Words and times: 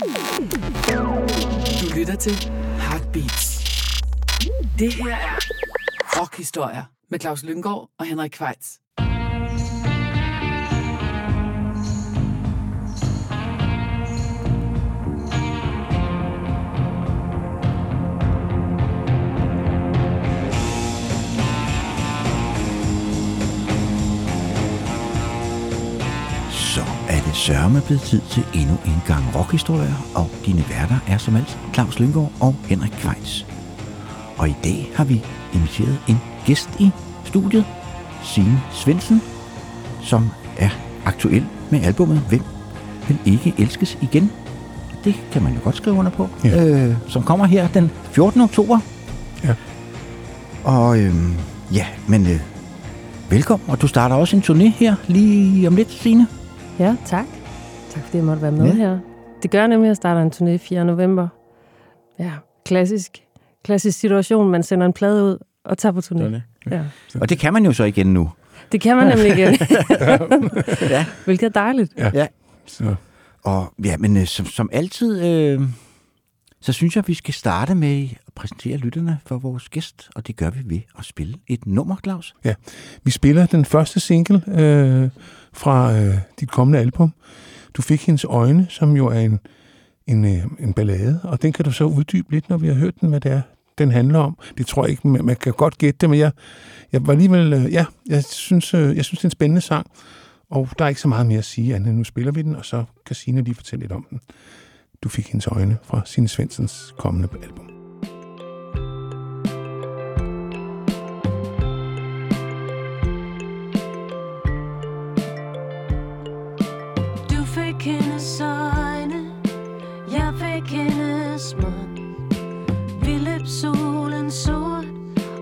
Du 0.00 1.94
lytter 1.98 2.16
til 2.20 2.32
Heartbeats. 2.80 3.64
Det 4.78 4.94
her 4.94 5.16
er 5.16 5.38
Rockhistorier 6.20 6.84
med 7.10 7.20
Claus 7.20 7.42
Lyngård 7.42 7.90
og 7.98 8.06
Henrik 8.06 8.30
Kvejts. 8.30 8.78
Det 27.30 27.38
sørme 27.38 27.80
blevet 27.80 28.02
tid 28.02 28.20
til 28.30 28.44
endnu 28.54 28.76
en 28.86 29.02
gang 29.06 29.24
rockhistorier, 29.36 30.10
og 30.14 30.30
dine 30.46 30.64
værter 30.68 30.98
er 31.08 31.18
som 31.18 31.36
altid 31.36 31.58
Claus 31.74 31.98
Lynggaard 31.98 32.32
og 32.40 32.54
Henrik 32.64 32.90
Kvejs. 32.90 33.46
Og 34.38 34.48
i 34.48 34.54
dag 34.64 34.90
har 34.94 35.04
vi 35.04 35.22
inviteret 35.54 35.98
en 36.08 36.20
gæst 36.46 36.68
i 36.78 36.90
studiet, 37.24 37.64
Signe 38.24 38.60
Svendsen, 38.72 39.22
som 40.02 40.30
er 40.58 40.70
aktuel 41.04 41.46
med 41.70 41.82
albumet 41.82 42.18
Hvem 42.28 42.42
vil 43.08 43.18
ikke 43.24 43.54
elskes 43.58 43.98
igen? 44.02 44.30
Det 45.04 45.14
kan 45.32 45.42
man 45.42 45.52
jo 45.52 45.58
godt 45.64 45.76
skrive 45.76 45.96
under 45.96 46.10
på. 46.10 46.28
Ja. 46.44 46.66
Øh, 46.66 46.94
som 47.08 47.22
kommer 47.22 47.46
her 47.46 47.68
den 47.68 47.90
14. 48.10 48.40
oktober. 48.40 48.78
Ja. 49.44 49.54
Og 50.64 50.98
øhm, 50.98 51.34
ja, 51.72 51.86
men 52.08 52.26
øh, 52.26 52.40
velkommen. 53.28 53.70
Og 53.70 53.82
du 53.82 53.86
starter 53.86 54.16
også 54.16 54.36
en 54.36 54.42
turné 54.42 54.78
her 54.78 54.94
lige 55.08 55.68
om 55.68 55.76
lidt, 55.76 55.90
Signe. 55.90 56.26
Ja, 56.80 56.96
tak. 57.06 57.26
Tak 57.90 58.02
fordi 58.04 58.16
jeg 58.16 58.24
måtte 58.24 58.42
være 58.42 58.52
med 58.52 58.62
Ja. 58.64 58.68
ja. 58.68 58.74
her. 58.74 58.98
Det 59.42 59.50
gør 59.50 59.66
nemlig, 59.66 59.86
at 59.86 59.88
jeg 59.88 59.96
starter 59.96 60.22
en 60.22 60.30
turné 60.54 60.56
4. 60.56 60.84
november. 60.84 61.28
Ja, 62.18 62.32
klassisk. 62.66 63.22
Klassisk 63.64 63.98
situation. 63.98 64.50
Man 64.50 64.62
sender 64.62 64.86
en 64.86 64.92
plade 64.92 65.24
ud 65.24 65.38
og 65.64 65.78
tager 65.78 65.92
på 65.92 65.98
turné. 66.00 66.40
Ja. 66.70 66.82
Og 67.20 67.28
det 67.28 67.38
kan 67.38 67.52
man 67.52 67.64
jo 67.64 67.72
så 67.72 67.84
igen 67.84 68.06
nu. 68.14 68.30
Det 68.72 68.80
kan 68.80 68.96
man 68.96 69.06
nemlig 69.06 69.38
igen. 69.38 69.58
Ja. 70.90 71.04
Hvilket 71.24 71.46
er 71.46 71.50
dejligt. 71.50 71.92
Ja. 71.98 72.10
Ja. 72.14 72.26
Så, 72.66 72.94
Og 73.44 73.72
ja, 73.84 73.96
men 73.96 74.16
øh, 74.16 74.26
som, 74.26 74.46
som 74.46 74.70
altid, 74.72 75.24
øh, 75.26 75.60
så 76.60 76.72
synes 76.72 76.96
jeg, 76.96 77.04
vi 77.06 77.14
skal 77.14 77.34
starte 77.34 77.74
med 77.74 78.08
at 78.26 78.32
præsentere 78.34 78.76
lytterne 78.76 79.18
for 79.26 79.38
vores 79.38 79.68
gæst, 79.68 80.10
og 80.16 80.26
det 80.26 80.36
gør 80.36 80.50
vi 80.50 80.60
ved 80.64 80.80
at 80.98 81.04
spille 81.04 81.34
et 81.48 81.66
nummer, 81.66 81.96
Claus. 82.04 82.34
vi 83.04 83.10
spiller 83.10 83.46
den 83.46 83.64
første 83.64 84.00
single 84.00 84.42
øh, 84.48 85.08
fra 85.52 85.98
øh, 85.98 86.14
dit 86.40 86.50
kommende 86.50 86.78
album. 86.78 87.12
Du 87.74 87.82
fik 87.82 88.06
hendes 88.06 88.24
øjne, 88.24 88.66
som 88.68 88.96
jo 88.96 89.06
er 89.06 89.20
en, 89.20 89.38
en, 90.06 90.24
øh, 90.24 90.44
en 90.58 90.72
ballade, 90.72 91.20
og 91.22 91.42
den 91.42 91.52
kan 91.52 91.64
du 91.64 91.72
så 91.72 91.84
uddybe 91.84 92.30
lidt, 92.30 92.48
når 92.48 92.56
vi 92.56 92.66
har 92.66 92.74
hørt 92.74 93.00
den, 93.00 93.08
hvad 93.08 93.20
det 93.20 93.32
er, 93.32 93.42
den 93.78 93.90
handler 93.90 94.18
om. 94.18 94.38
Det 94.58 94.66
tror 94.66 94.84
jeg 94.84 94.90
ikke, 94.90 95.08
man, 95.08 95.24
man 95.24 95.36
kan 95.36 95.52
godt 95.52 95.78
gætte 95.78 95.98
det, 96.00 96.10
men 96.10 96.18
jeg, 96.18 96.32
jeg 96.92 97.06
var 97.06 97.12
alligevel, 97.12 97.52
øh, 97.52 97.72
ja, 97.72 97.84
jeg 98.06 98.24
synes, 98.24 98.74
øh, 98.74 98.96
jeg 98.96 99.04
synes, 99.04 99.18
det 99.18 99.24
er 99.24 99.26
en 99.26 99.30
spændende 99.30 99.60
sang, 99.60 99.86
og 100.50 100.68
der 100.78 100.84
er 100.84 100.88
ikke 100.88 101.00
så 101.00 101.08
meget 101.08 101.26
mere 101.26 101.38
at 101.38 101.44
sige, 101.44 101.74
andet 101.74 101.94
nu 101.94 102.04
spiller 102.04 102.32
vi 102.32 102.42
den, 102.42 102.56
og 102.56 102.64
så 102.64 102.84
kan 103.06 103.16
Signe 103.16 103.42
lige 103.42 103.54
fortælle 103.54 103.82
lidt 103.82 103.92
om 103.92 104.06
den. 104.10 104.20
Du 105.02 105.08
fik 105.08 105.28
hendes 105.28 105.46
øjne 105.46 105.76
fra 105.82 106.02
Signe 106.04 106.28
Svendsens 106.28 106.94
kommende 106.98 107.28
album. 107.42 107.79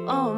Og 0.09 0.38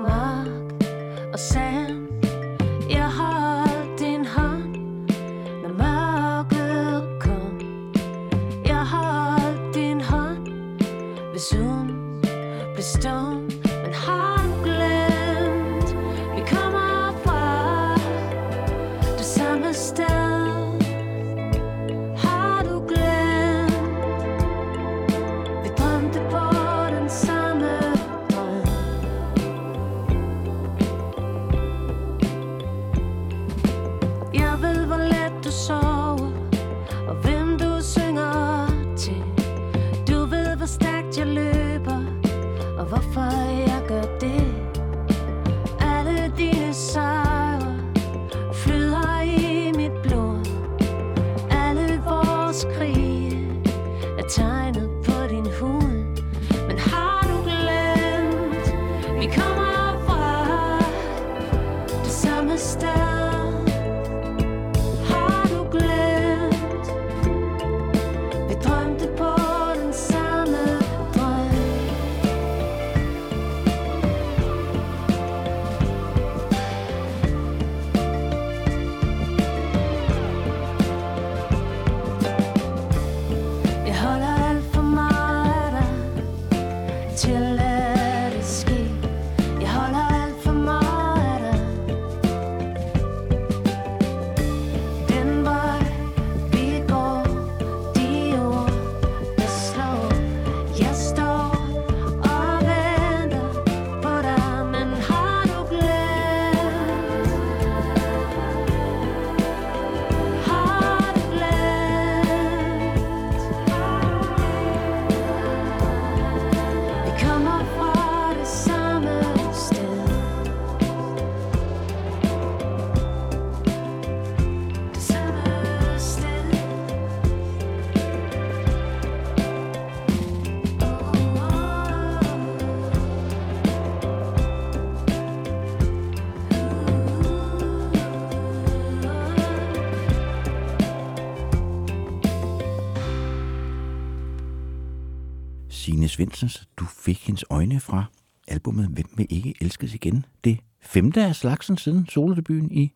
Svendsens, 146.20 146.68
du 146.76 146.84
fik 146.84 147.26
hendes 147.26 147.44
øjne 147.50 147.80
fra 147.80 148.04
albumet 148.48 148.86
Hvem 148.88 149.04
vil 149.16 149.26
ikke 149.30 149.54
elskes 149.60 149.94
igen? 149.94 150.24
Det 150.44 150.58
femte 150.80 151.24
af 151.24 151.34
slagsen 151.36 151.76
siden 151.76 152.06
solodebuten 152.06 152.70
i 152.72 152.92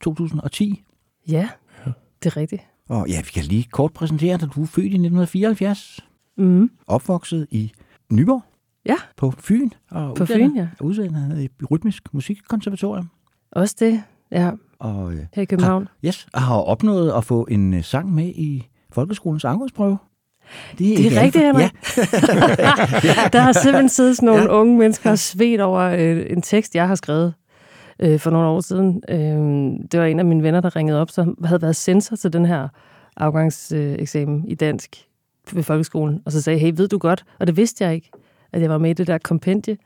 2010. 0.00 0.84
Ja, 1.28 1.48
det 2.22 2.26
er 2.32 2.36
rigtigt. 2.36 2.62
Og 2.88 3.08
ja, 3.08 3.20
vi 3.20 3.30
kan 3.34 3.44
lige 3.44 3.64
kort 3.72 3.92
præsentere 3.92 4.38
dig. 4.38 4.48
Du 4.54 4.62
er 4.62 4.66
født 4.66 4.84
i 4.84 4.88
1974, 4.98 6.00
Mm. 6.38 6.70
opvokset 6.86 7.46
i 7.50 7.72
Nyborg 8.12 8.42
Ja, 8.86 8.96
på 9.16 9.30
Fyn. 9.38 9.70
Og 9.90 10.14
På 10.16 10.22
uddannet- 10.24 10.50
Fyn, 10.50 10.56
ja. 10.56 10.68
Uddannet 10.80 11.42
i 11.42 11.48
Rytmisk 11.70 12.14
Musikkonservatorium. 12.14 13.10
også 13.52 13.76
det. 13.80 14.02
Ja, 14.30 14.50
Og 14.78 15.12
her 15.34 15.42
i 15.42 15.44
København. 15.44 15.88
Yes, 16.04 16.28
og 16.32 16.42
har 16.42 16.56
opnået 16.56 17.12
at 17.12 17.24
få 17.24 17.44
en 17.50 17.74
øh, 17.74 17.84
sang 17.84 18.14
med 18.14 18.26
i 18.28 18.68
folkeskolens 18.90 19.44
afgangsprøve. 19.44 19.98
Det 20.78 20.98
Det 20.98 21.16
er 21.16 21.22
rigtigt, 21.22 21.44
Henrik. 21.44 21.62
Ja. 21.64 23.28
der 23.32 23.40
har 23.40 23.52
simpelthen 23.52 23.88
siddet 23.88 24.22
nogle 24.22 24.42
ja. 24.42 24.48
unge 24.48 24.78
mennesker 24.78 25.10
og 25.10 25.18
svedt 25.18 25.60
over 25.60 25.80
øh, 25.80 26.26
en 26.30 26.42
tekst, 26.42 26.74
jeg 26.74 26.88
har 26.88 26.94
skrevet 26.94 27.34
øh, 28.00 28.20
for 28.20 28.30
nogle 28.30 28.48
år 28.48 28.60
siden. 28.60 29.02
Øh, 29.08 29.18
det 29.92 30.00
var 30.00 30.06
en 30.06 30.18
af 30.18 30.24
mine 30.24 30.42
venner, 30.42 30.60
der 30.60 30.76
ringede 30.76 31.00
op, 31.00 31.10
som 31.10 31.44
havde 31.44 31.62
været 31.62 31.76
censor 31.76 32.16
til 32.16 32.32
den 32.32 32.46
her 32.46 32.68
afgangseksamen 33.16 34.44
i 34.48 34.54
dansk 34.54 34.96
ved 35.52 35.62
folkeskolen, 35.62 36.20
og 36.24 36.32
så 36.32 36.42
sagde 36.42 36.58
hey, 36.58 36.72
ved 36.76 36.88
du 36.88 36.98
godt, 36.98 37.24
og 37.38 37.46
det 37.46 37.56
vidste 37.56 37.84
jeg 37.84 37.94
ikke, 37.94 38.10
at 38.52 38.62
jeg 38.62 38.70
var 38.70 38.78
med 38.78 38.90
i 38.90 38.92
det 38.92 39.06
der 39.06 39.18
kompendie 39.18 39.76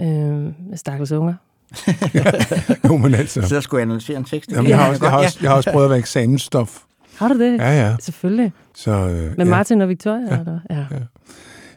øh, 0.00 0.08
med 0.08 0.76
stakkels 0.76 1.12
unger. 1.12 1.34
Jo, 2.88 2.96
men 2.96 3.14
altså. 3.14 3.48
Så 3.48 3.60
skulle 3.60 3.78
jeg 3.78 3.86
analysere 3.88 4.16
en 4.16 4.24
tekst. 4.24 4.52
Jamen, 4.52 4.70
jeg, 4.70 4.78
har 4.78 4.88
også, 4.88 5.04
jeg, 5.04 5.10
har 5.10 5.18
også, 5.18 5.38
jeg 5.42 5.50
har 5.50 5.56
også 5.56 5.70
prøvet 5.72 5.84
at 5.84 5.90
være 5.90 5.98
eksamensstof. 5.98 6.78
Har 7.20 7.28
du 7.28 7.38
det? 7.38 7.58
Ja, 7.58 7.70
ja. 7.88 7.96
Selvfølgelig. 8.00 8.52
Så, 8.74 8.90
øh, 8.90 9.08
Med 9.08 9.34
ja. 9.38 9.44
Martin 9.44 9.80
og 9.80 9.88
Victoria? 9.88 10.34
Ja. 10.34 10.38
Eller? 10.40 10.58
Ja. 10.70 10.84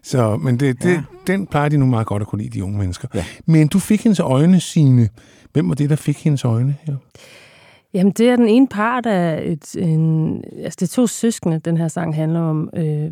Så, 0.03 0.37
men 0.37 0.59
det, 0.59 0.83
det, 0.83 0.89
Ja. 0.89 0.91
ja. 0.93 1.01
den 1.27 1.47
plejer 1.47 1.69
de 1.69 1.77
nu 1.77 1.85
meget 1.85 2.07
godt 2.07 2.21
at 2.21 2.27
kunne 2.27 2.41
lide, 2.43 2.49
de 2.59 2.63
unge 2.63 2.77
mennesker. 2.77 3.07
Ja. 3.13 3.25
Men 3.45 3.67
du 3.67 3.79
fik 3.79 4.03
hendes 4.03 4.19
øjne, 4.19 4.59
sine. 4.59 5.09
Hvem 5.53 5.69
var 5.69 5.75
det, 5.75 5.89
der 5.89 5.95
fik 5.95 6.23
hendes 6.23 6.45
øjne? 6.45 6.75
Ja. 6.87 6.93
Jamen, 7.93 8.13
det 8.13 8.29
er 8.29 8.35
den 8.35 8.47
ene 8.47 8.67
part 8.67 9.05
af 9.05 9.41
et, 9.45 9.75
en... 9.75 10.43
Altså, 10.63 10.77
det 10.79 10.87
er 10.87 10.95
to 10.95 11.07
søskende, 11.07 11.59
den 11.59 11.77
her 11.77 11.87
sang 11.87 12.15
handler 12.15 12.39
om. 12.39 12.69
Øh, 12.75 13.11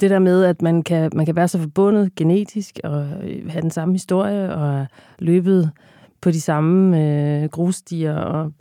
det 0.00 0.10
der 0.10 0.18
med, 0.18 0.44
at 0.44 0.62
man 0.62 0.82
kan, 0.82 1.10
man 1.14 1.26
kan 1.26 1.36
være 1.36 1.48
så 1.48 1.58
forbundet 1.58 2.14
genetisk 2.14 2.80
og 2.84 3.06
øh, 3.22 3.50
have 3.50 3.62
den 3.62 3.70
samme 3.70 3.94
historie 3.94 4.54
og 4.54 4.86
løbet 5.18 5.70
på 6.20 6.30
de 6.30 6.40
samme 6.40 7.02
øh, 7.04 7.48
grusstier 7.48 8.14
og 8.16 8.52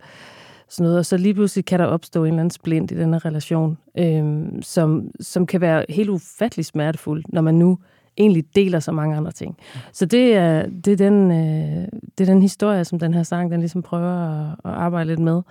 sådan 0.70 0.84
noget. 0.84 1.00
Og 1.00 1.06
så 1.06 1.18
lige 1.18 1.34
pludselig 1.34 1.66
kan 1.66 1.80
der 1.80 1.86
opstå 1.86 2.24
en 2.24 2.28
eller 2.28 2.40
anden 2.40 2.52
splint 2.52 2.92
i 2.92 2.98
den 2.98 3.14
her 3.14 3.26
relation, 3.26 3.78
øh, 3.98 4.46
som, 4.62 5.12
som 5.20 5.46
kan 5.46 5.62
være 5.62 5.86
helt 5.90 6.10
ufattelig 6.10 6.66
smertefuld, 6.66 7.24
når 7.30 7.42
man 7.42 7.56
nu 7.56 7.78
egentlig 8.18 8.56
deler 8.56 8.80
så 8.80 8.92
mange 8.92 9.18
andre 9.18 9.32
ting. 9.32 9.58
Så 9.92 10.06
det 10.06 10.36
er, 10.36 10.66
det 10.86 10.94
er, 10.94 10.98
den, 10.98 11.32
øh, 11.32 11.88
det 12.18 12.30
er 12.30 12.34
den 12.34 12.42
historie, 12.42 12.86
som 12.86 13.00
den 13.00 13.14
her 13.14 13.24
sang, 13.24 13.52
den 13.52 13.60
ligesom 13.60 13.82
prøver 13.82 14.12
at, 14.12 14.56
at 14.66 14.72
arbejde 14.72 15.08
lidt 15.08 15.20
med. 15.20 15.42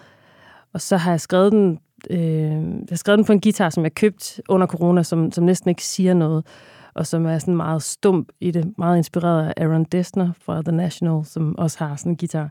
Og 0.72 0.80
så 0.80 0.96
har 0.96 1.10
jeg 1.10 1.20
skrevet 1.20 1.52
den, 1.52 1.78
øh, 2.10 2.20
jeg 2.20 2.86
har 2.88 2.96
skrevet 2.96 3.18
den 3.18 3.24
på 3.24 3.32
en 3.32 3.40
guitar, 3.40 3.70
som 3.70 3.84
jeg 3.84 3.94
købte 3.94 4.42
under 4.48 4.66
corona, 4.66 5.02
som, 5.02 5.32
som 5.32 5.44
næsten 5.44 5.68
ikke 5.68 5.84
siger 5.84 6.14
noget, 6.14 6.46
og 6.94 7.06
som 7.06 7.26
er 7.26 7.38
sådan 7.38 7.56
meget 7.56 7.82
stump 7.82 8.28
i 8.40 8.50
det, 8.50 8.72
meget 8.78 8.96
inspireret 8.96 9.46
af 9.46 9.54
Aaron 9.56 9.84
Dessner 9.84 10.32
fra 10.40 10.62
The 10.62 10.72
National, 10.72 11.24
som 11.24 11.58
også 11.58 11.78
har 11.84 11.96
sådan 11.96 12.12
en 12.12 12.16
guitar. 12.16 12.50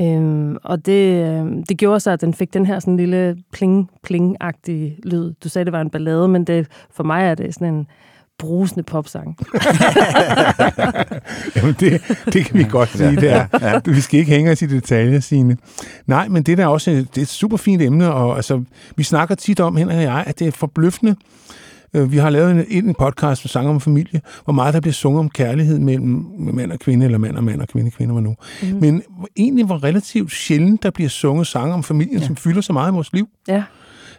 Øhm, 0.00 0.56
og 0.64 0.86
det, 0.86 1.24
øh, 1.24 1.46
det 1.68 1.78
gjorde 1.78 2.00
så, 2.00 2.10
at 2.10 2.20
den 2.20 2.34
fik 2.34 2.54
den 2.54 2.66
her 2.66 2.78
sådan 2.78 2.96
lille 2.96 3.36
pling-pling-agtige 3.52 5.00
lyd. 5.02 5.32
Du 5.44 5.48
sagde, 5.48 5.64
det 5.64 5.72
var 5.72 5.80
en 5.80 5.90
ballade, 5.90 6.28
men 6.28 6.44
det, 6.44 6.66
for 6.90 7.04
mig 7.04 7.24
er 7.24 7.34
det 7.34 7.54
sådan 7.54 7.74
en 7.74 7.86
brusende 8.38 8.82
popsang. 8.82 9.36
Jamen, 11.56 11.74
det, 11.80 12.02
det 12.32 12.44
kan 12.44 12.58
vi 12.58 12.66
godt 12.70 12.88
sige, 12.88 13.16
det 13.16 13.32
er. 13.32 13.90
Vi 13.90 14.00
skal 14.00 14.20
ikke 14.20 14.32
hænge 14.32 14.52
os 14.52 14.62
i 14.62 14.66
detaljer, 14.66 15.20
Signe. 15.20 15.56
Nej, 16.06 16.28
men 16.28 16.42
det 16.42 16.58
der 16.58 16.64
er 16.64 16.68
også 16.68 16.90
det 16.90 17.18
er 17.18 17.22
et 17.22 17.28
super 17.28 17.56
fint 17.56 17.82
emne, 17.82 18.12
og 18.12 18.36
altså, 18.36 18.64
vi 18.96 19.02
snakker 19.02 19.34
tit 19.34 19.60
om, 19.60 19.76
Henrik 19.76 19.96
og 19.96 20.02
jeg, 20.02 20.24
at 20.26 20.38
det 20.38 20.46
er 20.46 20.52
forbløffende. 20.52 21.16
Øh, 21.94 22.12
Vi 22.12 22.16
har 22.16 22.30
lavet 22.30 22.50
en, 22.50 22.86
en 22.86 22.94
podcast 22.94 23.44
med 23.44 23.48
sang 23.48 23.68
om 23.68 23.80
familie, 23.80 24.20
hvor 24.44 24.52
meget 24.52 24.74
der 24.74 24.80
bliver 24.80 24.92
sunget 24.92 25.20
om 25.20 25.30
kærlighed 25.30 25.78
mellem 25.78 26.26
mand 26.38 26.72
og 26.72 26.78
kvinde, 26.78 27.04
eller 27.04 27.18
mand 27.18 27.36
og 27.36 27.44
mand 27.44 27.60
og 27.60 27.68
kvinde, 27.68 27.90
kvinde 27.90 28.14
var 28.14 28.20
nu. 28.20 28.34
Mm-hmm. 28.62 28.80
Men 28.80 29.02
egentlig 29.36 29.68
var 29.68 29.84
relativt 29.84 30.32
sjældent, 30.32 30.82
der 30.82 30.90
bliver 30.90 31.10
sunget 31.10 31.46
sange 31.46 31.74
om 31.74 31.82
familien, 31.82 32.18
ja. 32.18 32.26
som 32.26 32.36
fylder 32.36 32.60
så 32.60 32.72
meget 32.72 32.92
i 32.92 32.94
vores 32.94 33.12
liv. 33.12 33.28
Ja. 33.48 33.62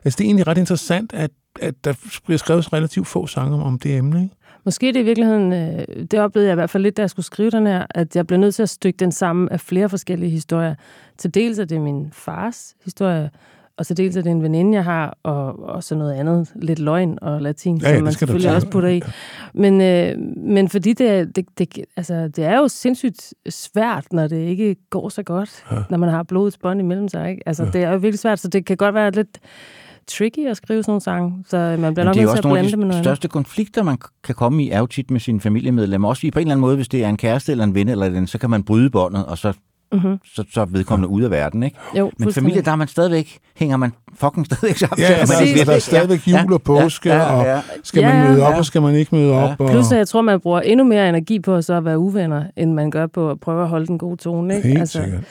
Altså, 0.05 0.17
det 0.17 0.23
er 0.23 0.27
egentlig 0.27 0.47
ret 0.47 0.57
interessant, 0.57 1.13
at, 1.13 1.31
at 1.61 1.75
der 1.83 1.93
bliver 2.25 2.37
skrevet 2.37 2.73
relativt 2.73 3.07
få 3.07 3.27
sange 3.27 3.53
om, 3.53 3.63
om 3.63 3.79
det 3.79 3.97
emne. 3.97 4.23
Ikke? 4.23 4.35
Måske 4.65 4.87
det 4.87 4.99
i 4.99 5.03
virkeligheden, 5.03 5.53
øh, 5.53 5.85
det 6.11 6.19
oplevede 6.19 6.47
jeg 6.47 6.53
i 6.53 6.55
hvert 6.55 6.69
fald 6.69 6.83
lidt, 6.83 6.97
da 6.97 7.01
jeg 7.01 7.09
skulle 7.09 7.25
skrive 7.25 7.49
den 7.49 7.67
her, 7.67 7.85
at 7.89 8.15
jeg 8.15 8.27
blev 8.27 8.39
nødt 8.39 8.55
til 8.55 8.63
at 8.63 8.69
stykke 8.69 8.97
den 8.97 9.11
sammen 9.11 9.49
af 9.49 9.59
flere 9.59 9.89
forskellige 9.89 10.29
historier. 10.29 10.75
Til 11.17 11.33
dels 11.33 11.59
er 11.59 11.65
det 11.65 11.81
min 11.81 12.07
fars 12.13 12.75
historie, 12.83 13.29
og 13.77 13.87
til 13.87 13.97
dels 13.97 14.15
er 14.15 14.21
det 14.21 14.31
en 14.31 14.43
veninde, 14.43 14.73
jeg 14.75 14.83
har, 14.83 15.17
og, 15.23 15.63
og 15.63 15.83
så 15.83 15.95
noget 15.95 16.13
andet, 16.13 16.51
lidt 16.55 16.79
løgn 16.79 17.17
og 17.21 17.41
latin, 17.41 17.77
Ja, 17.77 17.89
ja, 17.89 17.95
som 17.95 18.03
man 18.03 18.11
det 18.11 18.19
selvfølgelig 18.19 18.55
også 18.55 18.67
putter 18.67 18.89
i. 18.89 19.01
Men, 19.53 19.81
øh, 19.81 20.19
men 20.37 20.69
fordi 20.69 20.93
det, 20.93 21.09
er- 21.09 21.25
det, 21.25 21.45
det, 21.57 21.79
altså, 21.97 22.27
det 22.27 22.43
er 22.45 22.57
jo 22.57 22.67
sindssygt 22.67 23.33
svært, 23.49 24.05
når 24.13 24.27
det 24.27 24.37
ikke 24.47 24.75
går 24.89 25.09
så 25.09 25.23
godt, 25.23 25.63
ja. 25.71 25.77
når 25.89 25.97
man 25.97 26.09
har 26.09 26.23
blodets 26.23 26.57
bånd 26.57 26.79
imellem 26.79 27.07
sig. 27.07 27.29
Ikke? 27.29 27.41
Altså, 27.45 27.63
ja. 27.63 27.69
Det 27.69 27.83
er 27.83 27.89
jo 27.91 27.97
virkelig 27.97 28.19
svært, 28.19 28.39
så 28.39 28.47
det 28.47 28.65
kan 28.65 28.77
godt 28.77 28.95
være 28.95 29.11
lidt 29.11 29.39
tricky 30.07 30.47
at 30.47 30.57
skrive 30.57 30.83
sådan 30.83 30.91
nogle 30.91 31.01
sange, 31.01 31.43
så 31.47 31.57
man 31.79 31.93
bliver 31.93 32.05
nok 32.05 32.15
det 32.15 32.21
er 32.21 32.25
nødt 32.25 32.31
til 32.41 32.47
at 32.47 32.51
blande 32.51 32.69
det 32.69 32.77
med 32.79 32.85
noget 32.87 32.97
andet. 32.99 33.05
største 33.05 33.27
konflikter, 33.27 33.83
man 33.83 33.97
kan 34.23 34.35
komme 34.35 34.63
i, 34.63 34.69
er 34.69 34.79
jo 34.79 34.85
tit 34.85 35.11
med 35.11 35.19
sine 35.19 35.41
familiemedlemmer. 35.41 36.07
Også 36.09 36.27
i 36.27 36.31
på 36.31 36.39
en 36.39 36.41
eller 36.41 36.51
anden 36.53 36.61
måde, 36.61 36.75
hvis 36.75 36.87
det 36.87 37.03
er 37.03 37.09
en 37.09 37.17
kæreste 37.17 37.51
eller 37.51 37.63
en 37.63 37.75
ven 37.75 37.89
eller 37.89 38.09
den, 38.09 38.27
så 38.27 38.37
kan 38.37 38.49
man 38.49 38.63
bryde 38.63 38.89
båndet, 38.89 39.25
og 39.25 39.37
så, 39.37 39.53
Mm-hmm. 39.95 40.19
så, 40.25 40.43
så 40.53 40.61
er 40.61 40.65
vedkommende 40.65 41.09
ude 41.09 41.25
af 41.25 41.31
verden. 41.31 41.63
Ikke? 41.63 41.77
Jo, 41.97 42.11
Men 42.19 42.33
familie, 42.33 42.61
der 42.61 42.71
er 42.71 42.75
man 42.75 42.87
stadigvæk, 42.87 43.39
hænger 43.55 43.77
man 43.77 43.91
fucking 44.15 44.45
stadigvæk 44.45 44.77
sammen. 44.77 44.99
Ja, 44.99 45.13
altså, 45.13 45.33
man 45.35 45.41
der, 45.43 45.47
ikke 45.49 45.65
der, 45.65 45.75
er 45.75 45.79
stadigvæk 45.79 46.27
jul 46.27 46.53
og 46.53 46.61
påske, 46.61 47.09
ja, 47.09 47.15
ja, 47.15 47.31
og 47.35 47.45
ja. 47.45 47.61
skal 47.83 48.03
man 48.03 48.15
Ja, 48.15 48.29
møde 48.31 48.43
op, 48.45 48.51
ja. 48.53 48.57
og 48.57 48.65
skal 48.65 48.81
man 48.81 48.95
ikke 48.95 49.15
møde 49.15 49.33
Ja. 49.33 49.43
op. 49.51 49.59
Og, 49.61 49.69
Plus, 49.69 49.91
jeg 49.91 50.07
tror, 50.07 50.21
man 50.21 50.39
bruger 50.39 50.61
endnu 50.61 50.85
mere 50.85 51.09
energi 51.09 51.39
på 51.39 51.55
at 51.55 51.65
så 51.65 51.73
at 51.73 51.85
være 51.85 51.99
uvenner, 51.99 52.43
end 52.57 52.73
man 52.73 52.91
gør 52.91 53.07
på 53.07 53.31
at 53.31 53.39
prøve 53.39 53.61
at 53.63 53.69
holde 53.69 53.87
den 53.87 53.97
gode 53.97 54.17
tone. 54.17 54.55
Ikke? 54.55 54.67
Helt 54.67 54.89
sikkert, 54.89 55.21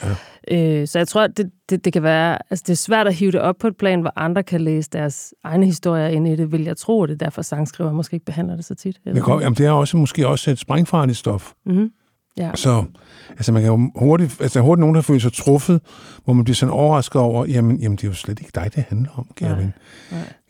ja. 0.51 0.81
øh, 0.81 0.87
så 0.89 0.99
jeg 0.99 1.09
tror, 1.09 1.27
det, 1.27 1.51
det, 1.71 1.85
det 1.85 1.93
kan 1.93 2.03
være... 2.03 2.39
Altså, 2.51 2.65
det 2.67 2.73
er 2.73 2.77
svært 2.77 3.07
at 3.07 3.15
hive 3.15 3.31
det 3.33 3.41
op 3.41 3.55
på 3.61 3.67
et 3.67 3.77
plan, 3.77 4.01
hvor 4.01 4.13
andre 4.17 4.43
kan 4.43 4.61
læse 4.61 4.91
deres 4.93 5.35
egne 5.45 5.67
historier 5.67 6.07
ind 6.09 6.29
i 6.29 6.37
det, 6.37 6.53
vil 6.53 6.65
jeg 6.65 6.77
tro, 6.77 6.99
og 6.99 7.09
det 7.09 7.15
er 7.15 7.19
derfor 7.19 7.43
sangskriver 7.43 7.93
måske 7.93 8.15
ikke 8.15 8.27
behandler 8.27 8.57
det 8.57 8.65
så 8.65 8.75
tit. 8.75 8.97
Det, 9.05 9.23
går, 9.23 9.41
jamen, 9.41 9.57
det 9.57 9.67
er 9.67 9.71
også 9.71 9.97
måske 9.97 10.29
også 10.29 10.51
et 10.51 10.59
sprængfarligt 10.59 11.19
stof. 11.19 11.53
Mm-hmm. 11.67 11.91
Ja. 12.39 12.51
Så 12.55 12.85
altså, 13.31 13.53
man 13.53 13.63
kan 13.63 13.71
jo 13.71 13.91
hurtigt, 13.97 14.41
altså, 14.41 14.61
hurtigt 14.61 14.81
nogen, 14.81 14.95
der 14.95 15.03
føler 15.03 15.21
sig 15.21 15.33
truffet, 15.33 15.81
hvor 16.25 16.33
man 16.33 16.45
bliver 16.45 16.55
sådan 16.55 16.73
overrasket 16.73 17.21
over, 17.21 17.47
jamen, 17.47 17.77
jamen 17.81 17.97
det 17.97 18.05
er 18.05 18.09
jo 18.09 18.15
slet 18.15 18.41
ikke 18.41 18.53
dig, 18.55 18.71
det 18.75 18.85
handler 18.89 19.11
om, 19.19 19.27
kære 19.37 19.59
ven. 19.59 19.75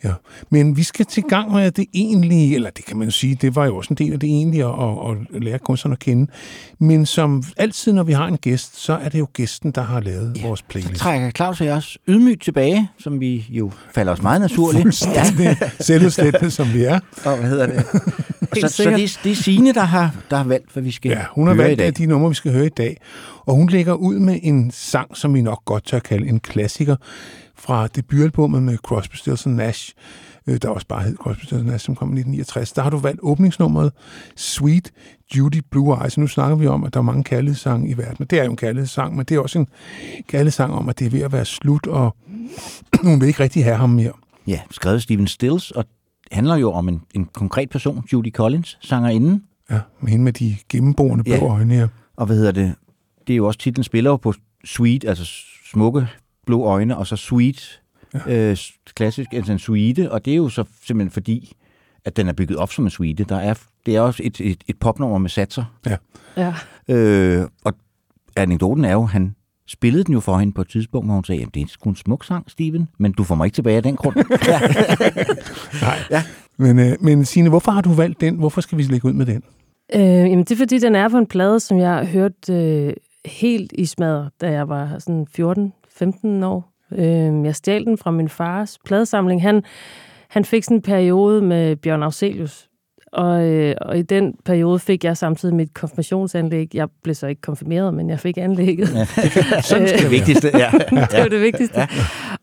Ja. 0.04 0.12
Men 0.50 0.76
vi 0.76 0.82
skal 0.82 1.06
til 1.06 1.22
gang 1.22 1.52
med 1.52 1.70
det 1.70 1.86
egentlige, 1.94 2.54
eller 2.54 2.70
det 2.70 2.84
kan 2.84 2.96
man 2.96 3.06
jo 3.08 3.12
sige, 3.12 3.34
det 3.34 3.56
var 3.56 3.64
jo 3.66 3.76
også 3.76 3.88
en 3.92 3.96
del 3.96 4.12
af 4.12 4.20
det 4.20 4.26
egentlige 4.28 4.64
at, 4.64 4.70
at, 4.70 5.16
at 5.36 5.44
lære 5.44 5.58
kunstnerne 5.58 5.92
at 5.92 5.98
kende. 5.98 6.30
Men 6.78 7.06
som 7.06 7.42
altid, 7.56 7.92
når 7.92 8.02
vi 8.02 8.12
har 8.12 8.26
en 8.26 8.36
gæst, 8.36 8.80
så 8.80 8.92
er 8.92 9.08
det 9.08 9.18
jo 9.18 9.26
gæsten, 9.32 9.70
der 9.70 9.82
har 9.82 10.00
lavet 10.00 10.36
ja. 10.36 10.46
vores 10.46 10.60
Så 10.60 10.66
playlist. 10.68 10.94
trækker 11.00 11.30
Claus 11.30 11.60
og 11.60 11.66
jeg 11.66 11.74
os 11.74 11.98
ydmygt 12.08 12.42
tilbage, 12.42 12.88
som 12.98 13.20
vi 13.20 13.46
jo 13.50 13.70
falder 13.94 14.12
os 14.12 14.22
meget 14.22 14.40
naturligt. 14.40 14.82
Fuldstændig 14.82 15.56
selvudslættende, 15.80 16.50
som 16.50 16.72
vi 16.74 16.84
er. 16.84 17.00
Og 17.24 17.36
hvad 17.36 17.48
hedder 17.48 17.66
det? 17.66 17.84
så, 18.54 18.61
så 18.61 18.68
sikkert. 18.68 18.96
det, 18.99 19.04
er- 19.04 19.20
det 19.25 19.32
er 19.32 19.37
Signe, 19.37 19.73
der 19.75 19.84
har, 19.84 20.14
der 20.30 20.37
har 20.37 20.44
valgt, 20.44 20.73
hvad 20.73 20.82
vi 20.82 20.90
skal 20.90 21.08
Ja, 21.11 21.20
hun 21.34 21.46
har 21.46 21.54
valgt 21.54 21.80
af 21.80 21.94
de 21.94 22.06
numre, 22.06 22.28
vi 22.28 22.34
skal 22.34 22.52
høre 22.52 22.66
i 22.66 22.75
dag. 22.76 22.96
Og 23.46 23.54
hun 23.56 23.68
lægger 23.68 23.92
ud 23.94 24.18
med 24.18 24.38
en 24.42 24.70
sang, 24.70 25.16
som 25.16 25.34
vi 25.34 25.42
nok 25.42 25.64
godt 25.64 25.84
tør 25.87 25.99
kalde 25.99 26.28
en 26.28 26.40
klassiker, 26.40 26.96
fra 27.56 27.87
debutalbummet 27.87 28.62
med 28.62 28.76
Crosby, 28.78 29.14
Stills 29.16 29.46
Nash, 29.46 29.92
øh, 30.46 30.58
der 30.62 30.68
også 30.68 30.87
bare 30.87 31.02
hed 31.02 31.16
Crosby, 31.16 31.44
Stills 31.44 31.64
Nash, 31.64 31.84
som 31.84 31.94
kom 31.96 32.08
i 32.08 32.12
1969. 32.20 32.73
Der 32.73 32.82
har 32.82 32.90
du 32.90 32.99
valgt 32.99 33.20
åbningsnummeret 33.23 33.92
Sweet 34.37 34.90
Judy 35.37 35.61
Blue 35.70 35.96
Eyes. 36.02 36.18
Nu 36.18 36.26
snakker 36.26 36.56
vi 36.56 36.66
om, 36.66 36.84
at 36.84 36.94
der 36.94 37.00
er 37.00 37.04
mange 37.04 37.25
kærlighedssange 37.25 37.88
i 37.88 37.96
verden. 37.99 38.16
Og 38.20 38.30
det 38.30 38.40
er 38.40 38.44
jo 38.44 38.50
en 38.50 38.56
kærlighedssang, 38.56 39.16
men 39.16 39.25
det 39.26 39.34
er 39.34 39.40
også 39.40 39.58
en 39.58 39.68
kærlighedssang 40.28 40.73
om, 40.75 40.88
at 40.88 40.99
det 40.99 41.06
er 41.06 41.11
ved 41.11 41.20
at 41.20 41.32
være 41.32 41.44
slut, 41.44 41.87
og 41.87 42.16
hun 43.02 43.20
vil 43.20 43.28
ikke 43.28 43.42
rigtig 43.42 43.64
have 43.64 43.76
ham 43.76 43.90
mere. 43.90 44.12
Ja, 44.46 44.61
skrevet 44.70 45.02
Steven 45.02 45.26
Stills, 45.26 45.70
og 45.70 45.84
handler 46.32 46.56
jo 46.56 46.73
om 46.73 46.88
en, 46.88 47.02
en 47.14 47.25
konkret 47.32 47.70
person, 47.70 48.04
Judy 48.12 48.32
Collins, 48.32 48.78
sangerinden. 48.80 49.42
Ja, 49.70 49.80
med 50.00 50.11
hende 50.11 50.25
med 50.25 50.32
de 50.32 50.56
gennemboende 50.68 51.25
blå 51.25 51.34
Ja. 51.34 51.44
øjne 51.46 51.75
her. 51.75 51.88
Og 52.16 52.26
hvad 52.26 52.37
hedder 52.37 52.52
det? 52.52 52.75
Det 53.26 53.32
er 53.32 53.37
jo 53.37 53.46
også 53.46 53.58
titlen 53.58 53.84
spiller 53.84 54.11
jo 54.11 54.16
på 54.16 54.34
sweet, 54.64 55.04
altså 55.04 55.25
smukke 55.70 56.06
blå 56.46 56.64
øjne, 56.64 56.96
og 56.96 57.06
så 57.06 57.16
sweet, 57.16 57.82
ja. 58.14 58.50
øh, 58.50 58.56
klassisk, 58.94 59.32
altså 59.32 59.52
en 59.52 59.58
suite, 59.58 60.12
og 60.12 60.24
det 60.24 60.32
er 60.32 60.36
jo 60.36 60.48
så 60.48 60.64
simpelthen 60.86 61.10
fordi, 61.10 61.56
at 62.04 62.16
den 62.16 62.28
er 62.28 62.32
bygget 62.32 62.58
op 62.58 62.72
som 62.72 62.84
en 62.84 62.90
suite. 62.90 63.24
Der 63.24 63.36
er, 63.36 63.54
det 63.86 63.96
er 63.96 64.00
også 64.00 64.22
et, 64.26 64.40
et, 64.40 64.64
et 64.68 64.78
popnummer 64.78 65.18
med 65.18 65.30
satser. 65.30 65.64
Ja. 66.36 66.54
Øh, 66.88 67.48
og 67.64 67.72
anekdoten 68.36 68.84
er 68.84 68.92
jo, 68.92 69.04
han 69.04 69.34
spillede 69.68 70.04
den 70.04 70.14
jo 70.14 70.20
for 70.20 70.38
hende 70.38 70.52
på 70.52 70.60
et 70.60 70.68
tidspunkt, 70.68 71.06
hvor 71.06 71.14
hun 71.14 71.24
sagde, 71.24 71.42
at 71.42 71.54
det 71.54 71.62
er 71.62 71.66
sgu 71.68 71.90
en 71.90 71.96
smuk 71.96 72.24
sang, 72.24 72.50
Steven, 72.50 72.88
men 72.98 73.12
du 73.12 73.24
får 73.24 73.34
mig 73.34 73.44
ikke 73.44 73.54
tilbage 73.54 73.76
af 73.76 73.82
den 73.82 73.96
grund. 73.96 74.16
ja. 76.10 76.22
Men, 76.56 76.78
øh, 76.78 76.96
men 77.00 77.24
Signe, 77.24 77.48
hvorfor 77.48 77.72
har 77.72 77.80
du 77.80 77.92
valgt 77.92 78.20
den? 78.20 78.36
Hvorfor 78.36 78.60
skal 78.60 78.78
vi 78.78 78.82
lægge 78.82 79.08
ud 79.08 79.12
med 79.12 79.26
den? 79.26 79.42
Øh, 79.94 80.02
jamen, 80.02 80.38
det 80.38 80.50
er 80.50 80.56
fordi, 80.56 80.78
den 80.78 80.94
er 80.94 81.08
på 81.08 81.18
en 81.18 81.26
plade, 81.26 81.60
som 81.60 81.78
jeg 81.78 82.06
hørte 82.06 82.52
øh, 82.52 82.92
helt 83.24 83.72
i 83.78 83.86
smadret, 83.86 84.30
da 84.40 84.50
jeg 84.50 84.68
var 84.68 84.98
sådan 84.98 85.26
14-15 86.02 86.44
år. 86.44 86.70
Øh, 86.92 87.44
jeg 87.44 87.54
stjal 87.54 87.84
den 87.84 87.98
fra 87.98 88.10
min 88.10 88.28
fars 88.28 88.78
pladesamling. 88.84 89.42
Han, 89.42 89.62
han 90.28 90.44
fik 90.44 90.64
sådan 90.64 90.76
en 90.76 90.82
periode 90.82 91.42
med 91.42 91.76
Bjørn 91.76 92.02
Afzelius, 92.02 92.68
Og, 93.12 93.44
øh, 93.46 93.74
og 93.80 93.98
i 93.98 94.02
den 94.02 94.34
periode 94.44 94.78
fik 94.78 95.04
jeg 95.04 95.16
samtidig 95.16 95.54
mit 95.54 95.74
konfirmationsanlæg. 95.74 96.74
Jeg 96.74 96.88
blev 97.02 97.14
så 97.14 97.26
ikke 97.26 97.40
konfirmeret, 97.40 97.94
men 97.94 98.10
jeg 98.10 98.20
fik 98.20 98.38
anlægget. 98.38 98.94
Ja. 98.94 99.60
Sådan 99.60 99.88
det 99.88 100.10
vigtigste, 100.10 100.50
ja. 100.54 100.70
det 101.10 101.18
var 101.22 101.28
det 101.28 101.40
vigtigste. 101.40 101.78
Ja. 101.80 101.86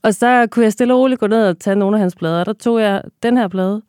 Og 0.03 0.13
så 0.13 0.48
kunne 0.51 0.63
jeg 0.63 0.72
stille 0.74 0.93
og 0.93 1.00
roligt 1.00 1.20
gå 1.20 1.27
ned 1.27 1.48
og 1.48 1.60
tage 1.60 1.75
nogle 1.75 1.98
af 1.98 2.01
hans 2.01 2.15
plader. 2.15 2.43
Der 2.43 2.53
tog 2.53 2.81
jeg 2.81 3.01
den 3.24 3.38
her 3.38 3.48
plade, 3.48 3.81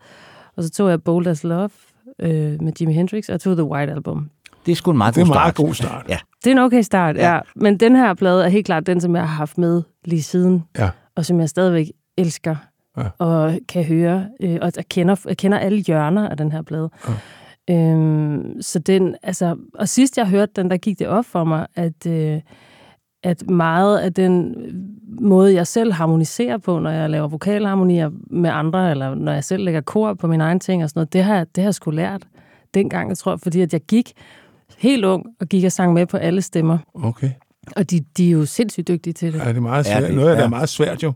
og 0.57 0.63
så 0.63 0.71
tog 0.71 0.91
jeg 0.91 1.03
Bold 1.03 1.27
as 1.27 1.45
Love 1.45 1.71
øh, 2.19 2.63
med 2.63 2.73
Jimi 2.81 2.93
Hendrix, 2.93 3.29
og 3.29 3.41
tog 3.41 3.57
The 3.57 3.65
White 3.65 3.93
Album. 3.93 4.31
Det 4.67 4.73
er 4.73 4.77
sgu 4.77 4.91
en 4.91 4.99
meget 4.99 5.15
Det 5.15 5.21
er 5.21 5.25
god 5.25 5.31
en 5.35 5.39
meget 5.39 5.55
start. 5.55 5.67
god 5.67 5.75
start. 5.75 6.05
Ja. 6.09 6.19
Det 6.45 6.47
er 6.47 6.53
en 6.53 6.59
okay 6.59 6.83
start, 6.83 7.17
ja. 7.17 7.29
Ja. 7.29 7.35
ja. 7.35 7.41
Men 7.57 7.77
den 7.77 7.97
her 7.97 8.15
plade 8.15 8.45
er 8.45 8.49
helt 8.49 8.67
klart 8.67 8.87
den, 8.87 9.01
som 9.01 9.15
jeg 9.17 9.23
har 9.29 9.37
haft 9.37 9.59
med 9.59 9.83
lige 10.05 10.23
siden, 10.23 10.65
Ja. 10.79 10.91
og 11.17 11.25
som 11.25 11.41
jeg 11.41 11.49
stadigvæk 11.49 11.87
elsker 12.19 12.57
Ja. 12.99 13.03
og 13.19 13.59
kan 13.69 13.85
høre. 13.85 14.27
Øh, 14.43 14.59
og 14.63 14.73
jeg 14.77 14.85
kender, 14.91 15.17
jeg 15.29 15.37
kender 15.37 15.59
alle 15.59 15.79
hjørner 15.79 16.29
af 16.29 16.37
den 16.37 16.53
her 16.53 16.63
plade. 16.63 16.91
Ja. 17.09 17.13
Øhm, 17.71 18.63
så 18.63 18.79
den, 18.79 19.15
altså, 19.23 19.57
og 19.75 19.89
sidst 19.89 20.19
jeg 20.19 20.29
hørte 20.29 20.53
den, 20.57 20.71
der 20.71 20.77
gik 20.77 20.99
det 20.99 21.07
op 21.07 21.25
for 21.25 21.45
mig, 21.45 21.67
at, 21.75 22.07
øh, 22.07 22.41
at 23.23 23.51
meget 23.51 23.99
af 23.99 24.15
den 24.15 24.55
måde, 25.21 25.55
jeg 25.55 25.67
selv 25.67 25.93
harmoniserer 25.93 26.59
på, 26.59 26.79
når 26.79 26.91
jeg 26.91 27.11
laver 27.11 27.29
vokalharmonier 27.29 28.11
med 28.31 28.51
andre, 28.51 28.91
eller 28.91 29.15
når 29.15 29.33
jeg 29.33 29.45
selv 29.45 29.65
lægger 29.65 29.81
kor 29.81 30.15
på 30.15 30.27
mine 30.27 30.45
egne 30.45 30.61
ting 30.61 30.83
og 30.85 30.89
sådan 30.91 30.99
noget, 31.01 31.13
det 31.13 31.25
har, 31.25 31.45
det 31.45 31.63
har 31.63 31.67
jeg 31.69 31.75
sgu 31.75 31.91
lært 31.91 32.23
dengang, 32.75 33.09
jeg 33.09 33.19
tror, 33.19 33.37
fordi 33.37 33.61
at 33.61 33.73
jeg 33.73 33.81
gik 33.81 34.13
helt 34.79 35.05
ung 35.05 35.27
og 35.41 35.47
gik 35.49 35.65
og 35.65 35.73
sang 35.73 35.93
med 35.93 36.07
på 36.07 36.17
alle 36.17 36.43
stemmer. 36.43 36.79
Okay. 36.95 37.31
Og 37.77 37.91
de, 37.91 38.01
de 38.17 38.27
er 38.27 38.31
jo 38.33 38.47
sindssygt 38.47 38.89
dygtige 38.89 39.13
til 39.13 39.33
det. 39.33 39.39
Ja, 39.39 39.49
det 39.49 39.57
er 39.57 39.61
meget 39.61 39.87
Ja, 39.87 39.93
svært. 39.99 40.03
det- 40.09 40.15
Noget 40.17 40.29
af 40.29 40.35
det 40.37 40.41
ja. 40.41 40.47
er 40.47 40.51
meget 40.51 40.69
svært 40.69 41.03
jo. 41.03 41.13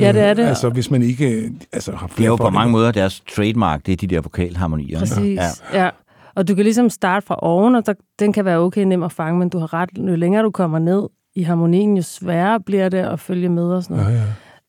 Ja, 0.00 0.12
det 0.12 0.20
er 0.22 0.34
det. 0.34 0.42
Altså, 0.42 0.68
hvis 0.68 0.90
man 0.90 1.02
ikke 1.02 1.30
øh, 1.30 1.50
altså, 1.72 1.92
har 1.92 2.06
Det 2.06 2.12
er 2.12 2.16
flere 2.16 2.28
jo 2.28 2.36
på 2.36 2.50
mange 2.50 2.72
måder 2.72 2.92
deres 2.92 3.22
trademark, 3.36 3.86
det 3.86 3.92
er 3.92 3.96
de 3.96 4.06
der 4.06 4.20
vokalharmonier. 4.20 4.98
Præcis, 4.98 5.38
Ja. 5.38 5.42
ja. 5.78 5.84
ja. 5.84 5.90
Og 6.34 6.48
du 6.48 6.54
kan 6.54 6.64
ligesom 6.64 6.90
starte 6.90 7.26
fra 7.26 7.36
oven, 7.42 7.74
og 7.74 7.86
der, 7.86 7.92
den 8.18 8.32
kan 8.32 8.44
være 8.44 8.58
okay 8.58 8.84
nem 8.84 9.02
at 9.02 9.12
fange, 9.12 9.38
men 9.38 9.48
du 9.48 9.58
har 9.58 9.74
ret, 9.74 9.88
jo 9.98 10.16
længere 10.16 10.42
du 10.42 10.50
kommer 10.50 10.78
ned 10.78 11.02
i 11.34 11.42
harmonien, 11.42 11.96
jo 11.96 12.02
sværere 12.02 12.60
bliver 12.60 12.88
det 12.88 12.98
at 12.98 13.20
følge 13.20 13.48
med 13.48 13.62
og 13.64 13.82
sådan 13.82 13.96
Ja, 13.96 14.02
noget. 14.02 14.16
ja. 14.18 14.22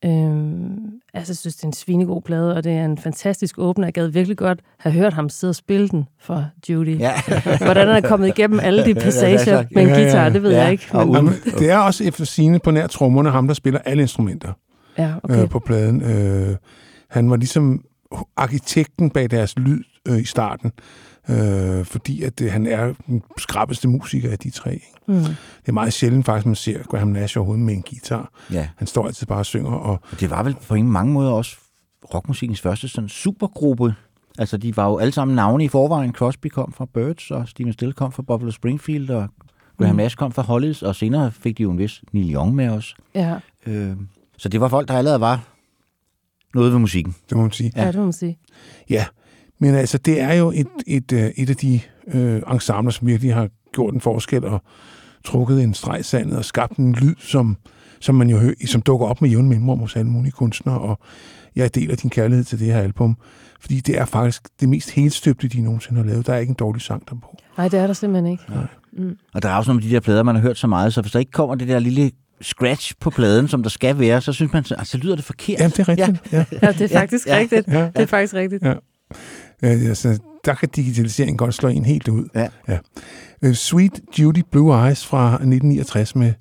Øhm, 0.05 1.01
altså, 1.13 1.31
jeg 1.31 1.37
synes, 1.37 1.55
det 1.55 1.63
er 1.63 1.67
en 1.67 1.73
svinegod 1.73 2.21
plade, 2.21 2.55
og 2.55 2.63
det 2.63 2.71
er 2.71 2.85
en 2.85 2.97
fantastisk 2.97 3.57
åbner. 3.57 3.87
Jeg 3.87 3.93
gad 3.93 4.07
virkelig 4.07 4.37
godt 4.37 4.59
have 4.79 4.93
hørt 4.93 5.13
ham 5.13 5.29
sidde 5.29 5.51
og 5.51 5.55
spille 5.55 5.89
den 5.89 6.07
for 6.19 6.45
Judy. 6.69 6.99
Ja. 6.99 7.13
Hvordan 7.65 7.87
han 7.87 8.03
er 8.03 8.07
kommet 8.07 8.27
igennem 8.27 8.59
alle 8.59 8.85
de 8.85 8.95
passager 8.95 9.37
altså, 9.37 9.65
med 9.71 9.81
en 9.81 9.89
ja, 9.89 9.95
ja, 9.95 10.01
guitar, 10.01 10.23
ja. 10.23 10.29
det 10.29 10.43
ved 10.43 10.51
Ja, 10.51 10.61
jeg 10.63 10.71
ikke. 10.71 10.87
Men, 10.93 11.15
Jamen, 11.15 11.33
det 11.59 11.69
er 11.69 11.77
også 11.77 12.03
efter 12.03 12.25
sine 12.25 12.59
på 12.59 12.71
nær 12.71 12.87
trommerne 12.87 13.29
ham, 13.29 13.47
der 13.47 13.53
spiller 13.53 13.79
alle 13.85 14.01
instrumenter 14.01 14.53
ja, 14.97 15.13
okay. 15.23 15.33
okay. 15.33 15.43
øh, 15.43 15.49
på 15.49 15.59
pladen. 15.59 16.01
Øh, 16.01 16.55
han 17.09 17.29
var 17.29 17.35
ligesom 17.35 17.83
arkitekten 18.37 19.09
bag 19.09 19.31
deres 19.31 19.57
lyd 19.57 19.83
øh, 20.07 20.19
i 20.19 20.25
starten, 20.25 20.71
øh, 21.31 21.85
fordi 21.85 22.23
at 22.23 22.41
øh, 22.41 22.51
han 22.51 22.67
er 22.67 22.93
den 23.07 23.23
skrappeste 23.37 23.87
musiker 23.87 24.31
af 24.31 24.39
de 24.39 24.49
tre. 24.49 24.73
Ikke? 24.73 24.85
Mm. 25.07 25.13
Det 25.15 25.67
er 25.67 25.71
meget 25.71 25.93
sjældent 25.93 26.25
faktisk, 26.25 26.45
man 26.45 26.55
ser 26.55 26.83
Graham 26.83 27.07
Nash 27.07 27.37
overhovedet 27.37 27.65
med 27.65 27.73
en 27.73 27.81
guitar. 27.89 28.31
ja. 28.51 28.67
Han 28.77 28.87
står 28.87 29.05
altid 29.07 29.27
bare 29.27 29.39
og 29.39 29.45
synger, 29.45 29.71
og 29.71 29.99
Og 30.11 30.19
det 30.19 30.29
var 30.29 30.43
vel 30.43 30.55
på 30.67 30.75
en 30.75 30.91
mange 30.91 31.13
måder 31.13 31.31
også 31.31 31.57
rockmusikkens 32.13 32.61
første 32.61 32.87
sådan 32.87 33.09
supergruppe. 33.09 33.95
Altså, 34.37 34.57
de 34.57 34.77
var 34.77 34.87
jo 34.89 34.97
alle 34.97 35.11
sammen 35.11 35.35
navne 35.35 35.63
i 35.63 35.67
forvejen. 35.67 36.13
Crosby 36.13 36.47
kom 36.47 36.73
fra 36.73 36.85
Birds, 36.93 37.31
og 37.31 37.47
Steven 37.47 37.73
Still 37.73 37.93
kom 37.93 38.11
fra 38.11 38.23
Buffalo 38.23 38.51
Springfield, 38.51 39.09
og 39.09 39.27
Graham 39.79 39.95
Nash 39.95 40.15
kom 40.15 40.31
fra 40.31 40.41
Hollies, 40.41 40.83
og 40.83 40.95
senere 40.95 41.31
fik 41.31 41.57
de 41.57 41.63
jo 41.63 41.71
en 41.71 41.77
vis 41.77 42.01
Neil 42.11 42.33
Young 42.33 42.55
med 42.55 42.69
os. 42.69 42.95
Ja, 43.15 43.35
Øh, 43.67 43.95
så 44.37 44.49
det 44.49 44.61
var 44.61 44.67
folk, 44.67 44.87
der 44.87 44.93
allerede 44.93 45.19
var 45.21 45.43
noget 46.53 46.71
ved 46.71 46.79
musikken. 46.79 47.15
det 47.29 47.37
må 47.37 47.41
man 47.43 47.51
sige. 47.51 47.71
ja. 47.75 47.81
ja, 47.81 47.87
det 47.87 47.95
må 47.95 48.03
man 48.03 48.13
sige. 48.13 48.37
Ja, 48.89 49.05
men 49.61 49.75
altså, 49.75 49.97
det 49.97 50.21
er 50.21 50.33
jo 50.33 50.51
et, 50.55 50.67
et, 50.87 51.11
øh, 51.11 51.29
et 51.37 51.49
af 51.49 51.55
de 51.55 51.79
øh, 52.13 52.41
ensembler, 52.53 52.91
som 52.91 53.07
virkelig 53.07 53.33
har 53.33 53.49
gjort 53.73 53.93
en 53.93 54.01
forskel 54.01 54.45
og 54.45 54.61
trukket 55.25 55.63
en 55.63 55.73
streg 55.73 55.99
i 55.99 56.03
sandet 56.03 56.37
og 56.37 56.45
skabt 56.45 56.77
en 56.77 56.93
lyd, 56.93 57.15
som, 57.19 57.57
som 57.99 58.15
man 58.15 58.29
jo 58.29 58.37
hører, 58.37 58.53
som 58.65 58.81
dukker 58.81 59.07
op 59.07 59.21
med 59.21 59.29
jævn 59.29 59.49
mellemrum 59.49 59.79
hos 59.79 59.95
alle 59.95 60.11
mulige 60.11 60.31
kunstnere, 60.31 60.79
og 60.79 60.99
jeg 61.55 61.75
deler 61.75 61.95
din 61.95 62.09
kærlighed 62.09 62.43
til 62.45 62.59
det 62.59 62.67
her 62.67 62.79
album, 62.79 63.17
fordi 63.61 63.79
det 63.79 63.97
er 63.99 64.05
faktisk 64.05 64.41
det 64.59 64.69
mest 64.69 64.89
helstøbte, 64.91 65.47
de 65.47 65.61
nogensinde 65.61 66.01
har 66.01 66.09
lavet. 66.09 66.27
Der 66.27 66.33
er 66.33 66.37
ikke 66.37 66.49
en 66.51 66.55
dårlig 66.55 66.81
sang 66.81 67.09
der 67.09 67.15
på. 67.15 67.37
Nej, 67.57 67.67
det 67.67 67.79
er 67.79 67.87
der 67.87 67.93
simpelthen 67.93 68.31
ikke. 68.31 68.43
Og 69.33 69.41
der 69.41 69.49
er 69.49 69.55
også 69.55 69.71
nogle 69.71 69.83
af 69.83 69.89
de 69.89 69.93
der 69.95 69.99
plader, 69.99 70.23
man 70.23 70.35
har 70.35 70.41
hørt 70.41 70.57
så 70.57 70.67
meget, 70.67 70.93
så 70.93 71.01
hvis 71.01 71.11
der 71.11 71.19
ikke 71.19 71.31
kommer 71.31 71.55
det 71.55 71.67
der 71.67 71.79
lille 71.79 72.11
scratch 72.41 72.93
på 72.99 73.09
pladen, 73.09 73.47
som 73.47 73.63
der 73.63 73.69
skal 73.69 73.99
være, 73.99 74.21
så 74.21 74.33
synes 74.33 74.53
man, 74.53 74.63
så, 74.63 74.75
altså, 74.75 74.91
så 74.91 74.97
lyder 74.97 75.15
det 75.15 75.25
forkert. 75.25 75.59
Ja, 75.59 75.67
det 75.67 75.79
er 75.79 75.89
rigtigt. 75.89 76.33
Ja. 76.33 76.45
Ja, 76.61 76.71
det 76.71 76.81
er 76.81 76.99
faktisk 76.99 77.27
Ja, 77.27 77.35
ja. 77.35 77.41
rigtigt. 77.41 77.67
Ja. 77.67 77.85
Det 77.85 78.01
er 78.01 78.05
faktisk 78.05 78.33
rigtigt. 78.33 78.63
Ja. 78.63 78.73
Ja, 79.61 79.67
altså, 79.67 80.19
der 80.45 80.53
kan 80.53 80.69
digitaliseringen 80.75 81.37
godt 81.37 81.53
slå 81.53 81.69
en 81.69 81.85
helt 81.85 82.07
ud. 82.07 82.27
Ja. 82.35 82.47
Ja. 82.67 82.77
Uh, 83.45 83.53
Sweet 83.53 84.01
Judy 84.19 84.41
Blue 84.51 84.85
Eyes 84.85 85.05
fra 85.05 85.27
1969 85.33 86.15
med 86.15 86.33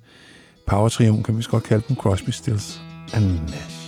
Power 0.67 0.89
Trion, 0.89 1.23
kan 1.23 1.37
vi 1.37 1.43
godt 1.49 1.63
kalde 1.63 1.83
dem 1.87 1.95
Crosby, 1.95 2.29
Stills 2.29 2.81
and 3.13 3.25
Nash. 3.25 3.81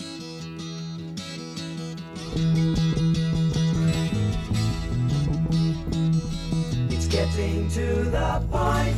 It's 6.90 7.08
getting 7.08 7.70
to 7.70 8.10
the 8.12 8.42
point 8.52 8.98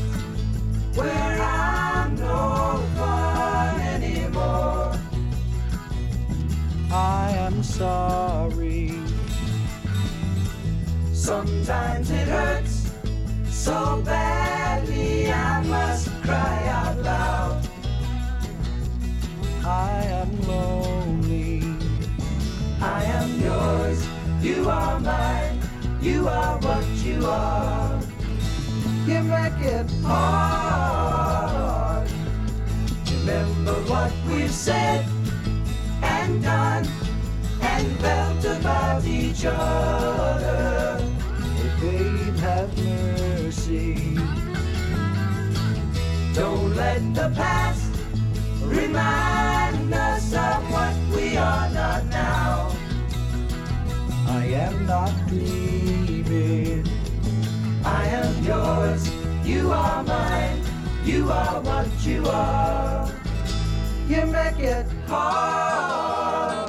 where 0.97 1.41
I'm 1.41 2.15
no 2.15 2.79
fun 2.95 3.81
anymore. 3.81 4.99
I 6.91 7.31
am 7.37 7.63
sorry. 7.63 8.84
Sometimes 11.25 12.11
it 12.11 12.27
hurts 12.27 12.91
so 13.49 13.99
badly 14.05 15.33
I 15.33 15.63
must 15.63 16.07
cry 16.21 16.67
out 16.67 16.99
loud. 16.99 17.67
I 19.65 20.03
am 20.21 20.47
lonely. 20.47 21.63
I 22.79 23.03
am 23.05 23.41
yours. 23.41 24.07
You 24.39 24.69
are 24.69 24.99
mine. 24.99 25.59
You 25.99 26.27
are 26.27 26.59
what 26.59 26.85
you 27.03 27.25
are. 27.25 27.99
You 29.07 29.23
make 29.23 29.61
it 29.61 29.89
hard. 30.03 32.07
Remember 33.09 33.73
what 33.89 34.13
we've 34.29 34.51
said 34.51 35.03
and 36.03 36.43
done 36.43 36.87
and 37.61 37.97
felt 37.97 38.45
about 38.45 39.03
each 39.05 39.43
other. 39.43 41.14
Babe, 41.85 42.35
have 42.37 42.75
mercy. 42.83 44.15
Don't 46.33 46.75
let 46.75 47.01
the 47.13 47.31
past 47.35 47.91
remind 48.63 49.93
us 49.93 50.33
of 50.33 50.71
what 50.71 50.95
we 51.15 51.37
are 51.37 51.69
not 51.69 52.05
now. 52.07 52.75
I 54.27 54.45
am 54.65 54.87
not 54.87 55.13
dreaming. 55.27 56.87
I 57.85 58.05
am 58.19 58.43
yours. 58.43 59.07
You 59.45 59.71
are 59.71 60.03
mine. 60.03 60.63
You 61.03 61.29
are 61.29 61.61
what 61.61 61.87
you 62.03 62.25
are. 62.25 63.11
You 64.07 64.25
make 64.25 64.57
it 64.57 64.87
hard. 65.07 66.64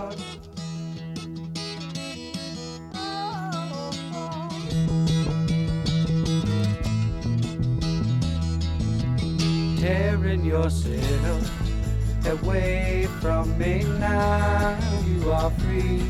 Tearing 10.36 10.50
yourself 10.50 12.26
away 12.26 13.08
from 13.20 13.56
me 13.56 13.84
now. 13.98 14.78
You 15.06 15.32
are 15.32 15.50
free 15.50 16.02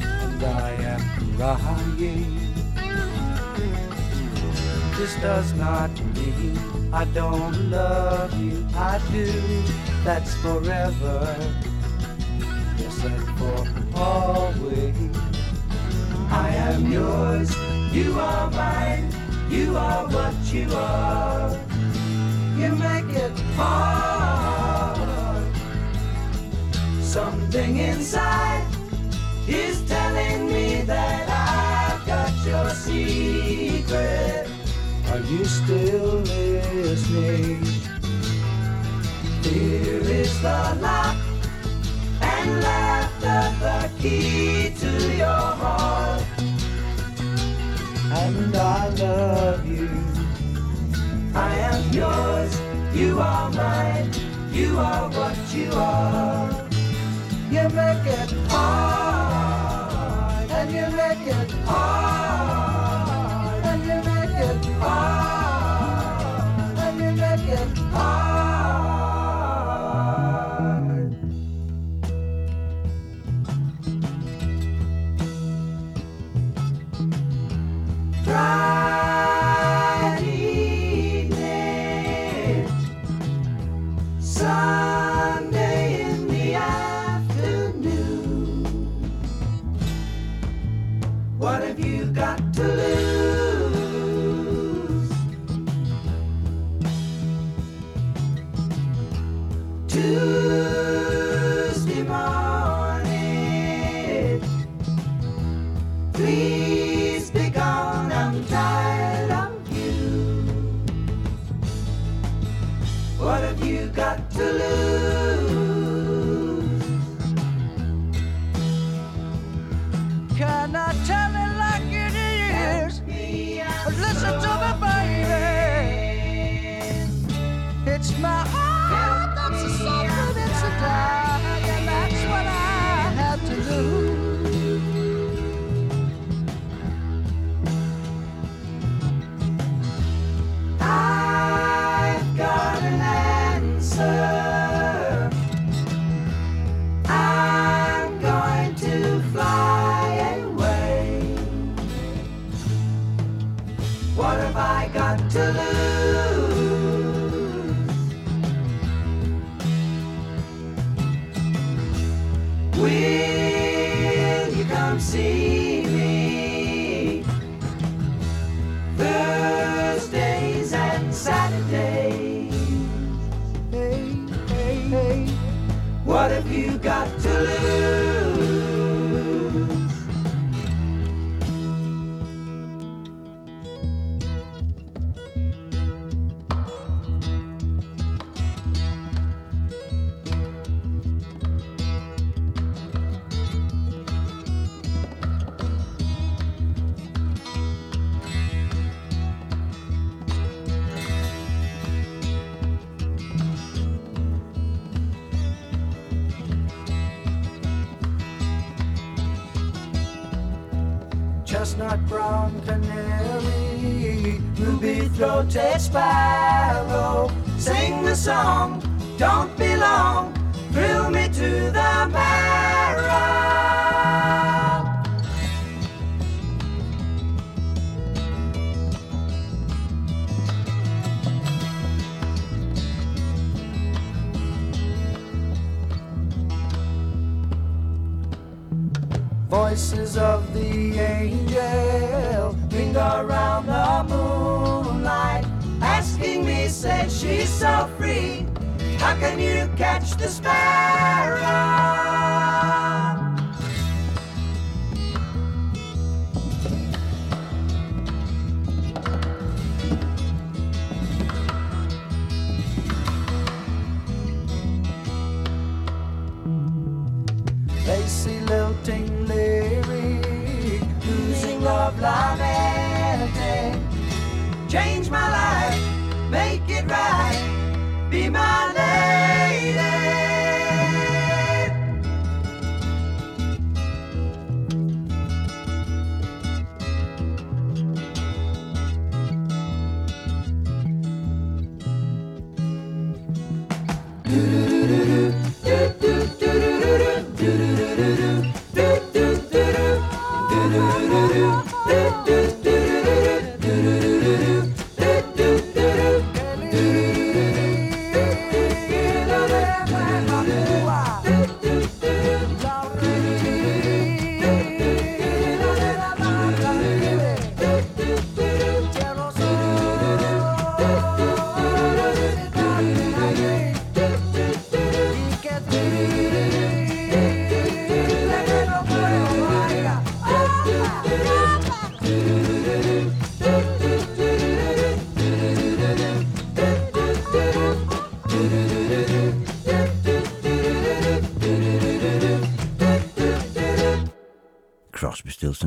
and 0.00 0.42
I 0.42 0.70
am 0.94 1.36
crying. 1.36 2.40
This 4.96 5.14
does 5.20 5.52
not 5.54 5.90
mean 6.14 6.58
I 6.92 7.04
don't 7.12 7.70
love 7.70 8.32
you. 8.40 8.66
I 8.74 8.98
do. 9.12 9.26
That's 10.02 10.34
forever. 10.36 11.36
Yes, 12.78 13.04
and 13.04 13.38
for 13.38 14.00
always. 14.00 15.16
I 16.30 16.48
am 16.48 16.90
yours. 16.90 17.54
You 17.92 18.18
are 18.18 18.50
mine. 18.50 19.12
You 19.50 19.76
are 19.76 20.08
what 20.08 20.34
you 20.54 20.72
are 20.72 21.69
you 22.60 22.72
make 22.76 23.16
it 23.16 23.38
hard. 23.56 24.98
Something 27.00 27.78
inside 27.78 28.66
is 29.48 29.80
telling 29.88 30.46
me 30.46 30.82
that 30.82 31.24
I've 31.30 32.06
got 32.06 32.32
your 32.46 32.68
secret. 32.70 34.46
Are 35.10 35.20
you 35.32 35.44
still 35.46 36.16
listening? 36.20 37.64
Here 39.42 40.02
is 40.20 40.42
the 40.42 40.78
lock 40.82 41.16
and 42.20 42.60
laughter, 42.60 43.42
the 43.64 43.90
key 44.02 44.74
to 44.80 45.16
your 45.16 45.46
heart. 45.62 46.22
And 48.22 48.54
I 48.54 48.88
love 48.88 49.66
you 49.66 49.69
yours, 51.92 52.60
you 52.94 53.18
are 53.20 53.50
mine, 53.50 54.10
you 54.52 54.78
are 54.78 55.10
what 55.10 55.54
you 55.54 55.70
are. 55.72 56.50
You 57.50 57.68
make 57.70 58.06
it 58.06 58.32
hard, 58.48 59.70
and 60.50 60.70
you 60.70 60.86
make 60.96 61.26
it 61.26 61.50
hard. 61.66 61.99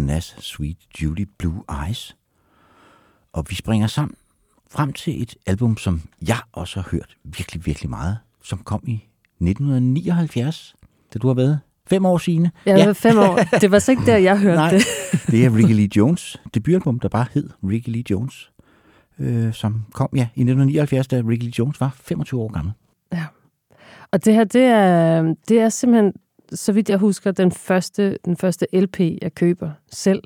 Nas 0.03 0.35
Sweet 0.39 0.77
Judy 1.01 1.27
Blue 1.37 1.63
Eyes. 1.85 2.17
Og 3.33 3.45
vi 3.49 3.55
springer 3.55 3.87
sammen 3.87 4.15
frem 4.71 4.93
til 4.93 5.21
et 5.21 5.35
album, 5.45 5.77
som 5.77 6.01
jeg 6.27 6.37
også 6.51 6.81
har 6.81 6.89
hørt 6.91 7.17
virkelig, 7.23 7.65
virkelig 7.65 7.89
meget, 7.89 8.17
som 8.43 8.59
kom 8.59 8.83
i 8.87 8.93
1979, 9.41 10.75
da 11.13 11.19
du 11.19 11.27
har 11.27 11.33
været 11.33 11.59
fem 11.87 12.05
år, 12.05 12.17
Signe. 12.17 12.51
Ja, 12.65 12.77
ja. 12.77 12.91
fem 12.91 13.17
år. 13.17 13.39
Det 13.61 13.71
var 13.71 13.79
så 13.79 13.91
ikke 13.91 14.05
der, 14.05 14.17
jeg 14.17 14.39
hørte 14.39 14.55
Nej, 14.55 14.71
det. 14.71 14.81
det 15.27 15.45
er 15.45 15.55
Ricky 15.55 15.73
Lee 15.73 15.89
Jones 15.95 16.41
debutalbum, 16.53 16.99
der 16.99 17.09
bare 17.09 17.25
hed 17.33 17.49
Ricky 17.63 17.89
Lee 17.89 18.03
Jones, 18.09 18.51
øh, 19.19 19.53
som 19.53 19.83
kom 19.93 20.09
ja, 20.13 20.27
i 20.35 20.41
1979, 20.41 21.07
da 21.07 21.21
Ricky 21.27 21.43
Lee 21.43 21.53
Jones 21.59 21.81
var 21.81 21.95
25 22.01 22.41
år 22.41 22.51
gammel. 22.51 22.73
Ja. 23.13 23.25
Og 24.11 24.25
det 24.25 24.33
her, 24.33 24.43
det 24.43 24.61
er, 24.61 25.33
det 25.49 25.59
er 25.59 25.69
simpelthen 25.69 26.13
så 26.55 26.71
vidt 26.71 26.89
jeg 26.89 26.97
husker, 26.97 27.31
den 27.31 27.51
første, 27.51 28.17
den 28.25 28.37
første 28.37 28.67
LP, 28.73 28.99
jeg 28.99 29.35
køber 29.35 29.69
selv. 29.91 30.23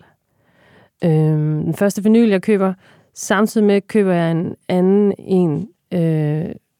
Øhm, 1.04 1.63
den 1.63 1.74
første 1.74 2.04
vinyl, 2.04 2.30
jeg 2.30 2.42
køber. 2.42 2.74
Samtidig 3.13 3.68
med 3.68 3.82
køber 3.82 4.13
jeg 4.13 4.32
en 4.32 4.56
anden 4.70 5.13
en 5.20 5.68
øh, 5.94 6.00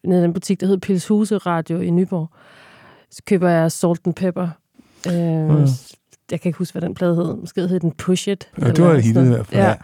nede 0.04 0.20
i 0.20 0.22
den 0.22 0.32
butik, 0.32 0.60
der 0.60 0.66
hedder 0.66 0.80
Pilshuse 0.86 1.36
Radio 1.38 1.80
i 1.80 1.90
Nyborg. 1.90 2.28
Så 3.10 3.22
køber 3.26 3.48
jeg 3.48 3.72
Salt 3.72 4.00
and 4.06 4.14
Pepper. 4.14 4.48
Øh, 5.06 5.48
Mm. 5.48 5.66
Jeg 6.30 6.40
kan 6.40 6.48
ikke 6.48 6.58
huske, 6.58 6.72
hvad 6.74 6.82
den 6.82 6.94
plade 6.94 7.14
hed. 7.16 7.36
Måske 7.36 7.68
hed 7.68 7.80
den 7.80 7.92
Push 7.92 8.28
It. 8.28 8.48
Ja, 8.60 8.66
det 8.70 8.84
var 8.84 8.92
et 8.94 9.02
hit 9.02 9.16
i 9.16 9.20
hvert 9.20 9.46
fald. 9.46 9.62
Ja. 9.62 9.74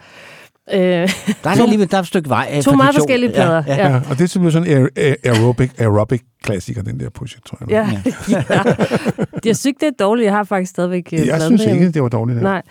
Øh, 0.73 0.79
Der 0.79 1.09
er 1.43 1.49
alligevel 1.49 1.91
der 1.91 1.97
er 1.97 2.01
et 2.01 2.07
stykke 2.07 2.29
vej. 2.29 2.51
øh, 2.57 2.61
To 2.61 2.71
meget 2.75 2.95
forskellige 2.95 3.31
plader, 3.33 3.63
Ja, 3.67 3.75
ja. 3.75 3.89
ja. 3.89 3.95
Og 4.09 4.17
det 4.17 4.21
er 4.23 4.27
simpelthen 4.27 4.63
sådan 4.65 4.77
en 4.81 4.87
aer- 4.87 4.89
aer- 4.99 5.29
aerobic, 5.29 5.71
aerobic 5.77 6.21
klassiker, 6.43 6.81
den 6.81 6.99
der 6.99 7.09
push, 7.09 7.37
tror 7.45 7.57
jeg. 7.61 7.69
ja. 7.69 7.89
ja. 8.29 8.43
Jeg 9.45 9.57
synes, 9.57 9.75
det 9.79 9.87
er 9.87 9.91
dårligt. 9.99 10.25
Jeg 10.25 10.33
har 10.33 10.43
faktisk 10.43 10.69
stadigvæk 10.69 11.09
øh, 11.13 11.19
Jeg 11.19 11.25
pladen 11.25 11.57
synes 11.57 11.73
ikke, 11.73 11.91
det 11.91 12.01
var 12.03 12.09
dårligt. 12.09 12.41
Nej, 12.41 12.61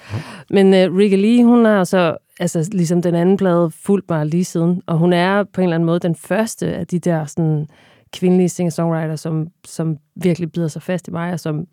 men 0.51 0.67
uh, 0.67 0.97
Ricky 0.97 1.17
Lee, 1.17 1.45
hun 1.45 1.65
har 1.65 1.85
så, 1.85 2.17
altså 2.41 2.69
ligesom 2.73 3.03
den 3.03 3.15
anden 3.15 3.37
plade, 3.37 3.71
fulgt 3.85 4.11
mig 4.11 4.27
lige 4.27 4.45
siden, 4.45 4.83
og 4.87 4.99
hun 4.99 5.13
er 5.13 5.45
på 5.53 5.61
en 5.61 5.63
eller 5.65 5.75
anden 5.75 5.87
måde 5.87 6.01
den 6.01 6.15
første 6.17 6.67
af 6.75 6.87
de 6.87 6.99
der 6.99 7.25
sådan, 7.27 7.67
kvindelige 8.13 8.49
singer-songwriter, 8.49 9.17
som, 9.17 9.47
som 9.67 9.97
virkelig 10.17 10.53
bider 10.53 10.69
sig 10.69 10.83
fast 10.83 11.09
i 11.09 11.11
mig, 11.11 11.33
og 11.33 11.41
som, 11.41 11.65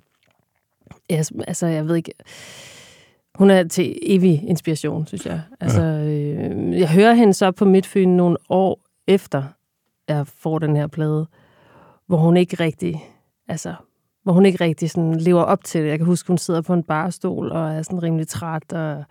ja, 1.10 1.24
som- 1.24 1.42
altså 1.48 1.68
jeg 1.68 1.88
ved 1.88 1.96
ikke, 1.96 2.12
hun 3.36 3.50
er 3.50 3.63
til 3.63 4.00
evig 4.02 4.44
inspiration, 4.48 5.08
synes 5.08 5.26
jeg. 5.26 5.41
Altså, 5.60 5.82
øh, 5.82 6.80
jeg 6.80 6.89
hører 6.89 7.13
hende 7.13 7.34
så 7.34 7.52
på 7.52 7.65
Midtfyn 7.65 8.10
nogle 8.10 8.38
år 8.50 8.80
efter, 9.08 9.44
jeg 10.08 10.28
får 10.28 10.60
den 10.60 10.76
her 10.76 10.88
plade, 10.88 11.28
hvor 12.08 12.17
hun 12.17 12.38
ikke 12.38 12.56
rigtig, 12.63 13.04
altså, 13.48 13.74
hvor 14.24 14.34
hun 14.34 14.46
ikke 14.46 14.63
rigtig 14.63 14.89
sådan 14.89 15.15
lever 15.15 15.41
op 15.41 15.63
til 15.63 15.82
det. 15.82 15.89
Jeg 15.89 15.98
kan 16.00 16.06
huske, 16.06 16.28
hun 16.28 16.38
sidder 16.38 16.62
på 16.62 16.74
en 16.74 16.84
barstol 16.84 17.52
og 17.52 17.72
er 17.74 17.82
sådan 17.82 18.04
rimelig 18.04 18.28
træt, 18.28 18.74
og 18.74 19.04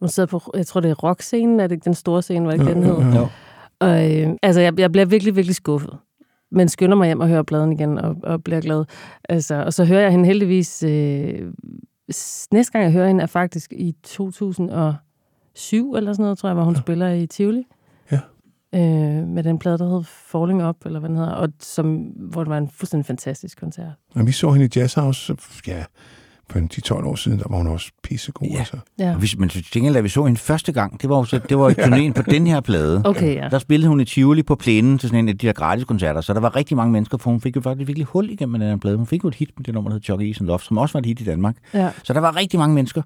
hun 0.00 0.08
sidder 0.08 0.26
på, 0.26 0.42
jeg 0.54 0.66
tror 0.66 0.80
det 0.80 0.90
er 0.90 0.94
rockscenen, 0.94 1.60
er 1.60 1.66
det 1.66 1.74
ikke 1.74 1.84
den 1.84 1.94
store 1.94 2.22
scene, 2.22 2.46
hvad 2.46 2.58
det 2.58 2.68
ikke 2.68 2.74
den 2.74 2.82
hed? 2.82 3.20
Jo. 3.20 3.28
Og, 3.80 4.20
øh, 4.20 4.30
altså, 4.42 4.60
jeg, 4.60 4.80
jeg 4.80 4.92
bliver 4.92 5.04
virkelig, 5.04 5.36
virkelig 5.36 5.54
skuffet. 5.56 5.98
Men 6.50 6.68
skynder 6.68 6.96
mig 6.96 7.06
hjem 7.06 7.20
og 7.20 7.28
hører 7.28 7.42
pladen 7.42 7.72
igen 7.72 7.98
og, 7.98 8.16
og 8.22 8.44
bliver 8.44 8.60
glad. 8.60 8.84
Altså, 9.28 9.54
og 9.54 9.72
så 9.72 9.84
hører 9.84 10.00
jeg 10.00 10.10
hende 10.10 10.26
heldigvis... 10.26 10.82
Øh, 10.82 11.52
næste 12.52 12.72
gang, 12.72 12.84
jeg 12.84 12.92
hører 12.92 13.06
hende, 13.06 13.22
er 13.22 13.26
faktisk 13.26 13.72
i 13.72 13.94
2007 14.02 15.94
eller 15.94 16.12
sådan 16.12 16.22
noget, 16.22 16.38
tror 16.38 16.48
jeg, 16.48 16.54
hvor 16.54 16.64
hun 16.64 16.74
ja. 16.74 16.80
spiller 16.80 17.08
i 17.08 17.26
Tivoli. 17.26 17.64
Ja. 18.12 18.20
Øh, 18.74 19.28
med 19.28 19.42
den 19.42 19.58
plade, 19.58 19.78
der 19.78 19.96
hed 19.96 20.04
Falling 20.04 20.68
Up, 20.68 20.86
eller 20.86 21.00
hvad 21.00 21.08
den 21.08 21.16
hedder, 21.16 21.32
og 21.32 21.48
som, 21.60 21.96
hvor 22.04 22.44
det 22.44 22.50
var 22.50 22.58
en 22.58 22.70
fuldstændig 22.70 23.06
fantastisk 23.06 23.60
koncert. 23.60 23.92
Men 24.14 24.26
vi 24.26 24.32
så 24.32 24.50
hende 24.50 24.66
i 24.66 24.68
Jazz 24.76 24.94
House, 24.94 25.36
ja, 25.66 25.84
for 26.52 26.58
en 26.58 26.70
10-12 26.74 27.06
år 27.06 27.14
siden, 27.14 27.38
der 27.38 27.44
var 27.50 27.56
hun 27.56 27.66
også 27.66 27.90
pissegod. 28.02 28.48
Ja. 28.52 28.58
Altså. 28.58 28.76
Ja. 28.98 29.10
Og 29.10 29.18
Hvis, 29.18 29.38
men 29.38 29.48
til 29.48 29.66
gengæld, 29.72 29.94
da 29.94 30.00
vi 30.00 30.08
så 30.08 30.24
hende 30.24 30.40
første 30.40 30.72
gang, 30.72 31.02
det 31.02 31.10
var 31.10 31.16
jo 31.16 31.24
så, 31.24 31.40
det 31.48 31.58
var 31.58 31.70
i 31.70 31.72
turnéen 31.84 32.12
på 32.12 32.22
den 32.22 32.46
her 32.46 32.60
plade. 32.60 33.02
Okay, 33.04 33.34
ja. 33.34 33.48
Der 33.48 33.58
spillede 33.58 33.88
hun 33.88 34.00
i 34.00 34.04
Tivoli 34.04 34.42
på 34.42 34.54
plænen 34.54 34.98
til 34.98 35.08
sådan 35.08 35.24
en 35.24 35.28
af 35.28 35.38
de 35.38 35.46
der 35.46 35.52
gratis 35.52 35.84
koncerter, 35.84 36.20
så 36.20 36.34
der 36.34 36.40
var 36.40 36.56
rigtig 36.56 36.76
mange 36.76 36.92
mennesker, 36.92 37.18
for 37.18 37.30
hun 37.30 37.40
fik 37.40 37.56
jo 37.56 37.60
faktisk 37.60 37.86
virkelig 37.88 38.06
hul 38.06 38.30
igennem 38.30 38.60
den 38.60 38.68
her 38.68 38.76
plade. 38.76 38.96
Hun 38.96 39.06
fik 39.06 39.24
jo 39.24 39.28
et 39.28 39.34
hit 39.34 39.50
med 39.56 39.64
det 39.64 39.74
nummer, 39.74 39.90
der 39.90 39.94
hed 39.94 40.02
Chuck 40.02 40.22
E. 40.22 40.24
and 40.40 40.46
Love, 40.46 40.60
som 40.60 40.78
også 40.78 40.92
var 40.92 41.00
et 41.00 41.06
hit 41.06 41.20
i 41.20 41.24
Danmark. 41.24 41.56
ja. 41.74 41.90
Så 42.04 42.12
der 42.12 42.20
var 42.20 42.36
rigtig 42.36 42.58
mange 42.58 42.74
mennesker, 42.74 43.02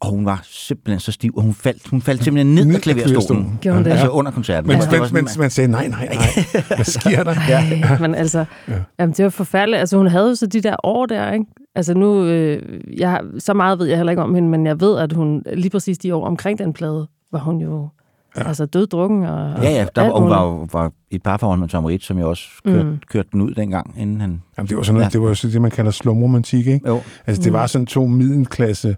og 0.00 0.10
hun 0.10 0.24
var 0.24 0.40
simpelthen 0.44 1.00
så 1.00 1.12
stiv, 1.12 1.32
og 1.36 1.42
hun 1.42 1.54
faldt, 1.54 1.88
hun 1.88 2.02
faldt 2.02 2.24
simpelthen 2.24 2.54
ned 2.66 2.74
af 2.74 2.80
klaverstolen. 2.80 3.58
Gjorde 3.60 3.76
hun 3.76 3.84
det? 3.84 3.90
Altså 3.90 4.08
under 4.08 4.30
koncerten. 4.32 4.68
Men, 4.68 4.74
Altså, 4.74 4.90
det 4.90 5.00
var 5.00 5.08
men, 5.12 5.28
sådan, 5.28 5.38
men 5.38 5.42
man 5.42 5.50
sagde, 5.50 5.70
nej, 5.70 5.88
nej, 5.88 6.08
nej, 6.14 6.64
hvad 6.76 6.84
sker 7.00 7.24
der? 7.24 7.34
Ja. 7.48 7.98
Men 8.00 8.14
altså, 8.14 8.38
Ja. 8.68 8.72
ja. 8.74 8.78
jamen, 8.98 9.12
det 9.12 9.22
var 9.24 9.30
forfærdeligt. 9.30 9.80
Altså, 9.80 9.96
hun 9.96 10.06
havde 10.06 10.28
jo 10.28 10.34
så 10.34 10.46
de 10.46 10.60
der 10.60 10.76
år 10.84 11.06
der, 11.06 11.32
ikke? 11.32 11.44
Altså 11.74 11.94
nu, 11.94 12.24
øh, 12.24 12.80
jeg, 12.98 13.20
så 13.38 13.54
meget 13.54 13.78
ved 13.78 13.86
jeg 13.86 13.96
heller 13.96 14.10
ikke 14.10 14.22
om 14.22 14.34
hende, 14.34 14.48
men 14.48 14.66
jeg 14.66 14.80
ved, 14.80 14.98
at 14.98 15.12
hun 15.12 15.42
lige 15.54 15.70
præcis 15.70 15.98
de 15.98 16.14
år 16.14 16.26
omkring 16.26 16.58
den 16.58 16.72
plade, 16.72 17.06
var 17.32 17.38
hun 17.38 17.60
jo 17.60 17.88
ja. 18.36 18.48
altså 18.48 18.66
døddrukken. 18.66 19.22
Og, 19.24 19.62
Ja, 19.62 19.70
ja, 19.70 19.86
der 19.96 20.02
var, 20.02 20.20
hun 20.20 20.30
var, 20.30 20.42
jo- 20.44 20.68
var 20.72 20.92
et 21.10 21.22
parforhold 21.22 21.60
med 21.60 21.68
Tom 21.68 21.84
Waits, 21.84 22.06
som 22.06 22.18
jeg 22.18 22.26
også 22.26 22.42
kørte, 22.64 22.82
Mm. 22.84 22.88
mm. 22.90 22.98
kørte 23.10 23.28
den 23.32 23.40
ud 23.40 23.54
dengang, 23.54 23.94
inden 23.98 24.20
han... 24.20 24.42
Jamen, 24.58 24.68
det 24.68 24.76
var 24.76 24.82
sådan 24.82 24.94
noget, 24.94 25.02
Ja. 25.02 25.06
ja. 25.06 25.10
det 25.10 25.20
var 25.20 25.28
jo 25.28 25.34
så 25.34 25.48
det, 25.48 25.62
man 25.62 25.70
kalder 25.70 25.90
slumromantik, 25.90 26.66
ikke? 26.66 26.88
Jo, 26.88 27.00
Altså, 27.26 27.42
det 27.42 27.52
var 27.52 27.66
sådan 27.66 27.86
to 27.86 28.06
middelklasse 28.06 28.96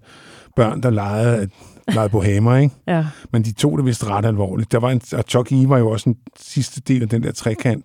børn, 0.56 0.82
der 0.82 0.90
legede, 0.90 1.48
legede 1.88 2.08
bohemer, 2.08 2.56
ikke? 2.56 2.74
Ja, 2.86 3.06
Men 3.32 3.42
de 3.42 3.52
tog 3.52 3.78
det 3.78 3.86
vist 3.86 4.06
ret 4.06 4.26
alvorligt. 4.26 4.72
Der 4.72 4.78
var 4.78 4.90
en, 4.90 5.00
og 5.12 5.24
Chuck 5.28 5.52
E. 5.52 5.68
var 5.68 5.78
jo 5.78 5.90
også 5.90 6.10
en 6.10 6.16
sidste 6.40 6.80
del 6.80 7.02
af 7.02 7.08
den 7.08 7.22
der 7.22 7.32
trekant. 7.32 7.84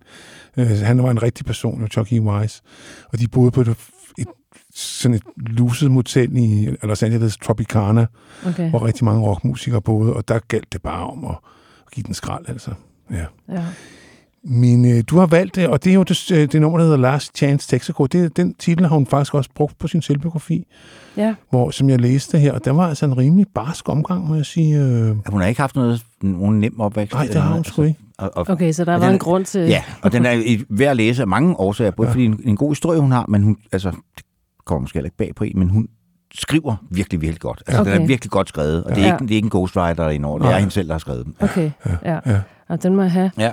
Øh, 0.57 0.67
han 0.67 1.03
var 1.03 1.11
en 1.11 1.23
rigtig 1.23 1.45
person, 1.45 1.81
jo 1.81 1.87
Chuck 1.87 2.13
E. 2.13 2.21
Wise. 2.21 2.61
Og 3.13 3.19
de 3.19 3.27
boede 3.27 3.51
på 3.51 3.61
et, 3.61 3.67
et 4.17 4.27
sådan 4.75 5.15
et 5.15 5.23
luset 5.37 5.91
motel 5.91 6.37
i 6.37 6.69
Los 6.83 7.03
Angeles 7.03 7.37
Tropicana, 7.37 8.05
okay. 8.45 8.69
hvor 8.69 8.85
rigtig 8.85 9.05
mange 9.05 9.21
rockmusikere 9.21 9.81
boede, 9.81 10.13
og 10.13 10.27
der 10.27 10.39
galt 10.47 10.73
det 10.73 10.81
bare 10.81 11.07
om 11.07 11.25
at, 11.25 11.37
at 11.85 11.91
give 11.91 12.03
den 12.03 12.13
skrald, 12.13 12.45
altså. 12.49 12.71
Ja. 13.11 13.25
Ja. 13.49 13.65
Men 14.47 14.85
øh, 14.97 15.03
du 15.07 15.17
har 15.19 15.25
valgt 15.25 15.55
det, 15.55 15.67
og 15.67 15.83
det 15.83 15.89
er 15.89 15.93
jo 15.93 16.03
det, 16.03 16.31
øh, 16.31 16.51
det 16.51 16.61
nummer, 16.61 16.77
der 16.77 16.85
hedder 16.85 16.97
Last 16.97 17.37
Chance 17.37 17.67
Texaco. 17.69 18.05
Det, 18.05 18.37
den 18.37 18.53
titel 18.53 18.85
har 18.85 18.95
hun 18.95 19.05
faktisk 19.07 19.33
også 19.33 19.49
brugt 19.55 19.79
på 19.79 19.87
sin 19.87 20.01
selvbiografi, 20.01 20.67
ja. 21.17 21.35
hvor, 21.49 21.71
som 21.71 21.89
jeg 21.89 22.01
læste 22.01 22.37
her, 22.39 22.51
og 22.53 22.65
der 22.65 22.71
var 22.71 22.87
altså 22.89 23.05
en 23.05 23.17
rimelig 23.17 23.45
barsk 23.55 23.89
omgang, 23.89 24.27
må 24.27 24.35
jeg 24.35 24.45
sige. 24.45 24.79
Øh, 24.79 25.15
hun 25.29 25.41
har 25.41 25.47
ikke 25.47 25.61
haft 25.61 25.75
noget, 25.75 26.01
nogen 26.21 26.59
nem 26.59 26.79
opvækst. 26.79 27.13
nej, 27.13 27.25
det 27.25 27.35
har 27.41 27.53
hun 27.53 27.63
sgu 27.63 27.81
ikke. 27.83 27.99
Og, 28.17 28.31
og, 28.37 28.45
Okay, 28.49 28.71
så 28.71 28.85
der 28.85 28.95
var 28.97 29.05
den- 29.05 29.13
en 29.13 29.19
grund 29.19 29.45
til... 29.45 29.61
Ja, 29.61 29.83
og 30.01 30.11
den 30.11 30.25
er 30.25 30.31
i- 30.31 30.63
værd 30.69 30.89
at 30.91 30.97
læse 30.97 31.21
af 31.21 31.27
mange 31.27 31.59
årsager, 31.59 31.91
både 31.91 32.07
ja. 32.07 32.13
fordi 32.13 32.25
en, 32.25 32.39
en 32.43 32.55
god 32.55 32.71
historie, 32.71 32.99
hun 32.99 33.11
har, 33.11 33.25
men 33.27 33.43
hun, 33.43 33.57
altså, 33.71 33.89
det 33.89 34.23
kommer 34.65 34.81
måske 34.81 34.95
heller 34.97 35.07
ikke 35.07 35.17
bag 35.17 35.31
på 35.35 35.43
en, 35.43 35.59
men 35.59 35.69
hun 35.69 35.87
skriver 36.35 36.75
virkelig, 36.91 37.21
virkelig 37.21 37.41
godt. 37.41 37.63
Altså, 37.67 37.81
okay. 37.81 37.93
den 37.93 38.01
er 38.01 38.07
virkelig 38.07 38.31
godt 38.31 38.49
skrevet, 38.49 38.83
og 38.83 38.95
det 38.95 39.03
er, 39.03 39.07
Ja. 39.07 39.13
ikke, 39.13 39.23
det 39.23 39.31
er 39.31 39.35
ikke 39.35 39.45
en 39.45 39.49
ghostwriter 39.49 40.09
i 40.09 40.17
Norge, 40.17 40.39
det 40.39 40.45
er 40.45 40.49
Nej. 40.49 40.59
hende 40.59 40.71
selv, 40.73 40.87
der 40.87 40.93
har 40.93 40.99
skrevet 40.99 41.25
den. 41.25 41.35
Okay, 41.39 41.71
ja. 42.05 42.19
Ja. 42.25 42.39
Og 42.69 42.83
den 42.83 42.95
må 42.95 43.01
jeg 43.01 43.11
have. 43.11 43.31
Ja, 43.37 43.51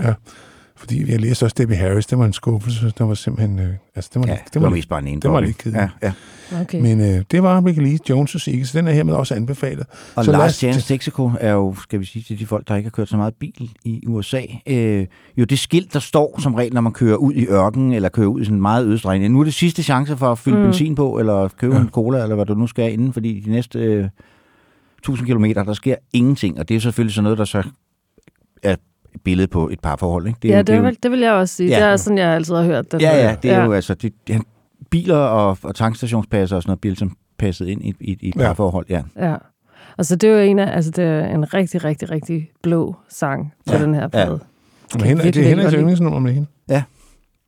Fordi 0.82 1.10
jeg 1.10 1.20
læste 1.20 1.44
også 1.44 1.54
Debbie 1.58 1.76
Harris, 1.76 2.06
det 2.06 2.18
var 2.18 2.24
en 2.26 2.32
skuffelse. 2.32 2.86
Det 2.86 3.08
var 3.08 3.14
simpelthen... 3.14 3.58
Øh, 3.58 3.68
altså, 3.94 4.10
det 4.14 4.20
var, 4.22 4.26
ja 4.28 4.32
det, 4.44 4.54
det 4.54 4.62
var, 4.62 4.68
var, 4.68 4.74
mest 4.76 4.88
bare 4.88 4.98
en 4.98 5.08
ene. 5.08 5.20
det 5.20 5.30
var 5.30 5.40
lidt 5.40 5.58
kedeligt. 5.58 5.82
Ja, 6.02 6.12
ja. 6.52 6.60
Okay. 6.62 6.80
Men 6.80 7.00
øh, 7.00 7.24
det 7.30 7.42
var 7.42 7.64
Ricky 7.66 7.78
Lee 7.78 7.98
Jones' 8.10 8.50
ikke, 8.50 8.64
så 8.66 8.78
den 8.78 8.88
er 8.88 8.92
hermed 8.92 9.14
også 9.14 9.34
anbefalet. 9.34 9.86
Og 10.14 10.24
Så 10.24 10.32
Last 10.32 10.58
Chance 10.58 10.88
Texaco 10.94 11.30
er 11.40 11.52
jo, 11.52 11.74
skal 11.82 12.00
vi 12.00 12.04
sige 12.04 12.22
til 12.22 12.38
de 12.38 12.46
folk, 12.46 12.68
der 12.68 12.76
ikke 12.76 12.86
har 12.86 12.90
kørt 12.90 13.08
så 13.08 13.16
meget 13.16 13.34
bil 13.34 13.70
i 13.84 14.06
USA, 14.06 14.42
øh, 14.66 15.06
jo 15.36 15.44
det 15.44 15.58
skilt, 15.58 15.92
der 15.92 15.98
står 15.98 16.40
som 16.40 16.54
regel, 16.54 16.74
når 16.74 16.80
man 16.80 16.92
kører 16.92 17.16
ud 17.16 17.32
i 17.32 17.46
ørken, 17.46 17.92
eller 17.92 18.08
kører 18.08 18.26
ud 18.28 18.40
i 18.40 18.44
sådan 18.44 18.56
en 18.56 18.62
meget 18.62 18.86
ødestregn. 18.86 19.30
Nu 19.32 19.40
er 19.40 19.44
det 19.44 19.54
sidste 19.54 19.82
chance 19.82 20.16
for 20.16 20.32
at 20.32 20.38
fylde 20.38 20.56
Mm. 20.58 20.62
benzin 20.64 20.94
på, 20.94 21.18
eller 21.18 21.48
købe 21.48 21.74
Ja. 21.74 21.80
en 21.80 21.88
cola, 21.90 22.22
eller 22.22 22.34
hvad 22.34 22.46
du 22.46 22.54
nu 22.54 22.66
skal 22.66 22.92
inden, 22.92 23.12
fordi 23.12 23.40
de 23.40 23.50
næste 23.50 23.78
øh, 23.78 24.08
1000 24.98 25.26
kilometer, 25.26 25.62
der 25.64 25.72
sker 25.72 25.96
ingenting. 26.12 26.58
Og 26.58 26.68
det 26.68 26.76
er 26.76 26.80
selvfølgelig 26.80 27.14
sådan 27.14 27.22
noget, 27.24 27.38
der 27.38 27.44
så 27.44 27.62
er 28.62 28.76
billede 29.24 29.48
på 29.48 29.68
et 29.68 29.80
par 29.80 29.96
forhold. 29.96 30.26
Ikke? 30.26 30.38
Det 30.42 30.48
er 30.48 30.52
ja, 30.52 30.58
jo- 30.58 30.62
det, 30.62 30.72
er 30.72 30.76
jo- 30.76 30.82
vil, 30.82 30.98
det 31.02 31.10
vil 31.10 31.20
jeg 31.20 31.32
også 31.32 31.54
sige. 31.56 31.68
Ja. 31.68 31.76
Det 31.76 31.84
er 31.84 31.96
sådan, 31.96 32.18
jeg 32.18 32.28
altid 32.28 32.54
har 32.54 32.62
hørt 32.62 32.92
den. 32.92 33.00
Ja, 33.00 33.16
ja, 33.28 33.36
det 33.42 33.50
er 33.50 33.58
ja. 33.58 33.64
jo 33.64 33.72
altså, 33.72 33.94
det, 33.94 34.12
det, 34.28 34.42
biler 34.90 35.16
og, 35.16 35.58
og 35.62 35.74
tankstationspasser 35.74 36.56
og 36.56 36.62
sådan 36.62 36.70
noget 36.70 36.80
bliver 36.80 36.90
ligesom 36.90 37.16
passet 37.38 37.68
ind 37.68 37.82
i, 37.84 37.94
i, 38.00 38.16
i 38.20 38.28
et 38.28 38.34
Ja. 38.36 38.40
par 38.46 38.54
forhold, 38.54 38.86
ja. 38.88 39.02
Ja. 39.16 39.36
Og 39.98 40.06
så 40.06 40.16
det 40.16 40.30
er 40.30 40.34
jo 40.34 40.38
en 40.38 40.58
af, 40.58 40.76
altså 40.76 40.90
det 40.90 41.04
er 41.04 41.26
en 41.26 41.54
rigtig, 41.54 41.84
rigtig, 41.84 42.10
rigtig 42.10 42.50
blå 42.62 42.96
sang 43.08 43.52
på 43.66 43.72
Ja, 43.72 43.82
den 43.82 43.94
her 43.94 44.08
plade. 44.08 44.40
Men 44.94 45.04
hende, 45.04 45.22
det 45.22 45.36
er 45.52 45.54
lide. 45.56 45.76
yndlingsnummer 45.78 46.18
med 46.18 46.32
hende. 46.32 46.48
Ja. 46.68 46.82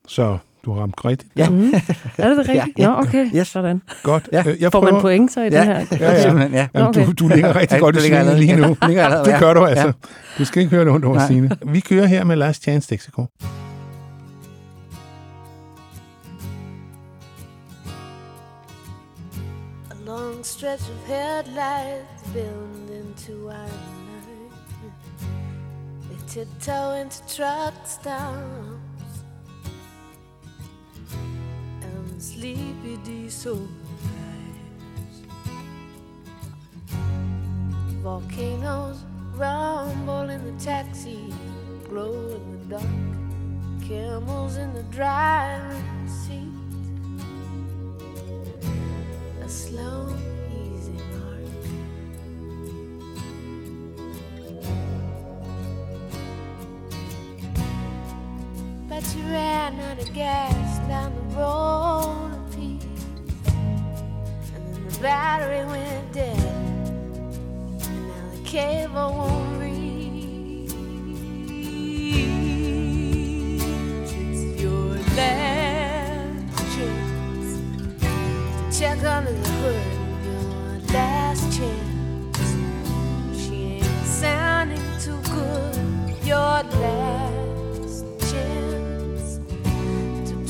Så 0.09 0.39
du 0.65 0.73
har 0.73 0.81
ramt 0.81 1.05
rigtigt. 1.05 1.33
Ja. 1.37 1.49
Mm. 1.49 1.73
Er 2.19 2.29
det 2.29 2.37
det 2.39 2.49
rigtigt? 2.49 2.79
Ja, 2.79 2.83
ja. 2.83 2.89
Nå, 2.89 2.97
okay. 2.97 3.27
Yes. 3.37 3.49
Sådan. 3.49 3.83
Godt. 4.03 4.29
Ja. 4.33 4.43
Øh, 4.47 4.63
Jeg 4.63 4.73
Får 4.73 4.81
man 4.81 4.89
prøver- 4.91 5.01
point 5.03 5.33
så 5.33 5.41
i 5.41 5.45
Ja. 5.45 5.51
den 5.51 5.65
her? 5.65 5.75
Ja, 6.01 6.13
ja. 6.13 6.23
Simpelthen, 6.23 6.53
ja. 6.55 6.67
Jamen, 6.75 6.89
Okay. 6.89 7.07
du, 7.07 7.13
du 7.13 7.29
ligger 7.29 7.57
rigtig 7.57 7.75
Ja, 7.77 7.81
godt 7.81 7.97
i 7.97 8.01
svingen 8.01 8.37
lige 8.37 8.57
nu. 8.57 8.77
Ligger 8.89 9.05
allerede, 9.05 9.31
Det 9.31 9.41
gør 9.41 9.55
du 9.55 9.65
altså. 9.65 9.87
Ja. 9.87 9.93
Du 10.39 10.45
skal 10.45 10.63
ikke 10.63 10.71
høre 10.77 10.85
det 10.85 10.93
ondt 10.93 11.05
over 11.05 11.17
Nej. 11.17 11.27
Signe. 11.27 11.51
Vi 11.67 11.81
kører 11.81 12.07
her 12.07 12.25
med 12.25 12.37
Last 12.37 12.63
Chance 12.63 12.89
Texaco. 12.89 13.27
A 19.91 19.95
long 20.07 20.43
stretch 20.45 20.89
of 20.91 21.07
headlights 21.07 22.23
build 22.33 22.91
into 22.91 23.33
our 23.49 23.71
night. 24.09 24.63
They 26.09 26.17
tiptoe 26.29 27.01
into 27.01 27.21
truck 27.29 27.75
stops 27.87 28.74
sleepy 32.25 32.97
diesel 33.05 33.69
lights. 34.09 35.21
Volcanoes 38.03 39.05
rumble 39.35 40.31
in 40.31 40.43
the 40.43 40.65
taxi 40.65 41.35
glow 41.87 42.15
in 42.37 42.69
the 42.69 42.77
dark, 42.77 43.87
camels 43.87 44.57
in 44.57 44.73
the 44.73 44.85
driving 44.85 46.09
seat. 46.09 46.49
A 49.43 49.49
slow, 49.49 50.09
But 58.95 59.17
you 59.17 59.25
ran 59.25 59.81
out 59.81 59.99
of 59.99 60.15
gas 60.15 60.79
down 60.87 61.13
the 61.17 61.23
road 61.37 62.31
of 62.33 62.55
peace. 62.55 62.85
And 64.55 64.63
then 64.73 64.89
the 64.89 64.99
battery 65.01 65.65
went 65.67 66.13
dead. 66.13 66.39
And 66.39 68.09
now 68.09 68.31
the 68.31 68.43
cable 68.45 69.11
won't 69.19 69.61
reach. 69.61 70.71
It's 74.15 74.63
your 74.63 74.91
last 75.17 76.57
chance 76.77 77.51
to 78.01 78.79
check 78.79 78.99
under 79.03 79.33
the 79.33 79.49
hood. 79.49 79.87
Your 80.25 80.95
last 80.95 81.43
chance. 81.59 82.47
She 83.43 83.55
ain't 83.55 84.07
sounding 84.07 84.87
too 85.01 85.21
good. 85.33 85.75
Your 86.25 86.63
last 86.63 87.44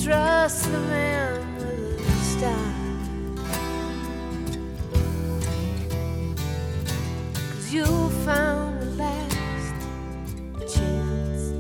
trust 0.05 0.71
the 0.71 0.79
man 0.81 1.57
with 1.57 1.97
the 1.97 2.13
style. 2.33 2.75
Cause 7.51 7.73
you 7.73 7.87
found 8.27 8.83
the 8.83 8.91
last 9.03 9.75
chance. 10.75 11.55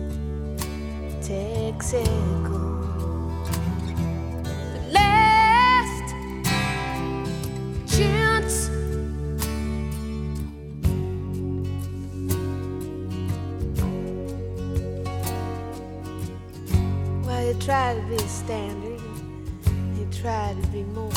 Texaco. 1.26 2.53
You 17.54 17.60
try 17.60 17.94
to 17.94 18.00
be 18.08 18.16
a 18.16 18.28
standard, 18.28 19.00
you 19.96 20.06
try 20.12 20.54
to 20.60 20.66
be 20.68 20.82
more. 20.82 21.10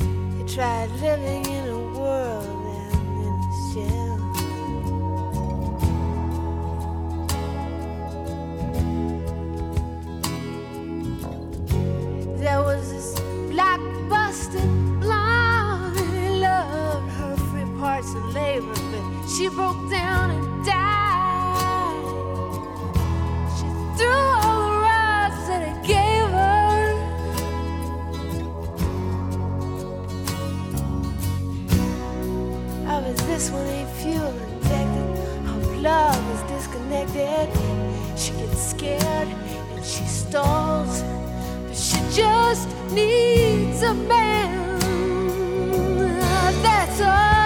You 0.00 0.44
tried 0.48 0.90
living 1.02 1.44
in 1.44 1.68
a 1.68 1.78
world 1.96 2.64
and 2.74 2.94
in 3.22 3.34
a 3.36 3.52
shell. 3.72 4.18
There 12.38 12.62
was 12.62 12.90
this 12.90 13.20
black 13.50 13.80
busted 14.08 14.70
blonde 15.00 15.96
who 15.96 16.40
loved 16.40 17.10
her 17.12 17.36
free 17.50 17.68
parts 17.78 18.14
of 18.14 18.34
labor, 18.34 18.74
but 18.90 19.04
she 19.28 19.48
broke 19.50 19.90
down 19.90 20.30
and 20.30 20.64
died. 20.64 20.75
This 33.36 33.50
one 33.50 33.66
ain't 33.66 33.90
fuel 34.00 34.32
injected. 34.54 35.18
Her 35.44 35.76
love 35.82 36.22
is 36.34 36.42
disconnected. 36.52 37.50
She 38.18 38.32
gets 38.32 38.70
scared 38.70 39.28
and 39.28 39.84
she 39.84 40.04
stalls. 40.06 41.02
But 41.66 41.76
she 41.76 41.98
just 42.14 42.66
needs 42.92 43.82
a 43.82 43.92
man. 43.92 44.78
That's 46.62 47.00
all. 47.02 47.45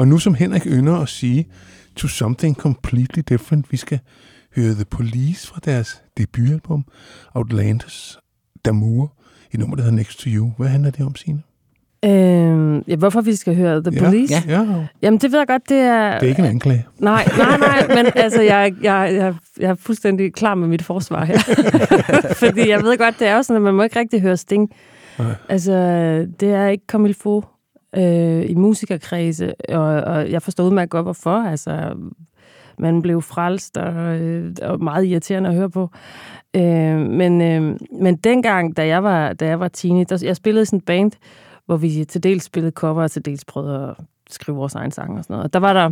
Og 0.00 0.08
nu 0.08 0.18
som 0.18 0.34
Henrik 0.34 0.66
ynder 0.66 0.96
at 0.96 1.08
sige, 1.08 1.46
to 1.96 2.08
something 2.08 2.56
completely 2.56 3.22
different, 3.28 3.72
vi 3.72 3.76
skal 3.76 3.98
høre 4.56 4.74
The 4.74 4.84
Police 4.84 5.48
fra 5.48 5.60
deres 5.64 6.02
debutalbum, 6.18 6.84
Outlanders 7.34 8.18
Damour, 8.64 9.12
i 9.52 9.56
nummer, 9.56 9.76
der 9.76 9.82
hedder 9.82 9.96
Next 9.96 10.18
to 10.18 10.30
You. 10.30 10.52
Hvad 10.56 10.68
handler 10.68 10.90
det 10.90 11.06
om, 11.06 11.16
Signe? 11.16 11.42
Øhm, 12.04 12.78
ja, 12.88 12.96
hvorfor 12.96 13.20
vi 13.20 13.34
skal 13.34 13.56
høre 13.56 13.82
The 13.82 13.98
Police? 13.98 14.34
Ja, 14.34 14.62
ja. 14.62 14.86
Jamen, 15.02 15.20
det 15.20 15.32
ved 15.32 15.38
jeg 15.38 15.46
godt, 15.46 15.68
det 15.68 15.78
er... 15.78 16.18
Det 16.18 16.26
er 16.26 16.28
ikke 16.28 16.42
en 16.42 16.48
anklage. 16.48 16.86
Nej, 16.98 17.28
nej, 17.38 17.58
nej, 17.58 17.86
men 17.96 18.12
altså, 18.14 18.42
jeg, 18.42 18.74
jeg, 18.82 19.10
jeg, 19.14 19.34
jeg 19.60 19.70
er 19.70 19.74
fuldstændig 19.74 20.32
klar 20.32 20.54
med 20.54 20.68
mit 20.68 20.82
forsvar 20.82 21.24
her. 21.24 21.38
Fordi 22.44 22.68
jeg 22.68 22.82
ved 22.82 22.98
godt, 22.98 23.18
det 23.18 23.28
er 23.28 23.36
jo 23.36 23.42
sådan, 23.42 23.56
at 23.56 23.62
man 23.62 23.74
må 23.74 23.82
ikke 23.82 23.98
rigtig 23.98 24.20
høre 24.20 24.36
Sting. 24.36 24.70
Nej. 25.18 25.34
Altså, 25.48 25.72
det 26.40 26.50
er 26.50 26.68
ikke 26.68 26.84
comme 26.86 27.08
il 27.08 27.14
faut 27.14 27.44
øh, 27.96 28.50
i 28.50 28.54
musikerkredse, 28.54 29.54
og, 29.68 29.84
og 29.84 30.30
jeg 30.30 30.42
forstod 30.42 30.66
udmærket 30.66 30.90
godt, 30.90 31.04
hvorfor. 31.04 31.48
Altså, 31.48 31.96
man 32.78 33.02
blev 33.02 33.22
frelst 33.22 33.76
og, 33.76 33.94
øh, 33.94 34.54
og 34.62 34.82
meget 34.82 35.06
irriterende 35.06 35.50
at 35.50 35.56
høre 35.56 35.70
på. 35.70 35.90
Øh, 36.56 36.98
men, 36.98 37.42
øh, 37.42 37.78
men 38.00 38.16
dengang, 38.16 38.76
da 38.76 38.86
jeg 38.86 39.02
var, 39.02 39.32
da 39.32 39.46
jeg 39.46 39.60
var 39.60 39.68
teenager, 39.68 40.04
der, 40.04 40.26
jeg 40.26 40.36
spillede 40.36 40.62
i 40.62 40.66
sådan 40.66 40.76
en 40.76 40.80
band, 40.80 41.12
hvor 41.66 41.76
vi 41.76 42.04
til 42.04 42.22
dels 42.22 42.44
spillede 42.44 42.72
cover, 42.72 43.02
og 43.02 43.10
til 43.10 43.24
dels 43.24 43.44
prøvede 43.44 43.88
at 43.88 44.04
skrive 44.30 44.56
vores 44.56 44.74
egen 44.74 44.90
sang 44.90 45.18
og 45.18 45.24
sådan 45.24 45.34
noget. 45.34 45.44
Og 45.44 45.52
der 45.52 45.58
var 45.58 45.72
der, 45.72 45.90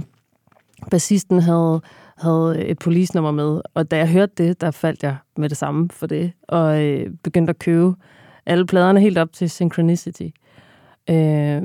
bassisten 0.90 1.40
havde, 1.40 1.80
havde 2.16 2.64
et 2.66 2.78
polisnummer 2.78 3.30
med, 3.30 3.60
og 3.74 3.90
da 3.90 3.96
jeg 3.96 4.08
hørte 4.08 4.32
det, 4.38 4.60
der 4.60 4.70
faldt 4.70 5.02
jeg 5.02 5.16
med 5.36 5.48
det 5.48 5.56
samme 5.56 5.88
for 5.92 6.06
det, 6.06 6.32
og 6.48 6.84
øh, 6.84 7.10
begyndte 7.22 7.50
at 7.50 7.58
købe 7.58 7.94
alle 8.46 8.66
pladerne 8.66 9.00
helt 9.00 9.18
op 9.18 9.32
til 9.32 9.50
Synchronicity. 9.50 10.28
Øh, 11.10 11.62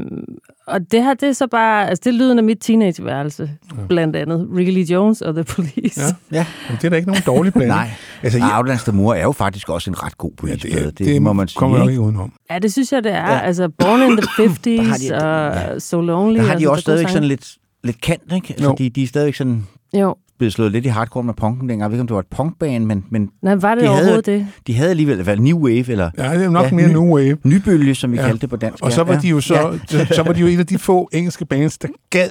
og 0.68 0.80
det 0.92 1.04
her, 1.04 1.14
det 1.14 1.30
er 1.30 1.34
så 1.34 1.48
bare, 1.48 1.90
altså 1.90 2.02
det 2.06 2.10
er 2.14 2.18
lyden 2.18 2.38
af 2.38 2.44
mit 2.44 2.58
teenageværelse, 2.62 3.52
ja. 3.78 3.86
blandt 3.90 4.16
andet. 4.16 4.48
Ricky 4.58 4.70
Lee 4.74 4.84
Jones 4.94 5.22
og 5.22 5.34
The 5.34 5.44
Police. 5.44 6.02
Ja. 6.02 6.08
Ja. 6.32 6.38
Ja. 6.38 6.46
Men 6.70 6.78
det 6.78 6.84
er 6.86 6.90
da 6.90 6.96
ikke 6.96 7.08
nogen 7.08 7.24
dårlig 7.26 7.54
blanding. 7.54 7.76
Nej. 7.78 7.90
Altså, 8.24 8.40
jeg, 8.40 8.52
Outlands 8.58 8.94
Mor 8.94 9.14
er 9.14 9.24
jo 9.24 9.32
faktisk 9.32 9.70
også 9.70 9.90
en 9.90 10.04
ret 10.04 10.18
god 10.18 10.30
ja, 10.32 10.36
politisk 10.36 10.64
det, 10.64 10.72
plade. 10.72 10.86
er- 10.88 10.92
Det, 10.92 11.06
det, 11.06 11.22
må 11.22 11.34
man 11.34 11.48
sige. 11.48 11.58
kommer 11.60 11.78
nok 11.78 11.90
ikke? 11.90 12.02
udenom. 12.02 12.34
ja, 12.52 12.60
det 12.60 12.72
synes 12.72 12.92
jeg, 12.92 13.04
det 13.04 13.12
er. 13.12 13.16
Ja. 13.16 13.34
Ja. 13.34 13.40
Altså, 13.40 13.70
Born 13.70 14.02
in 14.12 14.18
the 14.18 14.28
50s 14.46 14.60
Der 14.64 14.82
har 14.84 15.20
de- 15.20 15.74
og 15.76 15.82
So 15.82 16.02
Lonely. 16.02 16.38
Der 16.40 16.44
har 16.46 16.56
de 16.56 16.56
også 16.56 16.66
er 16.70 16.70
gode 16.74 16.82
stadigvæk 16.82 17.10
sådan 17.10 17.28
lidt, 17.28 17.56
lidt 17.84 18.02
kant, 18.02 18.22
ikke? 18.36 18.54
Altså, 18.54 18.76
de, 18.78 18.90
de 18.90 19.04
er 19.04 19.08
stadigvæk 19.08 19.36
sådan... 19.36 19.68
Jo, 19.98 20.16
blevet 20.38 20.54
slået 20.54 20.72
lidt 20.72 20.86
i 20.86 20.88
hardcore 20.88 21.24
med 21.24 21.34
punken 21.34 21.70
dengang. 21.70 21.82
Jeg 21.82 21.92
ved 21.92 21.96
ikke, 21.98 22.02
om 22.02 22.08
det 22.08 22.14
var 22.14 22.20
et 22.20 22.28
punkband, 22.28 22.86
men, 22.86 23.06
men 23.10 23.30
Nej, 23.42 23.56
var 23.56 23.76
det 23.76 23.82
De 23.84 23.88
havde- 23.88 24.00
overhovedet 24.00 24.26
det? 24.26 24.48
de 24.68 24.74
havde 24.76 24.90
alligevel, 24.90 25.26
fald 25.26 25.40
New 25.40 25.58
Wave, 25.58 25.90
eller 25.90 26.10
Ja, 26.18 26.34
det 26.38 26.46
er 26.46 26.50
nok 26.50 26.66
Ja, 26.66 26.72
mere 26.76 26.88
ny- 26.88 26.92
New 26.92 27.16
Wave. 27.16 27.38
Nybølge, 27.44 27.96
som 27.96 28.12
vi 28.12 28.18
Ja. 28.18 28.24
kaldte 28.26 28.42
det 28.42 28.50
på 28.50 28.56
dansk. 28.56 28.84
Og 28.86 28.92
så 28.92 29.04
var 29.04 29.14
ja. 29.14 29.20
de 29.20 29.28
jo 29.28 29.42
så, 29.42 29.54
Ja. 29.56 29.78
så, 30.06 30.14
så 30.16 30.24
var 30.24 30.34
de 30.34 30.40
jo 30.40 30.48
et 30.48 30.60
af 30.60 30.66
de 30.68 30.78
få 30.78 31.10
engelske 31.12 31.46
bands, 31.46 31.78
der 31.78 31.88
gad 32.10 32.30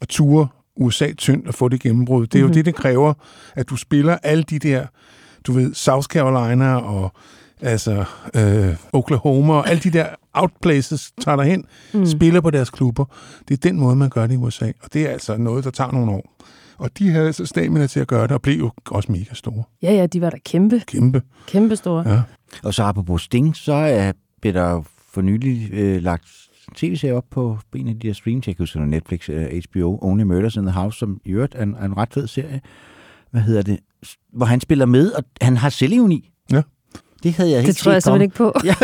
at 0.00 0.08
ture 0.08 0.46
USA 0.76 1.12
tyndt 1.12 1.48
og 1.48 1.54
få 1.54 1.68
det 1.68 1.80
gennembrud. 1.80 2.26
Det 2.26 2.34
er 2.34 2.40
jo 2.40 2.46
Mhm. 2.46 2.54
det, 2.54 2.64
det 2.66 2.74
kræver, 2.74 3.14
at 3.56 3.70
du 3.70 3.76
spiller 3.76 4.16
alle 4.22 4.42
de 4.42 4.58
der, 4.58 4.86
du 5.46 5.52
ved, 5.52 5.74
South 5.74 6.06
Carolina 6.06 6.74
og 6.76 7.12
altså 7.60 8.04
øh, 8.36 8.68
Oklahoma 8.92 9.52
og 9.52 9.70
alle 9.70 9.80
de 9.80 9.90
der 9.90 10.06
outplaces 10.34 11.12
tager 11.24 11.36
dig 11.36 11.44
hen, 11.46 11.64
mm. 11.94 12.06
spiller 12.06 12.40
på 12.40 12.50
deres 12.50 12.70
klubber. 12.70 13.04
Det 13.48 13.54
er 13.64 13.68
den 13.68 13.80
måde, 13.80 13.96
man 13.96 14.08
gør 14.10 14.26
det 14.26 14.34
i 14.34 14.36
USA, 14.36 14.66
og 14.82 14.92
det 14.92 15.02
er 15.02 15.08
altså 15.08 15.36
noget, 15.36 15.64
der 15.64 15.70
tager 15.70 15.90
nogle 15.92 16.10
år. 16.12 16.31
Og 16.78 16.90
de 16.98 17.10
havde 17.10 17.26
altså 17.26 17.46
stamina 17.46 17.86
til 17.86 18.00
at 18.00 18.06
gøre 18.06 18.22
det, 18.22 18.30
og 18.32 18.42
blev 18.42 18.58
jo 18.58 18.70
også 18.90 19.12
mega 19.12 19.34
store. 19.34 19.62
Ja, 19.82 19.92
ja, 19.92 20.06
de 20.06 20.20
var 20.20 20.30
da 20.30 20.36
kæmpe, 20.44 20.82
Kæmpe. 20.86 21.22
kæmpe 21.48 21.76
store. 21.76 22.10
Ja. 22.10 22.20
Og 22.62 22.74
så 22.74 22.82
apropos 22.82 23.22
Sting, 23.22 23.56
så 23.56 23.72
er, 23.72 24.12
blev 24.40 24.52
der 24.52 24.70
jo 24.70 24.84
for 25.12 25.20
nylig 25.20 25.68
øh, 25.72 26.02
lagt 26.02 26.24
tv-serie 26.76 27.14
op 27.14 27.24
på 27.30 27.58
en 27.74 27.88
af 27.88 27.94
de 28.00 28.08
der 28.08 28.14
streams, 28.14 28.46
jeg 28.46 28.56
kan 28.56 28.62
huske, 28.62 28.78
det 28.78 28.88
Netflix, 28.88 29.28
øh, 29.28 29.62
HBO, 29.70 29.98
Only 30.02 30.22
Murders 30.22 30.56
in 30.56 30.62
the 30.62 30.70
House, 30.72 30.98
som 30.98 31.20
i 31.24 31.30
øvrigt 31.30 31.54
er 31.54 31.62
en, 31.62 31.74
er 31.80 31.84
en 31.84 31.96
ret 31.96 32.08
fed 32.14 32.26
serie. 32.26 32.60
Hvad 33.30 33.40
hedder 33.42 33.62
det? 33.62 33.78
Hvor 34.32 34.46
han 34.46 34.60
spiller 34.60 34.86
med, 34.86 35.12
og 35.12 35.24
han 35.40 35.56
har 35.56 35.68
selvevni. 35.68 36.30
Ja. 36.52 36.62
Det 37.22 37.32
havde 37.34 37.50
jeg 37.50 37.58
Det 37.58 37.66
helt 37.66 37.76
tror 37.76 37.92
jeg 37.92 38.02
simpelthen 38.02 38.22
ikke 38.22 38.36
på. 38.36 38.52
Ja, 38.64 38.74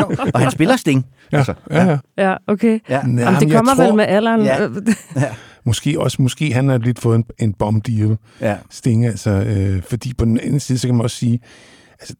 jo, 0.00 0.16
og 0.34 0.40
han 0.40 0.50
spiller 0.50 0.76
Sting. 0.76 1.06
Ja, 1.32 1.36
Altså, 1.36 1.54
ja, 1.70 1.84
ja. 1.84 1.98
Ja, 2.18 2.36
okay. 2.46 2.78
Ja. 2.88 2.94
Jamen, 2.96 3.18
det 3.18 3.42
jeg 3.42 3.50
kommer 3.52 3.74
tror, 3.74 3.84
vel 3.84 3.94
med 3.94 4.04
alderen. 4.04 4.42
Ja. 4.42 4.62
Ja. 5.16 5.34
Måske 5.64 6.00
også, 6.00 6.22
måske 6.22 6.52
han 6.52 6.68
har 6.68 6.78
lidt 6.78 6.98
fået 6.98 7.16
en, 7.16 7.24
en 7.38 7.52
bomb 7.52 7.86
deal. 7.86 8.16
Ja. 8.40 8.56
Sting, 8.70 9.06
altså, 9.06 9.30
øh, 9.30 9.82
fordi 9.82 10.14
på 10.14 10.24
den 10.24 10.40
anden 10.40 10.60
side, 10.60 10.78
så 10.78 10.88
kan 10.88 10.94
man 10.94 11.04
også 11.04 11.16
sige, 11.16 11.40
altså, 12.00 12.14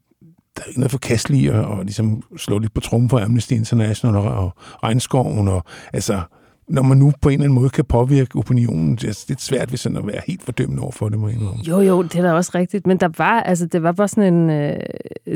der 0.57 0.63
er 0.63 0.67
ikke 0.67 0.79
noget 0.79 0.91
forkasteligt 0.91 1.53
at, 1.53 1.79
at 1.79 1.85
ligesom 1.85 2.23
slå 2.37 2.59
lidt 2.59 2.73
på 2.73 2.81
trummen 2.81 3.09
for 3.09 3.19
Amnesty 3.19 3.53
International 3.53 4.15
og, 4.15 4.45
og 4.45 4.53
Regnskoven, 4.83 5.47
og 5.47 5.63
altså, 5.93 6.21
når 6.71 6.81
man 6.81 6.97
nu 6.97 7.13
på 7.21 7.29
en 7.29 7.33
eller 7.33 7.43
anden 7.43 7.55
måde 7.55 7.69
kan 7.69 7.85
påvirke 7.85 8.37
opinionen, 8.37 8.95
det 8.95 9.03
er 9.03 9.25
lidt 9.27 9.41
svært 9.41 9.71
ved 9.71 9.77
sådan 9.77 9.97
at 9.97 10.07
være 10.07 10.21
helt 10.27 10.43
fordømmende 10.43 10.81
over 10.83 10.91
for 10.91 11.09
det, 11.09 11.19
må 11.19 11.27
jeg 11.27 11.37
indrømme. 11.37 11.63
Jo, 11.67 11.79
jo, 11.79 12.01
det 12.03 12.15
er 12.15 12.21
da 12.21 12.33
også 12.33 12.51
rigtigt. 12.55 12.87
Men 12.87 12.97
der 12.97 13.09
var, 13.17 13.41
altså, 13.41 13.65
det 13.65 13.83
var 13.83 13.91
bare 13.91 14.07
sådan 14.07 14.33
en... 14.33 14.49
Øh, 14.49 14.79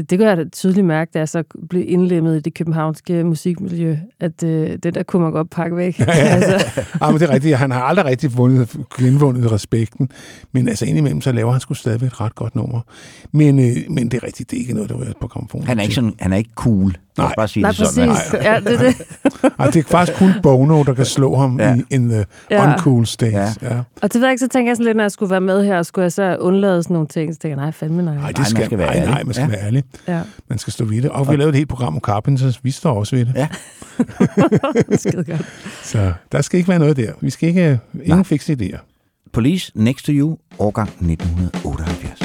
det 0.09 0.19
gør 0.19 0.27
jeg 0.27 0.37
da 0.37 0.43
tydeligt 0.43 0.85
mærke, 0.85 1.11
da 1.13 1.19
jeg 1.19 1.29
så 1.29 1.43
blev 1.69 1.83
indlemmet 1.87 2.37
i 2.37 2.39
det 2.39 2.53
københavnske 2.53 3.23
musikmiljø, 3.23 3.97
at 4.19 4.43
øh, 4.43 4.77
det 4.83 4.95
der 4.95 5.03
kunne 5.03 5.21
man 5.21 5.31
godt 5.31 5.49
pakke 5.49 5.77
væk. 5.77 5.99
altså, 6.07 6.81
Ja, 7.01 7.11
men 7.11 7.19
det 7.19 7.29
er 7.29 7.33
rigtigt. 7.33 7.57
Han 7.57 7.71
har 7.71 7.81
aldrig 7.81 8.05
rigtig 8.05 8.37
vundet, 8.37 8.77
genvundet 8.99 9.51
respekten, 9.51 10.09
men 10.51 10.67
altså 10.69 10.85
indimellem, 10.85 11.21
så 11.21 11.31
laver 11.31 11.51
han 11.51 11.61
sgu 11.61 11.73
stadigvæk 11.73 12.07
et 12.07 12.21
ret 12.21 12.35
godt 12.35 12.55
nummer. 12.55 12.81
Men, 13.31 13.59
øh, 13.59 13.75
men 13.89 14.11
det 14.11 14.13
er 14.13 14.23
rigtigt, 14.23 14.51
det 14.51 14.57
er 14.57 14.61
ikke 14.61 14.73
noget, 14.73 14.89
der 14.89 14.95
ryger 14.95 15.13
på 15.21 15.27
gramofonen. 15.27 15.67
Han 15.67 15.79
er 15.79 15.83
ikke, 15.83 15.95
sådan, 15.95 16.13
han 16.19 16.33
er 16.33 16.37
ikke 16.37 16.51
cool. 16.55 16.95
Nej. 17.23 17.33
bare 17.37 17.47
sige 17.47 17.61
nej, 17.63 17.71
det 17.71 17.87
sådan. 17.87 18.09
præcis. 18.09 18.33
Ja, 18.33 18.59
det 18.59 18.73
er 18.73 18.77
det. 18.77 18.95
Ej, 19.59 19.65
det 19.69 19.75
er 19.75 19.83
faktisk 19.89 20.17
kun 20.19 20.31
Bono, 20.43 20.83
der 20.83 20.93
kan 20.93 21.05
slå 21.05 21.35
ham 21.35 21.59
Ja. 21.59 21.75
i 21.75 21.83
in 21.89 22.09
the 22.09 22.25
Ja. 22.51 22.73
uncool 22.73 23.05
state. 23.05 23.37
Ja. 23.37 23.53
Ja. 23.61 23.77
Og 24.01 24.13
det 24.13 24.15
ved 24.15 24.21
jeg 24.21 24.31
ikke, 24.31 24.39
så 24.39 24.47
tænker 24.47 24.69
jeg 24.69 24.75
sådan 24.77 24.85
lidt, 24.85 24.95
når 24.97 25.03
jeg 25.03 25.11
skulle 25.11 25.31
være 25.31 25.41
med 25.41 25.65
her, 25.65 25.83
skulle 25.83 26.03
jeg 26.03 26.11
så 26.11 26.37
undlade 26.39 26.83
sådan 26.83 26.93
nogle 26.93 27.07
ting, 27.07 27.33
så 27.33 27.39
tænker 27.39 27.57
jeg, 27.57 27.63
nej, 27.65 27.71
fandme 27.71 28.03
nej. 28.03 28.13
Nej, 28.13 28.23
man 28.23 28.33
det 28.33 28.47
skal, 28.47 28.65
skal 28.65 28.77
være 28.77 28.87
nej, 28.95 28.99
nej, 29.05 29.13
ærlig. 29.13 29.25
man 29.25 29.33
skal 29.33 29.43
Ja. 29.43 29.55
være 29.55 29.65
ærlig. 29.65 29.83
Ja, 30.07 30.21
Man 30.49 30.57
skal 30.59 30.73
stå 30.73 30.85
ved 30.85 31.01
det. 31.01 31.09
Og 31.11 31.27
vi 31.27 31.31
har 31.31 31.37
lavet 31.37 31.49
et 31.49 31.55
helt 31.55 31.69
program 31.69 31.93
om 31.95 31.99
Carpenters. 32.01 32.63
Vi 32.63 32.71
står 32.71 32.99
også 32.99 33.15
ved 33.15 33.25
det. 33.25 33.33
Ja. 33.35 33.47
skide 34.97 35.23
godt. 35.23 35.45
Så 35.83 36.13
der 36.31 36.41
skal 36.41 36.57
ikke 36.57 36.69
være 36.69 36.79
noget 36.79 36.97
der. 36.97 37.11
Vi 37.21 37.29
skal 37.29 37.49
ikke... 37.49 37.79
Ingen 38.03 38.25
fikse 38.25 38.57
idéer. 38.61 38.77
Police 39.33 39.71
Next 39.75 40.05
to 40.05 40.11
You, 40.11 40.37
årgang 40.59 40.87
1978. 40.89 42.24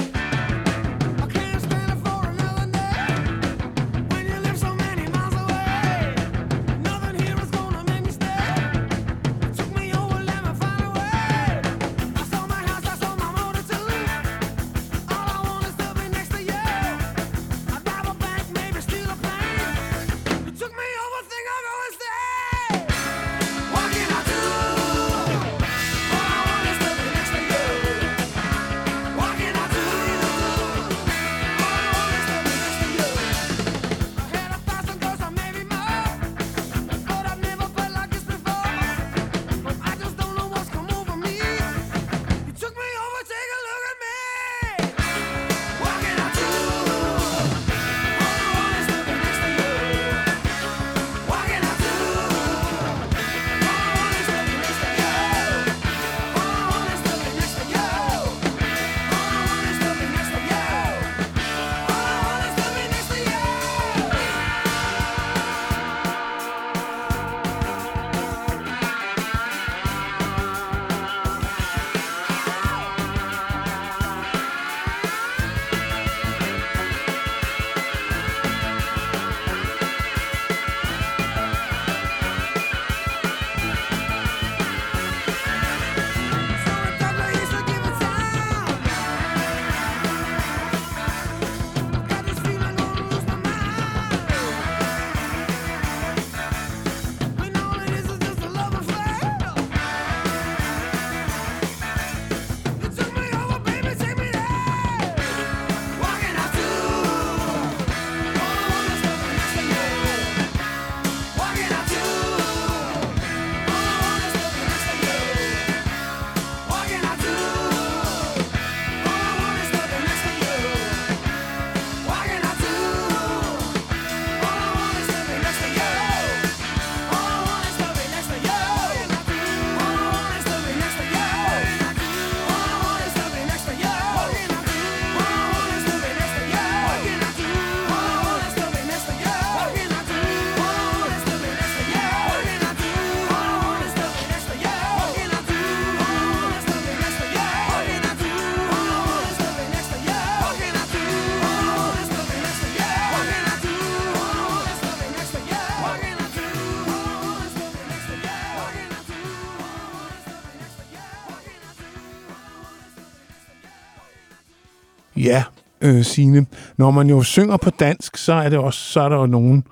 øh, 165.91 166.05
Signe. 166.05 166.47
Når 166.77 166.91
man 166.91 167.09
jo 167.09 167.23
synger 167.23 167.57
på 167.57 167.71
dansk, 167.71 168.17
så 168.17 168.33
er 168.33 168.49
det 168.49 168.59
også, 168.59 168.81
så 168.81 169.01
er 169.01 169.09
der 169.09 169.17
jo 169.17 169.27
nogen, 169.27 169.65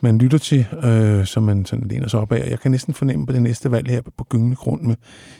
man 0.00 0.18
lytter 0.18 0.38
til, 0.38 0.66
øh, 0.84 1.26
som 1.26 1.42
man 1.42 1.64
sådan 1.64 1.88
læner 1.88 2.08
sig 2.08 2.20
op 2.20 2.32
af. 2.32 2.50
Jeg 2.50 2.60
kan 2.60 2.70
næsten 2.70 2.94
fornemme 2.94 3.26
på 3.26 3.32
det 3.32 3.42
næste 3.42 3.70
valg 3.70 3.90
her 3.90 4.00
på 4.16 4.24
gyngende 4.24 4.56
grund 4.56 4.82
med 4.82 4.96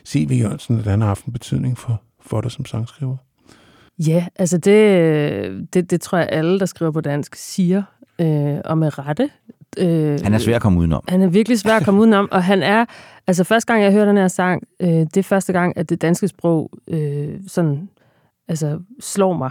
C.V. 0.06 0.38
Jørgensen, 0.40 0.78
at 0.78 0.84
han 0.84 1.00
har 1.00 1.08
haft 1.08 1.24
en 1.24 1.32
betydning 1.32 1.78
for, 1.78 2.02
for 2.20 2.40
dig 2.40 2.50
som 2.50 2.64
sangskriver? 2.64 3.16
Ja, 3.98 4.26
altså 4.36 4.58
det, 4.58 5.74
det, 5.74 5.90
det 5.90 6.00
tror 6.00 6.18
jeg 6.18 6.28
alle, 6.30 6.60
der 6.60 6.66
skriver 6.66 6.90
på 6.90 7.00
dansk, 7.00 7.34
siger, 7.34 7.82
øh, 8.18 8.56
og 8.64 8.78
med 8.78 8.98
rette. 8.98 9.30
Øh, 9.78 10.20
Han 10.22 10.34
er 10.34 10.38
svær 10.38 10.56
at 10.56 10.62
komme 10.62 10.78
udenom. 10.78 11.04
Han 11.08 11.22
er 11.22 11.26
virkelig 11.26 11.58
svær 11.58 11.76
at 11.76 11.84
komme 11.84 12.00
udenom, 12.00 12.28
og 12.32 12.44
han 12.44 12.62
er, 12.62 12.84
altså 13.26 13.44
første 13.44 13.72
gang 13.72 13.84
jeg 13.84 13.92
hører 13.92 14.04
den 14.04 14.16
her 14.16 14.28
sang, 14.28 14.62
øh, 14.80 14.88
det 14.88 15.16
er 15.16 15.22
første 15.22 15.52
gang, 15.52 15.78
at 15.78 15.90
det 15.90 16.02
danske 16.02 16.28
sprog 16.28 16.70
øh, 16.88 17.28
sådan, 17.46 17.88
altså 18.48 18.78
slår 19.00 19.36
mig 19.36 19.50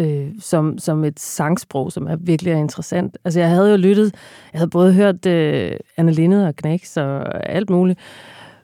øh, 0.00 0.28
som, 0.40 0.78
som 0.78 1.04
et 1.04 1.20
sangsprog, 1.20 1.92
som 1.92 2.06
er 2.06 2.16
virkelig 2.16 2.52
er 2.52 2.56
interessant. 2.56 3.18
Altså 3.24 3.40
jeg 3.40 3.48
havde 3.48 3.70
jo 3.70 3.76
lyttet, 3.76 4.14
jeg 4.52 4.58
havde 4.58 4.70
både 4.70 4.92
hørt 4.92 5.26
øh, 5.26 5.76
Anne 5.96 6.12
Linde 6.12 6.48
og 6.48 6.56
Knæks 6.56 6.96
og 6.96 7.48
alt 7.50 7.70
muligt, 7.70 7.98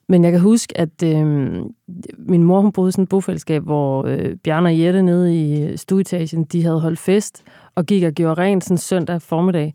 men 0.09 0.24
jeg 0.24 0.33
kan 0.33 0.41
huske, 0.41 0.78
at 0.78 1.03
øh, 1.05 1.26
min 2.18 2.45
mor 2.45 2.61
hun 2.61 2.72
boede 2.72 2.89
i 2.89 2.93
sådan 2.93 3.03
et 3.03 3.09
bofællesskab, 3.09 3.62
hvor 3.62 4.05
øh, 4.07 4.37
Bjarne 4.37 4.68
og 4.68 4.81
Jette 4.81 5.03
nede 5.03 5.37
i 5.37 5.76
stueetagen, 5.76 6.45
de 6.45 6.62
havde 6.62 6.81
holdt 6.81 6.99
fest 6.99 7.43
og 7.74 7.87
gik 7.87 8.03
og 8.03 8.12
gjorde 8.12 8.43
rent 8.43 8.64
sådan 8.64 8.78
søndag 8.78 9.22
formiddag. 9.22 9.74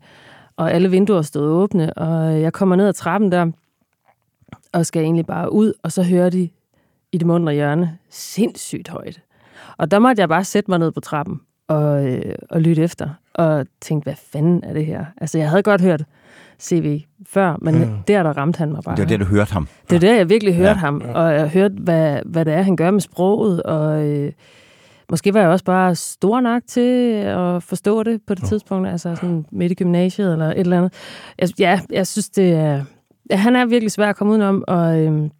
Og 0.56 0.72
alle 0.72 0.90
vinduer 0.90 1.22
stod 1.22 1.48
åbne, 1.48 1.94
og 1.94 2.40
jeg 2.40 2.52
kommer 2.52 2.76
ned 2.76 2.88
ad 2.88 2.92
trappen 2.92 3.32
der, 3.32 3.50
og 4.72 4.86
skal 4.86 5.02
egentlig 5.02 5.26
bare 5.26 5.52
ud, 5.52 5.72
og 5.82 5.92
så 5.92 6.02
hører 6.02 6.30
de 6.30 6.48
i 7.12 7.18
det 7.18 7.26
mundre 7.26 7.54
hjørne 7.54 7.98
sindssygt 8.10 8.88
højt. 8.88 9.20
Og 9.78 9.90
der 9.90 9.98
måtte 9.98 10.20
jeg 10.20 10.28
bare 10.28 10.44
sætte 10.44 10.70
mig 10.70 10.78
ned 10.78 10.92
på 10.92 11.00
trappen 11.00 11.40
og, 11.68 12.08
øh, 12.08 12.34
og 12.50 12.60
lytte 12.60 12.82
efter, 12.82 13.08
og 13.34 13.66
tænkte, 13.80 14.04
hvad 14.04 14.14
fanden 14.32 14.64
er 14.64 14.72
det 14.72 14.86
her? 14.86 15.04
Altså, 15.20 15.38
jeg 15.38 15.48
havde 15.50 15.62
godt 15.62 15.80
hørt 15.80 16.04
CV 16.60 17.00
før, 17.28 17.56
men 17.62 17.74
Ja. 17.74 17.88
der, 18.08 18.22
der 18.22 18.32
ramte 18.36 18.58
han 18.58 18.72
mig 18.72 18.80
bare. 18.84 18.96
Det 18.96 19.02
var 19.02 19.08
det, 19.08 19.20
du 19.20 19.24
hørte 19.24 19.52
ham. 19.52 19.68
Det 19.90 19.96
er 19.96 20.00
der, 20.00 20.14
jeg 20.14 20.28
virkelig 20.28 20.54
hørte 20.54 20.68
Ja, 20.68 20.74
ham, 20.74 21.02
og 21.14 21.32
jeg 21.34 21.48
hørte, 21.48 21.74
hvad, 21.78 22.18
hvad 22.26 22.44
det 22.44 22.54
er, 22.54 22.62
han 22.62 22.76
gør 22.76 22.90
med 22.90 23.00
sproget, 23.00 23.62
og 23.62 24.04
øh, 24.08 24.32
måske 25.10 25.34
var 25.34 25.40
jeg 25.40 25.48
også 25.48 25.64
bare 25.64 25.94
stor 25.94 26.40
nok 26.40 26.62
til 26.66 27.12
at 27.24 27.62
forstå 27.62 28.02
det 28.02 28.20
på 28.26 28.34
det 28.34 28.42
Ja. 28.42 28.46
tidspunkt, 28.48 28.88
altså 28.88 29.14
sådan 29.14 29.46
midt 29.52 29.72
i 29.72 29.74
gymnasiet 29.74 30.32
eller 30.32 30.46
et 30.46 30.58
eller 30.58 30.78
andet. 30.78 30.92
Jeg, 31.38 31.48
ja, 31.58 31.80
jeg 31.90 32.06
synes, 32.06 32.28
det 32.28 32.52
er... 32.52 32.84
Ja, 33.30 33.36
han 33.36 33.56
er 33.56 33.66
virkelig 33.66 33.90
svær 33.92 34.08
at 34.08 34.16
komme 34.16 34.32
udenom, 34.32 34.64
og 34.68 35.00
øh, 35.00 35.30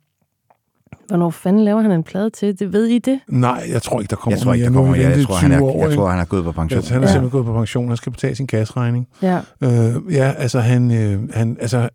hvornår 1.09 1.31
fanden 1.31 1.65
laver 1.65 1.81
han 1.81 1.91
en 1.93 2.03
plade 2.03 2.31
til? 2.31 2.59
Det 2.59 2.73
ved 2.73 2.87
I 2.87 2.99
det? 2.99 3.21
Nej, 3.29 3.67
jeg 3.73 3.83
tror 3.83 4.01
ikke, 4.01 4.11
der 4.11 4.17
kommer 4.17 4.37
Jeg 4.37 4.43
tror 4.43 4.55
ikke, 4.55 4.67
der 4.67 4.73
kommer. 4.73 4.95
Jeg 4.97 5.25
tror, 5.27 5.35
han 5.35 5.53
er, 5.53 5.57
20 5.59 5.65
år, 5.71 5.87
jeg 5.89 5.97
tror, 5.97 6.09
han 6.09 6.21
er 6.21 6.25
gået 6.25 6.45
på 6.45 6.53
pension. 6.53 6.77
Altså, 6.77 6.93
han 6.93 7.03
er 7.03 7.07
Ja. 7.07 7.13
simpelthen 7.13 7.31
gået 7.31 7.47
på 7.47 7.53
pension. 7.53 7.89
Han 7.89 7.97
skal 7.97 8.13
betale 8.13 8.35
sin 8.35 8.47
gasregning. 8.47 9.09
Ja, 9.23 9.41
Øh, 9.61 9.95
ja, 10.11 10.33
altså 10.39 10.61
han, 10.61 10.91
øh, 10.91 11.31
han, 11.35 11.57
altså, 11.61 11.89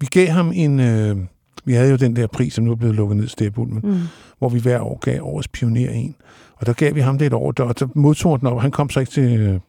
vi 0.00 0.06
gav 0.06 0.26
ham 0.28 0.52
en, 0.54 0.80
øh, 0.80 1.16
vi 1.64 1.72
havde 1.72 1.90
jo 1.90 1.96
den 1.96 2.16
der 2.16 2.26
pris, 2.26 2.54
som 2.54 2.64
nu 2.64 2.70
er 2.70 2.74
blevet 2.76 2.94
lukket 2.96 3.16
ned, 3.16 3.28
Stepulmen, 3.28 3.80
mm. 3.84 3.98
hvor 4.38 4.48
vi 4.48 4.60
hver 4.60 4.80
år 4.80 4.98
gav 4.98 5.18
årets 5.22 5.48
pioner 5.48 5.90
en. 5.90 6.14
Og 6.56 6.66
der 6.66 6.72
gav 6.72 6.94
vi 6.94 7.00
ham 7.00 7.18
det 7.18 7.26
et 7.26 7.32
år, 7.32 7.52
der, 7.52 7.64
og 7.64 7.78
der 7.80 7.86
modtog 7.94 8.40
den 8.40 8.48
op. 8.48 8.60
Han 8.60 8.70
kom 8.70 8.90
så 8.90 9.00
ikke 9.00 9.12
til 9.12 9.40
øh, 9.40 9.60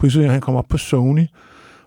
prisuddelingen, 0.00 0.32
han 0.32 0.40
kom 0.40 0.54
op 0.56 0.66
på 0.68 0.78
Sony, 0.78 1.26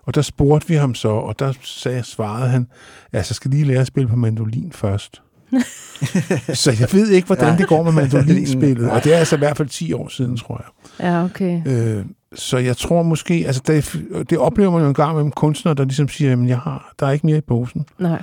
og 0.02 0.14
der 0.14 0.22
spurgte 0.22 0.68
vi 0.68 0.74
ham 0.74 0.94
så, 0.94 1.08
og 1.08 1.38
der 1.38 1.52
sagde, 1.62 2.02
svarede 2.02 2.48
han, 2.48 2.66
ja, 3.12 3.22
så 3.22 3.34
skal 3.34 3.50
lige 3.50 3.64
lære 3.64 3.80
at 3.80 3.86
spille 3.86 4.08
på 4.08 4.16
mandolin 4.16 4.72
først. 4.72 5.22
så 6.62 6.76
jeg 6.80 6.88
ved 6.92 7.08
ikke, 7.10 7.26
hvordan 7.26 7.52
Ja. 7.52 7.56
det 7.56 7.66
går 7.68 7.82
med 7.82 7.92
mandolinspillet, 7.92 8.90
og 8.90 9.04
det 9.04 9.14
er 9.14 9.18
altså 9.18 9.36
i 9.36 9.38
hvert 9.38 9.56
fald 9.56 9.68
10 9.68 9.92
år 9.92 10.08
siden, 10.08 10.36
tror 10.36 10.64
jeg. 10.64 11.06
ja 11.06 11.24
okay. 11.24 11.60
Øh, 11.66 12.04
så 12.34 12.58
jeg 12.58 12.76
tror 12.76 13.02
måske, 13.02 13.44
altså 13.46 13.62
det, 13.66 13.96
det 14.30 14.38
oplever 14.38 14.70
man 14.70 14.80
jo 14.82 14.88
en 14.88 14.94
gang 14.94 15.24
med 15.24 15.32
kunstnere, 15.32 15.74
der 15.74 15.84
ligesom 15.84 16.08
siger, 16.08 16.30
jamen 16.30 16.48
jeg 16.48 16.58
har, 16.58 16.92
der 17.00 17.06
er 17.06 17.10
ikke 17.10 17.26
mere 17.26 17.38
i 17.38 17.40
posen. 17.48 17.86
Nej. 17.98 18.22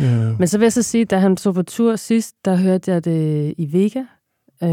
Øh, 0.00 0.38
Men 0.38 0.48
så 0.48 0.58
vil 0.58 0.64
jeg 0.64 0.72
så 0.72 0.82
sige, 0.82 1.04
da 1.04 1.18
han 1.18 1.36
tog 1.36 1.54
på 1.54 1.62
tur 1.62 1.96
sidst, 1.96 2.34
der 2.44 2.56
hørte 2.56 2.90
jeg 2.90 3.04
det 3.04 3.54
i 3.58 3.68
Vega. 3.72 4.00
Øh, 4.62 4.68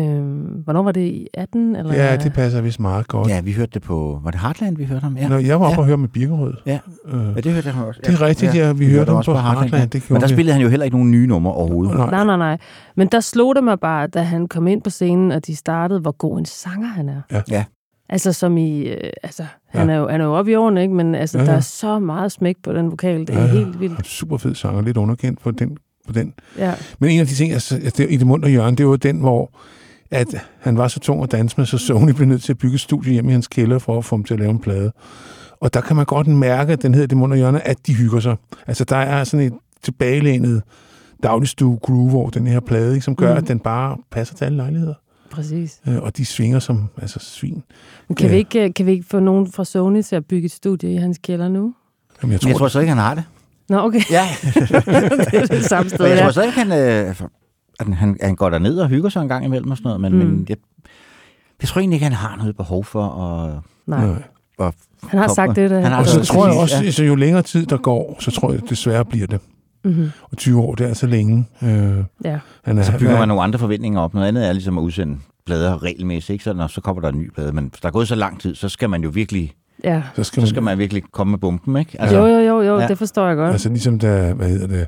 hvornår 0.64 0.84
var 0.84 0.92
det? 0.92 1.02
I 1.02 1.28
18? 1.34 1.76
Eller? 1.76 1.94
ja, 1.94 2.18
det 2.18 2.34
passer 2.34 2.62
vist 2.62 2.80
meget 2.80 3.08
godt. 3.08 3.30
Ja, 3.30 3.42
vi 3.42 3.52
hørte 3.52 3.72
det 3.74 3.82
på... 3.82 4.20
Var 4.24 4.32
det 4.32 4.40
Heartland, 4.40 4.78
vi 4.78 4.86
hørte 4.86 5.02
ham? 5.02 5.18
Ja, 5.18 5.28
Når 5.28 5.38
jeg 5.38 5.60
var 5.60 5.66
oppe 5.66 5.74
ja. 5.76 5.80
og 5.80 5.86
høre 5.86 5.98
med 5.98 6.08
Birkerød. 6.08 6.54
Ja. 6.66 6.80
Øh, 7.08 7.22
ja 7.36 7.42
det 7.42 7.52
hørte 7.52 7.68
jeg 7.76 7.84
også. 7.88 8.02
det 8.06 8.14
er 8.14 8.22
rigtigt, 8.22 8.56
ja, 8.56 8.72
vi, 8.74 8.90
hørte 8.92 9.12
ham 9.12 9.24
på 9.26 9.34
Heartland. 9.34 9.90
Det 9.90 10.10
Men 10.10 10.22
der 10.22 10.28
vi. 10.28 10.34
spillede 10.34 10.54
han 10.54 10.62
jo 10.62 10.70
heller 10.70 10.84
ikke 10.84 10.98
nogen 10.98 11.12
nye 11.12 11.28
numre 11.28 11.54
overhovedet. 11.54 11.96
Nej. 11.96 12.10
Nej, 12.10 12.24
nej, 12.26 12.38
nej. 12.38 12.58
Men 12.96 13.08
der 13.08 13.20
slog 13.20 13.56
det 13.56 13.64
mig 13.64 13.80
bare, 13.80 14.08
da 14.08 14.22
han 14.22 14.48
kom 14.48 14.68
ind 14.68 14.82
på 14.82 14.90
scenen, 14.90 15.32
og 15.32 15.48
de 15.48 15.56
startede, 15.56 16.00
hvor 16.00 16.12
god 16.12 16.40
en 16.40 16.46
sanger 16.46 16.88
han 16.88 17.10
er. 17.10 17.22
Ja. 17.32 17.42
Ja. 17.52 17.64
Altså 18.10 18.34
som 18.34 18.58
i, 18.58 18.82
øh, 18.88 19.10
altså, 19.24 19.44
han, 19.68 19.90
Ja. 19.90 19.96
er 19.96 20.00
jo, 20.00 20.08
han 20.08 20.22
er 20.22 20.26
jo 20.26 20.34
oppe 20.34 20.52
i 20.52 20.56
årene, 20.56 20.82
ikke? 20.82 20.94
men 20.94 21.16
altså, 21.16 21.38
Ja, 21.38 21.44
ja, 21.44 21.48
ja. 21.50 21.52
der 21.52 21.58
er 21.58 21.62
så 21.62 22.00
meget 22.00 22.32
smæk 22.32 22.56
på 22.64 22.74
den 22.74 22.92
vokal, 22.92 23.20
det 23.20 23.30
er 23.30 23.34
Ja, 23.40 23.46
ja. 23.46 23.52
helt 23.52 23.80
vildt. 23.80 24.08
Super 24.08 24.38
fed 24.38 24.56
sanger, 24.56 24.82
lidt 24.82 24.98
underkendt 24.98 25.42
på 25.42 25.52
den, 25.52 25.78
på 26.08 26.14
den. 26.14 26.34
Ja, 26.58 26.74
Men 27.00 27.10
en 27.10 27.20
af 27.20 27.28
de 27.28 27.34
ting, 27.36 27.54
altså, 27.54 27.92
det, 27.98 28.08
i 28.10 28.18
det 28.18 28.28
munter 28.28 28.50
hjørne, 28.50 28.76
det 28.78 28.88
var 28.88 28.96
den, 28.96 29.20
hvor 29.20 29.52
at 30.12 30.36
han 30.60 30.78
var 30.78 30.88
så 30.88 31.00
tung 31.00 31.24
at 31.24 31.32
danse 31.32 31.56
med, 31.58 31.66
så 31.66 31.78
Sony 31.78 32.12
blev 32.12 32.28
nødt 32.28 32.44
til 32.44 32.54
at 32.54 32.58
bygge 32.58 32.74
et 32.76 32.82
studie 32.82 33.14
hjem 33.14 33.30
i 33.30 33.32
hans 33.32 33.48
kælder 33.48 33.80
for 33.80 33.98
at 33.98 34.06
få 34.06 34.16
ham 34.16 34.24
til 34.24 34.34
at 34.34 34.40
lave 34.40 34.52
en 34.52 34.60
plade. 34.60 34.92
Og 35.60 35.74
der 35.74 35.82
kan 35.82 35.96
man 35.96 36.06
godt 36.06 36.28
mærke, 36.28 36.74
at 36.74 36.82
den 36.82 36.94
hedder 36.94 37.08
det 37.08 37.18
munter 37.18 37.38
hjørne, 37.38 37.68
at 37.68 37.78
de 37.88 37.94
hygger 37.96 38.20
sig. 38.20 38.36
Altså 38.68 38.84
der 38.84 38.96
er 38.98 39.24
sådan 39.24 39.46
et 39.46 39.54
tilbagelænet 39.84 40.62
dagligstue 41.24 41.78
groove 41.82 42.14
over 42.14 42.30
den 42.30 42.48
her 42.48 42.60
plade, 42.60 42.94
ikke, 42.94 43.04
som 43.06 43.16
gør, 43.16 43.30
Mhm. 43.30 43.38
at 43.44 43.48
den 43.48 43.60
bare 43.60 43.98
passer 44.12 44.36
til 44.36 44.46
alle 44.46 44.56
lejligheder. 44.58 44.94
præcis. 45.32 45.82
Øh, 45.88 45.98
Og 46.02 46.18
de 46.18 46.26
svinger 46.26 46.60
som 46.60 46.90
altså, 47.02 47.20
svin. 47.20 47.64
Men 48.08 48.16
kan, 48.16 48.26
Ja. 48.28 48.32
vi 48.32 48.38
ikke, 48.38 48.64
øh, 48.64 48.74
kan 48.74 48.86
vi 48.86 48.92
ikke 48.92 49.06
få 49.10 49.20
nogen 49.20 49.52
fra 49.52 49.66
Sony 49.66 50.02
til 50.02 50.16
at 50.16 50.26
bygge 50.26 50.46
et 50.46 50.52
studie 50.52 50.94
i 50.94 50.96
hans 50.98 51.18
kælder 51.18 51.48
nu? 51.50 51.74
Jamen, 52.22 52.32
jeg 52.32 52.42
tror, 52.42 52.50
jeg 52.50 52.58
tror 52.58 52.68
så 52.68 52.80
ikke, 52.80 52.90
han 52.90 52.98
har 52.98 53.14
det. 53.16 53.24
Nå, 53.70 53.78
okay. 53.80 54.02
Ja, 54.12 54.24
det 55.32 55.34
er 55.34 55.46
det 55.50 55.66
samme 55.66 55.90
sted, 55.90 56.00
men 56.00 56.10
jeg 56.10 56.18
ja. 56.18 56.24
tror 56.24 56.32
så 56.32 56.42
ikke, 56.44 56.60
han, 56.60 56.72
øh, 56.72 57.16
at 57.80 57.88
han, 57.94 58.18
han 58.22 58.36
går 58.36 58.50
derned 58.50 58.78
og 58.78 58.88
hygger 58.90 59.10
sig 59.10 59.22
en 59.22 59.28
gang 59.28 59.46
imellem 59.46 59.72
og 59.72 59.78
sådan 59.78 59.88
noget, 59.88 60.02
men, 60.02 60.14
Mm. 60.14 60.18
men 60.20 60.46
jeg, 60.50 60.58
jeg 61.62 61.68
tror 61.70 61.80
egentlig 61.80 61.96
ikke, 61.96 62.04
han 62.04 62.14
har 62.14 62.36
noget 62.38 62.58
behov 62.58 62.84
for 62.84 63.04
at... 63.04 63.60
Nej, 63.88 64.06
Nej. 64.08 64.22
at 64.60 64.74
han 65.10 65.20
har 65.20 65.28
sagt 65.28 65.56
det, 65.56 65.70
der. 65.70 65.82
Han 65.82 65.92
har 65.92 66.00
Og 66.00 66.08
så 66.08 66.18
Altså, 66.18 66.34
tror 66.34 66.48
jeg 66.48 66.58
også, 66.58 66.76
ja. 66.78 66.84
altså, 66.84 67.04
jo 67.04 67.16
længere 67.16 67.42
tid 67.42 67.66
der 67.66 67.78
går, 67.78 68.18
så 68.20 68.32
tror 68.32 68.52
jeg 68.52 68.62
desværre 68.70 69.06
bliver 69.06 69.28
det. 69.28 69.40
Mm-hmm. 69.84 70.12
Og 70.32 70.38
20 70.38 70.62
år, 70.62 70.76
det 70.76 70.90
er 70.90 70.94
så 70.94 71.08
længe. 71.08 71.46
Øh, 71.64 71.70
Ja. 72.24 72.40
han 72.64 72.78
er, 72.78 72.84
så 72.84 72.92
bygger 72.92 73.08
han 73.08 73.16
er- 73.16 73.20
man 73.20 73.28
nogle 73.28 73.44
andre 73.44 73.60
forventninger 73.60 74.00
op. 74.00 74.14
Noget 74.14 74.28
andet 74.28 74.48
er 74.48 74.54
ligesom 74.54 74.78
at 74.78 74.82
udsende 74.82 75.18
plader 75.46 75.84
regelmæssigt, 75.84 76.30
ikke? 76.34 76.44
Så, 76.44 76.54
når, 76.54 76.68
så 76.68 76.82
kommer 76.82 77.02
der 77.02 77.10
en 77.10 77.20
ny 77.20 77.30
plade. 77.32 77.52
Men 77.52 77.66
hvis 77.68 77.80
der 77.82 77.88
er 77.88 77.92
gået 77.92 78.08
så 78.08 78.16
lang 78.16 78.40
tid, 78.42 78.56
så 78.56 78.70
skal 78.70 78.90
man 78.90 79.04
jo 79.04 79.10
virkelig, 79.10 79.54
ja. 79.84 80.04
så 80.16 80.24
skal 80.24 80.36
så 80.36 80.42
man, 80.42 80.48
skal 80.48 80.64
man 80.64 80.78
virkelig 80.78 81.04
komme 81.12 81.32
med 81.32 81.40
bomben, 81.40 81.78
ikke? 81.78 82.02
Altså, 82.02 82.18
jo, 82.18 82.26
jo, 82.28 82.40
jo, 82.40 82.62
jo, 82.62 82.80
Ja. 82.80 82.88
det 82.88 82.98
forstår 82.98 83.28
jeg 83.28 83.36
godt. 83.36 83.52
Altså 83.52 83.70
ligesom 83.70 84.00
da, 84.00 84.34
hvad 84.34 84.50
hedder 84.50 84.68
det, 84.68 84.88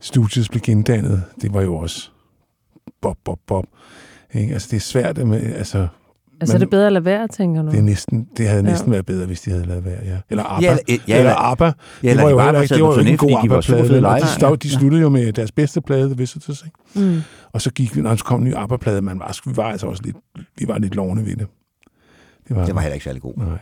Studios 0.00 0.48
blev 0.48 0.60
gendannet, 0.60 1.22
det 1.42 1.54
var 1.54 1.62
jo 1.62 1.76
også 1.76 2.10
bob, 3.02 3.16
bob, 3.24 3.38
bob. 3.46 3.64
Ikke? 4.34 4.52
Altså 4.52 4.68
det 4.70 4.76
er 4.76 4.80
svært, 4.80 5.26
med, 5.26 5.42
altså 5.54 5.88
altså, 6.40 6.54
er 6.54 6.58
men- 6.58 6.60
det 6.60 6.70
bedre 6.70 6.86
at 6.86 6.92
lade 6.92 7.04
være, 7.04 7.28
tænker 7.28 7.62
du? 7.62 7.70
det, 7.70 7.78
er 7.78 7.82
næsten, 7.82 8.28
det 8.36 8.48
havde 8.48 8.62
Ja. 8.64 8.70
næsten 8.70 8.92
været 8.92 9.06
bedre, 9.06 9.26
hvis 9.26 9.40
de 9.40 9.50
havde 9.50 9.66
lavet 9.66 9.84
være, 9.84 9.98
ja. 10.04 10.16
Eller 10.30 10.44
ABBA. 10.44 10.66
Ja, 10.66 10.76
eller- 10.88 11.02
ja, 11.08 11.18
eller 11.18 11.34
ABBA. 11.34 11.64
Ja, 11.64 11.70
det 12.02 12.10
eller 12.10 12.22
var 12.22 12.28
de 12.28 12.32
jo 12.32 12.38
heller 12.38 12.52
var 12.52 12.62
ikke, 12.62 12.74
det 12.74 12.82
var 12.84 12.92
jo 12.94 12.98
ikke 13.00 13.10
en 13.10 13.16
god 13.18 13.30
var 13.30 13.38
ABBA-plade. 13.56 14.20
de, 14.22 14.26
stod, 14.26 14.56
de 14.56 14.70
sluttede 14.70 15.02
jo 15.02 15.08
med 15.08 15.32
deres 15.32 15.52
bedste 15.52 15.80
plade, 15.80 16.06
The 16.08 16.16
Visitors, 16.16 16.64
ikke? 16.66 17.06
Mm. 17.10 17.20
Og 17.52 17.60
så 17.62 17.70
gik 17.70 17.96
vi, 17.96 18.00
når 18.02 18.16
så 18.16 18.24
kom 18.24 18.40
en 18.40 18.44
ny 18.46 18.54
ABBA-plade, 18.54 19.02
man 19.02 19.18
var, 19.18 19.40
vi 19.50 19.56
var 19.56 19.64
altså 19.64 19.86
også 19.86 20.02
lidt, 20.04 20.16
vi 20.58 20.68
var 20.68 20.78
lidt 20.78 20.94
lovende 20.94 21.24
ved 21.26 21.36
det. 21.36 21.46
Det 22.48 22.56
var, 22.56 22.64
Det 22.64 22.74
var 22.74 22.80
heller 22.80 22.94
ikke 22.94 23.04
særlig 23.04 23.22
god. 23.22 23.32
Nej. 23.36 23.58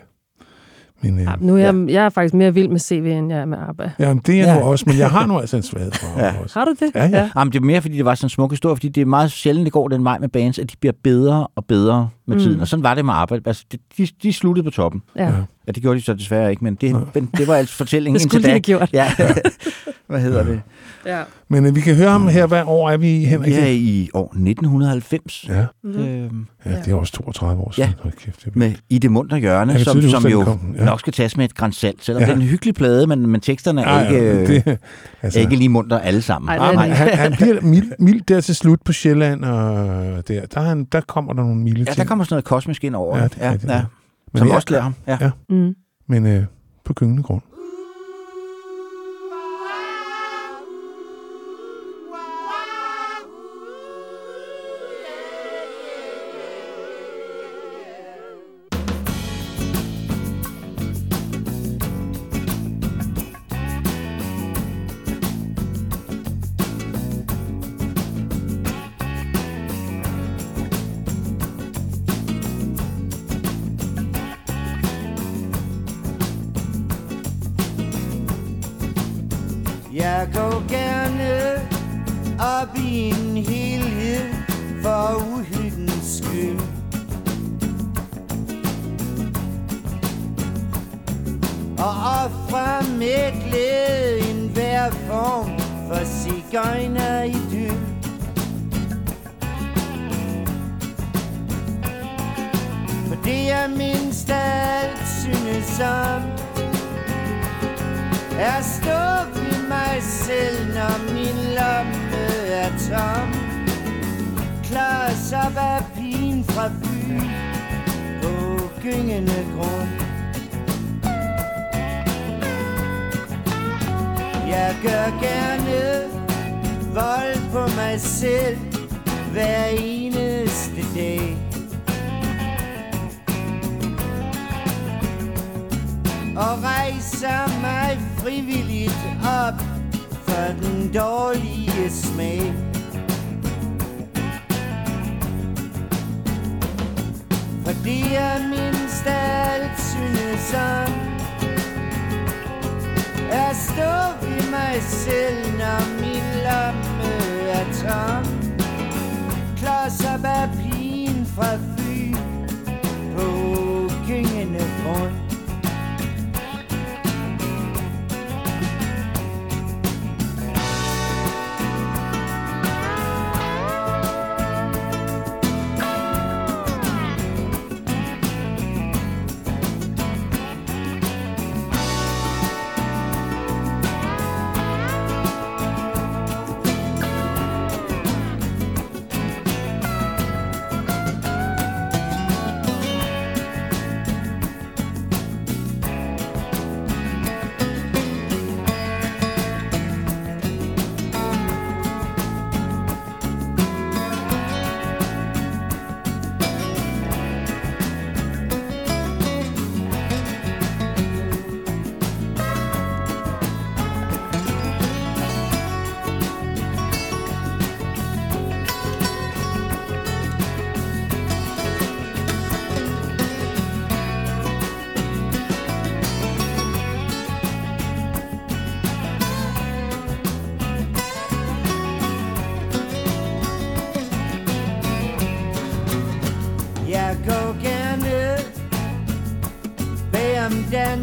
Men, 1.03 1.19
øh, 1.19 1.25
Ja, 1.25 1.33
nu 1.41 1.55
er 1.55 1.59
jeg, 1.59 1.75
jeg 1.89 2.05
er 2.05 2.09
faktisk 2.09 2.35
mere 2.35 2.55
vild 2.55 2.69
med 2.69 2.79
CV, 2.81 3.05
end 3.19 3.31
jeg 3.33 3.41
er 3.41 3.45
med 3.45 3.59
ABBA. 3.69 3.91
Jamen, 3.99 4.23
det 4.27 4.35
er 4.41 4.45
Ja. 4.45 4.53
ja. 4.55 4.61
nu 4.61 4.67
også, 4.67 4.85
men 4.89 4.99
jeg 4.99 5.11
har 5.11 5.27
nu 5.27 5.39
altså 5.39 5.57
en 5.57 5.63
svaghed 5.63 5.93
for 5.93 6.21
Ja. 6.23 6.33
også. 6.43 6.59
Har 6.59 6.65
du 6.65 6.75
det? 6.81 6.91
Ja, 6.95 7.05
ja. 7.07 7.31
Jamen, 7.37 7.53
det 7.53 7.59
er 7.61 7.65
mere, 7.65 7.81
fordi 7.83 7.97
det 7.97 8.05
var 8.05 8.15
sådan 8.15 8.27
en 8.27 8.31
smuk 8.31 8.51
historie, 8.53 8.77
fordi 8.77 8.89
det 8.89 9.01
er 9.01 9.05
meget 9.07 9.31
sjældent, 9.31 9.65
det 9.65 9.73
går 9.73 9.89
den 9.89 10.05
vej 10.05 10.19
med 10.19 10.29
bands, 10.29 10.59
at 10.59 10.71
de 10.71 10.77
bliver 10.81 10.93
bedre 11.05 11.47
og 11.57 11.65
bedre 11.65 12.09
med 12.27 12.37
Mm. 12.37 12.43
tiden. 12.43 12.61
Og 12.61 12.69
sådan 12.69 12.83
var 12.83 12.95
det 12.95 13.05
med 13.05 13.15
arbejde. 13.15 13.43
Altså, 13.47 13.65
de, 13.73 13.79
de, 13.99 14.09
de 14.23 14.33
sluttede 14.33 14.65
på 14.65 14.71
toppen. 14.71 15.03
Ja. 15.17 15.25
Ja. 15.25 15.33
Ja, 15.67 15.73
det 15.73 15.83
gjorde 15.83 15.99
de 15.99 16.05
så 16.05 16.15
desværre 16.15 16.51
ikke, 16.51 16.65
men 16.65 16.75
det, 16.75 16.93
Nej. 16.93 17.01
men 17.15 17.31
det 17.37 17.49
var 17.49 17.55
altså 17.55 17.75
fortællingen 17.83 18.15
Det 18.15 18.23
skulle 18.23 18.49
indtil 18.49 18.71
de 18.71 18.75
da. 18.77 18.77
have 18.77 18.89
gjort. 18.89 18.91
Ja. 18.93 19.33
Hvad 20.07 20.21
hedder 20.21 20.45
det? 20.45 20.61
Ja. 21.07 21.23
Men 21.49 21.67
øh, 21.67 21.75
vi 21.77 21.81
kan 21.81 21.95
høre 21.95 22.11
ham 22.11 22.29
her, 22.29 22.47
hvad 22.47 22.63
år 22.67 22.91
er 22.91 22.97
vi 22.97 23.17
i, 23.17 23.25
Henrik? 23.25 23.51
Vi 23.51 23.55
er 23.59 23.67
i 23.67 24.09
år 24.15 24.25
1990. 24.25 25.45
Ja, 25.49 25.65
Mm-hmm. 25.85 26.05
Øhm, 26.05 26.47
ja, 26.67 26.71
det 26.71 26.89
er 26.89 26.95
også 26.95 27.13
32 27.13 27.63
år 27.63 27.71
siden. 27.73 27.91
Ja. 28.05 28.11
Kæft, 28.11 28.45
det 28.45 28.57
med 28.57 28.73
I 28.89 28.99
det 28.99 29.11
munter 29.11 29.37
hjørne, 29.37 29.73
kan 29.73 29.85
som, 29.85 30.03
som 30.03 30.27
jo 30.27 30.59
ja. 30.79 30.85
nok 30.85 31.01
skal 31.01 31.13
tages 31.13 31.37
med 31.37 31.45
et 31.45 31.55
grænsalt. 31.55 32.05
Selvom 32.05 32.21
Ja. 32.21 32.27
det 32.27 32.33
er 32.33 32.37
en 32.37 32.43
hyggelig 32.43 32.75
plade, 32.75 33.07
men, 33.07 33.27
men 33.27 33.41
teksterne 33.41 33.83
er, 33.83 33.99
Ja, 34.01 34.09
ikke, 34.09 34.25
ja, 34.27 34.43
øh, 34.43 34.49
det, 34.49 34.79
altså, 35.27 35.41
ikke 35.41 35.57
lige 35.57 35.69
munter 35.69 35.99
alle 35.99 36.23
sammen. 36.23 36.49
Ej, 36.49 36.75
Nej, 36.75 36.87
det 36.87 36.97
det. 36.97 36.97
han, 36.97 37.19
han 37.19 37.33
bliver 37.33 37.61
mild, 37.61 37.93
mild 38.07 38.21
der 38.21 38.41
til 38.41 38.55
slut 38.57 38.81
på 38.85 38.93
Sjælland, 38.93 39.45
og 39.45 40.29
der, 40.29 40.47
der, 40.47 40.61
er 40.61 40.65
han, 40.65 40.85
der 40.85 41.01
kommer 41.01 41.33
der 41.33 41.43
nogle 41.43 41.57
milde 41.61 41.79
Ja, 41.79 41.85
ting. 41.85 41.97
der 41.97 42.05
kommer 42.05 42.25
sådan 42.25 42.35
noget 42.35 42.45
kosmisk 42.45 42.85
ind 42.85 42.95
over. 42.95 43.19
Ja, 43.19 43.25
det 43.25 43.37
er 43.41 43.47
ja, 43.47 43.53
rigtigt, 43.53 43.71
ja. 43.73 43.77
ja. 43.77 43.85
Men 44.33 44.39
Som 44.39 44.47
det 44.47 44.55
også 44.57 44.67
klæder 44.67 44.83
ham. 44.83 44.95
Ja. 45.07 45.19
Ja. 45.21 45.31
Mm. 45.49 45.75
Men 46.09 46.27
øh, 46.27 46.45
på 46.85 46.93
gyngende 46.95 47.23
grund. 47.23 47.43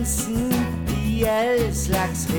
Dansen 0.03 0.53
i 1.05 1.23
alle 1.23 1.75
slags 1.75 2.32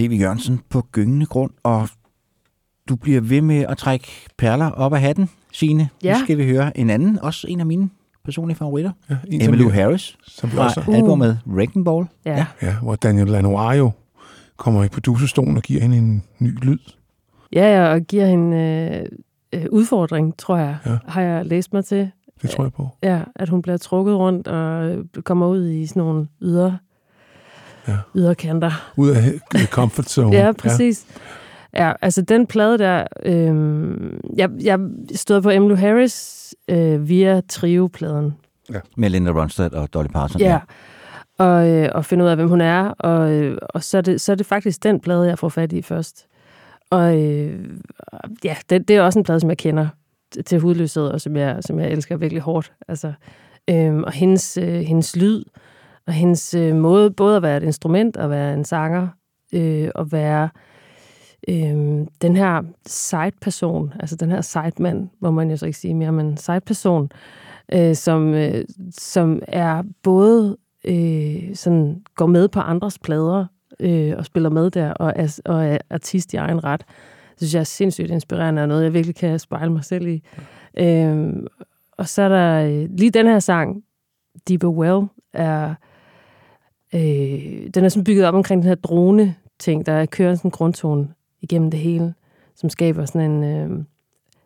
C.V. 0.00 0.20
Jørgensen 0.20 0.60
på 0.68 0.82
gyngende 0.92 1.26
grund, 1.26 1.50
og 1.62 1.88
du 2.88 2.96
bliver 2.96 3.20
ved 3.20 3.40
med 3.40 3.64
at 3.68 3.78
trække 3.78 4.06
perler 4.38 4.70
op 4.70 4.92
af 4.94 5.00
hatten, 5.00 5.30
Signe. 5.52 5.88
Ja. 6.04 6.18
Nu 6.18 6.24
skal 6.24 6.38
vi 6.38 6.44
høre 6.44 6.78
en 6.78 6.90
anden, 6.90 7.18
også 7.18 7.46
en 7.48 7.60
af 7.60 7.66
mine 7.66 7.90
personlige 8.24 8.56
favoritter. 8.56 8.92
Ja, 9.10 9.16
en, 9.28 9.40
som, 9.40 9.54
Emmylou 9.54 9.68
vi, 9.70 9.74
Harris 9.74 10.16
som 10.26 10.50
fra 10.50 10.64
også, 10.64 10.84
albumet 10.92 11.38
Wrecking 11.46 11.84
Ball. 11.84 12.06
Ja. 12.24 12.46
ja, 12.62 12.76
hvor 12.82 12.94
Daniel 12.96 13.26
Lanois 13.26 13.78
jo 13.78 13.90
kommer 14.56 14.84
i 14.84 14.88
producerstolen 14.88 15.56
og 15.56 15.62
giver 15.62 15.80
hende 15.82 15.96
en 15.98 16.22
ny 16.38 16.64
lyd. 16.64 16.78
Ja, 17.52 17.76
ja, 17.76 17.92
og 17.92 18.00
giver 18.00 18.26
hende 18.26 18.56
øh, 19.52 19.60
øh, 19.60 19.66
udfordring, 19.70 20.36
tror 20.36 20.56
jeg, 20.56 20.76
Ja. 20.86 20.90
ja. 20.90 20.98
har 21.08 21.22
jeg 21.22 21.46
læst 21.46 21.72
mig 21.72 21.84
til. 21.84 22.10
Det 22.42 22.50
tror 22.50 22.64
jeg 22.64 22.72
på. 22.72 22.88
Ja, 23.02 23.20
at 23.36 23.48
hun 23.48 23.62
bliver 23.62 23.76
trukket 23.76 24.14
rundt 24.16 24.48
og 24.48 24.96
kommer 25.24 25.46
ud 25.46 25.68
i 25.68 25.86
sådan 25.86 26.02
nogle 26.02 26.28
yder, 26.42 26.72
Ja. 27.88 27.96
yderkanter. 28.14 28.92
Ud 28.96 29.10
af 29.10 29.32
øh, 29.54 29.66
comfort 29.66 30.08
zone. 30.10 30.36
Ja, 30.36 30.52
præcis. 30.52 31.06
Ja. 31.74 31.86
ja, 31.86 31.92
altså 32.02 32.22
den 32.22 32.46
plade 32.46 32.78
der, 32.78 33.06
øh, 33.24 33.94
jeg, 34.36 34.50
jeg 34.62 34.78
stod 35.14 35.42
på 35.42 35.50
Emmylou 35.50 35.76
Harris 35.76 36.54
øh, 36.68 37.08
via 37.08 37.40
Trio-pladen. 37.48 38.34
Med 38.96 39.10
Linda 39.10 39.30
Ronstadt 39.30 39.74
og 39.74 39.94
Dolly 39.94 40.08
Parton. 40.08 40.40
Ja. 40.40 40.58
og, 41.38 41.68
øh, 41.68 41.88
og 41.94 42.04
finde 42.04 42.24
ud 42.24 42.28
af, 42.28 42.36
hvem 42.36 42.48
hun 42.48 42.60
er. 42.60 42.88
Og, 42.88 43.32
øh, 43.32 43.58
og 43.60 43.84
så, 43.84 43.98
er 43.98 44.02
det, 44.02 44.20
så 44.20 44.32
er 44.32 44.36
det 44.36 44.46
faktisk 44.46 44.82
den 44.82 45.00
plade, 45.00 45.28
jeg 45.28 45.38
får 45.38 45.48
fat 45.48 45.72
i 45.72 45.82
først. 45.82 46.26
Og 46.90 47.22
øh, 47.22 47.60
ja, 48.44 48.56
det, 48.70 48.88
det 48.88 48.96
er 48.96 49.02
også 49.02 49.18
en 49.18 49.24
plade, 49.24 49.40
som 49.40 49.48
jeg 49.48 49.58
kender 49.58 49.88
til 50.46 50.60
hudløshed, 50.60 51.06
og 51.06 51.20
som 51.20 51.36
jeg, 51.36 51.58
som 51.60 51.78
jeg 51.78 51.90
elsker 51.90 52.16
virkelig 52.16 52.42
hårdt. 52.42 52.72
Altså, 52.88 53.12
øh, 53.70 53.96
og 53.96 54.12
hendes, 54.12 54.56
øh, 54.56 54.80
hendes 54.80 55.16
lyd, 55.16 55.44
og 56.10 56.14
hendes 56.14 56.54
øh, 56.54 56.76
måde 56.76 57.10
både 57.10 57.36
at 57.36 57.42
være 57.42 57.56
et 57.56 57.62
instrument, 57.62 58.16
og 58.16 58.30
være 58.30 58.54
en 58.54 58.64
sanger, 58.64 59.08
øh, 59.52 59.88
og 59.94 60.12
være 60.12 60.48
øh, 61.48 62.06
den 62.22 62.36
her 62.36 62.62
side-person, 62.86 63.92
altså 64.00 64.16
den 64.16 64.30
her 64.30 64.40
side-mand, 64.40 65.08
må 65.20 65.30
man 65.30 65.50
jo 65.50 65.56
så 65.56 65.66
ikke 65.66 65.78
sige 65.78 65.94
mere, 65.94 66.12
men 66.12 66.36
side-person, 66.36 67.10
øh, 67.72 67.94
som, 67.94 68.34
øh, 68.34 68.64
som 68.90 69.42
er 69.48 69.82
både 70.02 70.56
øh, 70.84 71.54
sådan 71.54 72.02
går 72.14 72.26
med 72.26 72.48
på 72.48 72.60
andres 72.60 72.98
plader 72.98 73.46
øh, 73.80 74.14
og 74.18 74.24
spiller 74.24 74.50
med 74.50 74.70
der, 74.70 74.92
og 74.92 75.12
er, 75.16 75.40
og 75.44 75.66
er 75.66 75.78
artist 75.90 76.34
i 76.34 76.36
egen 76.36 76.64
ret. 76.64 76.84
Det 77.30 77.38
synes 77.38 77.54
jeg 77.54 77.60
er 77.60 77.64
sindssygt 77.64 78.10
inspirerende, 78.10 78.62
og 78.62 78.68
noget, 78.68 78.84
jeg 78.84 78.94
virkelig 78.94 79.16
kan 79.16 79.38
spejle 79.38 79.72
mig 79.72 79.84
selv 79.84 80.06
i. 80.06 80.22
Øh, 80.78 81.32
og 81.96 82.08
så 82.08 82.22
er 82.22 82.28
der 82.28 82.64
øh, 82.64 82.88
lige 82.90 83.10
den 83.10 83.26
her 83.26 83.38
sang, 83.38 83.82
Deep 84.48 84.64
Well, 84.64 85.06
er, 85.32 85.74
øh, 86.94 87.00
den 87.74 87.84
er 87.84 87.88
sådan 87.88 88.04
bygget 88.04 88.26
op 88.26 88.34
omkring 88.34 88.62
den 88.62 88.68
her 88.68 88.74
drone-ting, 88.74 89.86
der 89.86 90.06
kører 90.06 90.34
sådan 90.34 90.48
en 90.48 90.52
grundtone 90.52 91.08
igennem 91.40 91.70
det 91.70 91.80
hele, 91.80 92.14
som 92.56 92.70
skaber 92.70 93.04
sådan 93.04 93.30
en, 93.30 93.44
øh, 93.44 93.84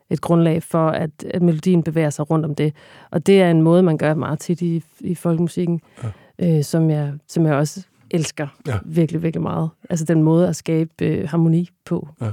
et 0.09 0.21
grundlag 0.21 0.63
for, 0.63 0.87
at, 0.87 1.09
at 1.33 1.41
melodien 1.41 1.83
bevæger 1.83 2.09
sig 2.09 2.29
rundt 2.31 2.45
om 2.45 2.55
det. 2.55 2.73
Og 3.11 3.25
det 3.27 3.41
er 3.41 3.51
en 3.51 3.61
måde, 3.61 3.83
man 3.83 3.97
gør 3.97 4.13
meget 4.13 4.39
tit 4.39 4.61
i, 4.61 4.83
i 4.99 5.15
folkemusikken, 5.15 5.81
ja. 6.39 6.57
øh, 6.57 6.63
som, 6.63 6.89
jeg, 6.89 7.13
som 7.27 7.45
jeg 7.45 7.53
også 7.53 7.85
elsker 8.11 8.47
Ja. 8.67 8.77
virkelig, 8.85 9.23
virkelig 9.23 9.41
meget. 9.41 9.69
Altså 9.89 10.05
den 10.05 10.23
måde 10.23 10.47
at 10.47 10.55
skabe 10.55 10.91
øh, 11.05 11.29
harmoni 11.29 11.69
på. 11.85 12.07
Ja. 12.21 12.31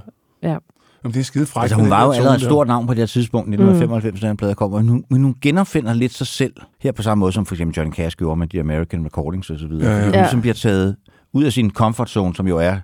Ja. 1.02 1.08
Jamen, 1.08 1.14
det 1.14 1.20
er 1.20 1.24
skide 1.24 1.46
frækt. 1.46 1.62
Altså, 1.62 1.76
hun 1.76 1.90
var 1.90 2.04
jo 2.04 2.12
allerede 2.12 2.36
et 2.36 2.42
stort 2.42 2.66
navn 2.66 2.86
på 2.86 2.94
det 2.94 2.98
her 2.98 3.06
tidspunkt, 3.06 3.44
1995, 3.48 4.20
da 4.20 4.28
den 4.28 4.36
plade 4.36 4.54
kom, 4.54 4.70
men 4.70 4.88
hun, 4.88 5.04
men 5.10 5.22
hun 5.22 5.34
genopfinder 5.42 5.92
lidt 5.94 6.14
sig 6.14 6.26
selv, 6.26 6.52
her 6.80 6.92
på 6.92 7.02
samme 7.02 7.20
måde 7.20 7.32
som 7.32 7.46
for 7.46 7.54
eksempel 7.54 7.76
Johnny 7.76 7.94
Cash 7.94 8.16
gjorde 8.16 8.36
med 8.38 8.46
de 8.46 8.60
American 8.60 9.04
Recordings 9.04 9.50
og 9.50 9.58
så 9.58 9.66
videre. 9.66 9.90
Ja, 9.90 9.96
ja. 9.98 10.04
Hun 10.04 10.12
Ja. 10.14 10.20
ligesom 10.20 10.40
bliver 10.40 10.54
taget 10.54 10.96
ud 11.32 11.44
af 11.44 11.52
sin 11.52 11.70
comfort 11.70 12.10
zone, 12.10 12.34
som 12.34 12.48
jo 12.48 12.58
er 12.58 12.76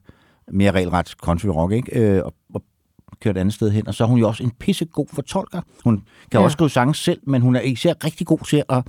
mere 0.52 0.70
regelret 0.70 1.08
country 1.08 1.46
rock, 1.46 1.72
ikke? 1.72 2.00
Øh, 2.00 2.22
og, 2.24 2.34
og 2.54 2.62
kørt 3.22 3.36
et 3.36 3.40
andet 3.40 3.54
sted 3.54 3.70
hen. 3.70 3.88
Og 3.88 3.94
så 3.94 4.04
er 4.04 4.08
hun 4.08 4.18
jo 4.18 4.28
også 4.28 4.42
en 4.42 4.50
pissegod 4.60 5.06
fortolker. 5.12 5.60
Hun 5.84 5.96
kan 6.30 6.40
ja. 6.40 6.44
Også 6.44 6.52
skrive 6.52 6.70
sange 6.70 6.94
selv, 6.94 7.20
men 7.26 7.42
hun 7.42 7.56
er 7.56 7.60
især 7.60 7.94
rigtig 8.04 8.26
god 8.26 8.38
til 8.48 8.56
at, 8.68 8.82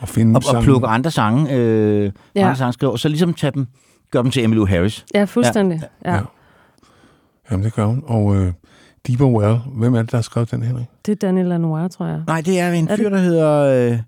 Og 0.00 0.08
finde 0.08 0.36
at, 0.36 0.56
at 0.56 0.62
plukke 0.62 0.86
andre 0.86 1.10
sange, 1.10 1.52
øh, 1.54 2.12
ja. 2.34 2.40
Andre 2.42 2.56
sangskriver, 2.56 2.92
og 2.92 2.98
så 2.98 3.08
ligesom 3.08 3.34
tage 3.34 3.50
dem, 3.50 3.66
gøre 4.10 4.22
dem 4.22 4.30
til 4.30 4.44
Emmylou 4.44 4.66
Harris. 4.66 5.04
ja, 5.14 5.24
fuldstændig. 5.24 5.80
Ja. 6.04 6.10
Ja. 6.10 6.16
Ja. 6.16 6.22
Jamen, 7.50 7.64
det 7.64 7.74
gør 7.74 7.86
hun. 7.86 8.02
Og 8.06 8.36
øh, 8.36 8.52
Deeper 9.06 9.26
Well, 9.26 9.56
hvem 9.76 9.94
er 9.94 10.02
det, 10.02 10.10
der 10.10 10.16
har 10.16 10.22
skrevet 10.22 10.50
den, 10.50 10.62
Henrik? 10.62 10.86
Det 11.06 11.12
er 11.12 11.16
Daniel 11.16 11.46
Lanois, 11.46 11.94
tror 11.94 12.06
jeg. 12.06 12.22
Nej, 12.26 12.40
det 12.40 12.60
er 12.60 12.72
en 12.72 12.88
Er 12.88 12.96
fyr, 12.96 13.02
det? 13.02 13.12
der 13.12 13.18
hedder 13.18 13.90
øh, 13.92 13.98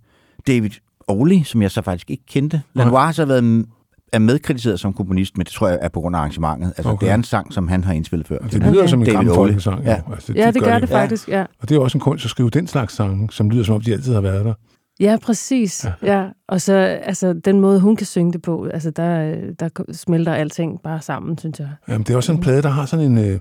David 0.46 0.70
Oley, 1.08 1.42
som 1.42 1.62
jeg 1.62 1.70
så 1.70 1.82
faktisk 1.82 2.10
ikke 2.10 2.22
kendte. 2.26 2.62
Lanois 2.74 3.04
har 3.04 3.12
så 3.12 3.24
været 3.24 3.66
er 4.12 4.18
medkritiseret 4.18 4.80
som 4.80 4.92
komponist, 4.92 5.36
men 5.38 5.44
det 5.44 5.52
tror 5.52 5.68
jeg 5.68 5.78
er 5.82 5.88
på 5.88 6.00
grund 6.00 6.16
af 6.16 6.20
arrangementet. 6.20 6.66
Altså, 6.76 6.88
Okay. 6.92 7.06
det 7.06 7.10
er 7.10 7.14
en 7.14 7.24
sang, 7.24 7.52
som 7.52 7.68
han 7.68 7.84
har 7.84 7.92
indspillet 7.92 8.26
før. 8.28 8.38
Og 8.38 8.52
det 8.52 8.62
lyder 8.62 8.78
Okay. 8.78 8.86
som 8.88 9.00
en 9.00 9.06
David 9.06 9.16
gammel 9.16 9.34
folkesang. 9.34 9.84
Ja. 9.84 10.00
jo. 10.08 10.14
Altså, 10.14 10.32
Ja, 10.36 10.50
det 10.50 10.62
gør 10.62 10.78
det 10.78 10.90
Ja. 10.90 11.02
faktisk, 11.02 11.28
ja. 11.28 11.44
Og 11.62 11.68
det 11.68 11.76
er 11.76 11.80
også 11.80 11.98
en 11.98 12.02
kunst 12.02 12.24
at 12.24 12.30
skrive 12.30 12.50
den 12.50 12.66
slags 12.66 12.94
sange, 12.94 13.28
som 13.32 13.50
lyder 13.50 13.64
som 13.64 13.74
om, 13.74 13.80
de 13.80 13.92
altid 13.92 14.14
har 14.14 14.20
været 14.20 14.44
der. 14.44 14.54
Ja, 15.00 15.16
præcis. 15.22 15.86
Ja. 16.02 16.18
ja. 16.20 16.28
Og 16.48 16.60
så 16.60 16.72
altså, 16.74 17.32
den 17.44 17.60
måde, 17.60 17.80
hun 17.80 17.96
kan 17.96 18.06
synge 18.06 18.32
det 18.32 18.42
på, 18.42 18.66
altså, 18.74 18.90
der, 18.90 19.34
der 19.60 19.68
smelter 19.92 20.34
alting 20.34 20.80
bare 20.84 21.00
sammen, 21.00 21.38
synes 21.38 21.58
jeg. 21.60 21.68
Jamen, 21.88 22.02
det 22.06 22.12
er 22.12 22.16
også 22.16 22.32
en 22.32 22.40
plade, 22.40 22.62
der 22.62 22.68
har 22.68 22.86
sådan 22.86 23.04
en, 23.04 23.18
øh, 23.18 23.38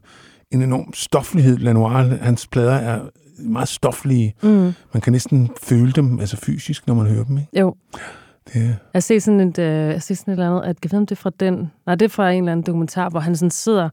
en 0.54 0.62
enorm 0.62 0.94
stoflighed. 0.94 1.58
Lanois, 1.58 2.20
hans 2.22 2.48
plader 2.48 2.74
er 2.74 3.00
meget 3.40 3.68
stoflige. 3.68 4.36
Mm. 4.44 4.74
Man 4.94 5.02
kan 5.02 5.12
næsten 5.14 5.50
føle 5.64 5.92
dem, 5.92 6.20
altså 6.20 6.38
fysisk, 6.38 6.88
når 6.88 6.94
man 6.94 7.06
hører 7.06 7.24
dem. 7.24 7.38
Ikke? 7.38 7.60
Jo, 7.60 7.76
Det, 8.54 8.78
jeg 8.94 9.04
set 9.04 9.24
sådan 9.24 9.40
et, 9.40 9.60
øh, 9.60 9.66
jeg 9.66 10.02
set 10.04 10.18
sådan 10.18 10.32
et 10.32 10.36
eller 10.36 10.50
andet, 10.50 10.70
at 10.70 10.78
jeg 10.84 10.92
ved, 10.92 11.00
om 11.00 11.06
det 11.06 11.16
er 11.16 11.22
fra 11.22 11.32
den, 11.40 11.72
nej, 11.86 11.96
det 11.96 12.06
er 12.06 12.10
fra 12.10 12.32
en 12.32 12.44
eller 12.44 12.52
anden 12.52 12.66
dokumentar, 12.66 13.10
hvor 13.10 13.20
han 13.20 13.36
sådan 13.36 13.52
sidder 13.52 13.90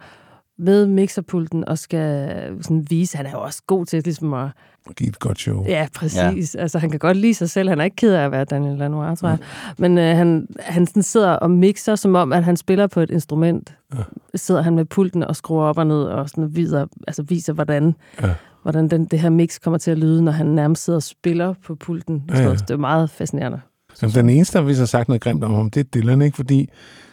ved 0.58 0.86
mixerpulten 0.86 1.68
og 1.68 1.78
skal 1.78 2.28
sådan 2.62 2.86
vise, 2.90 3.16
han 3.16 3.26
er 3.26 3.30
jo 3.30 3.40
også 3.40 3.62
god 3.66 3.86
til 3.86 4.02
ligesom 4.02 4.34
at 4.34 4.48
give 4.96 5.08
et 5.08 5.18
godt 5.18 5.38
show. 5.38 5.64
ja, 5.68 5.86
præcis, 5.94 6.54
ja. 6.54 6.60
altså 6.60 6.78
han 6.78 6.90
kan 6.90 6.98
godt 6.98 7.16
lide 7.16 7.34
sig 7.34 7.50
selv, 7.50 7.68
han 7.68 7.80
er 7.80 7.84
ikke 7.84 7.96
ked 7.96 8.14
af 8.14 8.24
at 8.24 8.30
være 8.32 8.44
Daniel 8.44 8.78
Lanois, 8.78 9.18
tror 9.20 9.28
jeg, 9.28 9.38
men 9.78 9.98
øh, 9.98 10.16
han, 10.16 10.46
han 10.60 10.86
sådan 10.86 11.02
sidder 11.02 11.30
og 11.30 11.50
mixer, 11.50 11.94
som 11.94 12.14
om, 12.14 12.32
at 12.32 12.44
han 12.44 12.56
spiller 12.56 12.86
på 12.86 13.00
et 13.00 13.10
instrument, 13.10 13.74
ja. 13.94 13.98
sidder 14.34 14.62
han 14.62 14.74
med 14.74 14.84
pulten 14.84 15.22
og 15.24 15.36
skruer 15.36 15.64
op 15.64 15.78
og 15.78 15.86
ned 15.86 16.02
og 16.02 16.28
sådan 16.28 16.56
viser, 16.56 16.86
altså 17.08 17.22
viser, 17.22 17.52
hvordan, 17.52 17.94
Ja. 18.22 18.28
hvordan 18.62 18.88
den, 18.88 19.04
det 19.04 19.20
her 19.20 19.30
mix 19.30 19.60
kommer 19.60 19.78
til 19.78 19.90
at 19.90 19.98
lyde, 19.98 20.22
når 20.22 20.32
han 20.32 20.46
nærmest 20.46 20.84
sidder 20.84 20.96
og 20.96 21.02
spiller 21.02 21.54
på 21.66 21.74
pulten. 21.74 22.22
Ja, 22.28 22.42
ja. 22.42 22.50
Det 22.50 22.70
er 22.70 22.76
meget 22.76 23.10
fascinerende. 23.10 23.60
Jamen, 24.02 24.14
den 24.14 24.30
eneste, 24.30 24.58
der 24.58 24.64
vist 24.64 24.78
har 24.78 24.86
sagt 24.86 25.08
noget 25.08 25.22
grimt 25.22 25.44
om 25.44 25.54
ham, 25.54 25.70
det 25.70 25.80
er 25.80 25.84
Dylan, 25.84 26.22
ikke? 26.22 26.36
Fordi 26.36 26.68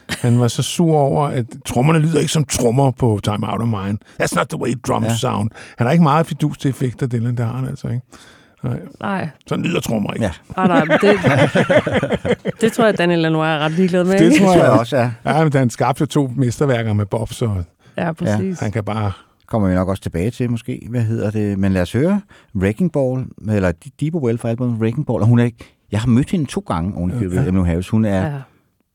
han 0.09 0.39
var 0.39 0.47
så 0.47 0.63
sur 0.63 0.95
over, 0.95 1.27
at 1.27 1.45
trommerne 1.65 1.99
lyder 1.99 2.19
ikke 2.19 2.31
som 2.31 2.43
trommer 2.43 2.91
på 2.91 3.19
Time 3.23 3.51
Out 3.51 3.61
of 3.61 3.67
Mine. 3.67 3.97
That's 4.21 4.35
not 4.35 4.47
the 4.49 4.59
way 4.61 4.73
drums 4.87 5.05
ja. 5.05 5.11
Ja. 5.11 5.17
sound. 5.17 5.49
Han 5.77 5.87
har 5.87 5.91
ikke 5.91 6.03
meget 6.03 6.25
fidus 6.27 6.57
til 6.57 6.69
effekter, 6.69 7.07
Dylan, 7.07 7.37
det 7.37 7.45
har 7.45 7.53
han 7.53 7.67
altså 7.67 7.87
ikke. 7.87 8.01
Nej, 8.63 8.79
Nej, 9.01 9.29
sådan 9.47 9.65
lyder 9.65 9.79
trommer 9.79 10.13
ikke. 10.13 10.25
Ja. 10.25 10.31
nej, 10.57 10.67
nej, 10.67 10.85
men 10.85 10.97
det, 11.01 11.19
det 12.61 12.71
tror 12.73 12.85
jeg, 12.85 12.97
Daniel 12.97 13.19
Lanois 13.19 13.47
er 13.47 13.59
ret 13.59 13.71
ligeglad 13.71 14.03
med. 14.03 14.11
Det 14.11 14.19
tror 14.19 14.27
Det 14.29 14.55
tror 14.57 14.63
jeg 14.63 14.71
også, 14.79 14.97
ja. 14.97 15.11
Ja, 15.25 15.43
men 15.43 15.53
han 15.53 15.69
skabte 15.69 16.01
jo 16.01 16.05
to 16.05 16.31
mesterværker 16.35 16.93
med 16.93 17.05
Bob, 17.05 17.33
så 17.33 17.63
Ja, 17.97 18.11
præcis. 18.11 18.59
han 18.59 18.71
kan 18.71 18.83
bare... 18.83 19.11
Kommer 19.47 19.67
vi 19.69 19.73
nok 19.75 19.87
også 19.89 20.03
tilbage 20.03 20.31
til, 20.31 20.51
måske. 20.51 20.87
Hvad 20.89 21.01
hedder 21.01 21.31
det? 21.31 21.59
Men 21.59 21.71
lad 21.73 21.81
os 21.81 21.91
høre 21.91 22.21
Wrecking 22.55 22.91
Ball, 22.91 23.25
eller 23.49 23.71
Deeper 23.99 24.19
Well 24.19 24.37
fra 24.37 24.49
albumet 24.49 24.79
Wrecking 24.81 25.05
Ball. 25.05 25.21
Og 25.21 25.27
hun 25.27 25.39
er 25.39 25.43
ikke... 25.43 25.75
Jeg 25.91 25.99
har 25.99 26.07
mødt 26.07 26.31
hende 26.31 26.45
to 26.45 26.63
gange 26.67 26.97
oven 26.97 27.09
i 27.11 27.13
købet, 27.19 27.35
Ja. 27.35 27.41
ja. 27.41 27.47
Emmylou 27.47 27.65
Harris. 27.65 27.89
Hun 27.89 28.05
er 28.05 28.25
ja. 28.25 28.31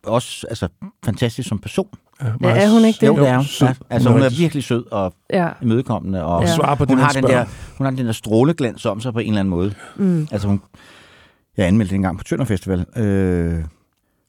Ja. 0.07 0.11
også 0.11 0.47
altså, 0.49 0.69
fantastisk 1.05 1.49
som 1.49 1.59
person. 1.59 1.89
Ja, 2.23 2.27
Ja, 2.43 2.49
er 2.65 2.69
hun 2.71 2.85
ikke 2.85 2.99
det? 3.01 3.07
Jo, 3.07 3.17
det 3.17 3.29
er 3.29 3.37
hun. 3.37 3.45
sød. 3.45 3.69
Ja. 3.69 3.75
Altså, 3.91 4.11
hun 4.11 4.23
er 4.23 4.31
virkelig 4.39 4.65
sød 4.65 4.85
og 4.93 5.15
ja. 5.33 5.49
imødekommende. 5.63 6.25
Og 6.25 6.37
Og 6.37 6.43
Ja. 6.43 6.55
svarer 6.55 6.75
på 6.75 6.85
det, 6.85 6.91
hun, 6.91 6.97
man 6.99 7.05
har 7.05 7.13
den 7.13 7.25
der, 7.25 7.45
hun 7.79 7.85
har 7.85 7.91
den 7.91 8.07
der 8.07 8.13
stråleglans 8.13 8.87
om 8.87 9.01
sig 9.01 9.13
på 9.13 9.19
en 9.19 9.27
eller 9.27 9.41
anden 9.41 9.51
måde. 9.51 9.75
Mm. 9.97 10.29
Altså 10.33 10.49
hun, 10.49 10.61
jeg 11.57 11.67
anmeldte 11.67 11.91
det 11.91 11.97
en 11.97 12.03
gang 12.03 12.19
på 12.19 12.25
Tønder 12.25 12.45
Festival, 12.45 12.87
øh, 12.97 13.65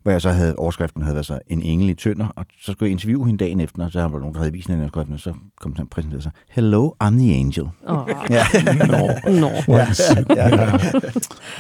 hvor 0.04 0.12
jeg 0.12 0.22
så 0.22 0.30
havde, 0.30 0.56
overskriften 0.56 1.02
havde 1.02 1.16
været 1.16 1.26
så 1.26 1.40
en 1.48 1.62
engel 1.62 1.90
i 1.90 1.94
Tønder, 1.94 2.28
og 2.36 2.46
så 2.62 2.72
skulle 2.72 2.88
jeg 2.88 2.92
interviewe 2.92 3.26
hende 3.26 3.44
dagen 3.46 3.60
efter, 3.60 3.86
og 3.86 3.92
så 3.92 4.02
var 4.02 4.08
der 4.10 4.20
nogen, 4.20 4.34
der 4.34 4.40
havde 4.40 4.52
vist 4.54 4.68
hende 4.68 4.82
overskriften, 4.82 5.14
og 5.14 5.20
så 5.20 5.34
kom 5.62 5.74
han 5.76 5.84
og 5.86 5.90
præsenterede 5.90 6.24
sig. 6.24 6.32
Hello, 6.50 6.92
I'm 7.04 7.10
the 7.20 7.36
angel. 7.36 7.66
Oh, 7.88 8.10
Ja. 8.30 8.44
Nå, 8.88 9.32
Nå. 9.40 9.50
hvor 9.66 9.78
er 9.78 9.86
det 9.86 9.96
sygt. 9.98 10.30
ja. 10.36 10.76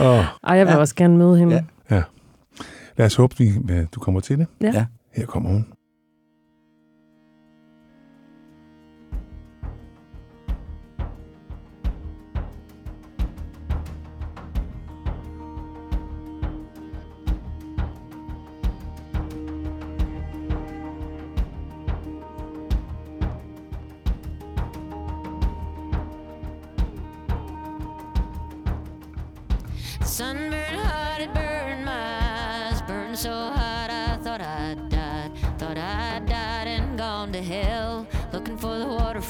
Åh, 0.10 0.26
Ej, 0.44 0.58
jeg 0.58 0.68
vil 0.68 0.78
også 0.78 0.96
gerne 0.96 1.18
møde 1.18 1.38
hende. 1.38 1.64
Ja. 1.90 1.96
ja. 1.96 2.02
Lad 2.98 3.06
os 3.06 3.16
håbe, 3.16 3.36
vi, 3.38 3.52
øh, 3.70 3.86
du 3.96 4.00
kommer 4.00 4.20
til 4.20 4.38
det. 4.40 4.48
Ja. 4.62 4.72
Ja. 4.74 4.86
Her 5.14 5.26
kommer 5.26 5.50
hun. 5.50 5.66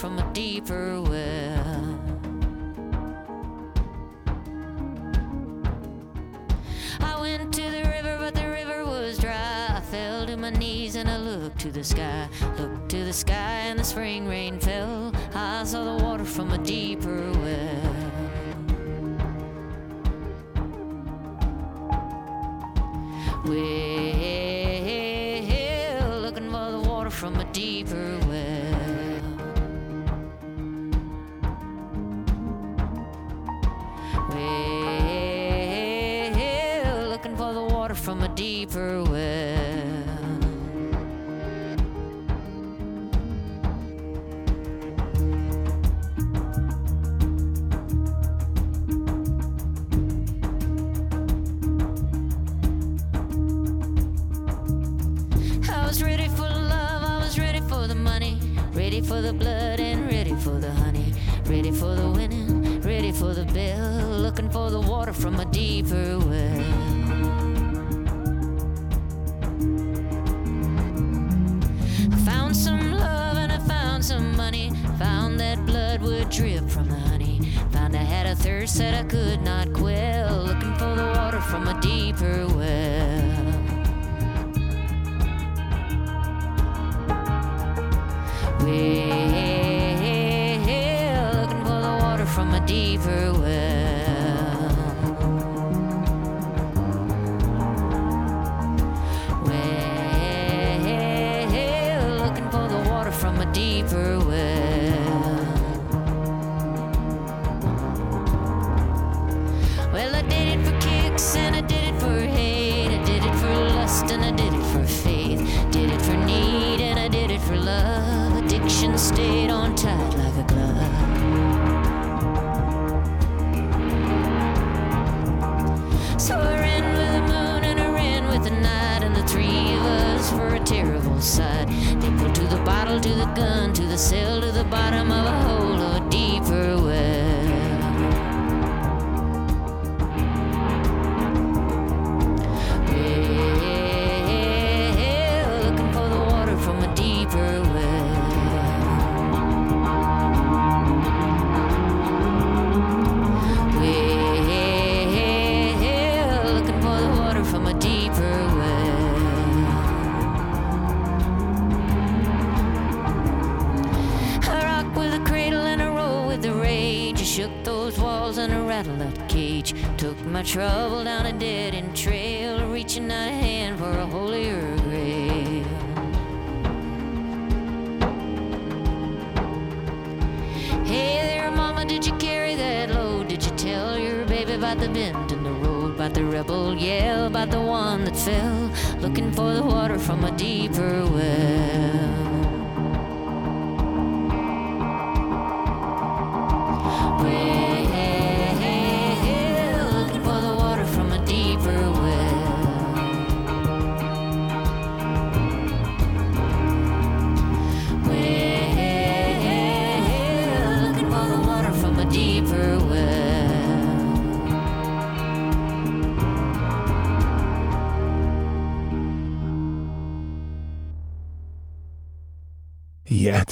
From 0.03 0.19
a 0.19 0.33
deeper 0.33 1.01
well. 1.01 1.97
I 6.99 7.21
went 7.21 7.53
to 7.53 7.61
the 7.61 7.83
river, 7.87 8.17
but 8.19 8.35
the 8.35 8.49
river 8.49 8.85
was 8.85 9.17
dry. 9.17 9.67
I 9.69 9.79
fell 9.79 10.25
to 10.25 10.35
my 10.35 10.49
knees 10.49 10.97
and 10.97 11.09
I 11.09 11.15
looked 11.15 11.59
to 11.61 11.71
the 11.71 11.85
sky. 11.85 12.27
Looked 12.59 12.89
to 12.89 13.05
the 13.05 13.13
sky 13.13 13.61
and 13.69 13.79
the 13.79 13.85
spring 13.85 14.27
rain 14.27 14.59
fell. 14.59 15.13
I 15.33 15.63
saw 15.63 15.95
the 15.95 16.03
water 16.03 16.25
from 16.25 16.51
a 16.51 16.57
deeper 16.57 17.31
well. 17.31 17.95
Well, 23.45 23.53
looking 26.19 26.51
for 26.51 26.71
the 26.71 26.83
water 26.89 27.09
from 27.09 27.39
a 27.39 27.45
deeper 27.53 28.17
well. 28.17 28.22
deeper 38.43 39.01
well. 39.03 40.03
I 55.71 55.87
was 55.87 56.03
ready 56.03 56.27
for 56.27 56.41
love, 56.41 57.03
I 57.03 57.19
was 57.23 57.39
ready 57.39 57.61
for 57.61 57.87
the 57.87 57.95
money, 57.95 58.37
ready 58.73 58.99
for 58.99 59.21
the 59.21 59.31
blood 59.31 59.79
and 59.79 60.11
ready 60.11 60.35
for 60.35 60.59
the 60.59 60.71
honey, 60.71 61.13
ready 61.45 61.71
for 61.71 61.95
the 61.95 62.09
winning, 62.09 62.81
ready 62.81 63.13
for 63.13 63.33
the 63.33 63.45
bill, 63.53 64.19
looking 64.19 64.49
for 64.49 64.69
the 64.69 64.81
water 64.81 65.13
from 65.13 65.39
a 65.39 65.45
deeper 65.45 66.19
well. 66.19 66.62
That 78.63 78.93
I 78.93 79.03
could 79.03 79.41
not 79.41 79.73
quell. 79.73 80.37
Looking 80.37 80.73
for 80.75 80.95
the 80.95 81.13
water 81.17 81.41
from 81.41 81.67
a 81.67 81.79
deeper. 81.81 82.47
Well, 82.47 83.12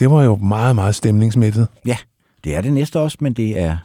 det 0.01 0.11
var 0.11 0.23
jo 0.23 0.35
meget, 0.35 0.75
meget 0.75 0.95
stemningsmættet. 0.95 1.67
Ja, 1.85 1.97
det 2.43 2.55
er 2.55 2.61
det 2.61 2.73
næste 2.73 2.99
også, 2.99 3.17
men 3.21 3.33
det 3.33 3.61
er, 3.61 3.77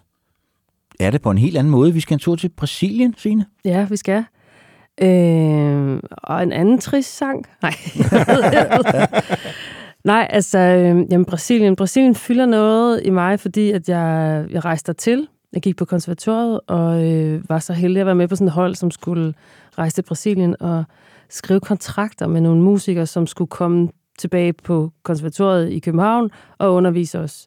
er 1.01 1.11
det 1.11 1.23
på 1.23 1.31
en 1.31 1.39
helt 1.39 1.57
anden 1.57 1.71
måde. 1.71 1.93
Vi 1.93 2.01
skal 2.01 2.14
en 2.14 2.19
tur 2.19 2.37
til 2.37 2.49
Brasilien, 2.49 3.14
Signe. 3.19 3.47
Ja, 3.64 3.87
vi 3.91 3.97
skal. 3.97 4.25
Øh, 5.01 6.01
og 6.12 6.43
en 6.43 6.53
anden 6.53 6.79
trist 6.79 7.17
sang. 7.17 7.47
Nej. 7.62 7.75
Nej, 10.05 10.27
altså, 10.31 10.59
øh, 10.59 11.07
jamen 11.11 11.25
Brasilien. 11.25 11.77
Brasilien 11.77 12.14
fylder 12.14 12.47
noget 12.47 13.01
i 13.05 13.11
mig, 13.11 13.41
fordi 13.41 13.71
at 13.71 13.89
jeg, 13.89 14.45
jeg 14.51 14.64
rejste 14.64 14.93
til. 14.93 15.29
Jeg 15.53 15.62
gik 15.62 15.77
på 15.77 15.85
konservatoriet 15.85 16.61
og 16.67 17.12
øh, 17.12 17.49
var 17.49 17.59
så 17.59 17.73
heldig 17.73 18.01
at 18.01 18.07
være 18.07 18.14
med 18.14 18.29
på 18.29 18.37
sådan 18.37 18.47
et 18.47 18.53
hold, 18.53 18.75
som 18.75 18.91
skulle 18.91 19.35
rejse 19.79 19.95
til 19.95 20.03
Brasilien 20.03 20.57
og 20.61 20.85
skrive 21.29 21.61
kontrakter 21.61 22.27
med 22.27 22.41
nogle 22.41 22.62
musikere, 22.62 23.07
som 23.07 23.27
skulle 23.27 23.49
komme 23.49 23.89
tilbage 24.19 24.53
på 24.53 24.93
konservatoriet 25.03 25.71
i 25.73 25.79
København 25.79 26.31
og 26.59 26.75
undervise 26.75 27.19
os 27.19 27.47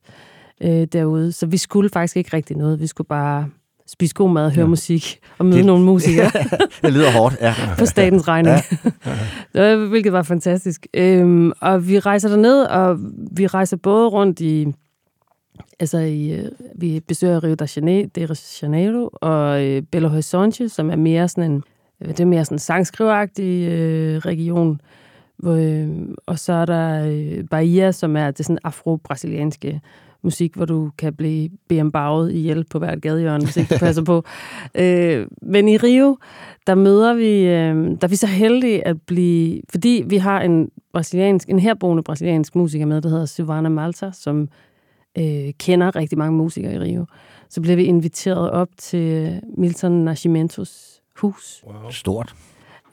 øh, 0.62 0.88
derude. 0.94 1.32
Så 1.32 1.46
vi 1.46 1.58
skulle 1.58 1.90
faktisk 1.90 2.18
ikke 2.18 2.30
rigtig 2.34 2.58
noget. 2.58 2.80
Vi 2.80 2.88
skulle 2.88 3.08
bare 3.08 3.48
spise 3.88 4.14
god 4.16 4.30
mad, 4.32 4.52
høre 4.52 4.64
ja. 4.66 4.70
musik 4.70 5.20
og 5.38 5.46
møde 5.46 5.58
Det- 5.58 5.66
nogle 5.66 5.86
musikere 5.86 6.32
Det 6.84 6.94
lyder 6.94 7.12
hårdt, 7.12 7.36
ja. 7.42 7.54
på 7.80 7.86
statens 7.86 8.28
regning. 8.28 8.56
Ja. 9.56 9.76
Hvilket 9.90 10.14
var 10.14 10.24
fantastisk. 10.24 10.88
Øhm, 10.94 11.52
og 11.62 11.88
vi 11.88 12.00
rejser 12.00 12.30
derned, 12.30 12.62
og 12.64 12.98
vi 13.32 13.48
rejser 13.48 13.78
både 13.78 14.08
rundt 14.08 14.40
i... 14.40 14.68
Altså, 15.80 15.98
i, 15.98 16.32
øh, 16.32 16.46
vi 16.76 17.00
besøger 17.08 17.44
Rio 17.44 17.54
de 17.54 17.68
Janeiro, 17.76 18.08
de 18.16 18.28
Janeiro 18.62 19.10
og 19.14 19.66
øh, 19.66 19.82
Belo 19.92 20.08
Horizonte, 20.08 20.70
som 20.70 20.90
er 20.92 20.96
mere 20.96 21.28
sådan 21.28 21.52
en, 21.52 21.64
øh, 22.02 22.08
det 22.08 22.20
er 22.20 22.26
mere 22.26 22.46
sådan 22.46 22.56
en 22.56 22.60
sangskriveragtig 22.60 23.68
øh, 23.70 24.18
region. 24.18 24.82
Hvor, 25.40 25.54
øh, 25.54 25.90
og 26.26 26.40
så 26.40 26.54
er 26.54 26.66
der 26.66 27.06
øh, 27.08 27.44
Bahia, 27.52 27.92
som 27.92 28.16
er 28.16 28.32
det 28.32 28.46
sådan 28.46 28.60
afro-brasilianske 28.64 29.82
musik, 30.22 30.56
hvor 30.56 30.66
du 30.66 30.92
kan 30.98 31.14
blive 31.14 31.50
bembaget 31.68 32.32
ihjel 32.32 32.64
på 32.64 32.80
hvert 32.80 33.02
gadehjørne, 33.02 33.44
hvis 33.44 33.58
ikke 33.58 33.74
du 33.74 33.80
passer 33.80 34.04
på. 34.04 34.24
Øh, 34.76 35.28
men 35.42 35.68
i 35.68 35.78
Rio, 35.78 36.18
der 36.68 36.76
møder 36.76 37.14
vi, 37.14 37.40
øh, 37.40 37.76
der 37.76 37.98
er 38.02 38.08
vi 38.08 38.16
så 38.16 38.28
heldige 38.28 38.88
at 38.88 39.02
blive, 39.02 39.62
fordi 39.70 40.04
vi 40.08 40.18
har 40.18 40.42
en 40.42 40.70
brasiliansk, 40.94 41.50
en 41.50 41.60
herboende 41.60 42.04
brasiliansk 42.04 42.56
musiker 42.56 42.86
med, 42.86 43.02
der 43.02 43.10
hedder 43.10 43.26
Silvana 43.26 43.70
Malta, 43.70 44.12
som 44.14 44.50
øh, 45.18 45.54
kender 45.60 45.96
rigtig 45.96 46.18
mange 46.18 46.38
musikere 46.38 46.74
i 46.74 46.80
Rio. 46.80 47.06
Så 47.50 47.62
blev 47.62 47.78
vi 47.78 47.84
inviteret 47.84 48.52
op 48.52 48.70
til 48.78 49.42
Milton 49.58 49.92
Nascimentos 49.92 51.02
hus, 51.22 51.64
Stort 51.90 52.36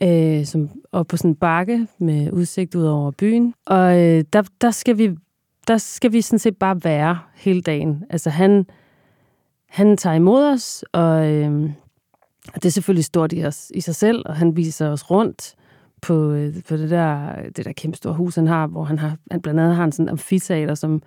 øh, 0.03 0.45
som 0.45 0.71
op 0.93 1.07
på 1.07 1.17
sådan 1.17 1.31
en 1.31 1.37
bakke 1.37 1.87
med 1.99 2.33
udsigt 2.33 2.75
ud 2.75 2.85
over 2.85 3.11
byen. 3.11 3.55
Og 3.67 4.03
øh, 4.03 4.25
der, 4.33 4.43
der, 4.61 4.71
skal 4.71 4.99
vi, 4.99 5.17
der 5.69 5.79
skal 5.79 6.13
vi 6.13 6.21
sådan 6.21 6.39
set 6.39 6.57
bare 6.57 6.85
være 6.85 7.19
hele 7.35 7.63
dagen. 7.63 8.05
Altså 8.11 8.31
han, 8.31 8.67
han 9.69 9.97
tager 9.97 10.17
imod 10.17 10.45
os, 10.45 10.85
og 10.93 11.31
øh, 11.33 11.71
og 12.55 12.63
det 12.63 12.65
er 12.65 12.73
selvfølgelig 12.73 13.05
stort 13.05 13.33
i, 13.33 13.45
os, 13.45 13.73
i 13.75 13.81
sig 13.81 13.95
selv, 13.95 14.23
og 14.27 14.37
han 14.37 14.57
viser 14.57 14.89
os 14.89 15.11
rundt 15.11 15.55
på, 16.03 16.33
øh, 16.33 16.55
på 16.69 16.77
det 16.77 16.91
der, 16.91 17.33
det 17.57 17.65
der 17.65 17.73
kæmpe 17.73 17.97
store 17.97 18.15
hus, 18.15 18.35
han 18.35 18.47
har, 18.47 18.67
hvor 18.67 18.85
han, 18.85 18.99
har, 18.99 19.17
han 19.31 19.41
blandt 19.41 19.61
andet 19.61 19.77
har 19.77 19.85
en 19.85 19.93
sådan 19.93 20.09
amfiteater, 20.09 20.75
som 20.75 21.03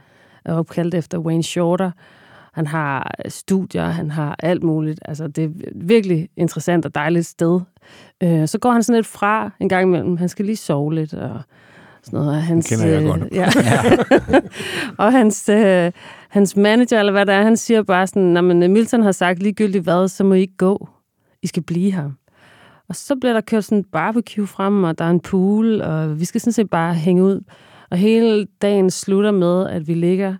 er 0.45 0.53
opkaldt 0.53 0.93
efter 0.93 1.17
Wayne 1.17 1.43
Shorter. 1.43 1.91
Han 2.59 2.67
har 2.67 3.11
studier, 3.27 3.85
han 3.85 4.11
har 4.11 4.35
alt 4.39 4.63
muligt. 4.63 4.99
Altså, 5.05 5.27
det 5.27 5.43
er 5.43 5.49
virkelig 5.75 6.29
interessant 6.37 6.85
og 6.85 6.95
dejligt 6.95 7.25
sted. 7.25 7.59
Øh, 8.23 8.47
så 8.47 8.59
går 8.59 8.71
han 8.71 8.83
sådan 8.83 8.97
lidt 8.97 9.07
fra 9.07 9.51
en 9.59 9.69
gang 9.69 9.83
imellem. 9.83 10.17
Han 10.17 10.29
skal 10.29 10.45
lige 10.45 10.55
sove 10.55 10.93
lidt 10.93 11.13
og 11.13 11.41
sådan 12.03 12.19
noget. 12.19 12.29
Og 12.29 12.43
Hans, 12.43 12.67
kender 12.69 12.85
jeg 12.85 13.01
øh, 13.01 13.07
godt. 13.07 13.23
Ja. 13.31 13.49
og 15.05 15.11
hans, 15.11 15.49
øh, 15.49 15.91
hans 16.29 16.55
manager, 16.55 16.99
eller 16.99 17.11
hvad 17.11 17.25
det 17.25 17.35
er, 17.35 17.43
han 17.43 17.57
siger 17.57 17.83
bare 17.83 18.07
sådan, 18.07 18.23
når 18.23 18.41
man 18.41 18.71
Milton 18.71 19.03
har 19.03 19.11
sagt 19.11 19.43
ligegyldigt 19.43 19.83
hvad, 19.83 20.07
så 20.07 20.23
må 20.23 20.33
I 20.33 20.39
ikke 20.39 20.57
gå. 20.57 20.89
I 21.41 21.47
skal 21.47 21.63
blive 21.63 21.91
her. 21.91 22.09
Og 22.89 22.95
så 22.95 23.15
bliver 23.15 23.33
der 23.33 23.41
kørt 23.41 23.63
sådan 23.63 23.77
en 23.77 23.83
barbecue 23.83 24.47
frem, 24.47 24.83
og 24.83 24.97
der 24.97 25.05
er 25.05 25.09
en 25.09 25.19
pool, 25.19 25.81
og 25.81 26.19
vi 26.19 26.25
skal 26.25 26.41
sådan 26.41 26.53
set 26.53 26.69
bare 26.69 26.93
hænge 26.93 27.23
ud. 27.23 27.41
Og 27.91 27.97
hele 27.97 28.47
dagen 28.61 28.89
slutter 28.89 29.31
med, 29.31 29.67
at 29.67 29.87
vi 29.87 29.93
ligger 29.93 30.35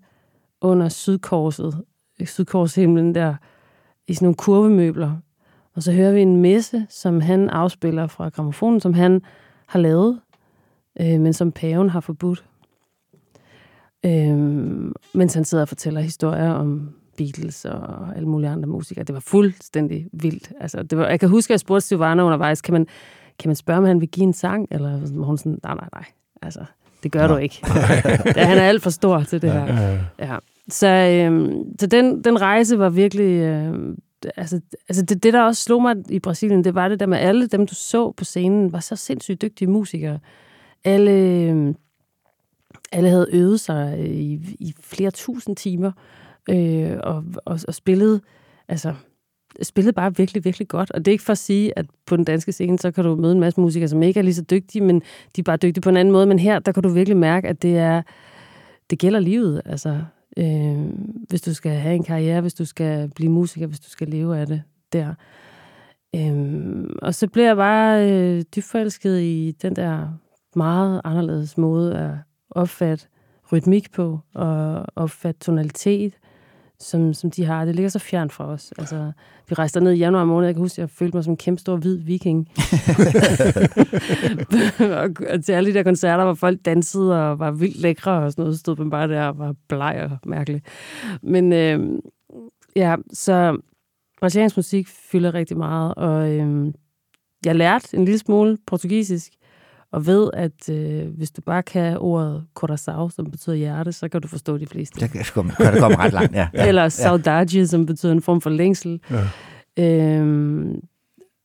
under 0.61 0.89
sydkorset, 0.89 1.82
sydkorshimlen 2.26 3.15
der, 3.15 3.36
i 4.07 4.13
sådan 4.13 4.26
nogle 4.26 4.36
kurvemøbler. 4.36 5.15
Og 5.76 5.84
så 5.84 5.91
hører 5.91 6.11
vi 6.11 6.22
en 6.22 6.36
messe, 6.36 6.86
som 6.89 7.22
han 7.22 7.49
afspiller 7.49 8.07
fra 8.07 8.30
gramofonen, 8.30 8.80
som 8.80 8.93
han 8.93 9.22
har 9.67 9.80
lavet, 9.80 10.20
øh, 11.01 11.20
men 11.20 11.34
som 11.34 11.51
paven 11.51 11.89
har 11.89 11.99
forbudt. 11.99 12.45
Øh, 14.05 14.38
mens 15.13 15.34
han 15.34 15.45
sidder 15.45 15.61
og 15.61 15.67
fortæller 15.67 16.01
historier 16.01 16.51
om 16.51 16.93
Beatles 17.17 17.65
og 17.65 18.15
alle 18.15 18.30
mulige 18.30 18.49
andre 18.49 18.67
musikere. 18.67 19.05
Det 19.05 19.13
var 19.13 19.20
fuldstændig 19.20 20.07
vildt. 20.13 20.51
Altså, 20.59 20.84
det 20.84 20.97
var, 20.97 21.07
jeg 21.07 21.20
kan 21.20 21.30
huske, 21.30 21.51
at 21.51 21.53
jeg 21.53 21.59
spurgte 21.59 21.88
Silvana 21.88 22.24
undervejs, 22.24 22.61
kan 22.61 22.74
man, 22.74 22.88
kan 23.39 23.49
man 23.49 23.55
spørge, 23.55 23.78
om 23.78 23.86
han 23.86 24.01
vil 24.01 24.09
give 24.09 24.24
en 24.24 24.34
sang? 24.34 24.67
Eller 24.72 24.99
var 25.15 25.26
hun 25.26 25.38
sådan, 25.38 25.59
nej, 25.63 25.76
nej, 25.76 25.89
nej. 25.93 26.05
Altså, 26.41 26.65
det 27.03 27.11
gør 27.11 27.28
Nå. 27.28 27.34
du 27.34 27.38
ikke. 27.39 27.59
ja, 28.36 28.45
han 28.45 28.57
er 28.57 28.61
alt 28.61 28.84
for 28.84 28.89
stor 28.89 29.24
til 29.24 29.41
det 29.41 29.51
her. 29.51 29.65
Ja. 30.20 30.38
Så, 30.70 30.88
øh, 30.88 31.51
så 31.80 31.88
den, 31.88 32.24
den 32.24 32.41
rejse 32.41 32.80
var 32.80 32.89
virkelig... 32.89 33.41
Øh, 33.41 33.95
altså, 34.38 34.61
altså 34.89 35.05
det, 35.05 35.24
det, 35.24 35.34
der 35.34 35.41
også 35.41 35.63
slog 35.63 35.82
mig 35.82 35.95
i 36.09 36.20
Brasilien, 36.20 36.63
det 36.63 36.76
var 36.76 36.88
det 36.88 36.99
der 36.99 37.05
med 37.05 37.17
alle 37.17 37.47
dem, 37.47 37.67
du 37.67 37.76
så 37.76 38.11
på 38.11 38.24
scenen, 38.24 38.74
var 38.74 38.80
så 38.80 38.95
sindssygt 38.95 39.41
dygtige 39.41 39.67
musikere. 39.67 40.20
Alle, 40.84 41.11
øhm, 41.11 41.76
alle 42.91 43.09
havde 43.09 43.28
øvet 43.32 43.59
sig 43.59 43.95
øh, 43.99 44.05
i, 44.05 44.55
i 44.59 44.74
flere 44.80 45.11
tusind 45.11 45.55
timer 45.55 45.91
øh, 46.49 46.97
og, 47.03 47.24
og, 47.45 47.59
og 47.67 47.74
spillede, 47.74 48.22
altså, 48.67 48.93
spillede 49.61 49.93
bare 49.93 50.15
virkelig, 50.15 50.45
virkelig 50.45 50.67
godt. 50.67 50.91
Og 50.91 50.99
det 50.99 51.07
er 51.07 51.13
ikke 51.13 51.24
for 51.24 51.32
at 51.32 51.38
sige, 51.38 51.80
at 51.80 51.86
på 52.05 52.15
den 52.15 52.26
danske 52.26 52.51
scene, 52.51 52.80
så 52.80 52.91
kan 52.91 53.03
du 53.03 53.15
møde 53.15 53.32
en 53.32 53.39
masse 53.39 53.61
musikere, 53.61 53.88
som 53.88 54.03
ikke 54.03 54.20
er 54.20 54.24
lige 54.24 54.34
så 54.34 54.41
dygtige, 54.41 54.84
men 54.84 55.01
de 55.36 55.41
er 55.41 55.43
bare 55.43 55.57
dygtige 55.57 55.82
på 55.82 55.89
en 55.89 55.97
anden 55.97 56.11
måde. 56.11 56.26
Men 56.26 56.39
her, 56.39 56.59
der 56.59 56.72
kan 56.72 56.84
du 56.84 56.89
virkelig 56.89 57.17
mærke, 57.17 57.47
at 57.47 57.61
det 57.61 57.78
er, 57.78 58.01
det 58.89 58.99
gælder 58.99 59.20
livet. 59.20 59.61
Altså, 59.65 60.01
øh, 60.38 60.89
hvis 61.30 61.41
du 61.41 61.53
skal 61.53 61.71
have 61.71 61.95
en 61.95 62.03
karriere, 62.03 62.41
hvis 62.41 62.53
du 62.53 62.65
skal 62.65 63.11
blive 63.15 63.32
musiker, 63.32 63.67
hvis 63.67 63.80
du 63.80 63.89
skal 63.89 64.07
leve 64.07 64.38
af 64.38 64.47
det 64.47 64.61
der. 64.93 65.13
Øh, 66.15 66.86
og 67.01 67.15
så 67.15 67.27
bliver 67.27 67.47
jeg 67.47 67.55
bare 67.55 68.11
øh, 68.11 68.41
dybt 68.55 68.65
forelsket 68.65 69.21
i 69.21 69.55
den 69.61 69.75
der 69.75 70.07
meget 70.55 71.01
anderledes 71.03 71.57
måde 71.57 71.97
at 71.97 72.11
opfatte 72.51 73.07
rytmik 73.51 73.91
på, 73.91 74.19
og 74.34 74.86
opfatte 74.95 75.39
tonalitet, 75.39 76.18
som, 76.82 77.13
som 77.13 77.32
de 77.32 77.45
har. 77.45 77.65
Det 77.65 77.75
ligger 77.75 77.89
så 77.89 77.99
fjern 77.99 78.30
fra 78.30 78.45
os. 78.45 78.73
Altså, 78.77 79.11
vi 79.49 79.53
rejste 79.53 79.82
ned 79.82 79.91
i 79.91 79.97
januar 79.97 80.25
måned, 80.25 80.47
jeg 80.47 80.55
kan 80.55 80.61
huske, 80.61 80.73
at 80.73 80.77
jeg 80.80 80.89
følte 80.89 81.17
mig 81.17 81.23
som 81.23 81.34
en 81.34 81.38
kæmpe 81.38 81.61
stor 81.61 81.75
hvid 81.75 81.97
viking. 81.97 82.49
og, 84.99 85.43
til 85.43 85.51
alle 85.51 85.69
de 85.69 85.73
der 85.73 85.84
koncerter, 85.84 86.23
hvor 86.23 86.34
folk 86.34 86.65
dansede 86.65 87.30
og 87.30 87.39
var 87.39 87.51
vildt 87.51 87.82
lækre 87.82 88.11
og 88.11 88.32
sådan 88.32 88.43
noget, 88.43 88.59
stod 88.59 88.77
man 88.77 88.89
bare 88.89 89.07
der 89.07 89.23
og 89.23 89.38
var 89.38 89.55
bleg 89.67 90.09
og 90.11 90.30
mærkelig. 90.30 90.61
Men 91.21 91.53
øh, 91.53 91.99
ja, 92.75 92.95
så 93.13 93.57
brasiliansk 94.19 94.57
musik 94.57 94.88
fylder 94.88 95.34
rigtig 95.34 95.57
meget, 95.57 95.95
og 95.95 96.30
øh, 96.30 96.73
jeg 97.45 97.55
lærte 97.55 97.97
en 97.97 98.05
lille 98.05 98.19
smule 98.19 98.57
portugisisk, 98.67 99.34
og 99.91 100.05
ved, 100.05 100.29
at 100.33 100.69
øh, 100.69 101.07
hvis 101.17 101.31
du 101.31 101.41
bare 101.41 101.63
kan 101.63 101.97
ordet 101.97 102.45
coração, 102.59 103.09
som 103.09 103.31
betyder 103.31 103.55
hjerte, 103.55 103.91
så 103.91 104.09
kan 104.09 104.21
du 104.21 104.27
forstå 104.27 104.57
de 104.57 104.65
fleste. 104.65 104.99
Det 104.99 105.11
kan, 105.11 105.23
kan 105.23 105.73
det 105.73 105.81
komme 105.81 105.97
ret 105.97 106.13
langt, 106.13 106.33
ja. 106.33 106.47
ja. 106.53 106.67
Eller 106.67 106.89
saudade, 106.89 107.67
som 107.67 107.85
betyder 107.85 108.11
en 108.11 108.21
form 108.21 108.41
for 108.41 108.49
længsel. 108.49 109.01
Ja. 109.09 109.27
Øhm, 109.79 110.81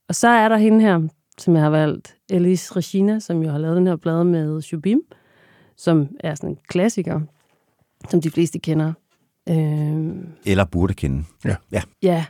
og 0.08 0.14
så 0.14 0.28
er 0.28 0.48
der 0.48 0.56
hende 0.56 0.80
her, 0.80 1.08
som 1.38 1.54
jeg 1.54 1.62
har 1.62 1.70
valgt, 1.70 2.16
Elis 2.30 2.76
Regina, 2.76 3.20
som 3.20 3.42
jo 3.42 3.50
har 3.50 3.58
lavet 3.58 3.76
den 3.76 3.86
her 3.86 3.96
plade 3.96 4.24
med 4.24 4.62
Shubim, 4.62 5.00
som 5.76 6.08
er 6.20 6.34
sådan 6.34 6.50
en 6.50 6.58
klassiker, 6.68 7.20
som 8.10 8.20
de 8.20 8.30
fleste 8.30 8.58
kender. 8.58 8.92
Øhm, 9.48 10.26
Eller 10.46 10.64
burde 10.64 10.94
kende. 10.94 11.24
Ja. 11.44 11.56
Ja. 11.72 11.82
ja. 12.02 12.24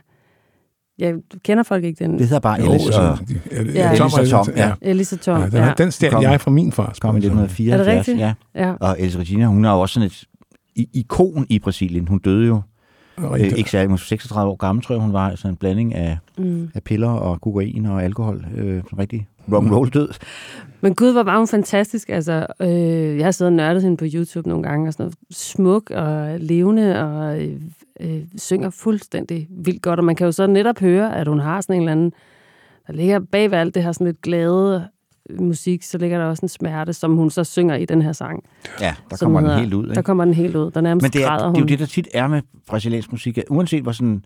Jeg 0.99 1.13
kender 1.43 1.63
folk 1.63 1.83
ikke 1.83 2.03
den. 2.03 2.11
Det 2.19 2.21
hedder 2.27 2.39
bare 2.39 2.61
Jo, 2.61 2.71
Ellis 2.71 2.87
og, 2.87 3.17
ja, 3.51 3.63
Ja. 3.73 3.91
Ellis 3.91 4.13
og 4.17 4.27
Tom. 4.29 4.47
Ja. 4.55 4.71
Elisa 4.81 5.15
Tom. 5.17 5.39
Ja, 5.41 5.45
den, 5.45 5.53
ja. 5.57 5.73
den 5.77 5.91
stjal 5.91 6.11
Kom. 6.11 6.21
jeg 6.23 6.41
fra 6.41 6.51
min 6.51 6.71
far. 6.71 6.95
Kom 7.01 7.15
i 7.15 7.19
1974. 7.19 7.73
Er 7.73 7.77
det 7.77 7.87
rigtigt? 7.87 8.17
Ja. 8.19 8.33
Ja. 8.55 8.73
Og 8.79 8.95
Elis 8.99 9.17
Regina, 9.17 9.45
hun 9.45 9.65
er 9.65 9.71
jo 9.71 9.79
også 9.81 9.93
sådan 9.93 10.07
et 10.75 10.87
ikon 10.93 11.45
i 11.49 11.59
Brasilien. 11.59 12.07
Hun 12.07 12.19
døde 12.19 12.47
jo 12.47 12.61
øh, 13.33 13.39
ikke 13.39 13.69
særlig, 13.69 13.89
måske 13.91 14.07
36 14.07 14.51
år 14.51 14.55
gammel, 14.55 14.83
tror 14.85 14.95
jeg, 14.95 15.01
hun 15.01 15.13
var. 15.13 15.29
Altså 15.29 15.47
en 15.47 15.55
blanding 15.55 15.95
af, 15.95 16.17
Mm. 16.37 16.69
af 16.75 16.83
piller 16.83 17.09
og 17.09 17.41
kokain 17.41 17.85
og 17.85 18.03
alkohol. 18.03 18.45
Øh, 18.57 18.83
sådan 18.83 18.99
rigtig 18.99 19.27
rock 19.53 19.71
roll 19.71 19.89
død. 19.89 20.09
Men 20.81 20.95
gud, 20.95 21.11
hvor 21.11 21.23
var 21.23 21.37
hun 21.37 21.47
fantastisk. 21.47 22.09
Altså, 22.09 22.45
øh, 22.61 23.17
jeg 23.17 23.25
har 23.25 23.31
siddet 23.31 23.51
og 23.51 23.55
nørdet 23.57 23.83
hende 23.83 23.97
på 23.97 24.05
YouTube 24.13 24.49
nogle 24.49 24.63
gange, 24.63 24.87
og 24.89 24.93
sådan 24.93 25.03
noget. 25.03 25.15
smuk 25.31 25.89
og 25.89 26.39
levende, 26.39 27.03
og 27.03 27.37
øh, 28.01 28.21
synger 28.37 28.69
fuldstændig 28.69 29.47
vildt 29.49 29.81
godt. 29.81 29.99
Og 29.99 30.05
man 30.05 30.15
kan 30.15 30.25
jo 30.25 30.31
så 30.31 30.47
netop 30.47 30.79
høre, 30.79 31.15
at 31.17 31.27
hun 31.27 31.39
har 31.39 31.61
sådan 31.61 31.75
en 31.75 31.81
eller 31.81 31.91
anden, 31.91 32.13
der 32.87 32.93
ligger 32.93 33.19
bag 33.31 33.51
ved 33.51 33.57
alt 33.57 33.75
det 33.75 33.83
her 33.83 33.91
sådan 33.91 34.07
lidt 34.07 34.21
glade 34.21 34.87
musik, 35.39 35.83
så 35.83 35.97
ligger 35.97 36.17
der 36.17 36.25
også 36.25 36.41
en 36.45 36.49
smerte, 36.49 36.93
som 36.93 37.15
hun 37.15 37.29
så 37.29 37.43
synger 37.43 37.75
i 37.75 37.85
den 37.85 38.01
her 38.01 38.11
sang. 38.11 38.43
Ja, 38.81 38.95
der 39.09 39.17
kommer 39.17 39.39
den 39.39 39.47
hedder- 39.49 39.61
helt 39.61 39.73
ud. 39.73 39.83
Ikke? 39.83 39.95
Der 39.95 40.01
kommer 40.01 40.25
den 40.25 40.33
helt 40.33 40.55
ud. 40.55 40.71
Der 40.71 40.81
nærmest 40.81 41.03
Men 41.03 41.11
det 41.11 41.23
er, 41.23 41.27
græder 41.27 41.37
det 41.43 41.47
hun. 41.47 41.55
er 41.55 41.59
jo 41.59 41.65
det, 41.65 41.79
der 41.79 41.85
tit 41.85 42.07
er 42.13 42.27
med 42.27 42.41
brasiliansk 42.67 43.11
musik. 43.11 43.37
at 43.37 43.43
Uanset 43.49 43.83
hvor 43.83 43.91
sådan 43.91 44.25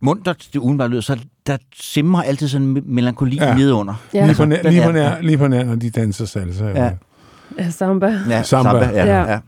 muntert 0.00 0.48
det 0.52 0.58
udenbart 0.60 0.90
lyder, 0.90 1.00
så 1.00 1.18
der 1.46 1.56
simmer 1.74 2.22
altid 2.22 2.48
sådan 2.48 2.66
en 2.66 2.82
melankoli 2.86 3.36
Ja. 3.36 3.54
nedenunder. 3.56 3.94
Ja. 4.14 4.26
Lige 4.26 4.36
på 4.36 4.44
nær, 4.44 4.62
Den 4.62 4.72
lige 4.72 4.82
på 4.84 4.92
nær, 4.92 5.20
lige 5.20 5.38
på 5.38 5.48
nær, 5.48 5.64
når 5.64 5.74
de 5.74 5.90
danser 5.90 6.24
salsa. 6.24 6.64
Ja. 6.64 6.84
Ja. 6.84 6.90
Ja, 7.58 7.70
samba. 7.70 8.06
Ja, 8.28 8.42
Samba. 8.42 8.70
samba. 8.70 8.86
ja, 8.98 9.04
Ja. 9.06 9.30
ja. 9.32 9.38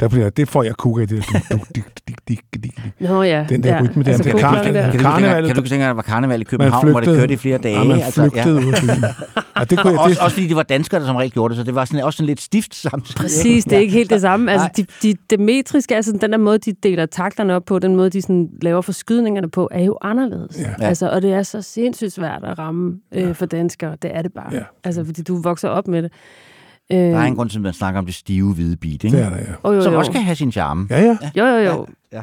Der 0.00 0.08
bliver, 0.08 0.30
det 0.30 0.48
får 0.48 0.62
jeg 0.62 0.74
kukker 0.74 1.02
i 1.02 1.06
det. 1.06 1.24
der. 1.32 2.68
Nå 3.00 3.22
ja. 3.22 3.46
Den 3.48 3.62
der 3.62 3.74
ja. 3.76 3.82
rytme 3.82 4.02
der. 4.02 4.08
Altså, 4.12 4.22
Det 4.22 4.28
er 4.30 4.32
kuglerne 4.32 4.56
kar- 4.64 4.72
der. 4.72 4.90
Kan 4.90 5.00
du, 5.00 5.04
Karnevalet- 5.04 5.34
kan, 5.34 5.42
du, 5.42 5.46
kan 5.48 5.62
du 5.62 5.68
tænke 5.68 5.82
dig, 5.82 5.82
at 5.82 5.88
der 5.88 5.94
var 5.94 6.02
karneval 6.02 6.40
i 6.40 6.44
København, 6.44 6.90
hvor 6.90 7.00
det 7.00 7.06
flygtede, 7.06 7.20
kørte 7.22 7.34
i 7.34 7.36
flere 7.36 7.58
dage? 7.58 7.78
Ja, 7.78 7.84
man 7.84 8.00
altså, 8.00 8.20
flygtede 8.30 8.54
ud 8.54 8.72
af 8.72 8.80
byen. 8.82 9.04
Ja, 9.58 9.64
det 9.64 9.78
kunne 9.78 9.90
jeg, 9.92 9.98
Også, 10.00 10.14
det, 10.14 10.18
også 10.18 10.34
fordi 10.36 10.46
det 10.48 10.56
var 10.56 10.62
danskere, 10.62 11.00
der 11.00 11.06
som 11.06 11.16
regel 11.16 11.30
gjorde 11.32 11.52
det, 11.54 11.58
så 11.58 11.64
det 11.64 11.74
var 11.74 11.84
sådan, 11.84 12.04
også 12.04 12.16
sådan 12.16 12.26
lidt 12.26 12.40
stift 12.40 12.74
samtidig. 12.74 13.16
Præcis, 13.16 13.64
det 13.64 13.72
er 13.72 13.78
ikke 13.78 13.92
helt 13.92 14.10
det 14.10 14.20
samme. 14.20 14.52
Altså, 14.52 14.68
de, 14.76 14.86
de, 15.02 15.14
det 15.30 15.40
metriske, 15.40 15.96
altså 15.96 16.12
den 16.20 16.32
der 16.32 16.38
måde, 16.38 16.58
de 16.58 16.72
deler 16.82 17.06
takterne 17.06 17.54
op 17.54 17.64
på, 17.64 17.78
den 17.78 17.96
måde, 17.96 18.10
de 18.10 18.22
sådan 18.22 18.48
laver 18.62 18.80
forskydningerne 18.80 19.50
på, 19.50 19.68
er 19.72 19.84
jo 19.84 19.98
anderledes. 20.02 20.58
Ja. 20.60 20.70
Ja. 20.80 20.86
Altså, 20.86 21.10
og 21.10 21.22
det 21.22 21.32
er 21.32 21.42
så 21.42 21.62
sindssygt 21.62 22.12
svært 22.12 22.44
at 22.44 22.58
ramme 22.58 22.94
øh, 23.14 23.34
for 23.34 23.46
danskere. 23.46 23.96
Det 24.02 24.10
er 24.16 24.22
det 24.22 24.32
bare. 24.32 24.48
Ja. 24.54 24.60
Altså, 24.84 25.04
fordi 25.04 25.22
du 25.22 25.42
vokser 25.42 25.68
op 25.68 25.88
med 25.88 26.02
det. 26.02 26.12
Øh, 26.92 26.98
Der 26.98 27.18
er 27.18 27.22
en 27.24 27.36
grund 27.36 27.50
til, 27.50 27.58
at 27.58 27.62
man 27.62 27.72
snakker 27.72 27.98
om 27.98 28.06
det 28.06 28.14
stive 28.14 28.54
hvide 28.54 28.76
beat, 28.76 29.04
ikke? 29.04 29.16
det 29.16 29.24
er 29.24 29.30
der, 29.30 29.36
ja. 29.36 29.42
oh, 29.62 29.76
jo, 29.76 29.82
Som 29.82 29.92
jo. 29.92 29.98
også 29.98 30.12
kan 30.12 30.22
have 30.22 30.34
sin 30.36 30.52
charme. 30.52 30.86
Ja, 30.90 31.00
ja. 31.02 31.16
Jo, 31.36 31.44
jo, 31.46 31.58
jo. 31.70 31.86
Ja. 32.12 32.22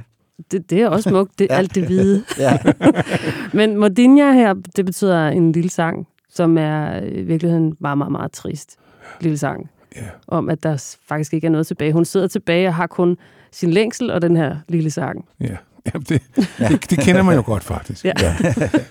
Det, 0.52 0.70
det 0.70 0.82
er 0.82 0.88
også 0.88 1.10
smukt, 1.10 1.40
det, 1.40 1.48
Ja. 1.50 1.56
alt 1.56 1.76
det 1.76 1.86
hvide. 1.86 2.24
Ja. 2.40 2.58
Men 3.54 3.78
Modinha 3.78 4.32
her, 4.34 4.54
det 4.76 4.86
betyder 4.86 5.28
en 5.28 5.52
lille 5.52 5.70
sang, 5.70 6.08
som 6.34 6.58
er 6.58 7.00
i 7.02 7.22
virkeligheden 7.22 7.76
meget, 7.80 7.98
meget, 7.98 8.12
meget 8.12 8.32
trist 8.32 8.76
lille 9.22 9.38
sang. 9.38 9.70
Ja. 9.96 10.02
Om, 10.28 10.50
at 10.50 10.64
der 10.64 10.96
faktisk 11.08 11.34
ikke 11.34 11.48
er 11.48 11.52
noget 11.52 11.68
tilbage. 11.68 11.94
Hun 11.94 12.06
sidder 12.06 12.28
tilbage 12.28 12.68
og 12.68 12.74
har 12.76 12.88
kun 12.88 13.18
sin 13.52 13.72
længsel 13.72 14.12
og 14.12 14.22
den 14.22 14.36
her 14.36 14.56
lille 14.70 14.90
sang. 14.92 15.26
ja. 15.42 15.46
ja 15.86 15.92
det, 16.00 16.10
det, 16.10 16.90
det, 16.90 17.00
kender 17.00 17.22
man 17.22 17.36
jo 17.36 17.44
godt, 17.46 17.64
faktisk. 17.64 18.06
Ja. 18.06 18.14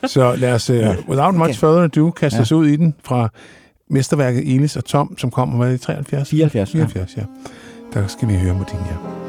Så 0.07 0.37
lad 0.37 0.53
os, 0.55 0.70
uh, 0.70 0.77
without 1.09 1.35
much 1.35 1.59
further 1.61 1.83
ado, 1.83 2.11
kaste 2.11 2.37
Ja. 2.37 2.43
os 2.43 2.53
ud 2.53 2.66
i 2.66 2.77
den 2.77 2.95
fra 3.05 3.29
mesterværket 3.91 4.55
Elis 4.55 4.76
og 4.76 4.84
Tom, 4.84 5.18
som 5.18 5.30
kommer 5.30 5.64
er 5.64 5.68
det, 5.68 5.74
i 5.74 5.78
73? 5.78 6.30
74, 6.30 6.74
ja. 6.74 6.78
74, 6.78 7.16
ja. 7.16 7.22
Der 7.95 8.07
skal 8.07 8.28
vi 8.28 8.34
høre 8.34 8.55
Modinha. 8.55 9.26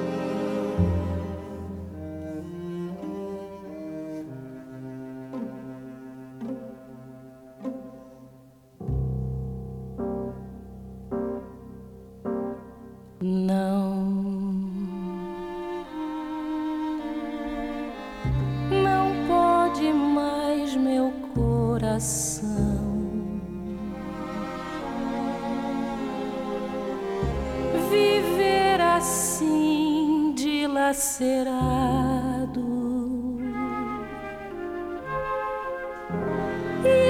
Dilacerado, 31.17 32.67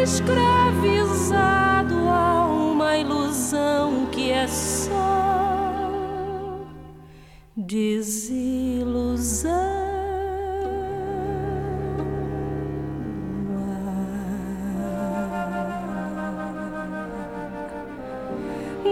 escravizado 0.04 1.96
a 2.08 2.46
uma 2.48 2.98
ilusão 2.98 4.06
que 4.12 4.32
é 4.32 4.48
só 4.48 4.96
desilusão. 7.56 8.08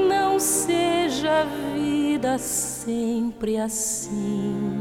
Não 0.10 0.40
seja 0.40 1.46
vida 1.74 1.96
vida 2.26 2.38
sempre 2.38 3.58
assim. 3.58 4.75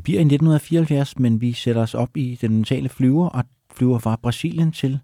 Bliver 0.00 0.18
i 0.18 0.22
1974, 0.22 1.18
men 1.18 1.40
vi 1.40 1.52
sætter 1.52 1.82
os 1.82 1.94
op 1.94 2.16
i 2.16 2.38
den 2.40 2.54
mentale 2.54 2.88
flyver 2.88 3.28
og 3.28 3.44
flyver 3.72 3.98
fra 3.98 4.16
Brasilien 4.22 4.72
til 4.72 4.98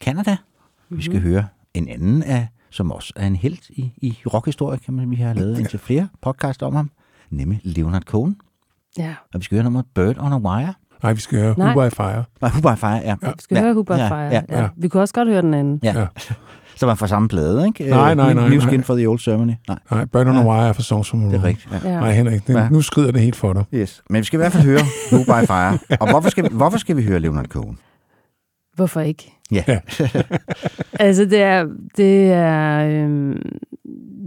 Kanada. 0.00 0.32
Mm-hmm. 0.40 0.98
Vi 0.98 1.02
skal 1.02 1.20
høre 1.20 1.46
en 1.74 1.88
anden 1.88 2.22
af, 2.22 2.48
som 2.70 2.92
også 2.92 3.12
er 3.16 3.26
en 3.26 3.36
helt 3.36 3.70
i, 3.70 3.92
i 3.96 4.18
rockhistorie, 4.34 4.78
kan 4.78 4.94
man 4.94 5.10
vi 5.10 5.16
har 5.16 5.34
lavet 5.34 5.58
indtil 5.58 5.78
flere 5.78 6.08
podcast 6.22 6.62
om 6.62 6.74
ham, 6.74 6.90
nemlig 7.30 7.60
Leonard 7.64 8.02
Cohen. 8.02 8.36
Ja. 8.98 9.14
Og 9.34 9.40
vi 9.40 9.44
skal 9.44 9.56
høre 9.56 9.64
nummeret 9.64 9.86
Bird 9.94 10.18
on 10.18 10.32
a 10.32 10.38
Wire. 10.38 10.74
Nej, 11.02 11.12
vi 11.12 11.20
skal 11.20 11.38
høre 11.38 11.54
Nej. 11.58 11.74
Who 11.74 11.88
by 11.88 11.92
Fire. 11.92 12.24
Nej, 12.40 12.50
Who 12.50 12.60
by 12.60 12.78
Fire, 12.78 13.00
ja. 13.04 13.16
Vi 13.22 13.32
skal 13.38 13.54
ja. 13.54 13.62
høre 13.62 13.72
Who 13.72 13.82
by 13.82 13.90
ja, 13.90 14.08
Fire. 14.08 14.18
Ja, 14.18 14.42
Ja. 14.48 14.68
Vi 14.76 14.88
kunne 14.88 15.02
også 15.02 15.14
godt 15.14 15.28
høre 15.28 15.42
den 15.42 15.54
anden. 15.54 15.80
ja. 15.82 16.00
ja. 16.00 16.06
Så 16.80 16.86
var 16.86 16.94
fra 16.94 17.06
samme 17.06 17.28
plade, 17.28 17.66
ikke? 17.66 17.84
Nej, 17.90 18.14
nej, 18.14 18.28
Øh, 18.30 18.34
nej, 18.36 18.48
New 18.48 18.58
nej. 18.58 18.66
Skin 18.66 18.82
for 18.84 18.94
the 18.96 19.06
Old 19.08 19.18
Ceremony. 19.18 19.52
Nej, 19.68 19.78
Nej, 19.90 20.04
Bird 20.04 20.26
on 20.26 20.36
a 20.36 20.46
Wire 20.48 20.68
er 20.68 20.72
for 20.72 20.82
Songs 20.82 21.08
from 21.10 21.20
det 21.20 21.34
er 21.34 21.44
rigtigt. 21.44 21.68
Ja. 21.84 21.90
Ja. 21.90 22.00
Nej, 22.00 22.12
Henrik, 22.12 22.46
det, 22.46 22.54
Ja. 22.54 22.68
nu 22.68 22.80
skrider 22.82 23.10
det 23.12 23.20
helt 23.20 23.36
for 23.36 23.52
dig. 23.52 23.64
Yes. 23.74 24.02
Men 24.10 24.18
vi 24.18 24.24
skal 24.24 24.36
i 24.36 24.40
hvert 24.40 24.52
fald 24.52 24.64
høre 24.64 24.80
Who 25.12 25.24
by 25.24 25.46
Fire. 25.46 25.78
Og 26.00 26.10
hvorfor 26.10 26.28
skal, 26.30 26.44
vi, 26.44 26.48
hvorfor 26.52 26.78
skal 26.78 26.96
vi 26.96 27.02
høre 27.04 27.18
Leonard 27.20 27.46
Cohen? 27.46 27.78
Hvorfor 28.74 29.00
ikke? 29.00 29.32
Ja. 29.52 29.64
Ja. 29.68 29.78
Altså, 31.00 31.24
det 31.24 31.42
er... 31.42 31.66
Det 31.96 32.32
er, 32.32 32.86
øhm, 32.88 33.42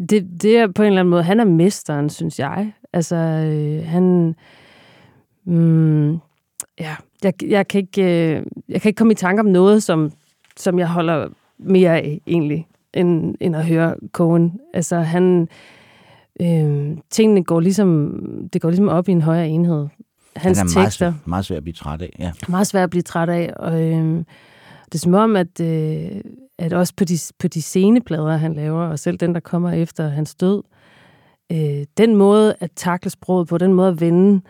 det, 0.09 0.27
det 0.41 0.57
er 0.57 0.67
på 0.75 0.81
en 0.81 0.87
eller 0.87 0.99
anden 0.99 1.09
måde... 1.09 1.23
Han 1.23 1.39
er 1.39 1.45
mesteren, 1.45 2.09
synes 2.09 2.39
jeg. 2.39 2.73
Altså, 2.93 3.15
øh, 3.15 3.87
han... 3.87 4.35
Mm, 5.45 6.11
ja, 6.79 6.95
jeg, 7.23 7.33
jeg, 7.47 7.67
kan 7.67 7.79
ikke, 7.81 8.03
øh, 8.03 8.43
jeg 8.69 8.81
kan 8.81 8.89
ikke 8.89 8.97
komme 8.97 9.11
i 9.13 9.15
tanke 9.15 9.39
om 9.39 9.45
noget, 9.45 9.83
som, 9.83 10.11
som 10.57 10.79
jeg 10.79 10.87
holder 10.87 11.27
mere 11.63 11.95
af, 11.97 12.21
egentlig, 12.27 12.67
end, 12.93 13.35
end 13.39 13.55
at 13.55 13.65
høre 13.65 13.95
Cohen. 14.11 14.59
Altså, 14.73 14.95
han... 14.97 15.47
Øh, 16.41 16.97
tingene 17.09 17.43
går 17.43 17.59
ligesom, 17.59 18.13
det 18.53 18.61
går 18.61 18.69
ligesom 18.69 18.87
op 18.87 19.09
i 19.09 19.11
en 19.11 19.21
højere 19.21 19.49
enhed. 19.49 19.87
Hans 20.35 20.57
Han 20.59 20.67
er 20.67 20.71
meget, 20.75 20.85
tekster 20.85 21.11
svær- 21.11 21.29
meget 21.29 21.45
svær 21.45 21.57
at 21.57 21.63
blive 21.63 21.73
træt 21.73 22.01
af. 22.01 22.15
Ja. 22.19 22.31
meget 22.47 22.67
svært 22.67 22.83
at 22.83 22.89
blive 22.89 23.01
træt 23.01 23.29
af. 23.29 23.53
Og, 23.55 23.81
øhm, 23.81 24.25
det 24.85 24.95
er 24.95 24.99
som 24.99 25.13
om, 25.13 25.35
at, 25.35 25.59
øh, 25.61 26.21
at 26.59 26.73
også 26.73 26.93
på 26.97 27.03
de, 27.03 27.17
på 27.39 27.47
de 27.47 27.61
sceneplader, 27.61 28.37
han 28.37 28.53
laver, 28.53 28.83
og 28.83 28.99
selv 28.99 29.17
den, 29.17 29.33
der 29.33 29.39
kommer 29.39 29.71
efter 29.71 30.09
hans 30.09 30.35
død, 30.35 30.63
øh, 31.51 31.85
den 31.97 32.15
måde 32.15 32.55
at 32.59 32.71
takle 32.75 33.09
sproget 33.09 33.47
på, 33.47 33.57
den 33.57 33.73
måde 33.73 33.87
at 33.89 34.01
vende 34.01 34.35
øh, 34.35 34.41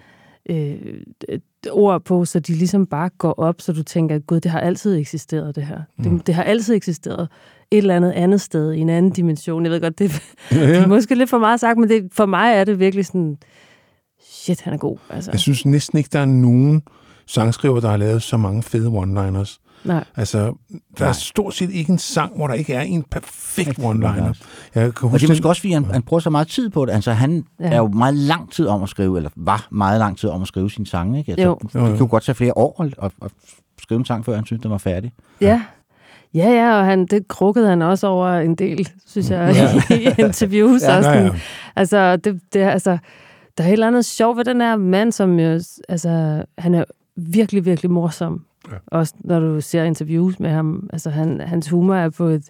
et 0.49 1.41
ord 1.71 2.01
på, 2.01 2.25
så 2.25 2.39
de 2.39 2.53
ligesom 2.53 2.85
bare 2.85 3.09
går 3.17 3.33
op, 3.37 3.61
så 3.61 3.73
du 3.73 3.83
tænker, 3.83 4.19
gud, 4.19 4.39
det 4.39 4.51
har 4.51 4.59
altid 4.59 4.97
eksisteret, 4.97 5.55
det 5.55 5.65
her. 5.65 5.81
Mm. 5.97 6.03
Det, 6.03 6.27
det 6.27 6.35
har 6.35 6.43
altid 6.43 6.75
eksisteret 6.75 7.27
et 7.71 7.77
eller 7.77 7.95
andet 7.95 8.11
andet 8.11 8.41
sted, 8.41 8.73
i 8.73 8.79
en 8.79 8.89
anden 8.89 9.11
dimension. 9.11 9.63
Jeg 9.63 9.71
ved 9.71 9.81
godt, 9.81 9.99
det, 9.99 10.11
Ja, 10.51 10.55
det 10.67 10.75
er 10.75 10.79
ja. 10.79 10.87
måske 10.87 11.15
lidt 11.15 11.29
for 11.29 11.37
meget 11.37 11.59
sagt, 11.59 11.79
men 11.79 11.89
det, 11.89 12.07
for 12.11 12.25
mig 12.25 12.53
er 12.53 12.63
det 12.63 12.79
virkelig 12.79 13.05
sådan, 13.05 13.37
shit, 14.29 14.61
han 14.61 14.73
er 14.73 14.77
god. 14.77 14.97
Altså. 15.09 15.31
Jeg 15.31 15.39
synes 15.39 15.65
næsten 15.65 15.97
ikke, 15.97 16.09
der 16.13 16.19
er 16.19 16.25
nogen 16.25 16.83
sangskriver, 17.27 17.79
der 17.79 17.89
har 17.89 17.97
lavet 17.97 18.21
så 18.21 18.37
mange 18.37 18.63
fede 18.63 18.87
one-liners. 18.87 19.59
Nej. 19.85 20.03
Altså, 20.15 20.37
der 20.39 20.53
Nej. 20.99 21.07
er 21.09 21.11
stort 21.13 21.53
set 21.53 21.69
ikke 21.71 21.91
en 21.91 21.97
sang, 21.97 22.35
hvor 22.35 22.47
der 22.47 22.53
ikke 22.53 22.73
er 22.73 22.81
en 22.81 23.03
perfekt 23.11 23.79
one-liner. 23.79 24.33
Jeg 24.75 24.83
kan 24.83 24.85
Og 24.85 24.93
det 24.93 25.09
huske 25.11 25.25
er 25.25 25.29
måske 25.29 25.47
også, 25.49 25.61
fordi 25.61 25.73
han, 25.73 25.85
han 25.85 26.01
bruger 26.03 26.21
så 26.21 26.29
meget 26.29 26.47
tid 26.47 26.69
på 26.69 26.85
det. 26.85 26.91
Altså, 26.93 27.11
han 27.11 27.45
Ja. 27.59 27.65
ja. 27.67 27.73
er 27.73 27.77
jo 27.77 27.87
meget 27.87 28.15
lang 28.15 28.51
tid 28.51 28.67
om 28.67 28.83
at 28.83 28.89
skrive, 28.89 29.17
eller 29.17 29.29
var 29.35 29.67
meget 29.71 29.99
lang 29.99 30.17
tid 30.17 30.29
om 30.29 30.41
at 30.41 30.47
skrive 30.47 30.71
sine 30.71 30.87
sange. 30.87 31.19
Ikke? 31.19 31.31
Altså, 31.31 31.45
Jo. 31.47 31.57
Det 31.63 31.75
jo. 31.75 31.79
kunne 31.79 31.97
jo 31.97 32.07
godt 32.09 32.23
tage 32.23 32.35
flere 32.35 32.57
år 32.57 32.83
at, 32.83 33.11
at, 33.23 33.31
skrive 33.81 33.99
en 33.99 34.05
sang, 34.05 34.25
før 34.25 34.35
han 34.35 34.45
syntes, 34.45 34.61
den 34.61 34.71
var 34.71 34.77
færdig. 34.77 35.11
Ja. 35.41 35.61
Ja, 36.35 36.49
ja, 36.49 36.77
og 36.79 36.85
han, 36.85 37.05
det 37.05 37.27
krukkede 37.27 37.67
han 37.67 37.81
også 37.81 38.07
over 38.07 38.27
en 38.29 38.55
del, 38.55 38.89
synes 39.07 39.29
jeg, 39.29 39.55
ja. 39.89 39.95
i 39.95 40.21
interviews. 40.27 40.81
Ja, 40.81 40.97
og 40.97 41.03
Ja, 41.03 41.13
sådan. 41.13 41.25
ja. 41.25 41.31
Altså, 41.75 42.15
det, 42.17 42.39
det, 42.53 42.61
er- 42.61 42.69
altså, 42.69 42.97
der 43.57 43.63
er 43.63 43.67
et 43.67 43.73
eller 43.73 43.87
andet 43.87 44.05
sjovt 44.05 44.37
ved 44.37 44.45
den 44.45 44.61
her 44.61 44.75
mand, 44.75 45.11
som 45.11 45.39
jo, 45.39 45.59
altså, 45.89 46.43
han 46.57 46.73
er 46.75 46.83
virkelig, 47.15 47.65
virkelig 47.65 47.91
morsom. 47.91 48.41
Ja. 48.71 48.77
Også 48.87 49.13
når 49.19 49.39
du 49.39 49.61
ser 49.61 49.83
interviews 49.83 50.39
med 50.39 50.49
ham. 50.49 50.89
Altså, 50.93 51.09
han, 51.09 51.41
hans 51.41 51.69
humor 51.69 51.95
er 51.95 52.09
på 52.09 52.25
et 52.27 52.43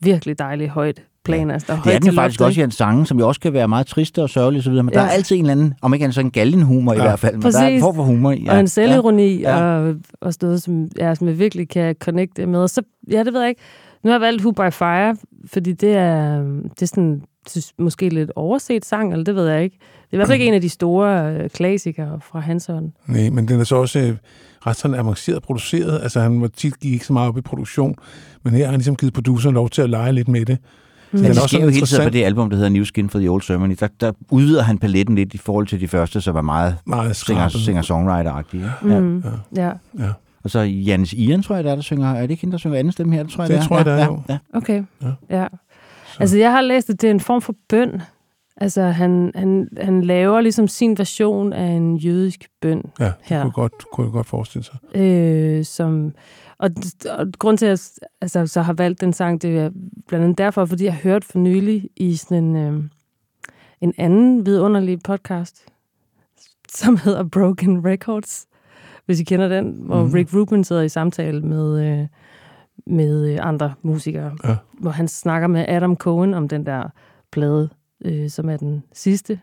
virkelig 0.00 0.38
dejligt 0.38 0.70
højt 0.70 1.02
plan. 1.24 1.46
Ja. 1.48 1.52
Altså, 1.52 1.66
der 1.66 1.72
er 1.72 1.76
Det 1.76 1.84
højt 1.84 1.94
er 1.96 1.98
den 2.00 2.14
faktisk 2.14 2.40
også 2.40 2.60
i 2.60 2.62
hans 2.62 2.74
sange, 2.74 3.06
som 3.06 3.18
jo 3.18 3.28
også 3.28 3.40
kan 3.40 3.52
være 3.52 3.68
meget 3.68 3.86
triste 3.86 4.22
og 4.22 4.30
sørgelige 4.30 4.60
osv., 4.60 4.72
men 4.72 4.88
ja. 4.88 4.94
der 4.94 5.00
Ja. 5.00 5.06
er 5.06 5.10
altid 5.10 5.36
en 5.36 5.42
eller 5.42 5.52
anden, 5.52 5.74
om 5.82 5.94
ikke 5.94 6.04
andet 6.04 6.14
så 6.14 6.20
en 6.20 6.30
galgenhumor 6.30 6.92
ja. 6.92 6.98
i 6.98 7.02
Ja. 7.02 7.08
hvert 7.08 7.18
fald, 7.18 7.34
men 7.34 7.42
der 7.42 7.48
er 7.48 7.62
en 7.66 7.72
Præcis. 7.72 7.80
form 7.82 7.94
for 7.94 8.02
humor 8.02 8.30
i. 8.32 8.46
og 8.50 8.60
en 8.60 8.68
selvironi 8.68 9.36
Ja. 9.40 9.58
ja. 9.58 9.64
og, 9.78 9.94
og 10.20 10.32
sådan 10.34 10.46
noget, 10.46 10.62
som, 10.62 10.88
ja, 10.98 11.14
som 11.14 11.28
jeg 11.28 11.38
virkelig 11.38 11.68
kan 11.68 11.94
connecte 12.00 12.46
med. 12.46 12.58
Og 12.60 12.70
så, 12.70 12.82
ja, 13.10 13.24
det 13.24 13.32
ved 13.32 13.40
jeg 13.40 13.48
ikke. 13.48 13.60
Nu 14.04 14.10
har 14.10 14.14
jeg 14.14 14.20
valgt 14.20 14.42
Who 14.42 14.50
by 14.52 14.72
Fire, 14.72 15.16
fordi 15.46 15.72
det 15.72 15.92
er, 15.96 16.42
det 16.74 16.82
er 16.82 16.86
sådan, 16.86 17.22
synes, 17.48 17.72
måske 17.78 18.08
lidt 18.08 18.32
overset 18.36 18.84
sang, 18.84 19.12
eller 19.12 19.24
det 19.24 19.34
ved 19.34 19.48
jeg 19.48 19.62
ikke. 19.64 19.76
Det 19.80 20.12
er 20.12 20.14
i 20.14 20.16
hvert 20.16 20.28
fald 20.28 20.40
ikke 20.40 20.46
en 20.50 20.54
af 20.54 20.60
de 20.60 20.68
store 20.68 21.32
øh, 21.34 21.50
klassikere 21.50 22.20
fra 22.22 22.40
hans 22.40 22.66
hånd. 22.66 22.92
Nej, 23.06 23.30
men 23.30 23.48
den 23.48 23.60
er 23.60 23.64
så 23.64 23.76
også 23.76 23.98
øh, 23.98 24.16
ret 24.66 24.76
sådan 24.76 24.94
avanceret 24.98 25.42
produceret. 25.42 26.02
Altså, 26.02 26.20
han 26.20 26.40
var 26.40 26.48
tit 26.48 26.80
gik 26.80 26.92
ikke 26.92 27.06
så 27.06 27.12
meget 27.12 27.28
op 27.28 27.38
i 27.38 27.40
produktion, 27.40 27.94
men 28.42 28.52
her 28.54 28.64
har 28.64 28.70
han 28.70 28.78
ligesom 28.78 28.96
givet 28.96 29.12
produceren 29.14 29.54
lov 29.54 29.70
til 29.70 29.82
at 29.82 29.90
lege 29.90 30.12
lidt 30.12 30.28
med 30.28 30.44
det. 30.46 30.58
Mm. 31.12 31.18
Men 31.18 31.24
er 31.24 31.32
det 31.32 31.42
også 31.42 31.48
sker 31.48 31.58
jo 31.58 31.62
sådan 31.62 31.74
hele 31.74 31.86
tiden 31.86 32.04
på 32.04 32.10
det 32.10 32.24
album, 32.24 32.50
der 32.50 32.56
hedder 32.56 32.70
New 32.70 32.84
Skin 32.84 33.08
for 33.10 33.18
the 33.18 33.28
Old 33.28 33.42
Ceremony. 33.42 33.76
Der, 33.80 33.88
der 34.00 34.12
udvider 34.30 34.62
han 34.62 34.78
paletten 34.78 35.14
lidt 35.14 35.34
i 35.34 35.38
forhold 35.38 35.66
til 35.66 35.80
de 35.80 35.88
første, 35.88 36.20
som 36.20 36.34
var 36.34 36.42
meget 36.42 36.76
Meget 36.86 37.16
singer- 37.16 37.48
singer-songwriter-agtige. 37.48 38.88
Ja. 38.88 39.00
Mm. 39.00 39.24
Ja, 39.56 39.70
Ja. 39.98 40.08
Og 40.44 40.50
så 40.50 40.60
Janis 40.60 41.12
Ian, 41.12 41.42
tror 41.42 41.54
jeg, 41.54 41.64
der 41.64 41.70
er, 41.70 41.74
der 41.74 41.82
synger. 41.82 42.12
Er 42.14 42.20
det 42.20 42.30
ikke 42.30 42.40
hende, 42.40 42.52
der 42.52 42.58
synger 42.58 42.78
anden 42.78 42.92
stemme 42.92 43.14
her? 43.14 43.22
Det 43.22 43.32
tror 43.32 43.42
jeg, 43.44 43.48
Det 43.50 43.56
det 43.58 43.64
er. 43.64 43.68
tror 43.68 43.76
jeg, 43.76 43.86
ja, 43.86 43.92
det 43.92 44.00
er, 44.00 44.04
ja, 44.04 44.10
jo. 44.12 44.22
ja. 44.28 44.38
okay. 44.58 44.82
Ja. 45.30 45.36
Ja. 45.40 45.46
Altså, 46.20 46.38
jeg 46.38 46.52
har 46.52 46.60
læst, 46.60 46.90
at 46.90 47.00
det 47.00 47.06
er 47.06 47.10
en 47.10 47.20
form 47.20 47.42
for 47.42 47.54
bøn. 47.68 48.02
Altså, 48.60 48.82
han, 48.82 49.32
han, 49.34 49.68
han 49.80 50.02
laver 50.04 50.40
ligesom 50.40 50.68
sin 50.68 50.98
version 50.98 51.52
af 51.52 51.66
en 51.66 51.96
jødisk 51.96 52.48
bøn. 52.60 52.82
Ja, 53.00 53.04
det 53.04 53.14
Her. 53.22 53.42
kunne, 53.42 53.52
godt, 53.52 53.72
kunne 53.92 54.04
jeg 54.04 54.12
godt 54.12 54.26
forestille 54.26 54.64
sig. 54.64 54.96
øh, 55.00 55.64
som, 55.64 56.14
og, 56.58 56.70
og 57.18 57.26
grund 57.38 57.58
til, 57.58 57.66
at 57.66 57.70
jeg 58.02 58.08
altså, 58.20 58.46
så 58.46 58.62
har 58.62 58.72
valgt 58.72 59.00
den 59.00 59.12
sang, 59.12 59.42
det 59.42 59.58
er 59.58 59.70
blandt 60.08 60.24
andet 60.24 60.38
derfor, 60.38 60.64
fordi 60.64 60.84
jeg 60.84 60.94
hørte 60.94 61.26
for 61.26 61.38
nylig 61.38 61.88
i 61.96 62.16
sådan 62.16 62.44
en, 62.44 62.56
øh, 62.56 62.82
en 63.80 63.94
anden 63.98 64.46
vidunderlig 64.46 64.98
podcast, 65.04 65.64
som 66.68 66.96
hedder 67.04 67.22
Broken 67.24 67.84
Records, 67.86 68.46
hvis 69.06 69.20
I 69.20 69.24
kender 69.24 69.48
den, 69.48 69.72
hvor 69.80 70.02
Mhm. 70.04 70.12
Rick 70.12 70.34
Rubin 70.34 70.64
sidder 70.64 70.82
i 70.82 70.88
samtale 70.88 71.40
med, 71.40 71.84
øh, 72.00 72.06
med 72.86 73.32
øh, 73.32 73.38
andre 73.42 73.74
musikere, 73.82 74.36
Ja. 74.44 74.56
hvor 74.72 74.90
han 74.90 75.08
snakker 75.08 75.48
med 75.48 75.64
Adam 75.68 75.96
Cohen 75.96 76.34
om 76.34 76.48
den 76.48 76.66
der 76.66 76.82
plade, 77.32 77.68
øh, 78.04 78.30
som 78.30 78.48
er 78.48 78.56
den 78.56 78.82
sidste, 78.92 79.40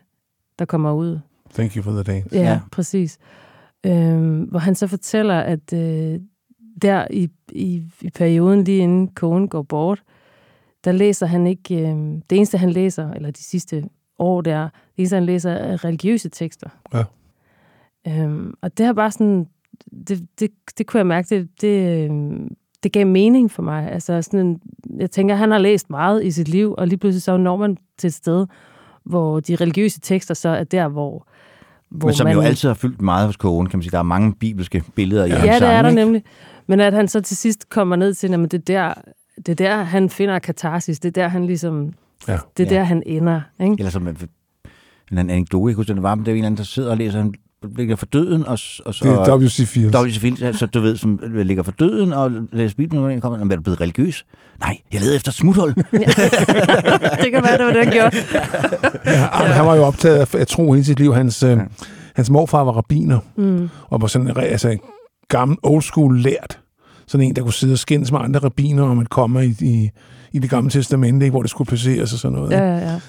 der 0.58 0.64
kommer 0.64 0.92
ud 0.92 1.18
Thank 1.54 1.76
you 1.76 1.82
for 1.82 1.90
the 1.90 2.02
day. 2.02 2.22
Ja, 2.32 2.40
ja. 2.40 2.60
præcis. 2.72 3.18
Øhm, 3.86 4.40
hvor 4.40 4.58
han 4.58 4.74
så 4.74 4.86
fortæller, 4.86 5.40
at 5.40 5.72
øh, 5.72 6.20
der 6.82 7.06
i, 7.10 7.28
i, 7.52 7.82
i 8.00 8.10
perioden 8.10 8.64
lige 8.64 8.78
inden 8.78 9.08
konen 9.08 9.48
går 9.48 9.62
bort, 9.62 10.02
der 10.84 10.92
læser 10.92 11.26
han 11.26 11.46
ikke, 11.46 11.74
øh, 11.74 11.96
det 12.30 12.36
eneste 12.36 12.58
han 12.58 12.70
læser, 12.70 13.10
eller 13.10 13.30
de 13.30 13.42
sidste 13.42 13.88
år 14.18 14.40
der, 14.40 14.62
det 14.62 14.70
eneste 14.96 15.14
han 15.14 15.24
læser 15.24 15.50
er 15.50 15.84
religiøse 15.84 16.28
tekster. 16.28 16.68
Ja. 16.94 17.04
Øhm, 18.06 18.54
og 18.60 18.78
det 18.78 18.86
har 18.86 18.92
bare 18.92 19.10
sådan 19.10 19.46
det, 20.08 20.26
det, 20.40 20.50
det 20.78 20.86
kunne 20.86 20.98
jeg 20.98 21.06
mærke, 21.06 21.28
det, 21.28 21.48
det, 21.60 22.10
øh, 22.10 22.10
det 22.82 22.92
gav 22.92 23.06
mening 23.06 23.50
for 23.50 23.62
mig. 23.62 23.92
Altså 23.92 24.22
sådan 24.22 24.40
en, 24.46 24.60
jeg 24.98 25.10
tænker, 25.10 25.34
han 25.34 25.50
har 25.50 25.58
læst 25.58 25.90
meget 25.90 26.24
i 26.24 26.30
sit 26.30 26.48
liv, 26.48 26.74
og 26.78 26.86
lige 26.88 26.98
pludselig 26.98 27.22
så 27.22 27.36
når 27.36 27.56
man 27.56 27.76
til 27.98 28.08
et 28.08 28.14
sted, 28.14 28.46
hvor 29.04 29.40
de 29.40 29.56
religiøse 29.56 30.00
tekster 30.00 30.34
så 30.34 30.48
er 30.48 30.64
der, 30.64 30.88
hvor, 30.88 31.26
hvor 31.90 32.08
Men 32.08 32.14
som 32.14 32.24
man... 32.26 32.34
jo 32.34 32.40
altid 32.40 32.68
har 32.68 32.74
fyldt 32.74 33.02
meget 33.02 33.26
hos 33.26 33.36
kogen, 33.36 33.66
kan 33.68 33.78
man 33.78 33.82
sige. 33.82 33.90
Der 33.90 33.98
er 33.98 34.02
mange 34.02 34.34
bibelske 34.34 34.82
billeder 34.94 35.24
i 35.24 35.28
Ja, 35.28 35.34
hans 35.34 35.58
det 35.60 35.68
er 35.68 35.82
der 35.82 35.88
ikke? 35.88 36.00
nemlig. 36.00 36.22
Men 36.66 36.80
at 36.80 36.92
han 36.92 37.08
så 37.08 37.20
til 37.20 37.36
sidst 37.36 37.68
kommer 37.68 37.96
ned 37.96 38.14
til, 38.14 38.34
at 38.34 38.52
det 38.52 38.54
er 38.54 38.58
der, 38.58 38.94
det 39.36 39.48
er 39.48 39.54
der, 39.54 39.82
han 39.82 40.10
finder 40.10 40.38
katarsis. 40.38 41.00
Det 41.00 41.08
er 41.08 41.22
der, 41.22 41.28
han 41.28 41.46
ligesom... 41.46 41.92
Ja. 42.28 42.38
Det 42.56 42.66
er 42.66 42.74
Ja. 42.74 42.78
der, 42.78 42.84
han 42.84 43.02
ender. 43.06 43.40
Ikke? 43.60 43.74
Eller 43.78 43.90
som 43.90 44.08
en, 44.08 44.16
en 45.12 45.18
anekdote, 45.18 45.52
jeg 45.70 45.74
kunne 45.74 45.74
huske, 45.74 45.94
det 45.94 46.02
var, 46.02 46.14
men 46.14 46.24
det 46.26 46.30
er 46.30 46.34
en 46.34 46.36
eller 46.38 46.46
anden, 46.46 46.58
der 46.58 46.64
sidder 46.64 46.90
og 46.90 46.96
læser, 46.96 47.18
han 47.18 47.34
ligger 47.62 47.96
for 47.96 48.06
døden, 48.06 48.42
og, 48.46 48.58
og 48.86 48.94
så... 48.94 49.00
Det 49.02 49.12
er 49.12 49.36
W.C. 49.36 49.68
Fields. 49.68 49.96
W.C. 49.96 50.18
Fields, 50.20 50.58
så 50.58 50.66
du 50.66 50.80
ved, 50.80 50.96
som 50.96 51.20
ligger 51.34 51.62
for 51.62 51.72
døden 51.72 52.12
og 52.12 52.30
læser 52.52 52.76
Bibelen, 52.76 53.04
og 53.04 53.22
kommer, 53.22 53.52
er 53.52 53.56
du 53.56 53.62
blevet 53.62 53.80
religiøs? 53.80 54.24
Nej, 54.60 54.78
jeg 54.92 55.00
leder 55.00 55.16
efter 55.16 55.32
smuthul. 55.32 55.74
det 55.74 57.32
kan 57.32 57.42
være, 57.42 57.58
det 57.58 57.66
var 57.66 57.72
det, 57.72 57.84
han 57.84 57.92
gjorde. 57.92 58.16
Ja, 59.04 59.10
ja. 59.12 59.52
Han 59.52 59.66
var 59.66 59.74
jo 59.76 59.82
optaget 59.82 60.16
af 60.34 60.40
at 60.40 60.48
tro 60.48 60.72
hele 60.72 60.84
sit 60.84 60.98
liv. 61.00 61.14
Hans, 61.14 61.42
øh, 61.42 61.58
hans 62.14 62.30
morfar 62.30 62.64
var 62.64 62.72
rabiner, 62.72 63.18
Mm. 63.36 63.68
og 63.90 64.00
var 64.00 64.06
sådan 64.06 64.36
altså, 64.36 64.68
en 64.68 64.80
gammel 65.28 65.58
old 65.62 65.82
school 65.82 66.20
lært. 66.20 66.58
Sådan 67.06 67.26
en, 67.26 67.36
der 67.36 67.42
kunne 67.42 67.52
sidde 67.52 67.72
og 67.72 67.78
skændes 67.78 68.12
med 68.12 68.20
andre 68.20 68.40
rabiner 68.40 68.82
om 68.82 68.98
at 68.98 69.10
komme 69.10 69.46
i, 69.46 69.54
i, 69.60 69.90
i 70.32 70.38
det 70.38 70.50
gamle 70.50 70.70
testamente, 70.70 71.26
ikke, 71.26 71.30
hvor 71.32 71.42
det 71.42 71.50
skulle 71.50 71.68
placeres 71.68 72.12
og 72.12 72.18
sådan 72.18 72.38
noget. 72.38 72.50
Ja, 72.50 72.58
ja, 72.64 72.78
ja. 72.92 73.00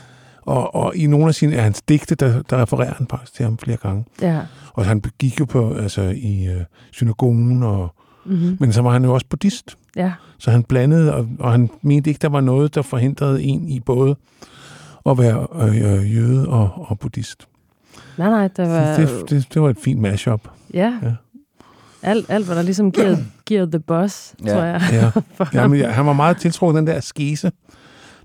Og, 0.50 0.76
og 0.76 0.96
i 0.96 1.08
nogle 1.08 1.28
af 1.28 1.36
sine 1.36 1.56
af 1.56 1.64
hans 1.64 1.82
digte, 1.82 2.16
der, 2.16 2.42
der 2.42 2.62
refererer 2.62 2.94
han 2.94 3.08
faktisk 3.10 3.34
til 3.34 3.44
ham 3.46 3.58
flere 3.58 3.78
gange. 3.78 4.06
ja. 4.22 4.40
Og 4.74 4.86
han 4.86 5.04
gik 5.20 5.40
jo 5.40 5.46
på, 5.46 5.74
altså, 5.74 6.02
i 6.02 6.46
øh, 6.48 6.62
synagogen, 6.92 7.64
og, 7.64 7.94
Mm-hmm. 8.26 8.58
men 8.60 8.74
så 8.74 8.82
var 8.82 8.92
han 8.92 9.04
jo 9.06 9.14
også 9.14 9.26
buddhist. 9.30 9.78
ja. 9.96 10.12
Så 10.38 10.52
han 10.52 10.64
blandede, 10.64 11.16
og, 11.16 11.28
og 11.40 11.52
han 11.52 11.70
mente 11.82 12.10
ikke, 12.10 12.20
der 12.22 12.30
var 12.30 12.42
noget, 12.42 12.76
der 12.76 12.82
forhindrede 12.82 13.44
en 13.44 13.70
i 13.70 13.80
både 13.80 14.16
at 15.06 15.18
være 15.18 15.48
øh, 15.62 15.94
øh, 15.94 16.16
jøde 16.16 16.48
og, 16.50 16.70
og 16.90 17.00
buddhist. 17.00 17.48
Nej, 18.18 18.30
nej, 18.30 18.48
der 18.48 18.68
var... 18.68 18.96
Det, 18.98 19.08
det, 19.10 19.30
det, 19.30 19.54
det 19.54 19.62
var 19.62 19.70
et 19.70 19.78
fint 19.84 20.02
mashup. 20.02 20.42
Ja. 20.74 20.94
Ja. 21.04 21.12
Alt, 22.04 22.26
alt, 22.30 22.46
hvad 22.46 22.56
der 22.56 22.62
ligesom 22.62 22.92
giver, 22.92 23.18
giver 23.46 23.66
the 23.66 23.80
boss, 23.80 24.36
Ja. 24.46 24.54
tror 24.54 24.64
jeg. 24.64 24.82
Ja. 24.92 25.46
Ja, 25.62 25.68
men, 25.68 25.80
ja, 25.80 25.90
han 25.90 26.06
var 26.06 26.14
meget 26.14 26.38
tiltrukket 26.38 26.78
den 26.80 26.88
der 26.88 26.96
askese, 26.96 27.52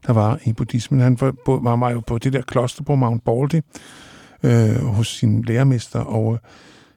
der 0.07 0.13
var 0.13 0.39
i 0.45 0.53
buddhismen. 0.53 1.01
Han 1.01 1.17
var, 1.21 1.63
var 1.63 1.77
meget 1.77 1.95
jo 1.95 2.01
på 2.07 2.19
det 2.19 2.33
der 2.33 2.43
kloster 2.43 2.85
på 2.85 2.95
Mount 2.95 3.25
Baldy 3.25 3.61
øh, 4.43 4.85
hos 4.85 5.09
sin 5.09 5.43
lærermester, 5.43 6.01
og 6.01 6.33
øh, 6.33 6.39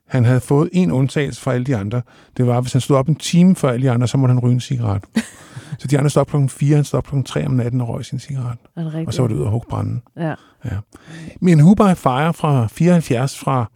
han 0.08 0.26
havde 0.26 0.40
fået 0.40 0.70
en 0.74 0.92
undtagelse 0.92 1.42
fra 1.42 1.54
alle 1.54 1.66
de 1.66 1.76
andre. 1.76 2.02
Det 2.38 2.48
var, 2.48 2.62
hvis 2.62 2.74
han 2.74 2.82
stod 2.82 2.98
op 2.98 3.08
en 3.08 3.16
time 3.16 3.56
før 3.56 3.70
alle 3.70 3.86
de 3.88 3.92
andre, 3.92 4.08
så 4.08 4.18
måtte 4.18 4.34
han 4.34 4.40
ryge 4.40 4.54
en 4.54 4.60
cigaret. 4.60 5.04
så 5.80 5.88
de 5.88 5.98
andre 5.98 6.10
stod 6.10 6.22
op 6.22 6.28
klokken 6.28 6.50
4, 6.50 6.76
han 6.76 6.84
stod 6.84 6.98
op 6.98 7.04
klokken 7.04 7.24
3 7.24 7.46
om 7.46 7.52
natten 7.52 7.82
og 7.82 7.90
røg 7.90 8.06
sin 8.06 8.20
cigaret. 8.20 8.58
Og 9.08 9.14
så 9.14 9.22
var 9.22 9.28
det 9.28 9.36
ud 9.36 9.42
og 9.42 9.52
hugge 9.52 9.68
branden. 9.70 10.02
Ja. 10.18 10.34
Men 11.42 11.62
Who 11.62 11.74
by 11.74 11.96
Fire 11.96 12.34
fra 12.34 12.68
74 12.68 13.40
fra 13.40 13.72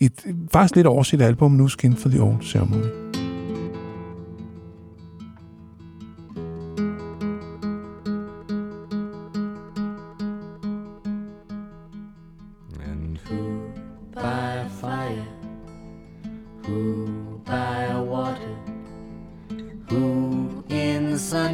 et 0.00 0.12
faktisk 0.52 0.76
lidt 0.76 0.86
overset 0.86 1.22
album, 1.22 1.52
Nu 1.52 1.68
Skin 1.68 1.96
for 1.96 2.08
the 2.08 2.22
Old 2.22 2.42
Ceremony. 2.42 3.21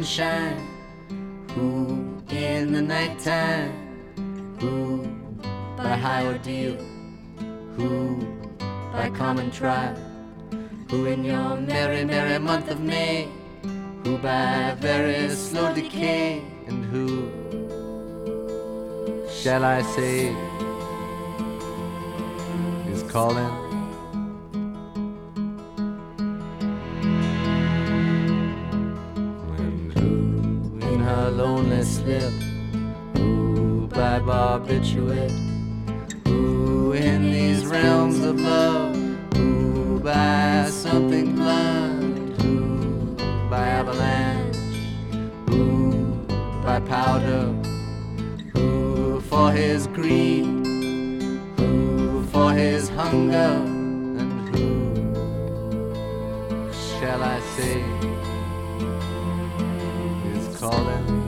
Sunshine, 0.09 0.57
who 1.53 2.23
in 2.29 2.73
the 2.73 2.81
nighttime, 2.81 3.71
who 4.59 5.05
by 5.77 5.95
high 5.95 6.25
ordeal, 6.25 6.75
who 7.75 8.17
by 8.91 9.09
common 9.11 9.51
trial, 9.51 9.95
who 10.89 11.05
in 11.05 11.23
your 11.23 11.57
merry, 11.57 12.03
merry 12.05 12.39
month 12.39 12.71
of 12.71 12.81
May, 12.81 13.27
who 14.03 14.17
by 14.17 14.75
very 14.79 15.29
slow 15.29 15.73
decay, 15.75 16.41
and 16.65 16.85
who 16.85 17.29
shall 19.29 19.63
I 19.63 19.83
say 19.83 20.35
is 22.91 23.03
calling? 23.03 23.68
Her 31.29 31.35
lonely 31.35 31.83
slip, 31.83 32.31
who 33.15 33.87
by 33.87 34.19
barbiturate, 34.19 35.31
who 36.27 36.93
in 36.93 37.31
these 37.31 37.65
realms 37.65 38.23
of 38.23 38.39
love, 38.39 38.95
who 39.35 39.99
by 39.99 40.67
something 40.71 41.35
blunt, 41.35 42.41
who 42.41 43.15
by 43.49 43.67
avalanche, 43.67 44.55
who 45.49 46.03
by 46.63 46.79
powder, 46.79 47.53
who 48.53 49.21
for 49.21 49.51
his 49.51 49.87
greed, 49.87 50.45
who 51.57 52.23
for 52.31 52.53
his 52.53 52.89
hunger, 52.89 53.51
and 54.19 54.49
who 54.49 54.63
shall 56.99 57.21
I 57.21 57.39
say 57.55 57.83
calling? 60.59 61.18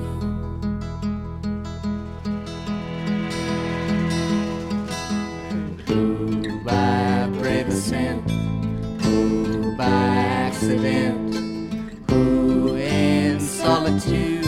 Accident, 10.61 11.33
who 12.11 12.75
in 12.75 13.39
solitude, 13.39 14.45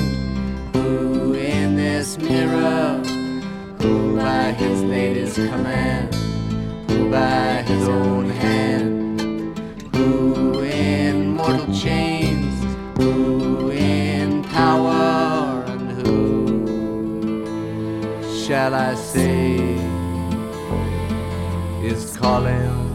who 0.75 1.33
in 1.33 1.75
this 1.75 2.19
mirror, 2.19 3.01
who 3.81 4.15
by 4.17 4.51
his 4.51 4.83
lady's 4.83 5.33
command, 5.33 6.13
who 6.91 7.09
by 7.09 7.63
his 7.63 7.87
own 7.87 8.29
hand, 8.29 9.57
who 9.95 10.61
in 10.61 11.31
mortal 11.31 11.73
chains, 11.73 12.63
who 12.97 13.71
in 13.71 14.43
power, 14.43 15.63
and 15.67 15.91
who 16.05 16.61
shall 18.45 18.75
I 18.75 18.93
say 18.93 19.55
is 21.83 22.15
calling? 22.15 22.92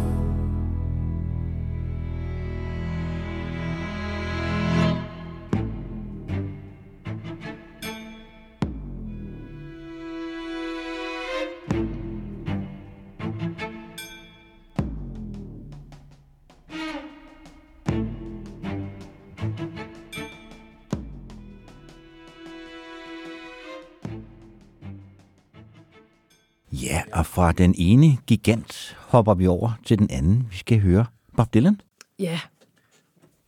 Fra 27.39 27.52
den 27.52 27.74
ene 27.78 28.16
gigant 28.27 28.97
hopper 29.09 29.35
vi 29.35 29.47
over 29.47 29.78
til 29.85 29.98
den 29.98 30.09
anden. 30.10 30.47
Vi 30.51 30.56
skal 30.56 30.81
høre 30.81 31.06
Bob 31.36 31.55
Dylan. 31.55 31.81
Ja, 32.19 32.40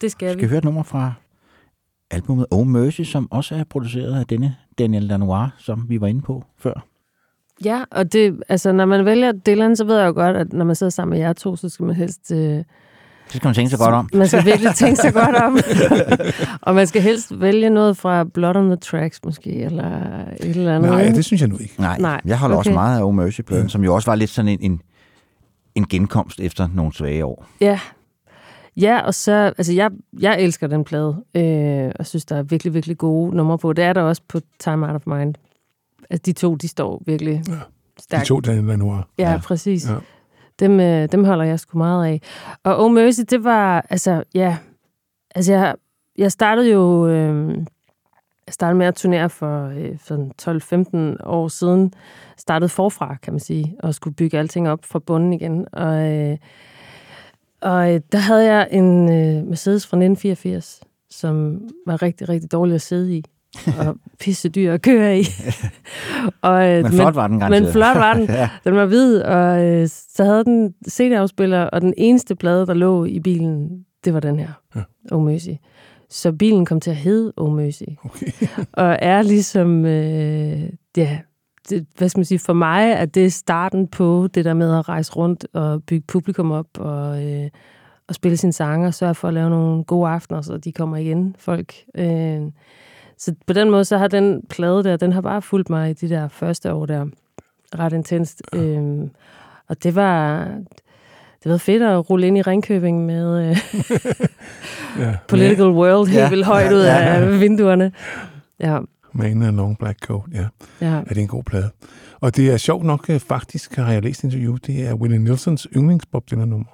det 0.01 0.11
skal 0.11 0.29
Vi 0.29 0.35
vi. 0.35 0.39
skal 0.39 0.49
høre 0.49 0.59
et 0.59 0.65
nummer 0.65 0.83
fra 0.83 1.12
albumet 2.11 2.47
Oh 2.51 2.67
Mercy, 2.67 3.01
som 3.01 3.33
også 3.33 3.55
er 3.55 3.65
produceret 3.65 4.21
af 4.21 4.27
denne 4.27 4.57
Daniel 4.79 5.03
Lanois, 5.03 5.51
som 5.59 5.89
vi 5.89 6.01
var 6.01 6.07
inde 6.07 6.23
på 6.23 6.45
før. 6.59 6.87
Ja, 7.65 7.85
og 7.91 8.12
det, 8.12 8.43
altså, 8.49 8.73
når 8.73 8.85
man 8.85 9.05
vælger 9.05 9.33
Dylan, 9.33 9.77
så 9.77 9.85
ved 9.85 9.99
jeg 9.99 10.07
jo 10.07 10.12
godt, 10.12 10.37
at 10.37 10.53
når 10.53 10.65
man 10.65 10.77
sidder 10.77 10.91
sammen 10.91 11.11
med 11.11 11.19
jer 11.27 11.33
to, 11.33 11.57
så 11.57 11.69
skal 11.69 11.87
man 11.87 11.97
helst... 11.97 12.33
Øh, 12.33 12.65
Det 13.32 13.36
skal 13.36 13.48
man 13.48 13.55
tænke 13.55 13.70
sig 13.70 13.78
godt 13.78 13.94
om. 13.94 14.09
Man 14.15 14.28
skal 14.28 14.44
virkelig 14.44 14.74
tænke 14.74 14.97
sig 15.01 15.12
godt 15.12 15.36
om. 15.36 15.59
og 16.66 16.74
man 16.74 16.86
skal 16.86 17.02
helst 17.02 17.40
vælge 17.40 17.70
noget 17.70 17.97
fra 17.97 18.24
Blood 18.24 18.57
on 18.57 18.66
the 18.66 18.77
Tracks, 18.77 19.20
måske, 19.24 19.51
eller 19.51 19.85
et 20.40 20.57
eller 20.57 20.77
andet. 20.77 20.90
Nej, 20.90 21.05
det 21.05 21.24
synes 21.24 21.40
jeg 21.40 21.48
nu 21.48 21.59
ikke. 21.59 21.74
Nej, 21.78 21.98
Nej, 21.98 22.20
jeg 22.24 22.39
holder 22.39 22.57
okay. 22.57 22.61
også 22.61 22.73
meget 22.73 22.98
af 22.98 23.05
Oh 23.05 23.15
Mercy-pladen, 23.15 23.69
som 23.69 23.85
jo 23.85 23.94
også 23.94 24.11
var 24.11 24.15
lidt 24.15 24.31
sådan 24.31 24.48
en, 24.48 24.59
en, 24.62 24.82
en 25.74 25.86
genkomst 25.89 26.40
efter 26.40 26.69
nogle 26.74 26.93
svage 26.94 27.24
år. 27.24 27.47
Ja. 27.61 27.81
Ja, 28.77 29.01
og 29.01 29.15
så, 29.15 29.32
altså 29.59 29.73
jeg, 29.73 29.90
jeg 30.20 30.40
elsker 30.40 30.66
den 30.66 30.85
plade, 30.85 31.16
øh, 31.35 31.93
og 31.98 32.07
synes, 32.07 32.24
der 32.24 32.36
er 32.36 32.43
virkelig, 32.43 32.74
virkelig 32.74 32.98
gode 32.98 33.36
numre 33.36 33.59
på. 33.59 33.73
Det 33.73 33.85
er 33.85 33.93
der 33.93 34.02
også 34.02 34.23
på 34.28 34.40
Time 34.59 34.86
Out 34.86 34.94
of 34.94 35.02
Mind. 35.07 35.35
Altså 36.11 36.23
de 36.27 36.32
to, 36.32 36.55
de 36.55 36.69
står 36.69 37.02
virkelig 37.07 37.43
De 37.47 37.61
stærkt. 38.02 38.27
to 38.27 38.40
Daniel 38.40 38.65
Lanois. 38.65 39.05
Ja, 39.19 39.31
Ja. 39.31 39.39
præcis. 39.39 39.89
Ja. 39.90 39.94
Dem, 40.61 40.81
øh, 40.81 41.09
dem 41.12 41.24
holder 41.24 41.45
jeg 41.45 41.61
sgu 41.61 41.78
meget 41.78 42.07
af. 42.07 42.20
Og 42.65 42.85
Oh 42.85 42.93
Mercy, 42.93 43.20
det 43.31 43.45
var, 43.45 43.87
altså, 43.91 44.23
ja, 44.35 44.57
altså 45.35 45.53
jeg, 45.53 45.74
jeg 46.19 46.32
startede 46.32 46.73
jo, 46.73 47.07
øh, 47.09 47.59
jeg 48.47 48.55
startede 48.55 48.78
med 48.78 48.87
at 48.87 48.95
turnere 48.95 49.31
for, 49.31 49.66
øh, 49.66 49.99
for 49.99 50.31
12-15 51.23 51.27
år 51.27 51.49
siden. 51.49 51.93
Startede 52.37 52.69
forfra, 52.69 53.16
kan 53.23 53.32
man 53.32 53.41
sige, 53.41 53.77
og 53.82 53.95
skulle 53.95 54.15
bygge 54.15 54.39
alting 54.39 54.69
op 54.69 54.85
fra 54.85 54.99
bunden 54.99 55.32
igen. 55.32 55.66
Og, 55.73 56.12
øh, 56.12 56.37
og 57.61 57.95
øh, 57.95 58.01
der 58.12 58.19
havde 58.19 58.45
jeg 58.45 58.69
en 58.70 59.09
øh, 59.09 59.47
Mercedes 59.47 59.87
fra 59.87 59.97
1984, 59.97 60.81
som 61.11 61.61
var 61.87 62.03
rigtig, 62.03 62.28
rigtig 62.28 62.53
dårlig 62.53 62.74
at 62.74 62.81
sidde 62.81 63.16
i 63.16 63.24
og 63.78 63.97
pisse 64.20 64.48
dyr 64.48 64.72
at 64.72 64.82
køre 64.82 65.18
i. 65.20 65.22
og, 66.43 66.68
øh, 66.68 66.82
Men 66.82 66.93
flot 66.93 67.14
var 67.14 67.27
den 67.27 67.35
Men 67.35 67.40
garanteret. 67.40 67.72
flot 67.72 67.97
var 67.97 68.14
den. 68.14 68.24
Ja. 68.40 68.51
Den 68.64 68.74
var 68.74 68.86
hvid, 68.86 69.20
og 69.22 69.64
øh, 69.64 69.89
så 69.89 70.24
havde 70.24 70.44
den 70.44 70.74
CD-afspiller, 70.90 71.62
og 71.62 71.81
den 71.81 71.94
eneste 71.97 72.35
plade, 72.36 72.66
der 72.66 72.74
lå 72.74 73.05
i 73.05 73.20
bilen, 73.20 73.85
det 74.05 74.14
var 74.14 74.20
den 74.20 74.39
her, 74.39 74.48
Ja. 74.77 74.81
Oh 75.12 75.24
Mercy. 75.24 75.48
Så 76.10 76.32
bilen 76.32 76.64
kom 76.66 76.81
til 76.81 76.90
at 76.90 76.97
hedde 76.97 77.32
Oh 77.36 77.52
Mercy. 77.56 77.82
Okay. 78.05 78.27
Og 78.72 78.97
er 79.02 79.22
ligesom, 79.22 79.85
øh, 79.85 80.62
ja, 80.97 81.18
det, 81.68 81.86
hvad 81.98 82.09
skal 82.09 82.18
man 82.18 82.24
sige, 82.24 82.39
for 82.39 82.52
mig 82.52 82.93
er 82.93 83.05
det 83.05 83.32
starten 83.32 83.89
på 83.89 84.28
det 84.35 84.44
der 84.44 84.55
med 84.55 84.78
at 84.78 84.89
rejse 84.89 85.12
rundt 85.12 85.47
og 85.52 85.82
bygge 85.82 86.05
publikum 86.09 86.51
op 86.52 86.66
og, 86.78 87.24
øh, 87.27 87.48
og 88.09 88.14
spille 88.14 88.36
sine 88.36 88.52
sange 88.52 88.86
og 88.86 88.94
sørge 88.94 89.14
for 89.14 89.28
at 89.28 89.35
lave 89.35 89.51
nogle 89.51 89.85
gode 89.85 90.09
aftener, 90.10 90.40
så 90.40 90.56
de 90.56 90.72
kommer 90.72 90.97
igen, 90.97 91.36
folk. 91.39 91.74
Øh, 91.94 92.40
så 93.20 93.34
på 93.47 93.52
den 93.52 93.70
måde, 93.70 93.84
så 93.84 93.98
har 93.98 94.09
den 94.09 94.42
plade 94.48 94.84
der, 94.84 94.97
den 94.97 95.12
har 95.12 95.20
bare 95.20 95.42
fulgt 95.42 95.70
mig 95.70 95.90
i 95.90 95.92
de 95.92 96.09
der 96.09 96.28
første 96.28 96.72
år 96.72 96.86
der, 96.86 97.06
ret 97.78 97.92
intenst. 97.92 98.42
Øh, 98.55 99.09
og 99.68 99.82
det 99.82 99.94
var, 99.94 100.44
det 101.44 101.52
var 101.52 101.56
fedt 101.56 101.82
at 101.82 102.10
rulle 102.10 102.26
ind 102.26 102.38
i 102.38 102.42
Ringkøbing 102.42 103.06
med 103.06 103.51
øh, 103.51 103.56
Ja. 104.98 105.16
Political 105.28 105.66
World 105.70 106.09
helt 106.09 106.18
Ja. 106.20 106.30
vildt 106.30 106.47
højt 106.47 106.72
ud 106.72 106.80
af 106.80 107.40
vinduerne. 107.40 107.92
Ja, 108.60 108.78
Man 109.12 109.30
in 109.30 109.42
a 109.42 109.51
long 109.51 109.78
black 109.78 109.98
coat, 110.06 110.22
ja. 110.32 110.47
ja. 110.80 110.86
Er 110.94 111.05
det 111.14 111.18
en 111.18 111.26
god 111.28 111.42
plade? 111.44 111.70
Og 112.20 112.36
det 112.36 112.51
er 112.51 112.56
sjovt 112.56 112.84
nok, 112.84 113.10
øh, 113.10 113.20
faktisk 113.20 113.76
har 113.76 113.92
jeg 113.92 114.02
læst 114.02 114.24
interview, 114.24 114.56
det 114.56 114.86
er 114.88 114.94
Willie 114.94 115.18
Nelsons 115.18 115.66
yndlings 115.76 116.06
Bob 116.06 116.30
Dylan-nummer. 116.30 116.66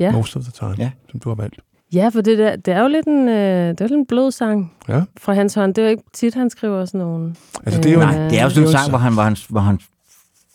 Ja. 0.00 0.12
Most 0.12 0.36
of 0.36 0.42
the 0.42 0.52
time, 0.52 0.74
Ja. 0.78 0.90
som 1.10 1.20
du 1.20 1.28
har 1.28 1.34
valgt. 1.36 1.60
Ja, 1.94 2.08
for 2.08 2.20
det, 2.20 2.38
der, 2.38 2.56
det 2.56 2.74
er 2.74 2.82
jo 2.82 2.88
lidt 2.88 3.06
en, 3.06 3.28
øh, 3.28 3.68
det 3.68 3.80
er 3.80 3.84
lidt 3.84 3.92
en 3.92 4.06
blodsang 4.06 4.72
Ja. 4.88 5.02
fra 5.20 5.32
hans 5.34 5.54
hånd. 5.54 5.74
Det 5.74 5.82
er 5.82 5.86
jo 5.86 5.90
ikke 5.90 6.02
tit, 6.14 6.34
han 6.34 6.50
skriver 6.50 6.84
sådan 6.84 7.00
nogle... 7.00 7.34
Altså, 7.66 7.80
det 7.80 7.86
er 7.90 7.94
jo 7.94 8.00
Øh, 8.00 8.06
Nej, 8.06 8.28
det 8.28 8.38
er 8.38 8.42
jo 8.42 8.50
sådan 8.50 8.68
en 8.68 8.72
sang, 8.72 8.88
hvor 8.88 8.98
han, 8.98 9.12
hvor 9.12 9.22
han, 9.22 9.36
hvor 9.48 9.60
han 9.60 9.78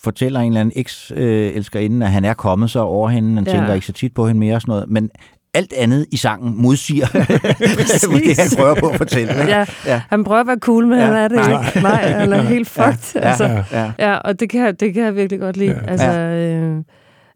fortæller 0.03 0.39
en 0.39 0.47
eller 0.47 0.59
anden 0.61 0.73
eks-elskerinde, 0.75 2.05
at 2.05 2.11
han 2.11 2.25
er 2.25 2.33
kommet 2.33 2.69
så 2.71 2.79
over 2.79 3.09
hende, 3.09 3.35
han 3.35 3.43
Ja. 3.47 3.51
tænker 3.51 3.73
ikke 3.73 3.85
så 3.85 3.93
tit 3.93 4.13
på 4.13 4.27
hende 4.27 4.39
mere 4.39 4.55
og 4.55 4.61
sådan 4.61 4.71
noget, 4.71 4.89
men 4.89 5.09
alt 5.53 5.73
andet 5.73 6.05
i 6.11 6.17
sangen 6.17 6.61
modsiger 6.61 7.07
Præcis. 7.77 8.01
det, 8.01 8.39
han 8.39 8.47
prøver 8.57 8.75
på 8.79 8.87
at 8.87 8.97
fortælle. 8.97 9.31
ikke? 9.33 9.51
Ja, 9.51 9.65
Ja. 9.85 10.01
han 10.09 10.23
prøver 10.23 10.41
at 10.41 10.47
være 10.47 10.57
cool, 10.59 10.87
men 10.87 10.99
Ja, 10.99 11.05
han 11.05 11.15
er 11.15 11.27
det 11.27 11.37
nej. 11.37 11.65
ikke. 11.67 11.81
Nej, 11.89 12.11
han 12.11 12.33
er 12.33 12.41
helt 12.41 12.69
fucked. 12.69 13.15
Ja, 13.15 13.19
altså. 13.29 13.43
ja, 13.45 13.63
ja. 13.71 13.91
Ja, 13.99 14.15
og 14.15 14.39
det 14.39 14.49
kan, 14.49 14.75
det 14.75 14.93
kan 14.93 15.03
jeg 15.03 15.15
virkelig 15.15 15.39
godt 15.39 15.57
lide. 15.57 15.71
Ja. 15.85 15.91
Altså, 15.91 16.11
øh, 16.11 16.83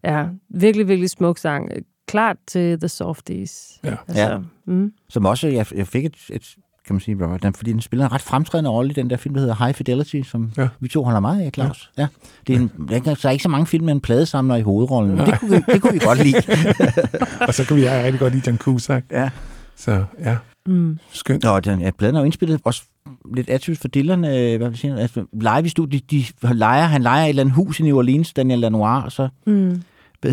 ja, 0.04 0.24
virkelig, 0.54 0.88
virkelig 0.88 1.10
smuk 1.10 1.38
sang. 1.38 1.68
Klart 2.06 2.36
til 2.46 2.78
The 2.80 2.88
Softies. 2.88 3.80
Ja. 3.84 3.94
Altså, 4.08 4.22
Ja. 4.22 4.38
Mm. 4.66 4.92
Som 5.08 5.26
også, 5.26 5.48
jeg, 5.48 5.66
jeg 5.74 5.86
fik 5.86 6.04
et, 6.04 6.16
et 6.32 6.54
kan 6.86 6.94
man 6.94 7.00
sige, 7.00 7.24
Robert, 7.24 7.42
den, 7.42 7.54
fordi 7.54 7.72
den 7.72 7.80
spiller 7.80 8.06
en 8.06 8.12
ret 8.12 8.20
fremtrædende 8.20 8.70
rolle 8.70 8.90
i 8.90 8.94
den 8.94 9.10
der 9.10 9.16
film, 9.16 9.34
der 9.34 9.40
hedder 9.40 9.64
High 9.64 9.74
Fidelity, 9.74 10.20
som 10.22 10.50
Ja. 10.56 10.68
vi 10.80 10.88
to 10.88 11.04
holder 11.04 11.20
meget 11.20 11.42
af, 11.42 11.50
Claus. 11.54 11.90
Ja. 11.98 12.02
ja. 12.02 12.08
Det 12.46 12.54
er, 12.54 12.60
en, 12.60 12.70
der 12.88 13.10
er 13.10 13.14
så 13.14 13.28
er 13.28 13.32
ikke 13.32 13.42
så 13.42 13.48
mange 13.48 13.66
film 13.66 13.84
med 13.84 13.92
en 13.92 14.00
pladesamler 14.00 14.56
i 14.56 14.62
hovedrollen, 14.62 15.16
men 15.16 15.26
det 15.26 15.40
kunne, 15.40 15.50
vi, 15.50 15.62
det 15.72 15.82
kunne 15.82 15.92
vi 15.92 15.98
godt 15.98 16.24
lide. 16.24 16.36
og 17.48 17.54
så 17.54 17.64
kan 17.64 17.76
vi 17.76 17.88
rigtig 17.90 18.20
godt 18.20 18.32
lide 18.34 18.42
Jan 18.46 18.58
Cusack. 18.58 19.06
Ja. 19.10 19.30
Så 19.76 20.04
ja, 20.20 20.36
Mm. 20.66 20.98
skønt. 21.12 21.42
Nå, 21.44 21.60
den, 21.60 21.80
ja, 21.80 21.90
pladen 21.90 22.16
er 22.16 22.20
jo 22.20 22.24
indspillet 22.24 22.60
også 22.64 22.82
lidt 23.34 23.50
atypisk 23.50 23.80
for 23.80 23.88
Dylan, 23.88 24.24
øh, 24.24 24.56
hvad 24.56 24.68
vil 24.68 24.78
sige, 24.78 24.98
altså, 25.00 25.24
live 25.32 25.64
i 25.64 25.68
studiet, 25.68 26.10
de, 26.10 26.24
de 26.42 26.54
leger, 26.54 26.82
han 26.86 27.02
leger 27.02 27.24
et 27.24 27.28
eller 27.28 27.42
andet 27.42 27.54
hus 27.54 27.80
i 27.80 27.82
New 27.82 27.96
Orleans, 27.98 28.32
Daniel 28.32 28.58
Lanois, 28.58 29.04
og 29.04 29.12
så 29.12 29.28
Mm. 29.46 29.82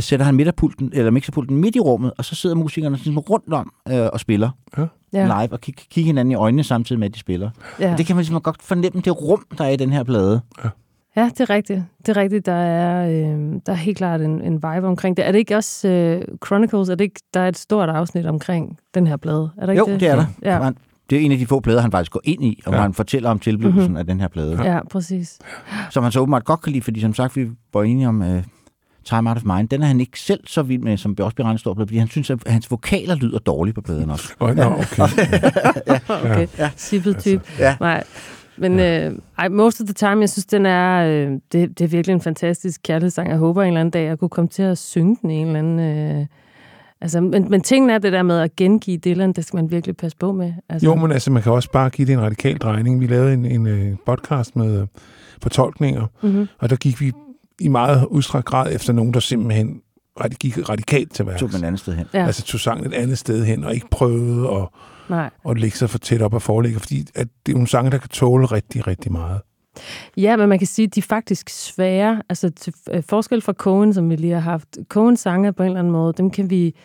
Sætter 0.02 0.26
han 0.26 0.36
midterpulten, 0.36 0.90
eller 0.94 1.11
mixerpulten 1.11 1.57
midt 1.57 1.76
i 1.76 1.80
rummet, 1.80 2.11
og 2.18 2.26
så 2.26 2.36
sidder 2.36 2.56
musikerne 2.56 2.98
sådan 2.98 3.20
rundt 3.20 3.53
om 3.53 3.72
øh, 3.91 4.07
og 4.14 4.20
spiller 4.20 4.49
Ja. 4.78 4.86
ja. 5.14 5.26
live, 5.26 5.53
og 5.53 5.61
kigger 5.61 5.84
kig 5.91 6.06
hinanden 6.06 6.32
i 6.32 6.36
øjnene 6.36 6.64
samtidig 6.64 6.99
med, 6.99 7.07
at 7.07 7.14
de 7.14 7.20
spiller. 7.20 7.49
Ja. 7.80 7.90
Ja. 7.90 7.98
Det 7.98 8.06
kan 8.06 8.15
man 8.15 8.26
simpelthen 8.26 8.41
godt 8.44 8.61
fornemme, 8.64 9.02
det 9.02 9.22
rum, 9.22 9.45
der 9.57 9.64
er 9.64 9.70
i 9.70 9.76
den 9.76 9.90
her 9.91 10.03
plade. 10.03 10.41
ja, 11.15 11.30
det 11.38 11.40
er 11.40 11.49
rigtigt. 11.49 11.82
Det 12.06 12.18
er 12.18 12.22
rigtigt. 12.22 12.45
Der 12.45 12.53
er, 12.53 13.07
øh, 13.10 13.40
der 13.65 13.72
er 13.72 13.74
helt 13.74 13.98
klart 13.98 14.22
en, 14.22 14.41
en 14.41 14.53
vibe 14.53 14.88
omkring 14.88 15.18
det. 15.18 15.28
Er 15.28 15.32
det 15.32 15.40
ikke 15.40 15.56
også 15.56 15.88
øh, 15.88 16.22
Chronicles? 16.45 16.90
Er 16.90 16.95
det 16.95 17.03
ikke, 17.03 17.20
der 17.34 17.40
er 17.40 17.48
et 17.48 17.57
stort 17.57 17.90
afsnit 17.90 18.26
omkring 18.26 18.78
den 18.94 19.07
her 19.07 19.18
plade? 19.18 19.49
Er 19.57 19.65
der 19.65 19.74
ikke 19.74 19.80
Jo, 19.80 19.86
det? 19.94 19.99
det 19.99 20.07
er 20.07 20.15
der. 20.15 20.26
Ja. 20.44 20.64
Han, 20.64 20.78
det 21.10 21.18
er 21.18 21.22
en 21.26 21.32
af 21.32 21.38
de 21.38 21.45
få 21.45 21.60
plader, 21.60 21.82
han 21.82 21.91
faktisk 21.91 22.11
går 22.11 22.22
ind 22.24 22.44
i, 22.44 22.61
og 22.65 22.72
Ja. 22.72 22.78
ja. 22.78 22.82
han 22.82 22.94
fortæller 22.94 23.30
om 23.30 23.40
tilblivelsen 23.40 23.80
Mhm. 23.82 23.84
mm-hmm. 23.90 23.98
af 23.98 24.06
den 24.06 24.20
her 24.20 24.28
plade. 24.28 24.64
Ja. 24.64 24.74
Ja, 24.74 24.80
præcis. 24.91 25.40
Som 25.90 26.03
han 26.03 26.11
så 26.11 26.20
åbenbart 26.20 26.45
godt 26.45 26.61
kan 26.61 26.72
lide, 26.72 26.84
fordi 26.84 27.02
som 27.02 27.14
sagt, 27.14 27.36
vi 27.36 27.49
var 27.74 27.84
enige 27.84 28.07
om 28.07 28.22
uh, 28.22 28.28
Time 29.06 29.30
Out 29.30 29.38
of 29.38 29.44
Mind. 29.46 29.70
Den 29.70 29.82
er 29.82 29.86
han 29.86 30.00
ikke 30.00 30.20
selv 30.20 30.40
så 30.48 30.62
vild 30.62 30.82
med, 30.82 30.98
som 30.98 31.16
også 31.20 31.36
bliver 31.36 31.46
regnet 31.46 31.60
stor 31.60 31.74
på, 31.74 31.82
fordi 31.82 31.98
han 31.98 32.08
synes, 32.08 32.30
at 32.30 32.38
hans 32.48 32.72
vokaler 32.72 33.16
lyder 33.16 33.40
dårligt 33.40 33.76
på 33.76 33.82
pladen 33.82 34.10
også. 34.10 34.34
Oh, 34.40 34.56
no, 34.56 34.72
okay. 34.72 35.04
Okay, 36.24 36.48
ja. 36.58 36.70
sippet 36.76 37.18
type. 37.18 37.44
Ja. 37.60 37.76
Nej. 37.80 38.04
Men 38.58 38.80
øh, 38.80 39.12
ej, 39.38 39.50
most 39.50 39.82
of 39.82 39.86
the 39.86 39.94
time, 39.94 40.20
jeg 40.20 40.30
synes, 40.30 40.46
den 40.46 40.66
er, 40.66 41.06
øh, 41.08 41.32
det, 41.52 41.80
det 41.80 41.82
er 41.82 41.88
virkelig 41.88 42.14
en 42.14 42.22
fantastisk 42.22 42.82
kærlighedssang. 42.84 43.30
Jeg 43.30 43.38
håber 43.38 43.62
en 43.62 43.68
eller 43.68 43.80
anden 43.80 43.92
dag, 43.92 44.06
jeg 44.06 44.20
kunne 44.20 44.30
komme 44.30 44.48
til 44.48 44.64
at 44.64 44.78
synge 44.78 45.18
den 45.22 45.30
i 45.30 45.36
en 45.36 45.48
eller 45.48 45.60
anden... 45.60 45.80
Øh, 45.80 46.26
altså, 47.02 47.22
men, 47.22 47.50
men 47.50 47.62
tingen 47.62 47.90
er 47.90 47.98
det 47.98 48.14
der 48.14 48.24
med 48.24 48.40
at 48.40 48.56
gengive 48.56 48.98
Dylan, 48.98 49.34
det 49.34 49.46
skal 49.46 49.58
man 49.58 49.72
virkelig 49.72 49.98
passe 49.98 50.18
på 50.18 50.32
med. 50.32 50.54
Altså, 50.70 50.86
Jo, 50.86 50.96
men 50.96 51.12
altså, 51.12 51.32
man 51.32 51.44
kan 51.44 51.52
også 51.52 51.72
bare 51.72 51.90
give 51.90 52.08
det 52.08 52.14
en 52.14 52.22
radikal 52.22 52.58
drejning. 52.58 53.02
Vi 53.02 53.08
lavede 53.08 53.34
en, 53.34 53.46
en, 53.46 53.68
en 53.68 54.00
podcast 54.06 54.56
med 54.56 54.82
øh, 54.82 54.88
fortolkninger, 55.42 56.06
mm-hmm. 56.22 56.48
og 56.60 56.70
der 56.70 56.76
gik 56.76 57.02
vi 57.02 57.12
i 57.64 57.68
meget 57.68 58.06
udstrakt 58.06 58.45
grad 58.45 58.76
efter 58.76 58.94
nogen, 58.94 59.14
der 59.14 59.19
simpelthen 59.19 59.81
gik 60.40 60.69
radikalt 60.69 61.14
til 61.14 61.26
værks. 61.26 61.40
Tog 61.40 61.49
man 61.53 61.61
et 61.64 61.68
andet 61.68 61.80
sted 61.80 61.94
hen. 61.94 62.06
Ja. 62.14 62.26
Altså 62.26 62.44
tog 62.44 62.60
sangen 62.60 62.85
et 62.85 62.94
andet 62.94 63.18
sted 63.18 63.45
hen, 63.45 63.64
og 63.64 63.73
ikke 63.73 63.90
prøvede 63.91 64.49
at, 64.49 64.68
Nej. 65.10 65.30
at 65.49 65.60
lægge 65.60 65.77
sig 65.77 65.90
for 65.90 65.98
tæt 65.98 66.22
op 66.22 66.34
af 66.34 66.41
forlægger, 66.41 66.80
fordi 66.80 67.06
at 67.15 67.27
det 67.45 67.52
er 67.52 67.56
nogle 67.56 67.68
sange, 67.68 67.91
der 67.91 67.98
kan 67.98 68.10
tåle 68.10 68.45
rigtig, 68.45 68.88
rigtig 68.88 69.11
meget. 69.11 69.41
Ja, 70.18 70.36
men 70.38 70.50
man 70.50 70.58
kan 70.58 70.68
sige, 70.68 70.86
at 70.86 70.95
de 70.95 71.00
er 71.00 71.02
faktisk 71.10 71.50
svære. 71.50 72.22
Altså 72.30 72.50
til 72.50 72.74
øh, 72.91 73.04
forskel 73.10 73.41
fra 73.41 73.54
Cohen, 73.54 73.94
som 73.94 74.10
vi 74.10 74.16
lige 74.16 74.34
har 74.34 74.40
haft. 74.40 74.78
Cohen 74.90 75.18
sange 75.18 75.54
på 75.54 75.64
en 75.64 75.68
eller 75.68 75.80
anden 75.80 75.91
måde, 75.94 76.14
dem 76.18 76.30
kan 76.30 76.50
vi, 76.50 76.76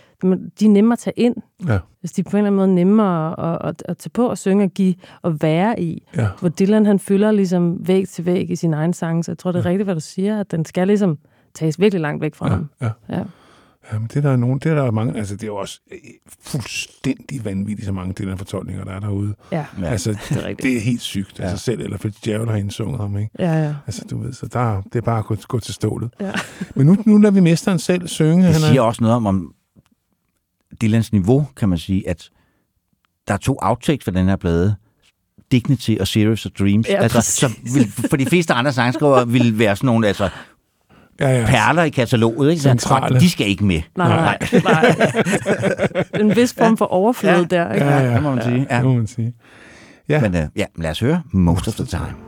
de 0.61 0.65
er 0.65 0.69
nemme 0.69 0.93
at 0.93 0.99
tage 0.99 1.15
ind. 1.19 1.37
Ja. 1.67 1.79
Altså, 2.03 2.15
de 2.17 2.21
er 2.27 2.31
på 2.31 2.37
en 2.37 2.37
eller 2.37 2.47
anden 2.47 2.57
måde 2.57 2.75
nemmere 2.75 3.41
at, 3.55 3.69
at, 3.69 3.83
at 3.89 3.99
tage 3.99 4.11
på 4.11 4.27
og 4.27 4.39
synge 4.39 4.65
og 4.65 4.71
give 4.71 4.95
og 5.23 5.43
være 5.43 5.81
i. 5.81 6.03
Ja. 6.17 6.27
Hvor 6.41 6.49
Dylan, 6.49 6.87
han 6.87 6.99
fylder 6.99 7.31
ligesom 7.31 7.89
væg 7.89 8.09
til 8.09 8.27
væg 8.27 8.51
i 8.51 8.57
sin 8.57 8.75
egen 8.75 8.93
sang, 8.93 9.25
så 9.25 9.31
jeg 9.31 9.39
tror, 9.39 9.53
det 9.53 9.59
er 9.59 9.67
rigtigt, 9.67 9.87
hvad 9.87 9.95
du 9.95 10.01
siger, 10.01 10.41
at 10.41 10.51
den 10.51 10.65
skal 10.65 10.87
ligesom 10.87 11.19
tages 11.55 11.81
virkelig 11.81 12.01
langt 12.01 12.23
væk 12.23 12.35
fra 12.35 12.47
Ja, 12.47 12.53
ham. 12.53 12.69
ja. 12.81 12.91
Ja. 13.09 13.23
Ja, 13.93 13.99
men 13.99 14.09
det 14.09 14.17
er 14.17 14.21
der 14.21 14.37
nogen, 14.37 14.59
det 14.59 14.73
er 14.73 14.75
der 14.75 14.91
mange, 14.91 15.19
altså 15.19 15.35
det 15.35 15.43
er 15.43 15.47
jo 15.47 15.57
også 15.57 15.81
øh, 15.93 15.99
fuldstændig 16.43 17.45
vanvittigt, 17.45 17.87
så 17.87 17.93
mange 17.93 18.15
Dylan 18.19 18.39
fortolkninger, 18.39 18.85
der 18.85 18.93
er 18.93 19.01
derude. 19.01 19.35
Ja. 19.53 19.67
Altså, 19.85 20.11
det 20.11 20.37
er 20.37 20.45
rigtigt. 20.45 20.63
det 20.63 20.77
er 20.77 20.81
helt 20.81 21.01
sygt. 21.01 21.39
Ja. 21.39 21.45
Altså 21.45 21.65
selv, 21.65 21.81
eller 21.81 21.99
Fitzgerald 21.99 22.49
har 22.49 22.57
indsunget 22.57 23.01
ham, 23.01 23.19
ikke? 23.19 23.31
Ja, 23.39 23.65
ja. 23.65 23.75
Altså, 23.87 24.05
du 24.11 24.19
ved, 24.19 24.33
så 24.33 24.47
der, 24.47 24.83
det 24.83 24.95
er 24.95 25.01
bare 25.01 25.19
at 25.19 25.25
gå, 25.25 25.37
gå 25.49 25.61
til 25.61 25.75
stålet. 25.75 26.11
Ja. 26.21 26.33
Men 26.75 26.87
nu, 26.87 26.97
nu 27.07 27.19
lader 27.19 27.35
vi 27.35 27.41
mesteren 27.41 27.79
selv 27.79 28.09
synge. 28.09 28.45
Det 28.47 28.53
Han 28.53 28.61
siger 28.61 28.83
er, 28.83 28.87
også 28.87 29.03
noget 29.03 29.17
om, 29.17 29.27
om 29.27 29.55
Dylans 30.83 31.13
niveau, 31.13 31.47
kan 31.57 31.69
man 31.69 31.79
sige, 31.79 32.09
at 32.09 32.31
der 33.29 33.35
er 33.35 33.39
to 33.39 33.59
outtakes 33.63 34.05
for 34.05 34.11
den 34.11 34.29
her 34.29 34.37
plade. 34.37 34.77
Dignity 35.53 35.97
og 36.01 36.09
Serious 36.09 36.47
of 36.47 36.53
Dreams. 36.53 36.89
Ja, 36.89 37.03
altså, 37.03 37.19
præcis. 37.19 37.35
som 37.35 37.55
vil, 37.75 37.93
for 38.11 38.17
de 38.17 38.27
fleste 38.27 38.55
andre 38.55 38.73
sangskrivere 38.73 39.29
vil 39.29 39.59
være 39.59 39.77
sådan 39.77 39.87
nogle 39.87 40.07
altså, 40.09 40.31
ja, 41.21 41.39
ja. 41.39 41.47
perler 41.47 41.83
i 41.83 41.89
kataloget. 41.91 42.51
Ikke? 42.51 42.63
Centrale. 42.63 43.21
De 43.21 43.31
skal 43.31 43.47
ikke 43.49 43.65
med. 43.65 43.81
Nej, 43.97 44.09
nej, 44.09 44.39
nej. 44.65 44.97
en 46.21 46.37
vis 46.37 46.55
form 46.59 46.77
for 46.77 46.85
overflod 46.85 47.33
Ja. 47.33 47.57
der, 47.57 47.73
ikke? 47.75 47.87
Ja, 47.87 47.99
ja, 47.99 48.15
det 48.15 48.23
må 48.23 48.35
man 48.35 48.45
sige. 48.45 48.67
Ja. 48.71 48.77
Det 48.77 48.85
må 48.85 48.95
man 48.95 49.07
sige. 49.07 49.33
Ja. 50.09 50.21
Men 50.21 50.35
uh, 50.35 50.41
ja, 50.57 50.65
lad 50.79 50.91
os 50.91 51.01
høre 51.01 51.23
Most 51.33 51.69
of 51.69 51.75
the 51.75 51.85
Time. 51.87 52.28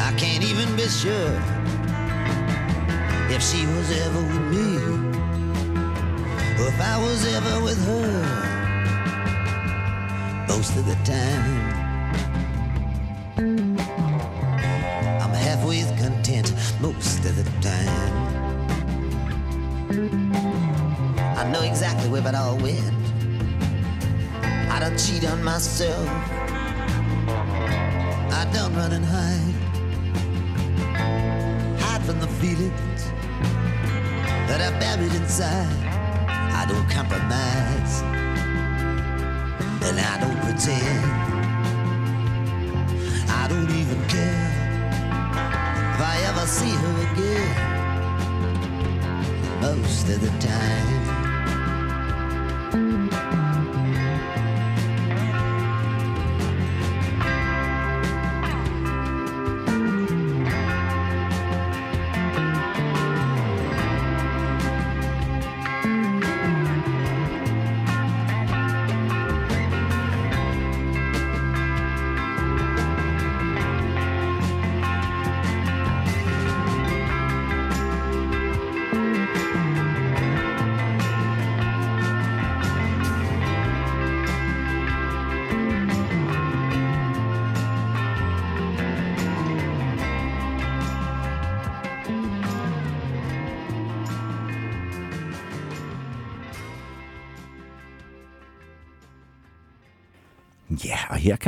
I 0.00 0.12
can't 0.16 0.44
even 0.44 0.74
be 0.76 0.88
sure 0.88 1.34
if 3.30 3.42
she 3.42 3.66
was 3.66 3.90
ever 4.04 4.22
with 4.22 4.44
me 4.52 4.76
or 6.58 6.68
if 6.68 6.80
I 6.80 6.98
was 6.98 7.24
ever 7.34 7.62
with 7.62 7.84
her. 7.86 8.48
Most 10.48 10.76
of 10.76 10.86
the 10.86 10.96
time, 11.04 11.78
I'm 15.22 15.34
halfway 15.34 15.82
content. 15.98 16.54
Most 16.80 17.24
of 17.24 17.36
the 17.36 17.44
time. 17.60 18.28
I 21.36 21.50
know 21.50 21.62
exactly 21.62 22.08
where 22.08 22.26
it 22.26 22.34
all 22.34 22.56
went. 22.56 22.94
I 24.70 24.80
don't 24.80 24.98
cheat 24.98 25.24
on 25.30 25.42
myself. 25.44 26.37
I 28.38 28.44
don't 28.52 28.72
run 28.76 28.92
and 28.92 29.04
hide. 29.04 29.54
Hide 31.80 32.02
from 32.04 32.20
the 32.20 32.28
feelings 32.40 33.10
that 34.46 34.60
are 34.60 34.78
buried 34.78 35.12
inside. 35.12 35.66
I 36.60 36.64
don't 36.68 36.88
compromise. 36.88 38.02
And 39.86 39.98
I 39.98 40.20
don't 40.20 40.40
pretend. 40.46 41.04
I 43.28 43.48
don't 43.48 43.70
even 43.72 44.00
care 44.06 44.52
if 45.94 46.00
I 46.00 46.16
ever 46.28 46.46
see 46.46 46.70
her 46.70 46.96
again 47.10 47.56
most 49.60 50.08
of 50.08 50.20
the 50.20 50.30
time. 50.38 50.97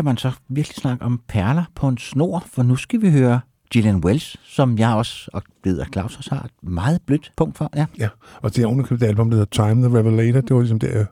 Kan 0.00 0.04
man 0.04 0.16
så 0.16 0.32
virkelig 0.48 0.76
snakke 0.76 1.04
om 1.04 1.20
perler 1.28 1.64
på 1.74 1.88
en 1.88 1.98
snor, 1.98 2.44
for 2.52 2.62
nu 2.62 2.76
skal 2.76 3.02
vi 3.02 3.10
høre 3.10 3.40
Gillian 3.72 3.96
Wells, 3.96 4.36
som 4.44 4.78
jeg 4.78 4.94
også, 4.94 5.30
og 5.32 5.42
ved 5.64 5.80
at 5.80 5.86
Claus 5.92 6.16
også 6.16 6.34
har 6.34 6.42
et 6.42 6.50
meget 6.70 6.98
blødt 7.06 7.32
punkt 7.36 7.58
for. 7.58 7.70
Ja. 7.76 7.86
Ja, 7.98 8.08
og 8.42 8.56
det 8.56 8.62
er 8.62 8.66
ovenikøbet 8.66 9.00
det 9.00 9.06
album, 9.06 9.30
der 9.30 9.36
hedder 9.38 9.64
Time 9.66 9.88
the 9.88 9.98
Revelator. 9.98 10.40
Det 10.40 10.54
var 10.56 10.60
ligesom 10.60 10.78
der, 10.78 11.04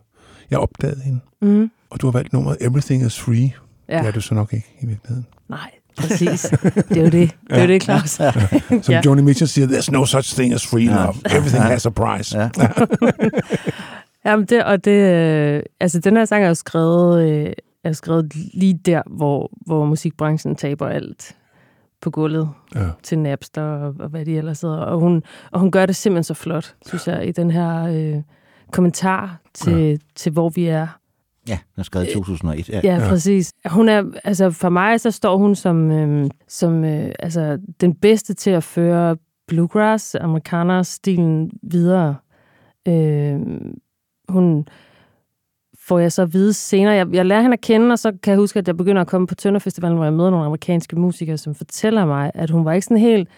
jeg- 0.50 0.58
opdagede 0.58 1.00
hende. 1.00 1.20
Mm. 1.42 1.70
Og 1.90 2.00
du 2.00 2.06
har 2.06 2.12
valgt 2.12 2.32
nummeret 2.32 2.56
Everything 2.60 3.06
is 3.06 3.20
Free. 3.20 3.50
Ja. 3.88 3.98
Det 3.98 4.06
er 4.06 4.10
du 4.12 4.20
så 4.20 4.34
nok 4.34 4.52
ikke 4.52 4.66
i 4.82 4.86
virkeligheden. 4.86 5.26
Nej, 5.48 5.70
præcis. 5.96 6.42
Det 6.88 6.96
er 6.96 7.00
jo 7.00 7.04
det. 7.08 7.12
Det 7.12 7.32
er 7.50 7.60
jo 7.62 7.68
det, 7.68 7.82
Claus. 7.82 8.10
Som 8.84 8.92
Ja. 8.92 9.00
Joni 9.06 9.22
Mitchell 9.22 9.48
siger, 9.48 9.66
there's 9.68 9.90
no 9.92 10.04
such 10.04 10.34
thing 10.34 10.54
as 10.54 10.66
free 10.66 10.84
Ja. 10.84 11.04
love. 11.04 11.14
Everything 11.36 11.62
has 11.64 11.86
a 11.86 11.90
price. 11.90 12.38
Ja. 12.38 12.48
Jamen 14.24 14.46
det, 14.46 14.64
og 14.64 14.84
det, 14.84 14.90
øh, 15.14 15.62
altså 15.80 15.98
den 16.00 16.16
her 16.16 16.24
sang 16.24 16.44
er 16.44 16.48
jo 16.48 16.54
skrevet, 16.54 17.30
øh, 17.30 17.52
er 17.84 17.92
skrevet 17.92 18.32
lige 18.54 18.74
der, 18.84 19.02
hvor, 19.06 19.50
hvor 19.66 19.84
musikbranchen 19.84 20.56
taber 20.56 20.88
alt 20.88 21.36
på 22.00 22.10
gulvet 22.10 22.50
Ja. 22.74 22.88
til 23.02 23.18
Napster 23.18 23.62
og, 23.62 23.94
og 23.98 24.08
hvad 24.08 24.24
de 24.24 24.36
ellers 24.36 24.60
hedder. 24.60 24.76
Og 24.78 25.00
hun, 25.00 25.22
og 25.52 25.60
hun 25.60 25.70
gør 25.70 25.86
det 25.86 25.96
simpelthen 25.96 26.24
så 26.24 26.34
flot, 26.34 26.74
synes 26.86 27.08
jeg, 27.08 27.28
i 27.28 27.32
den 27.32 27.50
her 27.50 27.82
øh, 27.86 28.22
kommentar 28.72 29.40
til, 29.54 29.72
ja. 29.90 29.96
til, 30.16 30.32
hvor 30.32 30.48
vi 30.48 30.66
er 30.66 30.86
Ja, 31.48 31.58
den 31.74 31.80
er 31.80 31.82
skrevet 31.82 32.08
i 32.08 32.12
2001. 32.12 32.68
Ja. 32.68 32.80
Ja, 32.84 32.94
ja, 32.94 33.08
præcis. 33.08 33.52
Hun 33.66 33.88
er, 33.88 34.04
altså 34.24 34.50
for 34.50 34.68
mig, 34.68 35.00
så 35.00 35.10
står 35.10 35.36
hun 35.36 35.54
som, 35.54 35.90
øhm, 35.90 36.30
som 36.48 36.84
øh, 36.84 37.12
altså, 37.18 37.58
den 37.80 37.94
bedste 37.94 38.34
til 38.34 38.50
at 38.50 38.62
føre 38.64 39.16
bluegrass, 39.46 40.14
amerikaner-stilen 40.14 41.50
videre. 41.62 42.16
Øh, 42.88 43.40
hun 44.28 44.68
får 45.88 45.98
jeg 45.98 46.12
så 46.12 46.22
at 46.22 46.32
vide 46.32 46.52
senere. 46.52 46.94
Jeg, 46.94 47.06
jeg 47.12 47.26
lærer 47.26 47.40
hende 47.42 47.54
at 47.54 47.60
kende, 47.60 47.92
og 47.92 47.98
så 47.98 48.12
kan 48.22 48.30
jeg 48.30 48.38
huske, 48.38 48.58
at 48.58 48.66
jeg 48.68 48.76
begynder 48.76 49.02
at 49.02 49.08
komme 49.08 49.26
på 49.26 49.34
Tønder 49.34 49.60
Festivalen, 49.60 49.96
hvor 49.96 50.04
jeg 50.04 50.12
møder 50.14 50.30
nogle 50.30 50.46
amerikanske 50.46 50.96
musikere, 50.96 51.36
som 51.36 51.54
fortæller 51.54 52.06
mig, 52.06 52.30
at 52.34 52.50
hun 52.50 52.64
var 52.64 52.72
ikke 52.72 52.84
sådan 52.84 52.96
helt, 52.98 53.28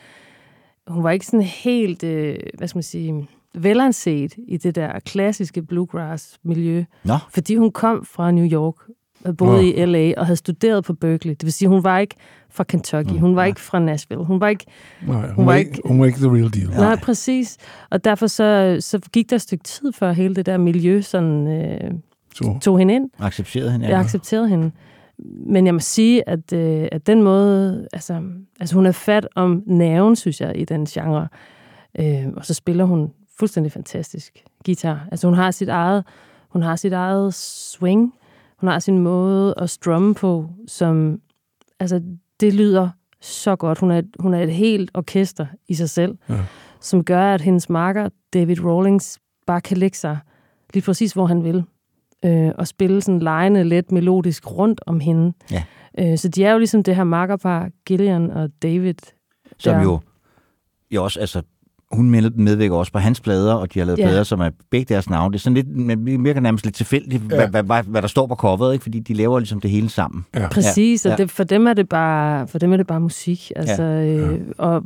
hun 0.88 1.02
var 1.04 1.10
ikke 1.10 1.26
sådan 1.26 1.42
helt, 1.42 2.02
øh, 2.04 2.36
hvad 2.58 2.68
skal 2.68 2.76
man 2.76 2.82
sige, 2.82 3.28
velanset 3.54 4.34
i 4.48 4.56
det 4.56 4.74
der 4.74 4.98
klassiske 4.98 5.62
bluegrass-miljø. 5.62 6.84
Nå, 7.04 7.14
Fordi 7.34 7.56
hun 7.56 7.70
kom 7.70 8.04
fra 8.04 8.30
New 8.30 8.46
York, 8.52 8.74
og 9.24 9.36
boede 9.36 9.52
Nå. 9.62 9.82
i 9.82 9.84
L.A. 9.86 10.12
og 10.20 10.26
havde 10.26 10.36
studeret 10.36 10.84
på 10.84 10.92
Berkeley. 10.92 11.32
Det 11.34 11.44
vil 11.44 11.52
sige, 11.52 11.68
hun 11.68 11.84
var 11.84 11.98
ikke 11.98 12.14
fra 12.50 12.64
Kentucky. 12.64 13.10
Hun 13.18 13.36
var 13.36 13.44
ikke 13.44 13.60
fra 13.60 13.78
Nashville. 13.78 14.24
Hun 14.24 14.40
var 14.40 14.48
ikke... 14.48 14.64
Nej, 15.06 15.16
hun, 15.16 15.30
Hun 15.34 15.46
var 15.46 15.52
var 15.52 15.58
ikke, 15.58 15.68
ikke- 15.70 15.88
hun 15.88 16.00
var 16.00 16.06
ikke 16.06 16.18
the 16.18 16.28
real 16.30 16.54
deal. 16.54 16.68
Nej, 16.70 16.96
præcis. 16.96 17.56
Og 17.90 18.04
derfor 18.04 18.26
så, 18.26 18.76
så 18.80 18.98
gik 19.12 19.30
der 19.30 19.36
et 19.36 19.42
stykke 19.42 19.64
tid, 19.64 19.92
før 19.92 20.12
hele 20.12 20.34
det 20.34 20.46
der 20.46 20.56
miljø 20.56 21.00
sådan, 21.02 21.46
øh, 21.48 21.90
Så, 22.34 22.58
tog 22.62 22.78
hende 22.78 22.94
ind. 22.94 23.10
accepterede 23.18 23.72
hende. 23.72 23.88
Jeg 23.88 23.98
accepterede 24.00 24.48
hende. 24.48 24.70
Men 25.46 25.66
jeg 25.66 25.74
må 25.74 25.80
sige, 25.80 26.28
at, 26.28 26.52
øh, 26.52 26.88
at 26.92 27.06
den 27.06 27.22
måde... 27.22 27.88
Altså, 27.92 28.22
altså, 28.60 28.74
hun 28.74 28.86
er 28.86 28.92
fat 28.92 29.28
om 29.34 29.62
nerven, 29.66 30.16
synes 30.16 30.40
jeg, 30.40 30.56
i 30.56 30.64
den 30.64 30.86
genre. 30.86 31.28
Øh, 32.00 32.26
og 32.36 32.44
så 32.46 32.54
spiller 32.54 32.84
hun 32.84 33.10
fuldstændig 33.38 33.72
fantastisk 33.72 34.44
guitar. 34.66 35.08
Altså, 35.10 35.26
hun 35.26 35.34
har 35.36 35.50
sit 35.50 35.68
eget, 35.68 36.04
hun 36.48 36.62
har 36.62 36.76
sit 36.76 36.92
eget 36.92 37.34
swing. 37.34 38.14
Hun 38.58 38.68
har 38.68 38.78
sin 38.78 38.98
måde 38.98 39.54
at 39.56 39.70
strumme 39.70 40.14
på, 40.14 40.48
som... 40.66 41.20
Altså, 41.80 42.02
det 42.40 42.54
lyder 42.54 42.88
så 43.20 43.56
godt. 43.56 43.78
Hun 43.78 43.90
er, 43.90 43.98
et- 43.98 44.16
hun 44.20 44.34
er 44.34 44.42
et 44.42 44.52
helt 44.52 44.90
orkester 44.94 45.46
i 45.68 45.74
sig 45.74 45.90
selv, 45.90 46.18
Ja. 46.28 46.34
som 46.80 47.04
gør, 47.04 47.34
at 47.34 47.40
hendes 47.40 47.68
marker, 47.70 48.08
David 48.34 48.64
Rawlings, 48.64 49.18
bare 49.46 49.60
kan 49.60 49.76
lægge 49.76 49.96
sig 49.96 50.18
lige 50.74 50.82
præcis, 50.84 51.12
hvor 51.12 51.26
han 51.26 51.44
vil 51.44 51.64
øh, 52.24 52.50
og 52.58 52.66
spille 52.66 53.00
sådan 53.02 53.20
lejende 53.20 53.64
let 53.64 53.92
melodisk 53.92 54.50
rundt 54.50 54.80
om 54.86 55.00
hende. 55.00 55.32
Ja. 55.50 55.62
Øh, 55.98 56.18
så 56.18 56.28
de 56.28 56.44
er 56.44 56.52
jo 56.52 56.58
ligesom 56.58 56.82
det 56.82 56.96
her 56.96 57.04
makkerpar, 57.04 57.68
Gillian 57.86 58.30
og 58.30 58.48
David. 58.62 58.94
Som 59.58 59.74
der- 59.74 59.82
jo, 59.82 60.00
jo 60.90 61.04
også, 61.04 61.20
altså, 61.20 61.42
hun 61.92 62.10
med- 62.10 62.30
medvirker 62.30 62.76
også 62.76 62.92
på 62.92 62.98
hans 62.98 63.20
plader, 63.20 63.54
og 63.54 63.74
de 63.74 63.78
har 63.78 63.86
lavet 63.86 63.98
Ja. 63.98 64.02
ja. 64.04 64.08
plader, 64.08 64.22
som 64.22 64.40
er 64.40 64.50
begge 64.70 64.94
deres 64.94 65.10
navne. 65.10 65.32
Det 65.32 65.38
er 65.38 65.40
sådan 65.40 65.54
lidt, 65.54 65.68
men 65.76 66.06
det 66.06 66.24
virker 66.24 66.40
nærmest 66.40 66.64
lidt 66.64 66.74
tilfældigt, 66.76 67.22
ja. 67.30 67.40
Ja. 67.40 67.48
hvad, 67.48 67.62
hvad, 67.62 67.82
hvad, 67.82 68.02
der 68.02 68.08
står 68.08 68.26
på 68.26 68.34
coveret, 68.34 68.72
ikke? 68.72 68.82
fordi 68.82 68.98
de 69.00 69.14
laver 69.14 69.38
ligesom 69.38 69.60
det 69.60 69.70
hele 69.70 69.88
sammen. 69.88 70.26
ja. 70.34 70.48
Præcis, 70.48 71.06
Ja, 71.06 71.12
og 71.12 71.18
ja. 71.18 71.22
det, 71.24 71.30
for 71.30 71.44
dem 71.44 71.66
er 71.66 71.72
det 71.74 71.88
bare 71.88 72.48
for 72.48 72.58
dem 72.58 72.72
er 72.72 72.76
det 72.76 72.86
bare 72.86 73.00
musik. 73.00 73.52
Altså, 73.56 73.82
øh, 73.82 74.40
og 74.58 74.82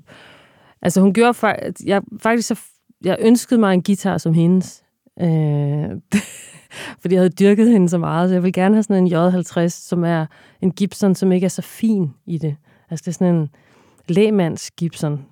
altså 0.83 1.01
hun 1.01 1.13
gjorde 1.13 1.35
faktisk, 1.35 1.87
jeg 1.89 2.03
faktisk 2.23 2.49
så, 2.49 2.59
jeg 3.05 3.17
ønskede 3.21 3.61
mig 3.61 3.75
en 3.75 3.83
guitar 3.83 4.19
som 4.19 4.35
hendes. 4.35 4.83
Øh, 5.21 6.01
fordi 7.01 7.15
jeg 7.15 7.21
havde 7.21 7.31
dyrket 7.31 7.71
hende 7.71 7.89
så 7.89 7.99
meget, 7.99 8.29
så 8.29 8.35
jeg 8.35 8.43
vil 8.43 8.53
gerne 8.53 8.75
have 8.75 8.83
sådan 8.83 9.07
en 9.07 9.13
J50, 9.13 9.69
som 9.69 10.05
er 10.05 10.27
en 10.61 10.71
Gibson, 10.71 11.15
som 11.15 11.33
ikke 11.33 11.45
er 11.45 11.49
så 11.49 11.63
fin 11.63 12.11
i 12.27 12.39
det. 12.39 12.57
Altså 12.91 13.03
det 13.03 13.09
er 13.09 13.13
sådan 13.13 13.35
en 13.35 13.51
lægmands 14.09 14.71
Gibson. 14.71 15.25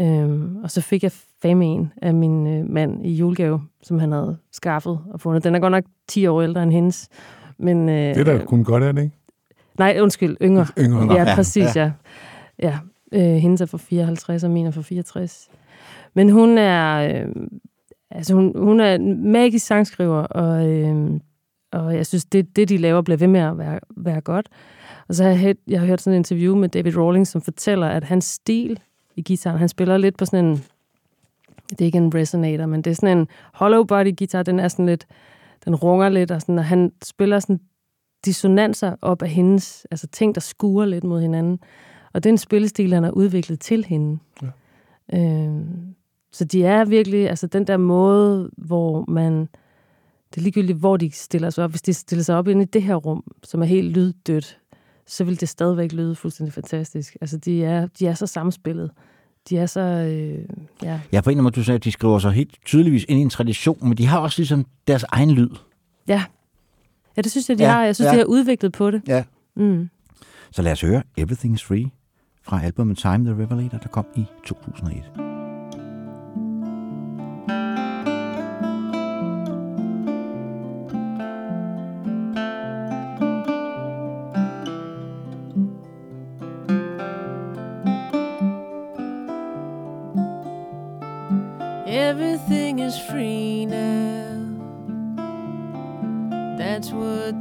Øhm, 0.00 0.56
og 0.62 0.70
så 0.70 0.80
fik 0.80 1.02
jeg 1.02 1.12
fame 1.42 1.64
en 1.64 1.92
af 2.02 2.14
min 2.14 2.46
øh, 2.46 2.70
mand 2.70 3.06
i 3.06 3.12
julegave, 3.12 3.62
som 3.82 3.98
han 3.98 4.12
havde 4.12 4.36
skaffet 4.52 4.98
og 5.12 5.20
fundet. 5.20 5.44
Den 5.44 5.54
er 5.54 5.58
godt 5.58 5.70
nok 5.70 5.84
10 6.08 6.26
år 6.26 6.42
ældre 6.42 6.62
end 6.62 6.72
hendes. 6.72 7.08
Men, 7.58 7.88
øh, 7.88 7.94
Det 7.94 8.28
er 8.28 8.38
da 8.38 8.44
kun 8.44 8.64
godt, 8.64 8.84
er 8.84 8.92
det 8.92 9.02
ikke? 9.02 9.16
Nej, 9.78 9.98
undskyld, 10.00 10.36
yngre. 10.42 10.66
Yngre. 10.78 11.06
Nå, 11.06 11.14
Ja, 11.14 11.22
ja, 11.28 11.34
præcis, 11.34 11.76
ja. 11.76 11.92
Ja, 12.58 12.78
øh, 13.12 13.20
hendes 13.22 13.60
er 13.60 13.66
fra 13.66 13.78
54, 13.78 14.44
og 14.44 14.50
min 14.50 14.66
er 14.66 14.70
fra 14.70 14.82
64. 14.82 15.48
Men 16.14 16.30
hun 16.30 16.58
er, 16.58 16.96
øh, 16.96 17.28
altså 18.10 18.34
hun, 18.34 18.52
hun 18.56 18.80
er 18.80 18.94
en 18.94 19.32
magisk 19.32 19.66
sangskriver, 19.66 20.22
og, 20.22 20.68
øh, 20.68 21.20
og 21.72 21.96
jeg 21.96 22.06
synes, 22.06 22.24
det, 22.24 22.56
det, 22.56 22.68
de 22.68 22.76
laver, 22.76 23.02
bliver 23.02 23.18
ved 23.18 23.26
med 23.28 23.40
at 23.40 23.58
være, 23.58 23.80
være 23.96 24.20
godt. 24.20 24.48
Og 25.08 25.14
så 25.14 25.22
har 25.22 25.30
jeg, 25.30 25.38
hørt- 25.40 25.56
jeg 25.66 25.80
har 25.80 25.86
hørt 25.86 26.00
sådan 26.00 26.14
et 26.14 26.18
interview 26.18 26.56
med 26.56 26.68
David 26.68 26.96
Rawlings, 26.96 27.30
som 27.30 27.40
fortæller, 27.40 27.86
at 27.86 28.04
hans 28.04 28.24
stil 28.24 28.80
i 29.16 29.22
guitaren, 29.26 29.58
han 29.58 29.68
spiller 29.68 29.96
lidt 29.96 30.16
på 30.16 30.24
sådan 30.24 30.44
en, 30.44 30.62
det 31.70 31.80
er 31.80 31.84
ikke 31.84 31.98
en 31.98 32.14
resonator, 32.14 32.66
men 32.66 32.82
det 32.82 32.90
er 32.90 32.94
sådan 32.94 33.18
en 33.18 33.28
hollow 33.54 33.84
body 33.84 34.16
guitar, 34.18 34.42
den 34.42 34.60
er 34.60 34.68
sådan 34.68 34.86
lidt, 34.86 35.06
den 35.64 35.74
runger 35.74 36.08
lidt, 36.08 36.30
og, 36.30 36.40
sådan, 36.40 36.58
og 36.58 36.64
han 36.64 36.92
spiller 37.04 37.38
sådan 37.38 37.60
dissonanser 38.24 38.96
op 39.02 39.22
af 39.22 39.28
hendes, 39.28 39.86
altså 39.90 40.06
ting, 40.06 40.34
der 40.34 40.40
skuer 40.40 40.84
lidt 40.84 41.04
mod 41.04 41.20
hinanden. 41.20 41.58
Og 42.12 42.24
den 42.24 42.38
spillestil, 42.38 42.92
han 42.94 43.02
har 43.02 43.10
udviklet 43.10 43.60
til 43.60 43.84
hende. 43.84 44.18
Ja. 44.42 44.48
Øhm, 45.18 45.94
så 46.32 46.44
de 46.44 46.64
er 46.64 46.84
virkelig, 46.84 47.28
altså 47.30 47.46
den 47.46 47.66
der 47.66 47.76
måde, 47.76 48.50
hvor 48.56 49.04
man, 49.08 49.40
det 50.30 50.36
er 50.36 50.40
ligegyldigt, 50.40 50.78
hvor 50.78 50.96
de 50.96 51.10
stiller 51.10 51.50
sig 51.50 51.64
op. 51.64 51.70
Hvis 51.70 51.82
de 51.82 51.92
stiller 51.94 52.22
sig 52.22 52.36
op 52.36 52.48
inde 52.48 52.62
i 52.62 52.66
det 52.66 52.82
her 52.82 52.94
rum, 52.94 53.24
som 53.42 53.62
er 53.62 53.66
helt 53.66 53.92
lyddødt, 53.92 54.58
så 55.06 55.24
vil 55.24 55.40
det 55.40 55.48
stadigvæk 55.48 55.92
lyde 55.92 56.14
fuldstændig 56.14 56.52
fantastisk. 56.52 57.16
Altså 57.20 57.36
de 57.36 57.64
er, 57.64 57.86
de 57.98 58.06
er 58.06 58.14
så 58.14 58.26
samspillet. 58.26 58.90
De 59.48 59.58
er 59.58 59.66
så, 59.66 59.80
øh, 59.80 60.44
ja, 60.82 61.00
Ja, 61.12 61.20
på 61.20 61.30
en 61.30 61.42
måde, 61.42 61.50
du 61.52 61.64
sagde, 61.64 61.76
at 61.76 61.84
de 61.84 61.92
skriver 61.92 62.18
sig 62.18 62.32
helt 62.32 62.58
tydeligvis 62.64 63.04
ind 63.08 63.18
i 63.18 63.22
en 63.22 63.30
tradition, 63.30 63.78
men 63.88 63.98
de 63.98 64.06
har 64.06 64.18
også 64.18 64.38
ligesom 64.40 64.66
deres 64.86 65.02
egen 65.08 65.30
lyd. 65.30 65.50
ja. 66.08 66.24
Ja, 67.16 67.22
det 67.22 67.30
synes 67.30 67.48
jeg, 67.48 67.58
de 67.58 67.62
Ja, 67.64 67.70
har. 67.70 67.84
Jeg 67.84 67.94
synes, 67.96 68.06
ja. 68.06 68.12
de 68.12 68.18
har 68.18 68.24
udviklet 68.24 68.72
på 68.72 68.90
det. 68.90 69.02
Ja. 69.06 69.24
Mm. 69.56 69.88
Så 70.52 70.62
lad 70.62 70.72
os 70.72 70.80
høre 70.80 71.02
Everything 71.16 71.54
is 71.54 71.64
Free 71.64 71.90
fra 72.42 72.62
albumet 72.64 72.98
Time 72.98 73.18
the 73.18 73.32
Revelator, 73.32 73.78
der 73.78 73.88
kom 73.88 74.06
i 74.16 74.24
2001. 74.44 75.29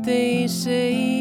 They 0.04 0.48
say. 0.48 1.19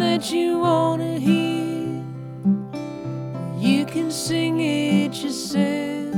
That 0.00 0.32
you 0.32 0.58
wanna 0.58 1.18
hear, 1.18 2.02
you 3.58 3.84
can 3.84 4.10
sing 4.10 4.60
it 4.60 5.14
yourself. 5.22 6.14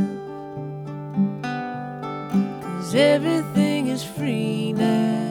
Cause 2.62 2.94
everything 2.94 3.88
is 3.88 4.02
free 4.02 4.72
now. 4.72 5.30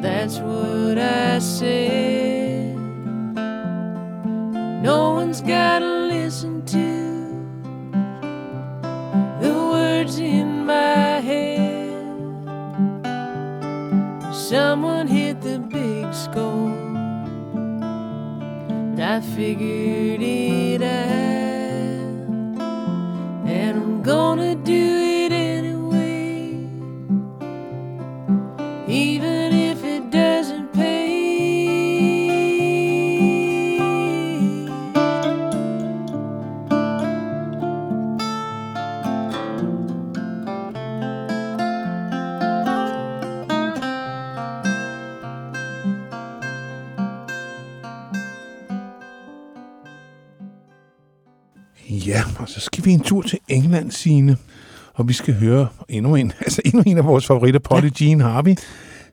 That's 0.00 0.38
what 0.38 0.98
I 0.98 1.38
said. 1.40 2.76
No 4.82 5.14
one's 5.14 5.40
gotta 5.40 5.97
But 18.98 19.00
I 19.00 19.20
figured 19.20 20.22
it 20.22 20.82
out. 20.82 20.98
And 23.46 23.76
I'm 23.76 24.02
gonna 24.02 24.54
do 24.56 24.87
tur 53.08 53.22
til 53.22 53.38
England, 53.48 53.90
Signe. 53.90 54.36
Og 54.94 55.08
vi 55.08 55.12
skal 55.12 55.34
høre 55.34 55.68
endnu 55.88 56.14
en, 56.14 56.32
altså 56.46 56.62
endnu 56.64 56.82
en 56.86 56.98
af 56.98 57.04
vores 57.04 57.26
favoritter, 57.26 57.60
Polly 57.60 57.88
Jean 58.00 58.20
Harvey, 58.20 58.54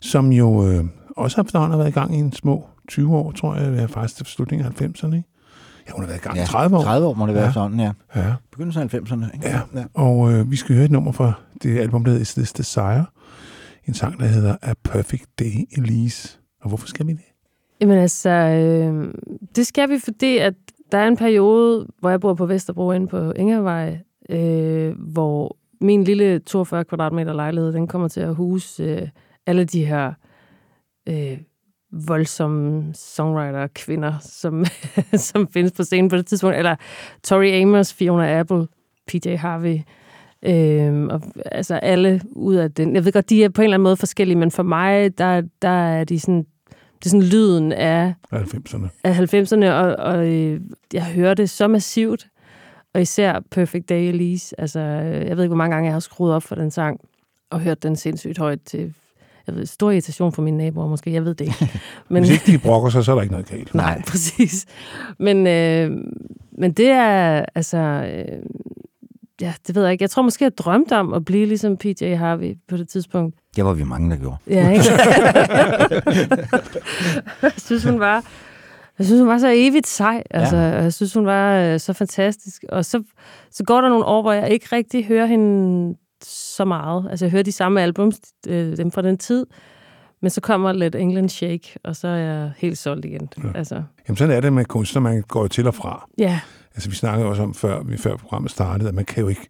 som 0.02 0.32
jo 0.32 0.68
øh, 0.68 0.84
også 1.18 1.42
efterhånden 1.42 1.72
har 1.72 1.78
været 1.78 1.90
i 1.90 1.94
gang 1.94 2.16
i 2.16 2.20
en 2.20 2.34
små 2.34 2.66
20 2.88 3.16
år, 3.16 3.32
tror 3.32 3.56
jeg, 3.56 3.76
er 3.84 3.88
faktisk 3.88 4.16
til 4.18 4.26
slutningen 4.26 4.68
af 4.68 4.72
90'erne, 4.82 5.16
ikke? 5.16 5.30
Ja, 5.88 5.92
hun 5.94 6.02
har 6.04 6.08
været 6.08 6.20
i 6.20 6.24
gang 6.24 6.38
i 6.38 6.46
30 6.46 6.78
år. 6.78 6.82
30 6.84 7.08
år 7.08 7.14
må 7.14 7.28
det 7.28 7.34
være 7.36 7.44
Ja. 7.44 7.48
ja. 7.48 7.54
sådan, 7.54 7.80
ja. 7.80 7.92
Ja, 8.16 8.34
Begyndelsen 8.52 8.82
af 8.84 8.94
90'erne, 8.94 9.34
ikke? 9.34 9.50
ja. 9.50 9.84
Og 9.94 10.34
øh, 10.34 10.52
vi 10.52 10.56
skal 10.56 10.76
høre 10.76 10.86
et 10.86 10.92
nummer 10.92 11.12
fra 11.12 11.34
det 11.64 11.80
album, 11.80 12.04
der 12.04 12.12
hedder 12.12 12.22
Is 12.22 12.34
This 12.34 12.54
Desire. 12.54 13.06
En 13.88 13.94
sang, 13.94 14.20
der 14.20 14.26
hedder 14.26 14.56
A 14.62 14.74
Perfect 14.84 15.26
Day 15.40 15.68
Elise. 15.78 16.38
Og 16.62 16.68
hvorfor 16.68 16.88
skal 16.88 17.08
vi 17.08 17.12
det? 17.12 17.22
Jamen 17.82 17.98
altså, 17.98 18.30
øh, 18.30 19.14
det 19.56 19.68
skal 19.68 19.90
vi, 19.90 20.00
fordi 20.04 20.38
at 20.38 20.54
der 20.92 20.98
er 20.98 21.08
en 21.08 21.18
periode, 21.18 21.88
hvor 22.00 22.10
jeg 22.10 22.20
bor 22.20 22.34
på 22.34 22.46
Vesterbro 22.46 22.92
inde 22.92 23.08
på 23.08 23.32
Ingevej, 23.32 24.00
øh, 24.30 24.94
hvor 25.00 25.58
min 25.82 26.04
lille 26.04 26.40
42 26.40 26.86
kvadratmeter 26.86 27.34
lejlighed, 27.34 27.74
den 27.74 27.88
kommer 27.88 28.08
til 28.08 28.22
at 28.22 28.36
huse 28.36 28.84
øh, 28.84 29.08
alle 29.46 29.66
de 29.66 29.86
her 29.86 30.14
øh, 31.10 31.38
voldsomme 31.92 32.94
songwriter-kvinder, 32.94 34.14
som, 34.22 34.66
som 35.30 35.48
findes 35.48 35.72
på 35.72 35.84
scenen 35.84 36.10
på 36.10 36.18
det 36.18 36.26
tidspunkt. 36.26 36.58
Eller 36.58 36.76
Tori 37.24 37.62
Amos, 37.62 37.94
Fiona 37.94 38.40
Apple, 38.40 38.68
PJ 39.08 39.36
Harvey, 39.36 39.80
Øhm, 40.48 41.10
og, 41.10 41.22
altså 41.46 41.76
alle 41.76 42.22
ud 42.32 42.56
af 42.56 42.72
den. 42.72 42.96
Jeg 42.96 43.06
ved 43.06 43.12
godt, 43.12 43.30
de 43.30 43.44
er 43.44 43.50
på 43.50 43.62
en 43.62 43.64
eller 43.64 43.74
anden 43.76 43.84
måde 43.84 43.98
forskellige, 43.98 44.38
men 44.38 44.52
for 44.52 44.64
mig, 44.64 45.18
der, 45.18 45.42
der 45.62 45.70
er 45.70 46.04
de 46.04 46.20
sådan, 46.20 46.46
det 47.06 47.10
er 47.14 47.18
sådan 47.18 47.30
lyden 47.30 47.72
af, 47.72 48.14
90'erne. 48.34 48.88
af 49.04 49.34
90'erne, 49.34 49.66
og, 49.66 49.96
og 49.96 50.28
øh, 50.28 50.62
jeg 50.94 51.04
hører 51.04 51.34
det 51.34 51.50
så 51.50 51.68
massivt, 51.68 52.28
og 52.94 53.02
især 53.02 53.40
Perfect 53.52 53.90
Day 53.90 54.08
Elise. 54.08 54.60
Altså, 54.60 54.80
øh, 54.80 55.28
jeg 55.28 55.38
ved 55.38 55.44
ikke, 55.44 55.48
hvor 55.48 55.56
mange 55.56 55.76
gange 55.76 55.88
jeg 55.88 55.94
har 55.94 56.00
skruet 56.00 56.34
op 56.34 56.44
for 56.44 56.56
den 56.56 56.72
sang, 56.72 57.00
og 57.50 57.60
hørt 57.60 57.84
den 57.84 57.96
sindssygt 57.96 58.38
højt 58.38 58.60
til 58.66 58.94
jeg 59.48 59.56
ved, 59.56 59.66
stor 59.66 59.92
irritation 59.92 60.32
for 60.32 60.42
mine 60.42 60.58
naboer 60.58 60.88
måske, 60.88 61.14
jeg 61.14 61.26
ved 61.26 61.36
det 61.36 61.46
ikke. 61.46 61.82
Men, 62.10 62.24
Hvis 62.24 62.32
ikke 62.32 62.52
de 62.52 62.58
brokker 62.58 62.90
sig, 62.90 63.06
så 63.06 63.12
er 63.12 63.16
der 63.16 63.22
ikke 63.22 63.34
noget 63.34 63.50
galt. 63.50 63.76
Nej, 63.76 64.02
præcis. 64.12 64.66
Men, 65.20 65.48
øh, 65.48 65.92
men 66.52 66.72
det 66.72 66.88
er, 66.88 67.46
altså, 67.56 67.78
øh, 67.78 68.40
ja, 69.42 69.54
det 69.68 69.76
ved 69.76 69.84
jeg 69.84 69.92
ikke. 69.92 70.04
Jeg 70.04 70.10
tror 70.10 70.22
måske, 70.22 70.44
jeg 70.44 70.58
drømte 70.58 70.98
om 70.98 71.14
at 71.14 71.26
blive 71.26 71.46
ligesom 71.46 71.78
PJ 71.78 72.16
Harvey 72.16 72.56
på 72.68 72.78
det 72.78 72.90
tidspunkt. 72.90 73.36
Det 73.56 73.66
var 73.66 73.74
vi 73.74 73.84
mange, 73.84 74.10
der 74.10 74.16
gjorde. 74.18 74.38
Ja, 74.48 74.70
ikke? 74.70 74.86
jeg 77.42 77.52
synes, 77.58 77.84
hun 77.84 78.00
var... 78.00 78.24
Jeg 79.00 79.06
synes, 79.06 79.20
hun 79.20 79.28
var 79.30 79.38
så 79.38 79.52
evigt 79.56 79.88
sej. 79.88 80.24
Altså, 80.32 80.56
ja. 80.56 80.82
Jeg 80.82 80.94
synes, 80.94 81.14
hun 81.14 81.26
var 81.26 81.56
øh, 81.60 81.80
så 81.80 81.94
fantastisk. 81.94 82.64
Og 82.70 82.86
så, 82.86 83.04
så 83.52 83.64
går 83.64 83.82
der 83.82 83.90
nogle 83.90 84.06
år, 84.06 84.22
hvor 84.22 84.32
jeg 84.32 84.50
ikke 84.50 84.68
rigtig 84.72 85.06
hører 85.06 85.26
hende 85.26 85.96
så 86.24 86.66
meget. 86.66 87.08
Altså, 87.10 87.26
jeg 87.26 87.32
hører 87.32 87.44
de 87.44 87.52
samme 87.52 87.82
albums, 87.82 88.20
øh, 88.48 88.78
dem 88.78 88.92
fra 88.92 89.02
den 89.02 89.18
tid. 89.18 89.46
Men 90.22 90.30
så 90.30 90.42
kommer 90.42 90.72
Let 90.72 90.96
England 90.96 91.30
Shake, 91.30 91.80
og 91.84 91.96
så 91.96 92.08
er 92.08 92.16
jeg 92.16 92.52
helt 92.58 92.78
solgt 92.78 93.06
igen. 93.06 93.30
Ja. 93.44 93.50
Altså, 93.56 93.84
Jamen 94.08 94.18
sådan 94.18 94.36
er 94.38 94.42
det 94.42 94.54
med 94.54 94.66
kunstner, 94.66 95.02
man 95.02 95.22
går 95.28 95.48
til 95.48 95.68
og 95.68 95.76
fra. 95.76 96.08
ja, 96.18 96.40
Altså 96.76 96.90
vi 96.90 96.96
snakkede 96.96 97.30
også 97.30 97.44
om, 97.44 97.54
før, 97.54 97.84
vi- 97.84 97.98
før 97.98 98.16
programmet 98.18 98.52
startede, 98.52 98.90
at 98.90 98.96
man 98.96 99.06
kan 99.06 99.22
jo 99.24 99.28
ikke, 99.30 99.50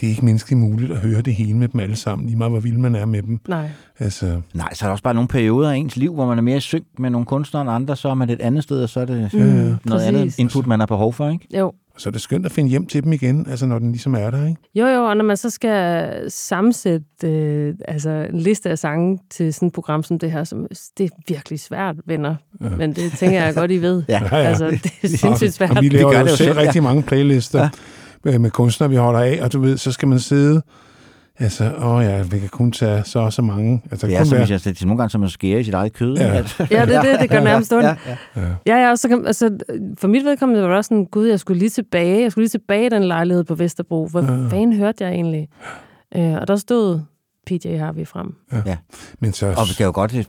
det 0.00 0.06
er 0.06 0.10
ikke 0.10 0.24
menneskeligt 0.24 0.60
muligt 0.60 0.92
at 0.92 0.98
høre 0.98 1.20
det 1.22 1.34
hele 1.34 1.56
med 1.56 1.68
dem 1.68 1.80
alle 1.80 1.96
sammen, 1.96 2.26
lige 2.26 2.38
meget 2.38 2.52
hvor 2.52 2.60
vild 2.60 2.78
man 2.78 2.94
er 2.94 3.04
med 3.04 3.22
dem. 3.22 3.40
nej. 3.48 3.68
Altså, 3.98 4.40
Nej, 4.54 4.74
så 4.74 4.84
er 4.84 4.88
der 4.88 4.92
også 4.92 5.04
bare 5.04 5.14
nogle 5.14 5.28
perioder 5.28 5.70
af 5.70 5.76
ens 5.76 5.96
liv, 5.96 6.14
hvor 6.14 6.26
man 6.26 6.38
er 6.38 6.42
mere 6.42 6.60
synk 6.60 6.84
med 6.98 7.10
nogle 7.10 7.26
kunstnere 7.26 7.60
end 7.62 7.70
andre, 7.70 7.96
så 7.96 8.08
er 8.08 8.14
man 8.14 8.30
et 8.30 8.40
andet 8.40 8.62
sted, 8.62 8.82
og 8.82 8.88
så 8.88 9.00
er 9.00 9.04
det 9.04 9.30
Mm, 9.32 9.40
noget 9.40 9.78
præcis. 9.88 10.06
andet 10.08 10.38
input, 10.38 10.66
man 10.66 10.78
har 10.80 10.86
behov 10.86 11.12
for, 11.12 11.28
ikke? 11.30 11.58
Jo, 11.58 11.72
Så 11.98 12.08
er 12.08 12.10
det 12.10 12.20
skønt 12.20 12.46
at 12.46 12.52
finde 12.52 12.70
hjem 12.70 12.86
til 12.86 13.04
dem 13.04 13.12
igen, 13.12 13.46
altså 13.50 13.66
når 13.66 13.78
den 13.78 13.92
ligesom 13.92 14.14
er 14.14 14.30
der, 14.30 14.46
ikke? 14.46 14.60
Jo, 14.74 14.86
jo, 14.86 15.04
og 15.04 15.16
når 15.16 15.24
man 15.24 15.36
så 15.36 15.50
skal 15.50 16.10
sammensætte 16.30 17.06
øh, 17.24 17.74
altså 17.88 18.10
en 18.10 18.38
liste 18.38 18.70
af 18.70 18.78
sange 18.78 19.18
til 19.30 19.54
sådan 19.54 19.66
et 19.66 19.72
program 19.72 20.02
som 20.02 20.18
det 20.18 20.32
her, 20.32 20.44
som, 20.44 20.66
det 20.98 21.04
er 21.04 21.10
virkelig 21.28 21.60
svært, 21.60 21.96
venner. 22.06 22.34
Ja. 22.60 22.68
Men 22.68 22.92
det 22.92 23.12
tænker 23.12 23.44
jeg 23.44 23.54
godt, 23.54 23.70
I 23.70 23.82
ved. 23.82 24.02
Ja. 24.08 24.22
Ja, 24.32 24.36
ja. 24.36 24.42
Altså, 24.42 24.70
det 24.70 24.92
er 25.02 25.08
sindssygt 25.08 25.52
svært. 25.52 25.76
Og 25.76 25.82
vi 25.82 25.88
laver 25.88 26.12
gør 26.12 26.18
jo 26.18 26.24
det 26.24 26.30
jo 26.30 26.36
selv 26.36 26.48
selv, 26.48 26.58
ja. 26.58 26.66
rigtig 26.66 26.82
mange 26.82 27.02
playlister 27.02 27.68
ja. 28.24 28.38
med 28.38 28.50
kunstnere, 28.50 28.90
vi 28.90 28.96
holder 28.96 29.20
af, 29.20 29.38
og 29.42 29.52
du 29.52 29.60
ved, 29.60 29.76
så 29.76 29.92
skal 29.92 30.08
man 30.08 30.18
sidde, 30.18 30.62
altså, 31.38 31.74
åh 31.78 32.04
ja, 32.04 32.22
vi 32.22 32.38
kan 32.38 32.48
kun 32.48 32.72
tage 32.72 33.04
så 33.04 33.18
og 33.18 33.32
så 33.32 33.42
mange. 33.42 33.82
Altså, 33.90 34.06
Det 34.06 34.14
er 34.14 34.18
kun 34.18 34.26
som, 34.26 34.36
være- 34.36 34.46
hvis 34.46 34.66
jeg, 34.66 34.74
det 34.74 34.82
er 34.82 34.86
nogle 34.86 34.98
gange 34.98 35.10
som 35.10 35.22
at 35.22 35.30
skære 35.30 35.60
i 35.60 35.64
sit 35.64 35.74
eget 35.74 35.92
kød. 35.92 36.16
Ja. 36.16 36.24
Altså. 36.24 36.66
Ja, 36.70 36.86
det 36.86 36.94
er 36.94 37.02
det, 37.02 37.20
det 37.20 37.30
gør 37.30 37.40
nærmest 37.50 37.72
ondt. 37.72 37.84
Ja, 37.84 37.96
ja. 38.36 38.42
Ja, 38.66 38.76
ja, 38.76 38.90
og 38.90 38.98
så 38.98 39.08
kan, 39.08 39.26
altså, 39.26 39.58
for 39.98 40.08
mit 40.08 40.24
vedkommende 40.24 40.62
var 40.62 40.68
det 40.68 40.76
også 40.76 40.88
sådan, 40.88 41.04
gud, 41.04 41.26
jeg 41.26 41.40
skulle 41.40 41.58
lige 41.58 41.70
tilbage. 41.70 42.22
Jeg 42.22 42.30
skulle 42.32 42.42
lige 42.42 42.50
tilbage 42.50 42.86
i 42.86 42.88
den 42.88 43.04
lejlighed 43.04 43.44
på 43.44 43.54
Vesterbro. 43.54 44.06
Hvad 44.08 44.22
Ja. 44.22 44.28
fanden 44.28 44.72
hørte 44.76 45.04
jeg 45.04 45.12
egentlig? 45.12 45.48
Øh, 46.16 46.32
og 46.40 46.48
der 46.48 46.56
stod 46.56 47.00
PJ 47.46 47.76
Harvey 47.76 48.06
frem. 48.06 48.34
Men 49.20 49.32
så, 49.32 49.46
Og 49.46 49.68
vi 49.68 49.74
kan 49.76 49.86
jo 49.86 49.92
godt 49.94 50.14
øh, 50.16 50.24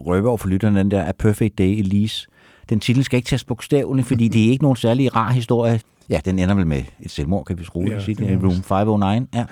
røbe 0.00 0.28
over 0.28 0.36
for 0.38 0.48
lytterne 0.48 0.78
den 0.78 0.90
der 0.90 1.04
A 1.08 1.12
Perfect 1.18 1.58
Day, 1.58 1.78
Elise. 1.78 2.26
Den 2.68 2.80
titel 2.80 3.04
skal 3.04 3.16
ikke 3.16 3.26
tages 3.26 3.44
bogstaveligt, 3.44 4.08
fordi 4.08 4.28
det 4.28 4.46
er 4.46 4.50
ikke 4.50 4.64
nogen 4.64 4.76
særlig 4.76 5.16
rar 5.16 5.32
historie. 5.32 5.80
Ja, 6.12 6.20
den 6.24 6.38
ender 6.38 6.54
vel 6.54 6.66
med 6.66 6.82
et 7.00 7.10
selvmord, 7.10 7.44
kan 7.44 7.58
vi 7.58 7.64
skrue 7.64 7.84
Ja, 7.88 7.94
ja, 7.94 8.00
sige. 8.00 8.14
det 8.14 8.32
er 8.32 8.36
Room 8.36 8.62
509. 8.62 9.26
Ja. 9.34 9.44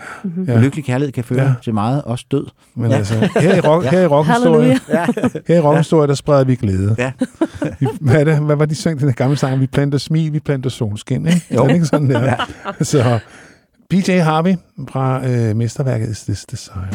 Ja. 0.47 0.53
ja. 0.53 0.61
Lykkelig 0.61 0.85
kærlighed 0.85 1.13
kan 1.13 1.25
føre 1.25 1.39
Ja. 1.43 1.49
ja. 1.49 1.55
til 1.65 1.75
meget, 1.75 2.03
også 2.03 2.25
død. 2.31 2.47
men 2.75 2.91
Ja. 2.91 2.97
altså, 2.97 3.15
her 3.41 3.55
i, 3.57 3.61
rock, 3.61 3.85
her 3.85 4.01
i 4.01 4.07
rockhistorie, 4.07 4.79
Halleluja. 4.89 5.41
her 5.49 5.57
i 5.57 5.61
rockhistorie, 5.61 6.09
der 6.09 6.15
spreder 6.15 6.45
vi 6.45 6.55
glæde. 6.55 6.95
Ja. 6.99 7.13
Hvad, 8.01 8.15
er 8.21 8.25
det? 8.25 8.39
Hvad 8.39 8.57
var 8.57 8.65
de 8.67 8.75
sang, 8.75 9.01
den 9.01 9.07
der 9.09 9.15
gamle 9.15 9.37
sang? 9.37 9.61
Vi 9.61 9.67
planter 9.67 9.99
smil, 9.99 10.33
vi 10.33 10.41
planter 10.41 10.71
solskin, 10.71 11.27
ikke? 11.27 11.47
Jo. 11.55 11.63
Er 11.63 11.67
det 11.67 11.75
ikke 11.75 11.87
sådan 11.87 12.11
der? 12.11 12.35
Så 12.81 13.19
PJ 13.91 14.11
Harvey 14.19 14.55
fra 14.89 15.27
øh, 15.29 15.57
mesterværket 15.57 16.09
Is 16.11 16.23
This 16.25 16.45
Desire. 16.45 16.89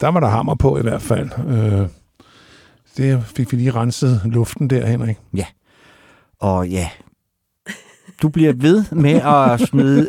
Der 0.00 0.08
var 0.08 0.20
der 0.20 0.28
hammer 0.28 0.54
på 0.54 0.78
i 0.78 0.82
hvert 0.82 1.02
fald. 1.02 1.30
Øh, 1.48 1.88
det 2.96 3.22
fik 3.36 3.52
vi 3.52 3.56
lige 3.56 3.70
renset 3.70 4.20
luften 4.24 4.70
der, 4.70 4.86
Henrik. 4.86 5.16
Og 6.40 6.68
ja, 6.68 6.88
du 8.22 8.28
bliver 8.28 8.52
ved 8.56 8.84
med 8.92 9.14
at 9.14 9.60
smide 9.68 10.06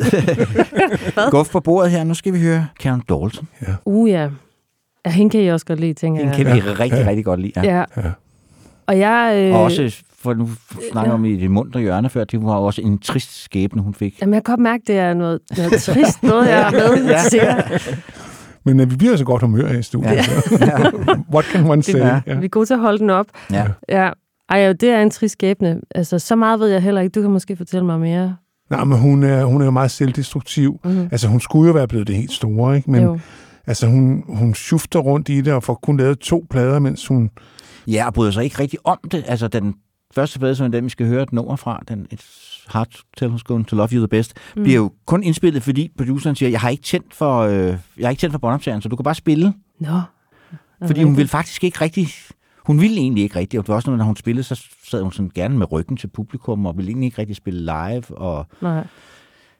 guf 1.30 1.50
på 1.50 1.60
bordet 1.60 1.90
her. 1.90 2.04
Nu 2.04 2.14
skal 2.14 2.32
vi 2.32 2.40
høre 2.40 2.66
Karen 2.80 3.00
Dalton. 3.08 3.48
Uh, 3.84 4.10
ja. 4.10 4.28
Ja, 5.06 5.10
hende 5.10 5.30
kan 5.30 5.40
I 5.40 5.48
også 5.48 5.66
godt 5.66 5.80
lide, 5.80 5.94
tænker 5.94 6.20
Den 6.20 6.28
jeg. 6.28 6.36
kan 6.36 6.46
vi 6.46 6.60
rigtig, 6.60 7.06
rigtig 7.06 7.24
godt 7.24 7.40
lide. 7.40 7.52
Ja. 7.56 7.76
Ja. 7.76 7.84
Ja. 7.96 8.10
Og 8.86 8.98
jeg... 8.98 9.34
Øh, 9.36 9.54
Og 9.54 9.62
også, 9.62 9.96
for 10.18 10.34
nu 10.34 10.48
snakker 10.92 11.10
ja. 11.10 11.14
om 11.14 11.24
i 11.24 11.36
det 11.36 11.50
mundre 11.50 11.80
hjørne 11.80 12.10
før, 12.10 12.24
det 12.24 12.42
var 12.44 12.54
også 12.54 12.80
en 12.82 12.98
trist 12.98 13.42
skæbne, 13.44 13.82
hun 13.82 13.94
fik. 13.94 14.20
Jamen, 14.20 14.34
jeg 14.34 14.44
kan 14.44 14.52
godt 14.52 14.60
mærke, 14.60 14.82
det 14.86 14.98
er 14.98 15.14
noget, 15.14 15.40
noget 15.56 15.72
trist, 15.82 16.22
noget 16.22 16.48
jeg 16.48 16.60
er 16.60 16.70
med 16.70 17.06
Ja. 17.42 17.56
Men 18.64 18.80
øh, 18.80 18.90
vi 18.90 18.96
bliver 18.96 19.16
så 19.16 19.24
godt 19.24 19.42
humør 19.42 19.68
her 19.68 19.78
i 19.78 19.82
studiet. 19.82 20.10
Ja. 20.12 20.22
Ja. 20.66 20.90
What 21.32 21.44
can 21.44 21.70
one 21.70 21.82
say? 21.82 21.94
er- 21.94 22.20
Ja. 22.26 22.34
Vi 22.38 22.44
er 22.44 22.48
gode 22.48 22.66
til 22.66 22.74
at 22.74 22.80
holde 22.80 22.98
den 22.98 23.10
op. 23.10 23.26
Ja. 23.52 23.66
Ja. 23.88 24.10
Ej, 24.48 24.72
det 24.72 24.88
er 24.90 25.02
en 25.02 25.10
trist 25.10 25.32
skæbne. 25.32 25.80
Altså, 25.94 26.18
så 26.18 26.36
meget 26.36 26.60
ved 26.60 26.68
jeg 26.68 26.82
heller 26.82 27.00
ikke. 27.00 27.12
Du 27.12 27.20
kan 27.22 27.30
måske 27.30 27.56
fortælle 27.56 27.86
mig 27.86 28.00
mere. 28.00 28.36
Nej, 28.70 28.84
men 28.84 28.98
hun 28.98 29.22
er, 29.22 29.44
hun 29.44 29.60
er 29.60 29.64
jo 29.64 29.70
meget 29.70 29.90
selvdestruktiv. 29.90 30.80
Mhm. 30.84 31.08
Altså, 31.12 31.28
hun 31.28 31.40
skulle 31.40 31.66
jo 31.66 31.72
være 31.72 31.88
blevet 31.88 32.06
det 32.06 32.16
helt 32.16 32.32
store, 32.32 32.76
ikke? 32.76 32.90
Men 32.90 33.02
Jo. 33.02 33.18
altså, 33.66 33.86
hun, 33.86 34.24
hun 34.28 34.54
shufter 34.54 34.98
rundt 34.98 35.28
i 35.28 35.40
det 35.40 35.52
og 35.52 35.62
får 35.62 35.74
kun 35.82 35.96
lavet 35.96 36.18
to 36.18 36.46
plader, 36.50 36.78
mens 36.78 37.06
hun... 37.06 37.30
Ja, 37.86 38.06
og 38.06 38.14
bryder 38.14 38.30
sig 38.30 38.44
ikke 38.44 38.60
rigtig 38.60 38.78
om 38.84 38.98
det. 39.12 39.24
Altså, 39.28 39.48
den 39.48 39.74
første 40.14 40.38
plade, 40.38 40.54
som 40.54 40.66
er 40.66 40.70
den, 40.70 40.84
vi 40.84 40.88
skal 40.90 41.06
høre 41.06 41.22
et 41.22 41.32
nummer 41.32 41.56
fra, 41.56 41.82
den 41.88 42.06
It's 42.14 42.53
Hard 42.66 42.86
to 42.86 43.02
Tell 43.16 43.32
Who's 43.32 43.42
Going 43.44 43.68
to 43.68 43.76
Love 43.76 43.88
You 43.92 43.98
the 43.98 44.08
Best, 44.08 44.34
mm. 44.56 44.62
bliver 44.62 44.76
jo 44.76 44.92
kun 45.06 45.22
indspillet, 45.22 45.62
fordi 45.62 45.90
produceren 45.98 46.36
siger, 46.36 46.50
jeg 46.50 46.60
har 46.60 46.68
ikke 46.68 46.82
tændt 46.82 47.14
for, 47.14 47.40
øh, 47.40 47.66
jeg 47.98 48.06
har 48.06 48.10
ikke 48.10 48.20
tændt 48.20 48.32
for 48.32 48.38
båndoptageren, 48.38 48.82
så 48.82 48.88
du 48.88 48.96
kan 48.96 49.04
bare 49.04 49.14
spille 49.14 49.54
Nå. 49.78 50.00
Fordi 50.86 51.02
hun 51.02 51.16
ville 51.16 51.28
faktisk 51.28 51.64
ikke 51.64 51.80
rigtig... 51.80 52.08
Hun 52.66 52.80
ville 52.80 52.96
egentlig 52.96 53.22
ikke 53.22 53.38
rigtig, 53.38 53.58
og 53.58 53.64
det 53.64 53.68
var 53.68 53.74
også 53.74 53.90
noget, 53.90 53.98
når 53.98 54.04
hun 54.04 54.16
spillede, 54.16 54.42
så 54.42 54.64
sad 54.84 55.02
hun 55.02 55.12
sådan 55.12 55.30
gerne 55.34 55.58
med 55.58 55.72
ryggen 55.72 55.96
til 55.96 56.06
publikum, 56.06 56.66
og 56.66 56.76
ville 56.76 56.88
egentlig 56.88 57.06
ikke 57.06 57.18
rigtig 57.18 57.36
spille 57.36 57.60
live, 57.60 58.18
og 58.18 58.46
Nej. 58.60 58.86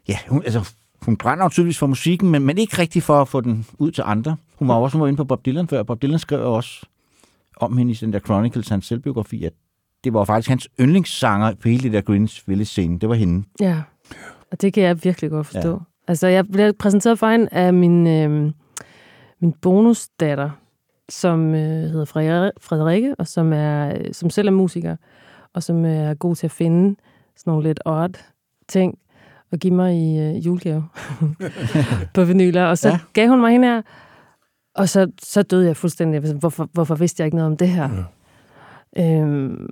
ja, 0.09 0.19
hun, 0.29 0.43
altså, 0.45 0.75
hun 1.03 1.17
brænder 1.17 1.45
jo 1.45 1.49
tydeligvis 1.49 1.79
for 1.79 1.87
musikken, 1.87 2.31
men, 2.31 2.43
men 2.43 2.59
ikke 2.59 2.79
rigtig 2.79 3.03
for 3.03 3.21
at 3.21 3.29
få 3.29 3.41
den 3.41 3.67
ud 3.79 3.91
til 3.91 4.05
andre. 4.07 4.37
Hun 4.57 4.69
var 4.69 4.77
jo 4.77 4.83
også 4.83 4.97
hun 4.97 5.03
var 5.03 5.09
inde 5.09 5.17
på 5.17 5.25
Bob 5.25 5.47
Dylan 5.47 5.69
før, 5.69 5.83
Bob 5.83 6.03
Dylan 6.03 6.19
skrev 6.19 6.53
også 6.53 6.87
om 7.57 7.79
hende 7.79 7.93
i 7.93 7.95
den 7.95 8.13
der 8.13 8.19
Chronicles, 8.19 8.69
hans 8.69 8.87
selvbiografi, 8.87 9.45
at 9.45 9.53
det 10.05 10.15
var 10.15 10.25
faktisk 10.25 10.49
hans 10.49 10.69
yndlingssanger 10.81 11.55
på 11.55 11.69
hele 11.69 11.83
det 11.83 12.07
der 12.07 12.41
Village 12.47 12.65
scene. 12.65 12.99
Det 12.99 13.09
var 13.09 13.15
hende. 13.15 13.45
Ja, 13.61 13.83
og 14.53 14.61
det 14.61 14.73
kan 14.73 14.83
jeg 14.83 15.05
virkelig 15.05 15.31
godt 15.31 15.47
forstå. 15.47 15.71
Ja. 15.71 15.79
Altså, 16.09 16.27
jeg 16.27 16.47
blev 16.49 16.73
præsenteret 16.73 17.19
for 17.19 17.29
hende 17.29 17.49
af 17.53 17.75
min, 17.75 18.07
øh, 18.07 18.53
min 19.41 19.53
bonusdatter, 19.63 20.51
som 21.09 21.55
øh, 21.55 21.61
hedder 21.61 22.05
Frederik- 22.05 22.53
Frederikke, 22.61 23.15
og 23.19 23.27
som, 23.27 23.53
er, 23.53 23.89
øh, 23.99 24.05
som 24.13 24.31
selv 24.31 24.49
er 24.49 24.53
musiker, 24.53 24.97
og 25.55 25.63
som 25.63 25.85
er 25.85 26.15
god 26.15 26.37
til 26.37 26.47
at 26.47 26.51
finde 26.51 26.97
sådan 27.37 27.51
nogle 27.51 27.63
lidt 27.69 27.81
odd 27.85 28.15
ting, 28.69 28.99
og 29.53 29.59
give 29.59 29.75
mig 29.75 29.95
i 29.97 30.19
øh, 30.19 30.47
julegave 30.47 30.85
på 32.15 32.25
vinyler. 32.25 32.65
Og 32.65 32.79
så 32.79 32.89
ja. 32.89 32.99
Gav 33.13 33.29
hun 33.29 33.41
mig 33.41 33.53
hende 33.53 33.69
her, 33.69 33.83
og 34.75 34.89
så, 34.89 35.11
så 35.23 35.43
døde 35.43 35.67
jeg 35.67 35.77
fuldstændig. 35.77 36.21
Hvorfor, 36.21 36.69
hvorfor 36.73 36.95
vidste 36.95 37.21
jeg 37.21 37.27
ikke 37.27 37.37
noget 37.37 37.51
om 37.51 37.57
det 37.57 37.69
her? 37.69 37.91
Ja. 38.97 39.21
Øhm, 39.21 39.69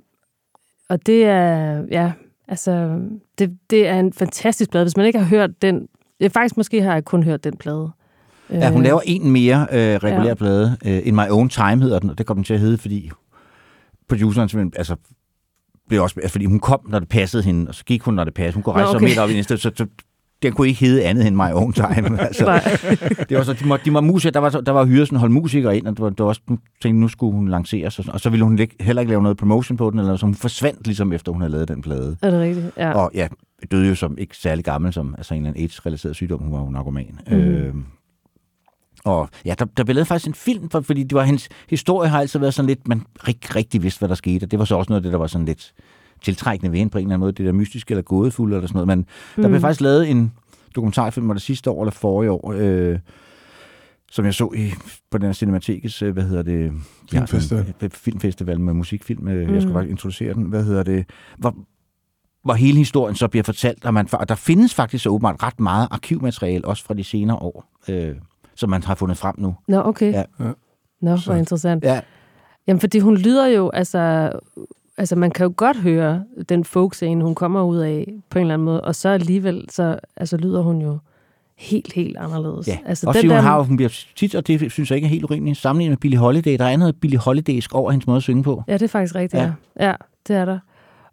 og 0.89 1.05
det 1.05 1.25
er, 1.25 1.83
ja, 1.91 2.11
altså, 2.47 2.99
det, 3.39 3.57
det 3.69 3.87
er 3.87 3.99
en 3.99 4.13
fantastisk 4.13 4.71
plade. 4.71 4.85
Hvis 4.85 4.97
man 4.97 5.05
ikke 5.05 5.19
har 5.19 5.25
hørt 5.25 5.61
den, 5.61 5.87
jeg 6.19 6.31
faktisk 6.31 6.57
måske 6.57 6.81
har 6.81 6.93
jeg 6.93 7.05
kun 7.05 7.23
hørt 7.23 7.43
den 7.43 7.57
plade. 7.57 7.89
Ja, 8.49 8.69
hun 8.71 8.81
Øh, 8.81 8.83
laver 8.85 9.01
en 9.05 9.31
mere 9.31 9.67
øh, 9.71 9.95
regulær 9.95 10.27
Ja. 10.27 10.33
plade. 10.33 10.77
Øh, 10.85 11.01
In 11.07 11.15
My 11.15 11.29
Own 11.29 11.49
Time 11.49 11.81
hedder 11.81 11.99
den, 11.99 12.09
og 12.09 12.17
det 12.17 12.25
kom 12.25 12.37
den 12.37 12.43
til 12.43 12.53
at 12.53 12.59
hedde, 12.59 12.77
fordi 12.77 13.11
produceren 14.09 14.49
simpelthen, 14.49 14.73
altså, 14.77 14.95
blev 15.87 16.01
også, 16.03 16.15
altså, 16.17 16.31
fordi 16.31 16.45
hun 16.45 16.59
kom, 16.59 16.79
når 16.89 16.99
det 16.99 17.09
passede 17.09 17.43
hende, 17.43 17.67
og 17.69 17.75
så 17.75 17.83
gik 17.85 18.01
hun, 18.01 18.13
når 18.13 18.23
det 18.23 18.33
passede. 18.33 18.53
Hun 18.53 18.63
kunne 18.63 18.73
Nå, 18.73 18.77
rejse 18.79 18.89
sig 18.91 18.95
okay. 18.95 19.07
midt 19.07 19.17
op 19.19 19.29
i 19.29 19.33
næste, 19.33 19.57
så, 19.57 19.71
så 19.75 19.85
den 20.43 20.53
kunne 20.53 20.67
ikke 20.67 20.79
hedde 20.79 21.03
andet 21.03 21.27
end 21.27 21.35
My 21.35 21.51
Own 21.53 21.73
Time. 21.73 22.21
altså, 22.21 22.45
det 23.29 23.37
var 23.37 23.43
så, 23.43 23.53
de, 23.53 23.79
de 23.85 23.93
var 23.93 24.01
musikere, 24.01 24.31
der 24.33 24.39
var, 24.39 24.49
der 24.49 24.71
var 24.71 24.85
hyret 24.85 25.07
sådan 25.07 25.19
hold 25.19 25.31
musikere 25.31 25.77
ind, 25.77 25.87
og 25.87 25.93
det 25.97 26.01
var, 26.03 26.09
det 26.09 26.19
var 26.19 26.25
også, 26.25 26.41
tænkte, 26.81 27.01
nu 27.01 27.07
skulle 27.07 27.33
hun 27.33 27.47
lanceres, 27.47 27.99
og, 27.99 28.05
så- 28.05 28.11
og 28.11 28.19
så 28.19 28.29
ville 28.29 28.43
hun 28.43 28.59
ikke, 28.59 28.75
heller 28.79 29.01
ikke 29.01 29.09
lave 29.09 29.21
noget 29.23 29.37
promotion 29.37 29.77
på 29.77 29.89
den, 29.89 29.99
eller 29.99 30.15
så 30.15 30.25
hun 30.25 30.35
forsvandt 30.35 30.87
ligesom 30.87 31.13
efter 31.13 31.31
hun 31.31 31.41
havde 31.41 31.51
lavet 31.51 31.67
den 31.67 31.81
plade. 31.81 32.17
Er 32.21 32.31
det 32.31 32.39
rigtigt? 32.39 32.65
Ja. 32.77 32.91
Og 32.93 33.11
ja, 33.13 33.27
døde 33.71 33.87
jo 33.87 33.95
som 33.95 34.17
ikke 34.17 34.37
særlig 34.37 34.65
gammel, 34.65 34.93
som 34.93 35.15
altså 35.17 35.33
en 35.33 35.37
eller 35.41 35.49
anden 35.49 35.63
AIDS-relateret 35.63 36.13
sygdom. 36.15 36.39
Hun 36.41 36.51
var 36.53 36.59
jo 36.59 36.69
narkoman. 36.69 37.19
Mm. 37.27 37.33
Øh, 37.37 37.73
og 39.05 39.29
ja, 39.45 39.53
der, 39.59 39.65
der 39.77 39.83
blev 39.83 39.95
lavet 39.95 40.07
faktisk 40.07 40.27
en 40.27 40.33
film, 40.33 40.69
for, 40.69 40.81
fordi 40.81 41.03
det 41.03 41.13
var 41.15 41.23
hendes 41.23 41.49
historie 41.69 42.09
har 42.09 42.19
altid 42.19 42.39
været 42.39 42.53
sådan 42.53 42.67
lidt, 42.67 42.87
man 42.87 43.01
ikke 43.27 43.47
rigtig 43.55 43.83
vidste, 43.83 43.99
hvad 43.99 44.09
der 44.09 44.15
skete. 44.15 44.43
Og 44.43 44.51
det 44.51 44.59
var 44.59 44.65
så 44.65 44.75
også 44.75 44.89
noget 44.91 44.99
af 44.99 45.03
det, 45.03 45.11
der 45.11 45.17
var 45.17 45.27
sådan 45.27 45.45
lidt 45.45 45.73
tiltrækkende 46.23 46.71
ved 46.71 46.77
hende 46.79 46.91
på 46.91 46.97
en 46.97 47.01
eller 47.05 47.13
anden 47.13 47.19
måde. 47.19 47.31
Det 47.31 47.45
der 47.45 47.51
mystiske 47.51 47.91
eller 47.91 48.01
gådefulde 48.01 48.55
eller 48.55 48.67
sådan 48.67 48.75
noget. 48.75 48.87
Men 48.87 48.99
mm. 48.99 49.41
der 49.43 49.49
blev 49.49 49.57
Mm. 49.57 49.61
faktisk 49.61 49.81
lavet 49.81 50.09
en 50.11 50.33
dokumentarfilm, 50.75 51.27
var 51.27 51.33
det 51.33 51.41
sidste 51.43 51.69
år 51.71 51.83
eller 51.83 51.91
forrige 51.91 52.31
år, 52.31 52.53
øh, 52.57 52.99
som 54.11 54.25
jeg 54.25 54.33
så 54.33 54.49
i, 54.55 54.71
på 55.11 55.17
den 55.17 55.25
her 55.25 55.33
Cinematikes, 55.33 56.01
øh, 56.01 56.13
hvad 56.13 56.23
hedder 56.23 56.43
det? 56.43 56.71
de 57.11 57.17
har 57.17 57.25
sådan 57.25 57.39
Filmfestival. 57.65 57.91
Filmfestival 57.91 58.59
med 58.59 58.73
musikfilm. 58.73 59.27
Øh, 59.27 59.47
Mm. 59.47 59.53
Jeg 59.53 59.61
skulle 59.61 59.73
bare 59.73 59.89
introducere 59.89 60.33
den. 60.33 60.43
Hvad 60.43 60.63
hedder 60.63 60.83
det? 60.83 61.05
Hvor, 61.37 61.55
hvor 62.43 62.53
hele 62.53 62.77
historien 62.77 63.15
så 63.15 63.27
bliver 63.27 63.43
fortalt, 63.43 63.85
og, 63.85 63.93
man, 63.93 64.07
og 64.13 64.29
der 64.29 64.35
findes 64.35 64.73
faktisk 64.73 65.03
så 65.03 65.09
åbenbart 65.09 65.43
ret 65.43 65.59
meget 65.59 65.87
arkivmateriale, 65.91 66.65
også 66.65 66.83
fra 66.85 66.93
de 66.93 67.03
senere 67.03 67.37
år, 67.37 67.65
øh, 67.89 68.15
som 68.55 68.69
man 68.69 68.83
har 68.83 68.95
fundet 68.95 69.17
frem 69.17 69.35
nu. 69.37 69.55
Nå, 69.67 69.81
okay. 69.85 70.11
Ja. 70.13 70.23
Ja. 70.39 70.45
Nå, 71.01 71.09
hvor 71.09 71.15
Så- 71.17 71.33
interessant. 71.33 71.83
Ja, 71.83 72.01
Jamen, 72.67 72.79
fordi 72.79 72.99
hun 72.99 73.17
lyder 73.17 73.47
jo, 73.47 73.69
altså, 73.69 74.31
altså 74.97 75.15
man 75.15 75.31
kan 75.31 75.43
jo 75.43 75.53
godt 75.55 75.77
høre 75.77 76.23
den 76.49 76.63
folkscene, 76.63 77.23
hun 77.23 77.35
kommer 77.35 77.63
ud 77.63 77.77
af 77.77 78.13
på 78.29 78.39
en 78.39 78.41
eller 78.41 78.53
anden 78.53 78.65
måde, 78.65 78.81
og 78.81 78.95
så 78.95 79.09
alligevel, 79.09 79.65
så 79.69 79.99
altså, 80.17 80.37
lyder 80.37 80.61
hun 80.61 80.81
jo 80.81 80.97
helt, 81.57 81.93
helt 81.93 82.17
anderledes. 82.17 82.67
ja. 82.67 82.77
Altså, 82.85 83.07
også 83.07 83.19
fordi 83.19 83.27
hun, 83.27 83.37
har, 83.37 83.61
hun 83.61 83.75
bliver 83.75 84.03
tit, 84.15 84.35
og 84.35 84.47
det 84.47 84.71
synes 84.71 84.91
jeg 84.91 84.95
ikke 84.95 85.05
er 85.05 85.09
helt 85.09 85.23
urimeligt, 85.23 85.57
sammenlignet 85.57 85.91
med 85.91 85.97
Billie 85.97 86.19
Holiday. 86.19 86.57
Der 86.57 86.65
er 86.65 86.77
noget 86.77 86.95
Billie 86.95 87.19
Holidaysk 87.19 87.75
over 87.75 87.91
hendes 87.91 88.07
måde 88.07 88.17
at 88.17 88.23
synge 88.23 88.43
på. 88.43 88.63
Ja, 88.67 88.73
det 88.73 88.81
er 88.81 88.87
faktisk 88.87 89.15
rigtigt, 89.15 89.41
ja. 89.41 89.51
Ja. 89.79 89.87
ja. 89.87 89.93
det 90.27 90.35
er 90.35 90.45
der. 90.45 90.59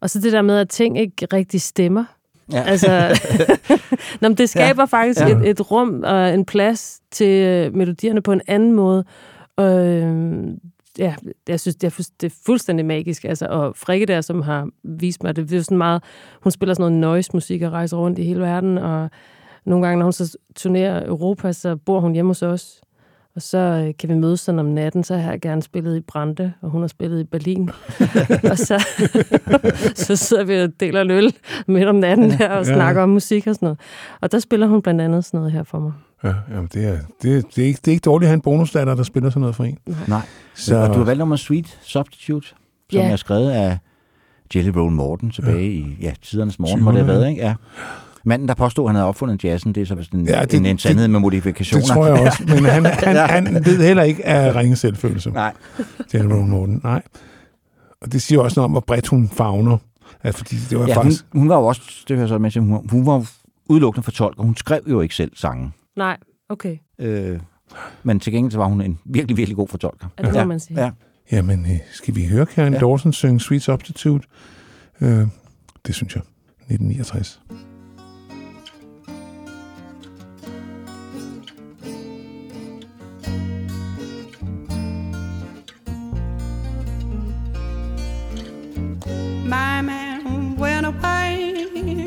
Og 0.01 0.11
så 0.11 0.21
det 0.21 0.33
der 0.33 0.43
med, 0.43 0.59
at 0.59 0.69
ting 0.69 0.99
ikke 0.99 1.27
rigtig 1.33 1.61
stemmer. 1.61 2.05
Ja. 2.53 2.63
Altså, 2.63 3.21
Nå, 4.21 4.29
men 4.29 4.39
det 4.39 4.49
skaber 4.51 4.83
ja. 4.83 4.85
faktisk 4.85 5.21
Ja. 5.21 5.29
ja. 5.29 5.37
et, 5.39 5.49
et 5.49 5.71
rum 5.71 6.03
og 6.07 6.35
en 6.35 6.45
plads 6.45 7.01
til 7.11 7.43
øh, 7.47 7.75
melodierne 7.75 8.21
på 8.23 8.33
en 8.33 8.41
anden 8.47 8.73
måde. 8.73 9.05
Og, 9.57 9.87
øh, 9.87 10.47
ja, 11.01 11.15
jeg 11.49 11.61
synes, 11.61 11.77
det 11.77 11.87
er, 11.87 12.09
det 12.21 12.33
er 12.33 12.37
fuldstændig 12.47 12.87
magisk. 12.87 13.25
Altså, 13.25 13.47
og 13.47 13.77
Frikke 13.77 14.07
der, 14.07 14.21
som 14.21 14.43
har 14.43 14.69
vist 14.83 15.23
mig, 15.23 15.37
det, 15.37 15.53
er 15.53 15.63
sådan 15.63 15.79
meget, 15.79 16.03
hun 16.43 16.51
spiller 16.51 16.75
sådan 16.75 16.93
noget 16.93 17.01
noise-musik 17.01 17.63
og 17.63 17.73
rejser 17.73 17.97
rundt 17.97 18.19
i 18.19 18.23
hele 18.23 18.41
verden, 18.41 18.79
og 18.79 19.11
nogle 19.65 19.87
gange, 19.87 19.99
når 19.99 20.05
hun 20.05 20.13
så 20.13 20.37
turnerer 20.57 21.07
Europa, 21.07 21.53
så 21.53 21.77
bor 21.77 22.01
hun 22.01 22.13
hjemme 22.13 22.31
hos 22.31 22.43
os. 22.43 22.81
Og 23.35 23.43
så 23.43 23.59
øh, 23.59 23.95
kan 23.99 24.09
vi 24.09 24.15
mødes 24.15 24.41
sådan 24.41 24.59
om 24.59 24.67
natten, 24.67 25.05
så 25.05 25.17
har 25.17 25.31
jeg 25.31 25.41
gerne 25.41 25.63
spillet 25.63 25.97
i 25.97 26.01
Brande, 26.01 26.53
og 26.61 26.71
hun 26.71 26.81
har 26.81 26.89
spillet 26.89 27.21
i 27.21 27.25
Berlin. 27.25 27.71
og 28.51 28.59
så, 28.59 28.85
så 30.07 30.17
sidder 30.17 30.45
vi 30.45 30.61
og 30.61 30.81
deler 30.81 31.01
en 31.01 31.11
øl 31.11 31.35
midt 31.67 31.89
om 31.89 31.95
natten 31.95 32.31
her 32.31 32.51
og 32.51 32.67
snakker 32.67 33.03
om 33.03 33.09
musik 33.09 33.47
og 33.47 33.55
sådan 33.55 33.67
noget. 33.67 33.81
Og 34.21 34.33
der 34.33 34.39
spiller 34.39 34.67
hun 34.67 34.83
blandt 34.83 35.01
andet 35.01 35.25
sådan 35.25 35.39
noget 35.39 35.53
her 35.53 35.63
for 35.63 35.79
mig. 35.79 35.93
Ja, 36.25 36.33
jamen 36.51 36.69
det, 36.73 36.85
er, 36.89 36.99
det, 37.23 37.45
det, 37.57 37.63
er 37.63 37.67
ikke, 37.67 37.79
det 37.85 37.89
er 37.89 37.93
ikke 37.93 38.03
dårligt 38.05 38.27
at 38.27 38.29
have 38.29 38.35
en 38.35 38.41
bonusdatter, 38.41 38.95
der 38.95 39.03
spiller 39.03 39.31
sådan 39.31 39.41
noget 39.41 39.57
for 39.57 39.65
en. 39.65 39.79
Nej. 40.09 40.21
Så. 40.55 40.77
Og 40.77 40.89
du 40.95 40.99
har 40.99 41.05
valgt 41.05 41.19
nummer 41.19 41.37
Sweet 41.37 41.79
Substitute, 41.83 42.49
som 42.49 43.01
Ja. 43.01 43.11
er 43.11 43.17
skrevet 43.17 43.51
af 43.51 43.79
Jelly 44.55 44.69
Roll 44.69 44.93
Morton 44.93 45.31
tilbage 45.31 45.57
ja. 45.57 45.63
i 45.63 45.97
ja, 46.01 46.13
tidernes 46.23 46.59
morgen, 46.59 46.83
hvor 46.83 46.93
det 46.93 47.01
har 47.01 47.07
20'erne, 47.07 47.13
været, 47.19 47.29
ikke? 47.31 47.43
Ja. 47.43 47.55
Manden, 48.25 48.49
der 48.49 48.55
påstod, 48.55 48.85
at 48.85 48.89
han 48.89 48.95
havde 48.97 49.09
opfundet 49.09 49.45
jazzen, 49.45 49.73
det 49.75 49.81
er 49.81 49.87
så 49.87 50.09
en, 50.15 50.27
Ja, 50.27 50.37
ja, 50.37 50.41
det- 50.43 50.51
det, 50.51 50.59
en, 50.59 50.67
en 50.67 50.77
det- 50.77 50.83
sandhed 50.83 51.09
med 51.09 51.21
modifikationer. 51.21 51.85
det 51.87 51.93
tror 51.95 52.07
jeg 52.07 52.21
også. 52.27 52.43
Men 52.47 52.65
han, 52.65 52.87
han, 53.05 53.17
Ja. 53.17 53.27
han 53.27 53.55
ved 53.65 53.83
heller 53.87 54.03
ikke 54.03 54.27
af 54.27 54.55
ringe 54.55 54.77
selvfølelse. 54.77 55.31
Nej. 55.31 55.53
Jenny 56.15 56.33
Rowan 56.33 56.49
Morton. 56.49 56.81
Nej. 56.85 57.03
Og 58.03 58.13
det 58.13 58.23
siger 58.23 58.41
også 58.41 58.61
noget 58.61 58.65
om, 58.65 58.71
hvor 58.71 58.81
bredt 58.81 59.07
hun 59.07 59.29
fagner. 59.29 59.79
Altså, 60.25 60.39
fordi 60.39 60.57
det 60.71 60.79
var 60.79 60.87
Ja, 60.87 60.95
hun, 60.95 61.03
faktisk... 61.05 61.25
hun 61.33 61.49
var 61.49 61.57
jo 61.57 61.67
også, 61.67 61.81
det 62.09 62.17
hører 62.17 62.21
jeg 62.23 62.29
så 62.29 62.61
med, 62.61 62.69
hun, 62.69 62.89
hun 62.91 63.07
var 63.07 63.27
udelukkende 63.67 64.05
fortolker. 64.05 64.43
Hun 64.43 64.57
skrev 64.57 64.81
jo 64.91 65.01
ikke 65.01 65.15
selv 65.15 65.33
sangen. 65.35 65.75
Nej, 65.97 66.17
okay. 66.49 66.77
Øh, 66.99 67.41
men 68.03 68.21
til 68.21 68.33
gengæld 68.33 68.53
så 68.53 68.59
var 68.59 68.67
hun 68.67 68.81
en 68.81 68.99
virkelig, 69.05 69.37
virkelig 69.37 69.57
god 69.57 69.69
fortolker. 69.69 70.07
Ja, 70.19 70.25
det 70.25 70.33
må 70.33 70.39
ja. 70.39 70.45
man 70.45 70.61
sige. 70.61 70.83
Ja. 70.85 70.91
Jamen, 71.33 71.61
øh, 71.65 71.79
skal 71.93 72.15
vi 72.15 72.27
høre 72.27 72.47
Karen. 72.47 72.73
Ja. 72.73 72.79
Dawson 72.79 73.13
synge 73.13 73.41
Sweet 73.41 73.63
Substitute? 73.63 74.29
Øh, 75.01 75.27
det 75.87 75.95
synes 75.95 76.15
jeg. 76.15 76.23
1969. 76.71 77.41
My 89.45 89.81
man 89.83 90.57
went 90.59 90.87
away. 90.87 92.00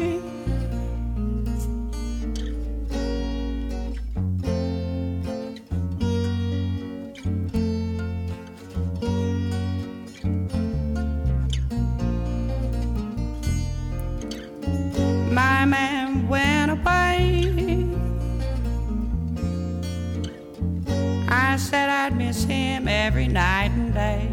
I 21.53 21.57
said 21.57 21.87
I'd 21.87 22.17
miss 22.17 22.45
him 22.45 22.87
every 22.87 23.27
night 23.27 23.69
and 23.75 23.93
day. 23.93 24.27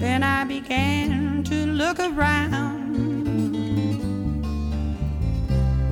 Then 0.00 0.24
I 0.24 0.42
began 0.42 1.44
to 1.44 1.66
look 1.66 2.00
around. 2.00 2.90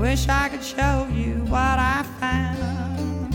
Wish 0.01 0.29
I 0.29 0.49
could 0.49 0.65
show 0.65 1.07
you 1.15 1.45
what 1.47 1.79
I 1.79 2.03
found. 2.19 3.35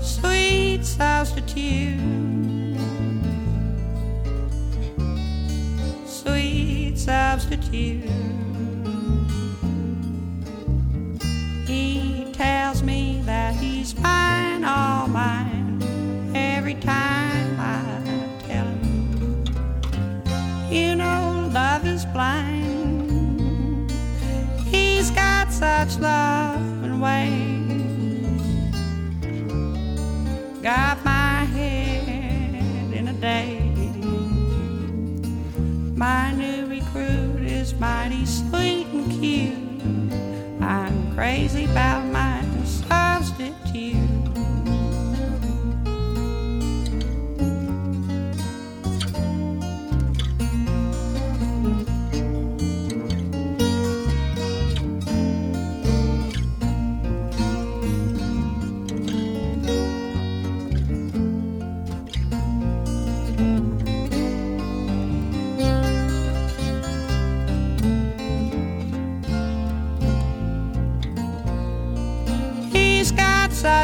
Sweet 0.00 0.84
substitute. 0.84 1.98
Sweet 6.06 6.96
substitute. 6.96 8.47
Tells 12.38 12.84
me 12.84 13.20
that 13.24 13.52
he's 13.56 13.98
mine, 13.98 14.62
all 14.62 15.08
mine, 15.08 15.82
every 16.36 16.74
time 16.74 17.58
I 17.58 17.82
tell 18.46 18.64
him. 18.64 19.44
You 20.70 20.94
know, 20.94 21.50
love 21.52 21.84
is 21.84 22.04
blind. 22.04 23.90
He's 24.66 25.10
got 25.10 25.50
such 25.52 25.98
love 25.98 26.84
and 26.84 27.02
ways. 27.02 27.42
Got 30.62 31.04
my 31.04 31.44
head 31.56 32.54
in 32.94 33.08
a 33.08 33.14
daze. 33.14 33.96
My 35.96 36.32
new 36.34 36.66
recruit 36.66 37.42
is 37.42 37.74
mighty 37.74 38.24
sweet 38.24 38.86
and 38.92 39.10
cute. 39.20 39.67
I'm 41.18 41.24
crazy 41.24 41.64
about 41.64 42.04
my 42.12 42.44
substitute. 42.64 43.74
He's 43.74 44.07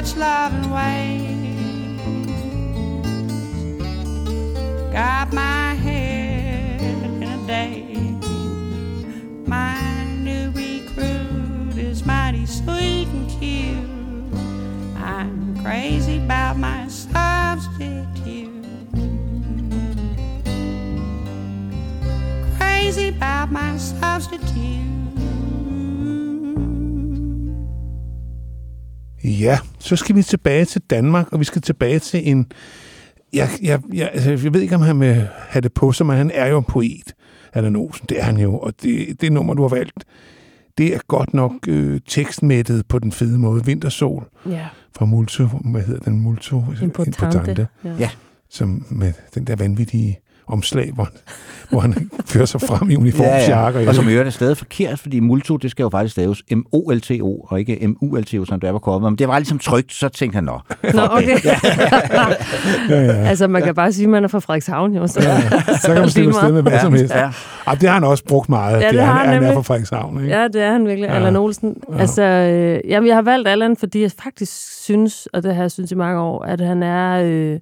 got 0.05 0.11
such 0.11 0.17
loving 0.17 0.71
ways. 0.71 2.01
Got 4.93 5.33
my 5.33 5.75
head 5.75 6.81
in 7.05 7.23
a 7.23 7.37
daze. 7.47 8.25
My 9.47 10.05
new 10.05 10.51
recruit 10.51 11.79
is 11.79 12.05
mighty 12.05 12.47
sweet 12.47 13.09
and 13.09 13.31
cute. 13.31 14.35
I'm 14.97 15.57
crazy 15.63 16.19
about 16.19 16.59
my 16.59 16.87
substitute. 16.89 18.51
Crazy 22.59 23.09
about 23.09 23.51
my 23.51 23.77
substitute. 23.79 24.83
Ja, 29.27 29.64
så 29.85 29.97
skal 29.97 30.17
vi 30.17 30.23
tilbage 30.23 30.65
til 30.65 30.81
Danmark, 30.91 31.33
og 31.33 31.41
vi 31.41 31.45
skal 31.45 31.63
tilbage 31.63 31.99
til 31.99 32.29
en... 32.29 32.47
Jeg, 33.33 33.49
jeg, 33.63 33.81
jeg, 33.95 34.11
altså, 34.13 34.31
jeg 34.31 34.55
ved 34.55 34.61
ikke, 34.61 34.75
om 34.75 34.81
han 34.81 35.01
vil 35.01 35.29
have 35.49 35.61
det 35.63 35.73
på 35.73 35.93
sig, 35.93 36.07
men 36.07 36.17
han 36.17 36.31
er 36.35 36.47
jo 36.47 36.59
en 36.59 36.65
poet, 36.65 37.15
Allan 37.53 37.77
Olsen. 37.77 38.07
Det 38.09 38.21
er 38.21 38.25
han 38.25 38.37
jo, 38.37 38.59
og 38.59 38.73
det, 38.83 39.21
det 39.21 39.33
nummer, 39.33 39.55
du 39.55 39.63
har 39.63 39.69
valgt, 39.69 40.05
det 40.79 40.95
er 40.95 40.99
godt 41.09 41.35
nok 41.35 41.53
øh, 41.69 42.01
tekstmættet 42.09 42.87
på 42.87 42.99
den 42.99 43.13
fede 43.13 43.39
måde. 43.39 43.65
Vintersol 43.65 44.25
Ja. 44.51 44.67
fra 44.97 45.05
Multo, 45.05 45.47
hvad 45.47 45.83
hedder 45.83 46.01
den? 46.01 46.21
Multo? 46.21 46.65
Importante. 46.83 47.69
Ja. 47.85 47.91
Ja. 47.99 48.11
Som 48.51 48.87
med 48.91 49.13
den 49.35 49.47
der 49.47 49.57
vanvittige 49.57 50.19
omslag, 50.47 50.91
hvor, 50.95 51.09
hvor 51.71 51.81
han 51.81 52.11
fører 52.27 52.45
sig 52.45 52.61
frem 52.61 52.91
i 52.91 52.97
uniformsjakke. 52.97 53.79
ja. 53.81 53.89
Og 53.89 53.95
som 53.95 54.09
i 54.09 54.13
øvrigt 54.13 54.27
er 54.27 54.31
stadig 54.31 54.57
forkert, 54.57 54.99
fordi 54.99 55.21
multo, 55.21 55.57
det 55.57 55.71
skal 55.71 55.83
jo 55.83 55.89
faktisk 55.89 56.13
staves 56.13 56.43
M-O-L-T-O, 56.51 57.47
og 57.49 57.59
ikke 57.61 57.87
M-U-L-T-O, 57.87 58.45
som 58.45 58.61
det 58.61 58.69
er 58.69 58.73
på 58.73 58.79
coveret. 58.79 59.03
Men 59.03 59.19
det 59.19 59.29
var 59.29 59.39
ligesom 59.39 59.59
trygt, 59.59 59.93
så 59.93 60.09
tænkte 60.09 60.35
han, 60.37 60.45
nå. 60.45 60.61
Nå, 60.95 61.03
okay. 61.11 61.39
ja, 62.89 63.01
ja. 63.03 63.13
altså, 63.13 63.49
man 63.49 63.63
kan 63.63 63.75
bare 63.75 63.93
sige, 63.93 64.05
at 64.05 64.11
man 64.11 64.25
er 64.25 64.29
fra 64.29 64.39
Frederikshavn, 64.39 64.95
jo. 64.95 65.07
Så, 65.07 65.21
Ja, 65.23 65.41
så 65.77 65.87
kan 65.87 65.95
man 66.01 66.09
slippe 66.11 66.35
afsted 66.35 66.53
med 66.53 66.63
hvad 66.63 66.81
som 66.81 66.93
helst. 66.93 67.15
Ja. 67.15 67.31
Ja, 67.69 67.75
det 67.81 67.89
har 67.89 67.95
han 67.95 68.05
også 68.05 68.25
brugt 68.25 68.49
meget. 68.49 68.81
Ja, 68.83 68.89
det 68.91 69.01
er, 69.01 69.05
har 69.05 69.13
han, 69.13 69.27
han 69.27 69.37
er 69.37 69.41
nemlig. 69.41 69.55
fra 69.55 69.63
Frederikshavn. 69.63 70.21
Ikke? 70.25 70.37
Ja, 70.37 70.49
det 70.49 70.63
er 70.63 70.73
han 70.73 70.87
virkelig, 70.87 71.07
Ja. 71.07 71.13
ja. 71.13 71.17
Allan 71.19 71.37
Olsen. 71.37 71.77
Ja. 71.89 71.95
Ja. 71.95 72.01
Altså, 72.01 72.23
øh, 72.23 72.81
jamen, 72.91 73.07
jeg 73.09 73.17
har 73.17 73.23
valgt 73.23 73.49
Allan, 73.49 73.77
fordi 73.77 74.03
jeg 74.03 74.11
faktisk 74.23 74.83
synes, 74.85 75.29
og 75.33 75.43
det 75.43 75.55
har 75.55 75.63
jeg 75.63 75.71
synes 75.71 75.93
i 75.93 75.95
mange 75.95 76.21
år, 76.21 76.45
at 76.45 76.61
han 76.61 76.83
er 76.83 77.23
øh, 77.25 77.59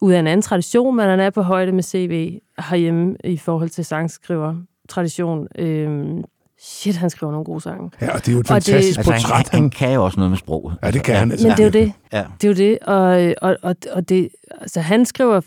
ud 0.00 0.12
af 0.12 0.18
en 0.18 0.26
anden 0.26 0.42
tradition, 0.42 0.96
men 0.96 1.06
han 1.08 1.20
er 1.20 1.30
på 1.30 1.42
højde 1.42 1.72
med 1.72 1.82
CV 1.82 2.38
herhjemme 2.58 3.16
i 3.24 3.36
forhold 3.36 3.68
til 3.68 3.84
sangskriver 3.84 4.54
tradition. 4.88 5.46
Øh, 5.58 6.06
shit, 6.60 6.96
han 6.96 7.10
skriver 7.10 7.32
nogle 7.32 7.44
gode 7.44 7.60
sange. 7.60 7.90
Ja, 8.00 8.14
og 8.14 8.20
det 8.20 8.28
er 8.28 8.32
jo 8.32 8.40
et 8.40 8.50
Og 8.50 8.56
det- 8.56 8.64
fantastisk 8.64 8.98
Altså, 8.98 9.12
han, 9.12 9.20
portræt. 9.22 9.48
han, 9.48 9.70
kan 9.70 9.94
jo 9.94 10.04
også 10.04 10.20
noget 10.20 10.30
med 10.30 10.38
sproget. 10.38 10.76
Ja, 10.82 10.90
det 10.90 11.02
kan 11.02 11.16
han. 11.16 11.28
Men 11.28 11.38
det 11.38 11.60
er 11.60 11.64
jo 11.64 11.70
det. 11.70 11.92
Ja. 12.12 12.24
Det 12.40 12.44
er 12.44 12.48
jo 12.48 12.54
det, 12.54 12.78
og, 12.78 13.34
og, 13.50 13.56
og, 13.62 13.76
og 13.92 14.08
det, 14.08 14.28
altså, 14.60 14.80
han 14.80 15.04
skriver 15.04 15.40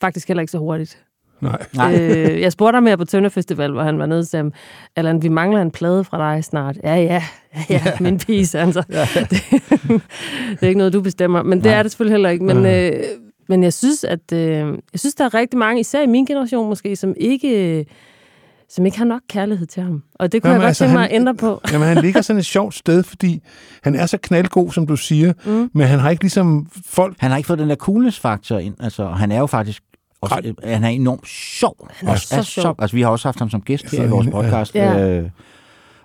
faktisk 0.00 0.28
heller 0.28 0.40
ikke 0.40 0.50
så 0.50 0.58
hurtigt. 0.58 0.98
Nej. 1.40 1.66
Nej. 1.74 1.98
øh, 2.00 2.40
jeg 2.40 2.52
spurgte 2.52 2.76
ham 2.76 2.86
her 2.86 2.96
på 2.96 3.04
Tønder 3.04 3.28
Festival, 3.30 3.72
hvor 3.72 3.82
han 3.82 3.98
var 3.98 4.06
nede 4.06 4.18
og 4.20 4.26
sagde, 4.26 4.50
Allan, 4.96 5.22
vi 5.22 5.28
mangler 5.28 5.62
en 5.62 5.70
plade 5.70 6.04
fra 6.04 6.34
dig 6.34 6.44
snart. 6.44 6.76
Ja, 6.84 6.94
ja, 6.96 7.22
ja, 7.70 7.80
ja 7.86 7.92
min 8.00 8.18
pige, 8.18 8.46
sagde 8.46 8.64
han 8.64 8.72
så. 8.72 8.82
det, 9.30 9.30
det 10.50 10.62
er 10.62 10.66
ikke 10.66 10.78
noget, 10.78 10.92
du 10.92 11.00
bestemmer, 11.00 11.42
men 11.42 11.58
det 11.58 11.64
Nej. 11.64 11.74
er 11.78 11.82
det 11.82 11.90
selvfølgelig 11.92 12.14
heller 12.14 12.30
ikke. 12.30 12.44
Men, 12.44 12.56
Nej. 12.56 12.88
øh, 12.90 13.02
men 13.48 13.62
jeg 13.62 13.72
synes, 13.72 14.04
at 14.04 14.32
øh, 14.32 14.48
jeg 14.92 15.00
synes, 15.00 15.14
der 15.14 15.24
er 15.24 15.34
rigtig 15.34 15.58
mange, 15.58 15.80
især 15.80 16.02
i 16.02 16.06
min 16.06 16.24
generation 16.26 16.68
måske, 16.68 16.96
som 16.96 17.14
ikke, 17.16 17.84
som 18.68 18.86
ikke 18.86 18.98
har 18.98 19.04
nok 19.04 19.20
kærlighed 19.28 19.66
til 19.66 19.82
ham. 19.82 20.02
Og 20.14 20.32
det 20.32 20.42
kunne 20.42 20.48
Jamen, 20.50 20.60
jeg 20.60 20.64
godt 20.64 20.68
altså, 20.68 20.84
tænke 20.84 20.92
mig 20.94 21.02
han- 21.02 21.10
at 21.10 21.16
ændre 21.16 21.34
på. 21.34 21.60
Jamen, 21.72 21.88
han 21.88 21.96
ligger 21.98 22.22
sådan 22.22 22.38
et 22.38 22.46
sjovt 22.46 22.74
sted, 22.74 23.02
fordi 23.02 23.40
han 23.82 23.94
er 23.94 24.06
så 24.06 24.18
knaldgod, 24.22 24.70
som 24.72 24.86
du 24.86 24.96
siger, 24.96 25.32
Mm. 25.46 25.70
men 25.74 25.86
han 25.86 25.98
har 25.98 26.10
ikke 26.10 26.22
ligesom 26.22 26.66
folk... 26.86 27.16
Han 27.18 27.30
har 27.30 27.36
ikke 27.36 27.46
fået 27.46 27.58
den 27.58 27.68
der 27.70 27.76
coolness-faktor 27.76 28.58
ind. 28.58 28.74
Altså, 28.80 29.06
han 29.08 29.32
er 29.32 29.38
jo 29.38 29.46
faktisk 29.46 29.82
også, 30.20 30.54
Nej. 30.62 30.72
han 30.72 30.84
er 30.84 30.88
enormt 30.88 31.26
sjov. 31.28 31.88
Han 31.90 32.08
er 32.08 32.12
Også 32.12 32.26
så 32.26 32.42
sjov. 32.42 32.74
Altså, 32.78 32.96
vi 32.96 33.02
har 33.02 33.08
også 33.08 33.28
haft 33.28 33.38
ham 33.38 33.50
som 33.50 33.60
gæst 33.62 33.84
her 33.90 33.98
Så 33.98 34.02
i 34.02 34.08
vores 34.08 34.26
podcast. 34.32 34.74
Ja. 34.74 35.08
Øh, 35.18 35.30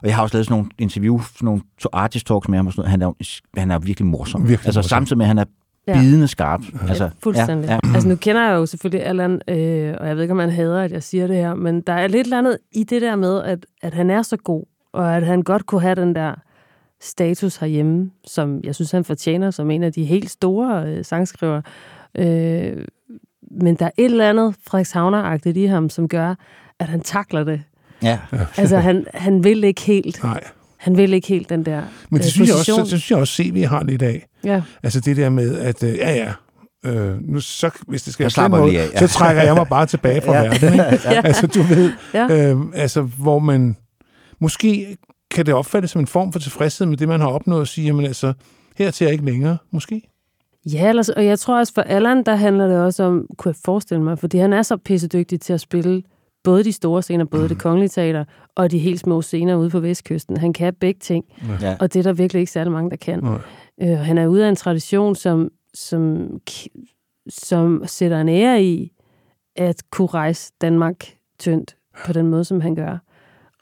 og 0.01 0.07
jeg 0.07 0.15
har 0.15 0.23
også 0.23 0.35
lavet 0.35 0.45
sådan 0.45 0.53
nogle 0.57 0.69
interview, 0.79 1.19
sådan 1.21 1.45
nogle 1.45 1.61
artist 1.93 2.27
talks 2.27 2.47
med 2.47 2.57
ham. 2.57 2.67
Og 2.67 2.73
sådan 2.73 2.81
noget. 2.81 2.91
Han, 2.91 3.01
er, 3.01 3.59
han 3.59 3.71
er 3.71 3.79
virkelig 3.79 4.07
morsom. 4.07 4.41
Virkelig 4.49 4.65
altså 4.67 4.77
morsom. 4.79 4.89
samtidig 4.89 5.17
med, 5.17 5.25
at 5.25 5.27
han 5.27 5.37
er 5.37 5.45
Ja. 5.89 5.99
bidende 6.01 6.27
skarp. 6.27 6.61
Altså, 6.89 7.03
Ja, 7.03 7.09
fuldstændig. 7.23 7.67
Ja, 7.67 7.73
ja. 7.73 7.79
Altså, 7.93 8.09
nu 8.09 8.15
kender 8.15 8.47
jeg 8.47 8.55
jo 8.55 8.65
selvfølgelig 8.65 9.05
Allan, 9.05 9.41
øh, 9.47 9.95
og 9.99 10.07
jeg 10.07 10.15
ved 10.15 10.21
ikke, 10.21 10.31
om 10.31 10.39
han 10.39 10.49
hader, 10.49 10.81
at 10.81 10.91
jeg 10.91 11.03
siger 11.03 11.27
det 11.27 11.35
her, 11.35 11.53
men 11.53 11.81
der 11.81 11.93
er 11.93 12.07
lidt 12.07 12.25
eller 12.27 12.37
andet 12.37 12.57
i 12.71 12.83
det 12.83 13.01
der 13.01 13.15
med, 13.15 13.43
at, 13.43 13.65
at 13.81 13.93
han 13.93 14.09
er 14.09 14.21
så 14.21 14.37
god, 14.37 14.63
og 14.93 15.17
at 15.17 15.25
han 15.25 15.41
godt 15.41 15.65
kunne 15.65 15.81
have 15.81 15.95
den 15.95 16.15
der 16.15 16.35
status 17.01 17.55
herhjemme, 17.57 18.11
som 18.27 18.59
jeg 18.63 18.75
synes, 18.75 18.91
han 18.91 19.03
fortjener 19.03 19.51
som 19.51 19.71
en 19.71 19.83
af 19.83 19.93
de 19.93 20.03
helt 20.05 20.29
store 20.29 20.83
øh, 20.87 21.05
sangskriver. 21.05 21.61
Øh, 22.17 22.85
men 23.51 23.75
der 23.75 23.85
er 23.85 23.91
et 23.97 24.05
eller 24.05 24.29
andet 24.29 24.55
Frederikshavner-agtigt 24.67 25.57
i 25.57 25.65
ham, 25.65 25.89
som 25.89 26.07
gør, 26.07 26.35
at 26.79 26.87
han 26.87 27.01
takler 27.01 27.43
det. 27.43 27.61
ja. 28.03 28.19
Altså, 28.57 28.77
han, 28.77 29.05
han 29.13 29.43
vil 29.43 29.63
ikke 29.63 29.81
helt, 29.81 30.23
Nej. 30.23 30.43
Han 30.79 30.97
vil 30.97 31.13
ikke 31.13 31.27
helt 31.27 31.49
den 31.49 31.65
der 31.65 31.81
Men 32.09 32.19
det 32.19 32.25
øh, 32.25 32.31
synes, 32.31 32.49
jeg 32.49 32.55
også, 32.57 32.77
det 32.81 32.87
synes 32.87 33.11
jeg 33.11 33.19
også, 33.19 33.33
CV 33.33 33.65
har 33.65 33.83
lidt 33.83 34.01
af. 34.01 34.25
Ja. 34.43 34.61
Altså 34.83 34.99
det 34.99 35.17
der 35.17 35.29
med, 35.29 35.57
at 35.57 35.83
øh, 35.83 35.95
ja, 35.95 36.11
ja, 36.15 36.33
øh, 36.91 37.17
nu, 37.21 37.39
så, 37.39 37.69
hvis 37.87 38.03
det 38.03 38.13
skal 38.13 38.23
den 38.23 38.31
slapper 38.31 38.57
måde, 38.57 38.69
lige 38.71 38.81
af, 38.81 38.89
ja. 38.93 39.07
så 39.07 39.13
trækker 39.13 39.41
jeg 39.43 39.55
mig 39.55 39.67
bare 39.67 39.85
tilbage 39.85 40.21
fra 40.21 40.33
Ja. 40.37 40.41
verden. 40.43 40.73
Ikke? 40.73 40.83
Ja. 41.11 41.21
Altså 41.23 41.47
du 41.47 41.61
ved, 41.61 41.91
Ja. 42.13 42.51
øh, 42.51 42.57
altså 42.73 43.01
hvor 43.01 43.39
man, 43.39 43.75
måske 44.39 44.97
kan 45.31 45.45
det 45.45 45.53
opfattes 45.53 45.91
som 45.91 46.01
en 46.01 46.07
form 46.07 46.31
for 46.31 46.39
tilfredshed 46.39 46.87
med 46.87 46.97
det, 46.97 47.07
man 47.07 47.19
har 47.19 47.27
opnået, 47.27 47.61
og 47.61 47.67
sige, 47.67 47.85
jamen 47.85 48.05
altså, 48.05 48.33
hertil 48.77 49.05
er 49.05 49.07
jeg 49.07 49.13
ikke 49.13 49.25
længere, 49.25 49.57
måske. 49.71 50.01
Ja, 50.65 50.89
ellers, 50.89 51.09
og 51.09 51.25
jeg 51.25 51.39
tror 51.39 51.59
også 51.59 51.73
for 51.73 51.81
Allan, 51.81 52.23
der 52.23 52.35
handler 52.35 52.67
det 52.67 52.77
også 52.79 53.03
om, 53.03 53.25
kunne 53.37 53.49
jeg 53.49 53.61
forestille 53.65 54.03
mig, 54.03 54.19
fordi 54.19 54.37
han 54.37 54.53
er 54.53 54.61
så 54.61 54.77
pissedygtig 54.77 55.41
til 55.41 55.53
at 55.53 55.61
spille 55.61 56.03
både 56.43 56.63
de 56.63 56.71
store 56.71 57.01
scener, 57.01 57.25
både 57.25 57.43
Mm. 57.43 57.49
det 57.49 57.57
kongelige 57.59 57.89
teater, 57.89 58.25
og 58.55 58.71
de 58.71 58.79
helt 58.79 58.99
små 58.99 59.21
scener 59.21 59.55
ude 59.55 59.69
på 59.69 59.79
Vestkysten. 59.79 60.37
Han 60.37 60.53
kan 60.53 60.73
begge 60.73 60.99
ting, 60.99 61.25
ja. 61.61 61.77
og 61.79 61.93
det 61.93 61.99
er 61.99 62.03
der 62.03 62.13
virkelig 62.13 62.39
ikke 62.39 62.51
særlig 62.51 62.71
mange, 62.73 62.89
der 62.89 62.95
kan. 62.95 63.19
Nej. 63.23 63.37
Øh, 63.81 63.97
han 63.97 64.17
er 64.17 64.27
ude 64.27 64.45
af 64.45 64.49
en 64.49 64.55
tradition, 64.55 65.15
som, 65.15 65.49
som, 65.73 66.29
som 67.29 67.83
sætter 67.85 68.21
en 68.21 68.29
ære 68.29 68.63
i 68.63 68.91
at 69.55 69.83
kunne 69.91 70.07
rejse 70.07 70.53
Danmark 70.61 71.05
tyndt 71.39 71.75
på 72.05 72.13
den 72.13 72.27
måde, 72.27 72.43
som 72.45 72.61
han 72.61 72.75
gør. 72.75 72.97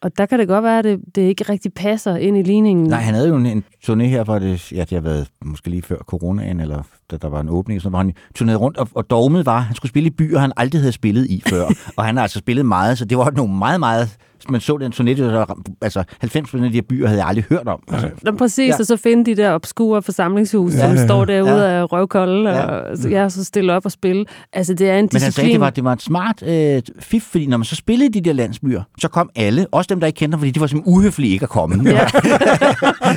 Og 0.01 0.17
der 0.17 0.25
kan 0.25 0.39
det 0.39 0.47
godt 0.47 0.63
være, 0.63 0.79
at 0.79 0.83
det, 0.83 0.99
det 1.15 1.21
ikke 1.21 1.43
rigtig 1.43 1.73
passer 1.73 2.15
ind 2.15 2.37
i 2.37 2.41
ligningen. 2.41 2.85
Nej, 2.85 2.99
han 2.99 3.13
havde 3.13 3.27
jo 3.27 3.35
en, 3.35 3.45
en 3.45 3.63
turné 3.85 4.03
her, 4.03 4.23
hvor 4.23 4.39
det, 4.39 4.71
ja, 4.71 4.79
det 4.79 4.91
har 4.91 4.99
været 4.99 5.27
måske 5.45 5.69
lige 5.69 5.81
før 5.81 5.97
coronaen, 5.97 6.59
eller 6.59 6.83
da 7.11 7.17
der 7.17 7.27
var 7.27 7.39
en 7.39 7.49
åbning, 7.49 7.81
så 7.81 7.89
var 7.89 7.97
han 7.97 8.13
turnerede 8.35 8.59
rundt, 8.59 8.77
og, 8.77 8.87
og 8.95 9.09
dogmet 9.09 9.45
var, 9.45 9.57
at 9.57 9.63
han 9.63 9.75
skulle 9.75 9.89
spille 9.89 10.07
i 10.07 10.09
byer, 10.09 10.39
han 10.39 10.51
aldrig 10.57 10.81
havde 10.81 10.91
spillet 10.91 11.25
i 11.25 11.43
før. 11.49 11.65
og 11.97 12.05
han 12.05 12.15
har 12.15 12.23
altså 12.23 12.39
spillet 12.39 12.65
meget, 12.65 12.97
så 12.97 13.05
det 13.05 13.17
var 13.17 13.31
nogle 13.31 13.57
meget, 13.57 13.79
meget... 13.79 14.17
Man 14.49 14.61
så 14.61 14.77
den 14.77 14.91
det 14.91 15.33
var, 15.33 15.57
altså 15.81 16.03
90 16.19 16.53
af 16.53 16.59
de 16.59 16.69
her 16.69 16.81
byer 16.89 17.07
havde 17.07 17.19
jeg 17.19 17.27
aldrig 17.27 17.45
hørt 17.49 17.67
om. 17.67 17.79
Altså, 17.91 18.09
Nå, 18.23 18.31
præcis, 18.31 18.59
Ja. 18.59 18.65
ja. 18.65 18.75
og 18.79 18.85
så 18.85 18.97
finde 18.97 19.25
de 19.25 19.35
der 19.35 19.51
obskure 19.51 20.01
forsamlingshus, 20.01 20.73
Ja, 20.73 20.79
ja, 20.79 20.87
som 20.87 20.95
ja. 20.95 21.05
står 21.05 21.25
derude 21.25 21.51
Ja. 21.53 21.75
ja. 21.75 21.81
af 21.81 21.91
røvkolde, 21.91 22.49
Ja. 22.49 22.61
og 22.65 22.97
så, 22.97 23.09
ja, 23.09 23.29
så 23.29 23.43
stille 23.43 23.73
op 23.73 23.85
og 23.85 23.91
spille. 23.91 24.25
Altså, 24.53 24.73
det 24.73 24.89
er 24.89 24.93
en 24.93 24.95
Men 24.95 24.99
han 25.01 25.07
disciplin. 25.27 25.31
sagde, 25.33 25.51
det 25.51 25.59
var, 25.59 25.69
det 25.69 25.83
var 25.83 25.93
et 25.93 26.01
smart 26.01 26.43
øh, 26.47 26.81
fif, 26.99 27.23
fordi 27.23 27.45
når 27.47 27.57
man 27.57 27.65
så 27.65 27.75
spillede 27.75 28.13
de 28.13 28.21
der 28.21 28.33
landsbyer, 28.33 28.81
så 29.01 29.07
kom 29.07 29.29
alle, 29.35 29.67
også 29.71 29.87
dem, 29.89 29.99
der 29.99 30.07
ikke 30.07 30.17
kendte 30.17 30.35
ham, 30.35 30.39
fordi 30.39 30.51
de 30.51 30.59
var 30.59 30.67
simpelthen 30.67 30.93
uhøflige 30.97 31.33
ikke 31.33 31.43
at 31.43 31.49
komme, 31.49 31.75
Ja. 31.85 31.91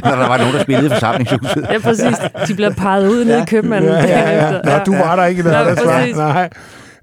når 0.04 0.16
der 0.16 0.28
var 0.28 0.38
nogen, 0.38 0.54
der 0.54 0.62
spillede 0.62 0.86
i 0.86 0.90
forsamlingshuset. 0.90 1.66
ja, 1.72 1.78
præcis. 1.78 2.16
De 2.48 2.54
bliver 2.54 2.70
peget 2.74 3.08
ud 3.10 3.24
nede 3.24 3.42
i 3.42 3.46
købmanden. 3.46 3.90
Ja, 3.90 4.06
ja, 4.08 4.46
ja. 4.46 4.52
Nå, 4.64 4.84
du 4.86 4.92
var 4.92 5.16
der 5.16 5.24
ikke 5.24 5.42
Ja, 5.48 5.50
lørdags, 5.50 5.80
hva'? 5.80 5.90
præcis. 5.98 6.16
Nej. 6.16 6.50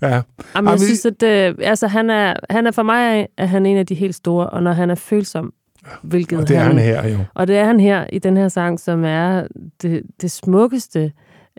Ja. 0.01 0.07
Jamen, 0.07 0.23
Jamen, 0.55 0.71
jeg 0.71 0.79
synes, 0.79 1.05
at 1.05 1.23
øh, 1.23 1.55
altså, 1.61 1.87
han, 1.87 2.09
er, 2.09 2.33
han 2.49 2.67
er 2.67 2.71
for 2.71 2.83
mig 2.83 3.27
er 3.37 3.45
han 3.45 3.65
en 3.65 3.77
af 3.77 3.85
de 3.85 3.95
helt 3.95 4.15
store, 4.15 4.49
og 4.49 4.63
når 4.63 4.71
han 4.71 4.89
er 4.89 4.95
følsom, 4.95 5.53
Hvilket 6.01 6.39
Og 6.39 6.47
det 6.47 6.57
er 6.57 6.63
han 6.63 6.77
her 6.77 7.07
jo. 7.07 7.17
Og 7.33 7.47
det 7.47 7.57
er 7.57 7.65
han 7.65 7.79
her 7.79 8.05
i 8.13 8.19
den 8.19 8.37
her 8.37 8.47
sang, 8.47 8.79
som 8.79 9.03
er 9.05 9.47
det, 9.81 10.03
det 10.21 10.31
smukkeste, 10.31 11.11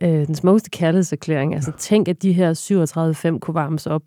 øh, 0.02 0.26
den 0.26 0.34
smukkeste 0.34 0.70
kærlighedserklæring. 0.70 1.54
Altså 1.54 1.72
tænk, 1.78 2.08
at 2.08 2.22
de 2.22 2.32
her 2.32 3.34
37-5 3.34 3.38
kunne 3.38 3.54
varmes 3.54 3.86
op. 3.86 4.02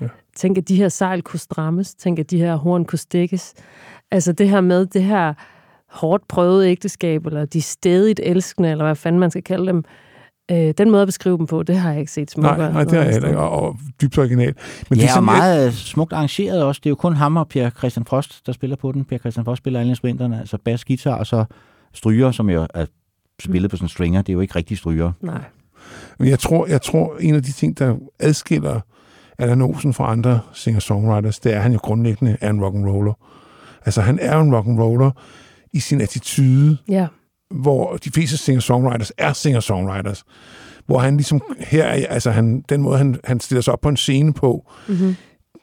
Ja. 0.00 0.06
Tænk, 0.36 0.58
at 0.58 0.68
de 0.68 0.76
her 0.76 0.88
sejl 0.88 1.22
kunne 1.22 1.40
strammes. 1.40 1.94
Tænk, 1.94 2.18
at 2.18 2.30
de 2.30 2.38
her 2.38 2.56
horn 2.56 2.84
kunne 2.84 2.98
stikkes. 2.98 3.54
Altså 4.10 4.32
det 4.32 4.48
her 4.48 4.60
med 4.60 4.86
det 4.86 5.02
her 5.02 5.34
hårdt 5.90 6.28
prøvede 6.28 6.70
ægteskab, 6.70 7.26
eller 7.26 7.44
de 7.44 7.62
stedigt 7.62 8.20
elskende, 8.22 8.70
eller 8.70 8.84
hvad 8.84 8.94
fanden 8.94 9.20
man 9.20 9.30
skal 9.30 9.42
kalde 9.42 9.66
dem. 9.66 9.84
Øh, 10.50 10.74
den 10.78 10.90
måde 10.90 11.02
at 11.02 11.08
beskrive 11.08 11.38
dem 11.38 11.46
på, 11.46 11.62
det 11.62 11.76
har 11.76 11.90
jeg 11.90 12.00
ikke 12.00 12.12
set 12.12 12.30
smukkere. 12.30 12.58
Nej, 12.58 12.72
nej, 12.72 12.84
det 12.84 12.88
er 12.90 12.94
noget 12.94 13.06
jeg 13.06 13.12
heller 13.12 13.28
ikke, 13.28 13.40
og, 13.40 13.50
og 13.62 13.76
dybt 14.02 14.18
original. 14.18 14.54
Men 14.90 14.98
Ja, 14.98 15.02
det 15.02 15.08
er 15.08 15.12
sådan, 15.12 15.24
meget 15.24 15.66
øh, 15.66 15.72
smukt 15.72 16.12
arrangeret 16.12 16.62
også. 16.64 16.80
Det 16.84 16.86
er 16.86 16.90
jo 16.90 16.94
kun 16.96 17.14
ham 17.14 17.36
og 17.36 17.48
Per 17.48 17.70
Christian 17.70 18.04
Frost, 18.06 18.46
der 18.46 18.52
spiller 18.52 18.76
på 18.76 18.92
den. 18.92 19.04
Per 19.04 19.18
Christian 19.18 19.44
Frost 19.44 19.58
spiller 19.58 19.80
alle 19.80 19.90
instrumenterne, 19.90 20.40
altså 20.40 20.58
bas, 20.64 20.84
guitar 20.84 21.14
og 21.14 21.26
så 21.26 21.44
stryger, 21.94 22.30
som 22.30 22.50
jo 22.50 22.66
er 22.74 22.86
spillet 23.40 23.70
på 23.70 23.76
sådan 23.76 23.88
stringer. 23.88 24.22
Det 24.22 24.28
er 24.28 24.34
jo 24.34 24.40
ikke 24.40 24.56
rigtig 24.56 24.78
stryger. 24.78 25.12
Nej. 25.20 25.40
Men 26.18 26.28
jeg 26.28 26.38
tror, 26.38 26.66
jeg 26.66 26.82
tror, 26.82 27.16
en 27.20 27.34
af 27.34 27.42
de 27.42 27.52
ting, 27.52 27.78
der 27.78 27.96
adskiller 28.18 28.80
Allan 29.38 29.62
Olsen 29.62 29.94
fra 29.94 30.12
andre 30.12 30.40
singer-songwriters, 30.52 31.38
det 31.38 31.52
er, 31.52 31.56
at 31.56 31.62
han 31.62 31.72
jo 31.72 31.78
grundlæggende 31.82 32.36
er 32.40 32.50
en 32.50 32.60
rock'n'roller. 32.64 33.12
Altså, 33.84 34.00
han 34.00 34.18
er 34.22 34.40
en 34.40 34.54
rock'n'roller 34.54 35.10
i 35.72 35.80
sin 35.80 36.00
attitude, 36.00 36.76
Ja. 36.88 37.06
Hvor 37.54 37.96
de 37.96 38.10
fleste 38.10 38.36
singer-songwriters 38.36 39.10
er 39.18 39.32
singer-songwriters. 39.32 40.22
Hvor 40.86 40.98
han 40.98 41.16
ligesom 41.16 41.40
her, 41.58 41.84
er- 41.84 42.06
altså 42.06 42.30
han, 42.30 42.64
den 42.68 42.82
måde, 42.82 42.98
han, 42.98 43.16
han 43.24 43.40
stiller 43.40 43.62
sig 43.62 43.72
op 43.72 43.80
på 43.80 43.88
en 43.88 43.96
scene 43.96 44.32
på, 44.32 44.70
Mm-hmm. 44.88 45.16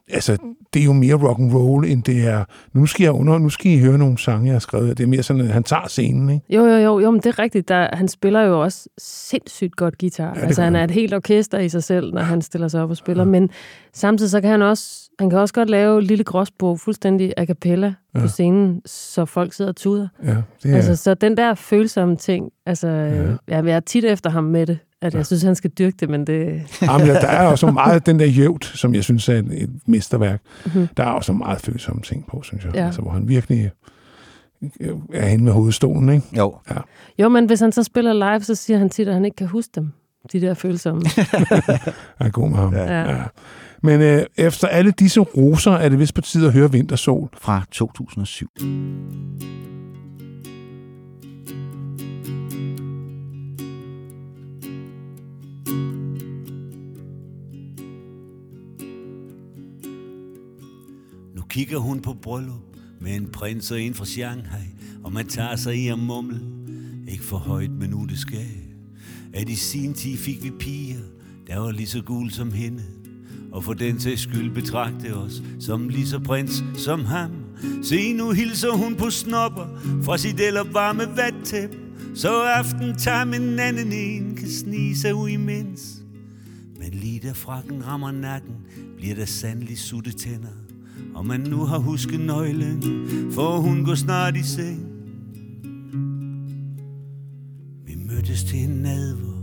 altså, 0.09 0.37
det 0.73 0.79
er 0.81 0.85
jo 0.85 0.93
mere 0.93 1.15
rock 1.15 1.39
and 1.39 1.53
roll 1.53 1.85
end 1.85 2.03
det 2.03 2.27
er, 2.27 2.43
nu 2.73 2.85
skal 2.85 3.03
jeg 3.03 3.11
under, 3.11 3.37
nu 3.37 3.49
skal 3.49 3.71
I 3.71 3.79
høre 3.79 3.97
nogle 3.97 4.17
sange, 4.17 4.45
jeg 4.45 4.53
har 4.53 4.59
skrevet. 4.59 4.97
Det 4.97 5.03
er 5.03 5.07
mere 5.07 5.23
sådan, 5.23 5.41
at 5.41 5.47
han 5.47 5.63
tager 5.63 5.87
scenen, 5.87 6.29
ikke? 6.29 6.45
Jo, 6.49 6.65
jo, 6.65 6.75
jo, 6.77 6.99
jo, 6.99 7.11
men 7.11 7.19
det 7.19 7.25
er 7.25 7.39
rigtigt. 7.39 7.67
Der, 7.67 7.87
han 7.95 8.07
spiller 8.07 8.41
jo 8.41 8.61
også 8.61 8.89
sindssygt 8.97 9.75
godt 9.75 9.97
guitar. 9.97 10.33
Ja, 10.35 10.41
altså, 10.45 10.61
han 10.61 10.75
er 10.75 10.83
et 10.83 10.91
helt 10.91 11.13
orkester 11.13 11.59
i 11.59 11.69
sig 11.69 11.83
selv, 11.83 12.13
når 12.13 12.21
han 12.21 12.41
stiller 12.41 12.67
sig 12.67 12.83
op 12.83 12.89
og 12.89 12.97
spiller. 12.97 13.23
Men 13.23 13.49
samtidig 13.93 14.31
så 14.31 14.41
kan 14.41 14.49
han 14.49 14.61
også, 14.61 15.09
han 15.21 15.29
kan 15.29 15.39
også 15.39 15.53
godt 15.53 15.69
lave 15.69 15.97
et 15.99 16.03
lille 16.07 16.23
gråsbog 16.23 16.79
fuldstændig 16.79 17.33
a 17.37 17.45
cappella 17.45 17.87
ja. 17.87 18.19
Ja. 18.19 18.21
på 18.21 18.27
scenen, 18.27 18.81
så 18.85 19.25
folk 19.25 19.53
sidder 19.53 19.71
og 19.71 19.75
tuder. 19.75 20.07
Ja, 20.23 20.29
det 20.29 20.35
Ja. 20.65 20.69
er, 20.69 20.75
Altså, 20.75 20.95
så 20.95 21.13
den 21.13 21.37
der 21.37 21.53
følsomme 21.53 22.15
ting, 22.17 22.51
altså, 22.65 22.87
ja. 22.87 23.63
jeg 23.63 23.75
er 23.75 23.79
tit 23.79 24.05
efter 24.05 24.29
ham 24.29 24.43
med 24.43 24.65
det, 24.67 24.79
at 25.01 25.13
jeg 25.15 25.25
synes, 25.25 25.43
han 25.43 25.55
skal 25.55 25.69
dyrke 25.69 25.97
det, 25.99 26.09
men 26.09 26.27
det... 26.27 26.61
Jamen, 26.81 27.07
der 27.07 27.27
er 27.27 27.47
også 27.47 27.71
meget 27.71 28.05
den 28.05 28.19
der 28.19 28.25
jævnt, 28.25 28.65
som 28.65 28.95
jeg 28.95 29.03
synes 29.03 29.29
er 29.29 29.33
et, 29.33 29.63
et 29.63 29.69
mesterværk. 29.85 30.41
Mhm. 30.65 30.87
Der 30.97 31.03
er 31.03 31.07
også 31.11 31.33
meget 31.33 31.61
følsomme 31.61 32.01
ting 32.01 32.27
på, 32.27 32.41
synes 32.43 32.65
jeg. 32.65 32.75
Ja. 32.75 32.85
Altså, 32.85 33.01
hvor 33.01 33.11
han 33.11 33.27
virkelig 33.27 33.71
øh, 34.81 34.89
er 35.13 35.27
henne 35.27 35.43
med 35.45 35.51
hovedstolen, 35.53 36.09
ikke? 36.09 36.27
Jo. 36.37 36.55
Jo, 37.19 37.29
men 37.29 37.45
hvis 37.45 37.59
han 37.59 37.71
så 37.71 37.83
spiller 37.83 38.13
live, 38.13 38.41
så 38.43 38.55
siger 38.55 38.77
han 38.79 38.89
tit, 38.89 39.07
at 39.07 39.13
han 39.13 39.25
ikke 39.25 39.35
kan 39.35 39.47
huske 39.47 39.71
dem, 39.75 39.91
de 40.31 40.41
der 40.41 40.53
følsomme. 40.53 41.01
Jeg 42.19 42.27
er 42.27 42.29
god 42.29 42.49
med 42.49 42.57
ham. 42.57 42.73
Ja. 42.73 43.01
Ja. 43.11 43.23
Men 43.83 44.01
øh, 44.01 44.25
efter 44.37 44.67
alle 44.67 44.91
disse 44.91 45.19
roser, 45.19 45.71
er 45.71 45.89
det 45.89 45.99
vist 45.99 46.15
på 46.15 46.21
tide 46.21 46.47
at 46.47 46.53
høre 46.53 46.71
Vintersol. 46.71 47.29
Fra 47.41 47.65
2007. 47.71 48.47
Nu 61.35 61.41
kigger 61.49 61.77
hun 61.77 62.01
på 62.01 62.13
bryllup 62.13 62.55
med 62.99 63.15
en 63.15 63.31
prins 63.31 63.71
og 63.71 63.81
en 63.81 63.93
fra 63.93 64.05
Shanghai, 64.05 64.67
og 65.03 65.13
man 65.13 65.27
tager 65.27 65.55
sig 65.55 65.75
i 65.75 65.87
at 65.87 65.99
mumle. 65.99 66.39
Ikke 67.07 67.23
for 67.23 67.37
højt, 67.37 67.71
men 67.71 67.89
nu 67.89 68.05
det 68.05 68.17
skal. 68.17 68.47
At 69.33 69.49
i 69.49 69.55
sin 69.55 69.93
tid 69.93 70.17
fik 70.17 70.43
vi 70.43 70.51
piger, 70.59 70.99
der 71.47 71.59
var 71.59 71.71
lige 71.71 71.87
så 71.87 72.01
gul 72.01 72.31
som 72.31 72.51
hende. 72.51 72.83
Og 73.51 73.63
for 73.63 73.73
den 73.73 73.99
sags 73.99 74.21
skyld 74.21 74.53
betragte 74.53 75.15
os 75.15 75.43
som 75.59 75.89
lige 75.89 76.07
så 76.07 76.19
prins 76.19 76.63
som 76.77 77.05
ham. 77.05 77.31
Se 77.83 78.13
nu 78.13 78.31
hilser 78.31 78.71
hun 78.71 78.95
på 78.95 79.09
snopper 79.09 79.67
fra 80.03 80.17
sit 80.17 80.39
eller 80.39 80.63
varme 80.63 81.03
vattæp. 81.15 81.75
Så 82.15 82.41
aften 82.41 82.97
tager 82.97 83.25
med 83.25 83.59
anden 83.59 83.91
en 83.93 84.35
kan 84.35 84.49
snige 84.49 84.97
sig 84.97 85.15
ud 85.15 85.29
imens. 85.29 86.01
Men 86.79 86.91
lige 86.91 87.19
da 87.19 87.31
frakken 87.31 87.87
rammer 87.87 88.11
nakken, 88.11 88.55
bliver 88.97 89.15
der 89.15 89.25
sandelig 89.25 89.79
sutte 89.79 90.11
tænder. 90.11 90.61
Og 91.15 91.25
man 91.25 91.39
nu 91.39 91.63
har 91.65 91.77
husket 91.77 92.19
nøglen, 92.19 92.81
for 93.31 93.57
hun 93.57 93.85
går 93.85 93.95
snart 93.95 94.35
i 94.35 94.43
seng. 94.43 94.87
Vi 97.85 97.95
mødtes 97.95 98.43
til 98.43 98.59
en 98.59 98.69
nadver, 98.69 99.41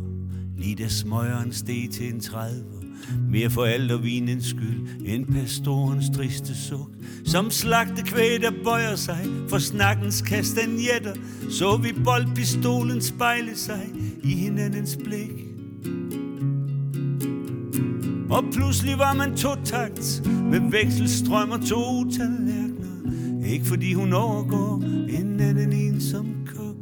lige 0.56 0.74
da 0.74 0.88
smøgeren 0.88 1.52
steg 1.52 1.88
til 1.92 2.14
en 2.14 2.20
tredver. 2.20 2.77
Mere 3.30 3.50
for 3.50 3.64
alt 3.64 3.92
og 3.92 4.04
vinens 4.04 4.46
skyld, 4.46 4.86
end 5.04 5.26
pastorens 5.26 6.10
triste 6.16 6.56
suk. 6.56 6.90
Som 7.24 7.50
slagte 7.50 8.02
kvæg, 8.02 8.40
der 8.40 8.52
bøjer 8.64 8.96
sig 8.96 9.26
for 9.48 9.58
snakkens 9.58 10.22
kastanjetter, 10.22 11.14
så 11.50 11.76
vi 11.76 11.92
boldpistolen 12.04 13.02
spejle 13.02 13.56
sig 13.56 13.86
i 14.22 14.34
hinandens 14.34 14.98
blik. 15.04 15.48
Og 18.30 18.44
pludselig 18.52 18.98
var 18.98 19.14
man 19.14 19.36
to 19.36 19.48
takt 19.64 20.22
med 20.26 20.70
vekselstrøm 20.70 21.50
og 21.50 21.60
to 21.66 22.10
tallerkener. 22.10 23.46
Ikke 23.46 23.64
fordi 23.64 23.94
hun 23.94 24.12
overgår 24.12 24.82
en 25.08 25.40
anden 25.40 25.72
ensom 25.72 26.26
kok. 26.46 26.76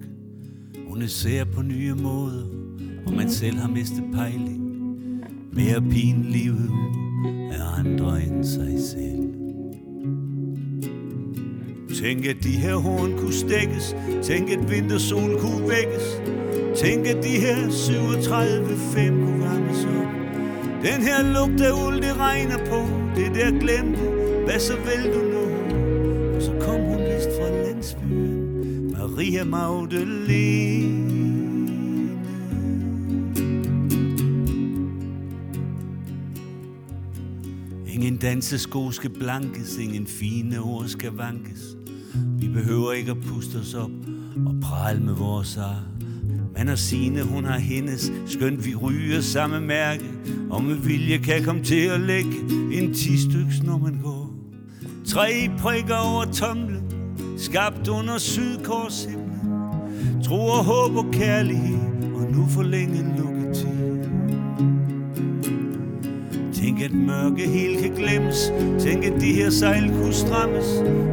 Hun 0.88 1.02
er 1.02 1.06
sær 1.06 1.44
på 1.44 1.62
nye 1.62 1.94
måder, 1.94 2.44
og 3.06 3.12
man 3.12 3.30
selv 3.30 3.56
har 3.56 3.68
mistet 3.68 4.04
pejling. 4.12 4.55
Mere 5.56 5.82
pinlivet 5.90 6.70
er 7.52 7.78
andre 7.78 8.22
end 8.22 8.44
sig 8.44 8.74
selv. 8.90 9.16
Tænk 12.02 12.26
at 12.26 12.36
de 12.42 12.48
her 12.48 12.74
horn 12.76 13.18
kunne 13.18 13.32
stikkes 13.32 13.96
Tænk 14.22 14.50
at 14.50 14.70
vintersolen 14.70 15.38
kunne 15.38 15.68
vækkes. 15.68 16.22
Tænk 16.76 17.06
at 17.06 17.24
de 17.24 17.28
her 17.28 17.70
37 17.70 18.76
fem 18.76 19.24
kunne 19.24 19.40
varmes 19.40 19.84
op. 19.84 20.06
Den 20.82 21.02
her 21.02 21.32
lugt 21.34 21.60
af 21.60 21.86
uld, 21.86 22.02
det 22.02 22.16
regner 22.16 22.58
på. 22.58 22.80
Det 23.16 23.34
der 23.34 23.50
glemte, 23.50 24.00
hvad 24.44 24.58
så 24.58 24.74
vil 24.74 25.12
du 25.14 25.20
nu? 25.34 25.44
Og 26.36 26.42
så 26.42 26.52
kom 26.60 26.80
hun 26.80 26.98
vist 26.98 27.30
fra 27.38 27.50
landsbyen. 27.50 28.92
Maria 28.92 29.44
Magdalene. 29.44 31.05
Ingen 37.96 38.16
dansesko 38.16 38.90
skal 38.90 39.10
blankes, 39.10 39.76
ingen 39.76 40.06
fine 40.06 40.60
ord 40.60 40.84
skal 40.86 41.12
vankes. 41.12 41.76
Vi 42.38 42.48
behøver 42.48 42.92
ikke 42.92 43.10
at 43.10 43.16
puste 43.26 43.56
os 43.56 43.74
op 43.74 43.90
og 44.46 44.54
prale 44.62 45.00
med 45.00 45.14
vores 45.14 45.56
ar. 45.56 45.84
Man 46.56 46.68
og 46.68 46.78
sine, 46.78 47.22
hun 47.22 47.44
har 47.44 47.58
hendes, 47.58 48.12
skønt 48.26 48.66
vi 48.66 48.74
ryger 48.74 49.20
samme 49.20 49.60
mærke. 49.60 50.04
Og 50.50 50.64
med 50.64 50.74
vilje 50.74 51.18
kan 51.18 51.44
komme 51.44 51.64
til 51.64 51.86
at 51.86 52.00
lægge 52.00 52.30
en 52.72 52.94
ti 52.94 53.16
styks, 53.16 53.62
når 53.62 53.78
man 53.78 54.00
går. 54.02 54.34
Tre 55.06 55.50
prikker 55.58 55.96
over 55.96 56.24
tomlen, 56.24 56.82
skabt 57.38 57.88
under 57.88 58.18
sydkorshimlen. 58.18 59.40
Tro 60.24 60.46
og 60.46 60.64
håb 60.64 60.96
og 60.96 61.06
kærlighed, 61.12 62.14
og 62.14 62.32
nu 62.32 62.46
forlænget 62.46 63.14
lukketid. 63.18 63.85
Tænk 66.66 66.82
at 66.82 66.94
mørke 66.94 67.48
helt 67.48 67.80
kan 67.80 67.90
glemmes. 67.90 68.52
Tænk 68.78 69.04
at 69.04 69.20
de 69.20 69.32
her 69.32 69.50
sejl 69.50 69.88
kunne 69.88 70.12
strammes. 70.12 70.66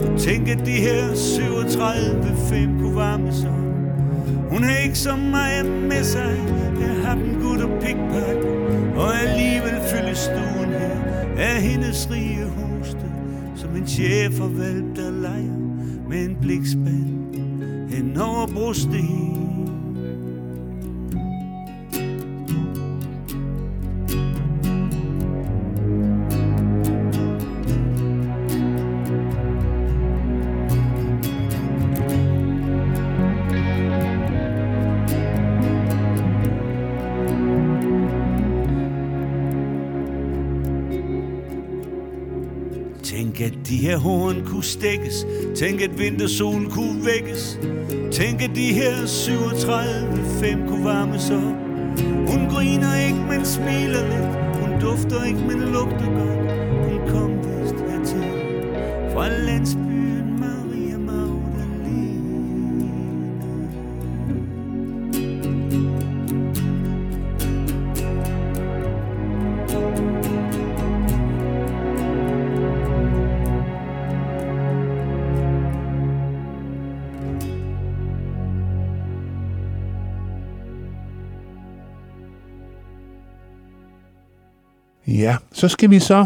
Og 0.06 0.20
tænk 0.20 0.48
at 0.48 0.66
de 0.66 0.72
her 0.72 1.16
37 1.16 2.36
fem 2.50 2.80
kunne 2.80 2.96
varmes 2.96 3.44
op. 3.44 3.64
Hun 4.50 4.64
har 4.64 4.78
ikke 4.78 4.98
så 4.98 5.16
meget 5.16 5.66
med 5.66 6.04
sig. 6.04 6.38
Jeg 6.80 6.96
har 7.06 7.16
den 7.16 7.42
gut 7.42 7.62
og 7.62 7.70
pikpak 7.82 8.38
Og 8.96 9.16
alligevel 9.16 9.82
fyldes 9.92 10.18
stuen 10.18 10.70
her 10.70 10.98
Af 11.38 11.62
hendes 11.62 12.10
rige 12.12 12.46
hoste. 12.46 13.12
Som 13.56 13.76
en 13.76 13.88
chef 13.88 14.42
og 14.42 14.58
valp 14.58 14.96
der 14.96 15.12
leger 15.12 15.58
Med 16.10 16.26
en 16.26 16.38
blikspand. 16.42 17.36
Hen 17.90 18.18
over 18.18 18.48
brustet 18.48 19.53
at 43.44 43.54
de 43.70 43.78
her 43.78 43.98
horn 43.98 44.46
kunne 44.46 44.64
stikkes. 44.64 45.26
Tænk, 45.56 45.82
at 45.82 46.00
vintersolen 46.00 46.70
kunne 46.70 47.06
vækkes. 47.06 47.60
Tænk, 48.12 48.42
at 48.42 48.52
de 48.56 48.74
her 48.74 49.06
37 49.06 50.26
fem 50.42 50.68
kunne 50.68 50.86
varmes 50.86 51.30
op. 51.30 51.56
Hun 52.32 52.50
griner 52.50 53.06
ikke, 53.08 53.20
men 53.30 53.46
smiler 53.46 54.04
lidt. 54.12 54.60
Hun 54.62 54.82
dufter 54.82 55.24
ikke, 55.24 55.40
men 55.40 55.60
lugter 55.60 56.10
godt. 56.20 56.43
Så 85.64 85.68
skal 85.68 85.90
vi 85.90 86.00
så 86.00 86.26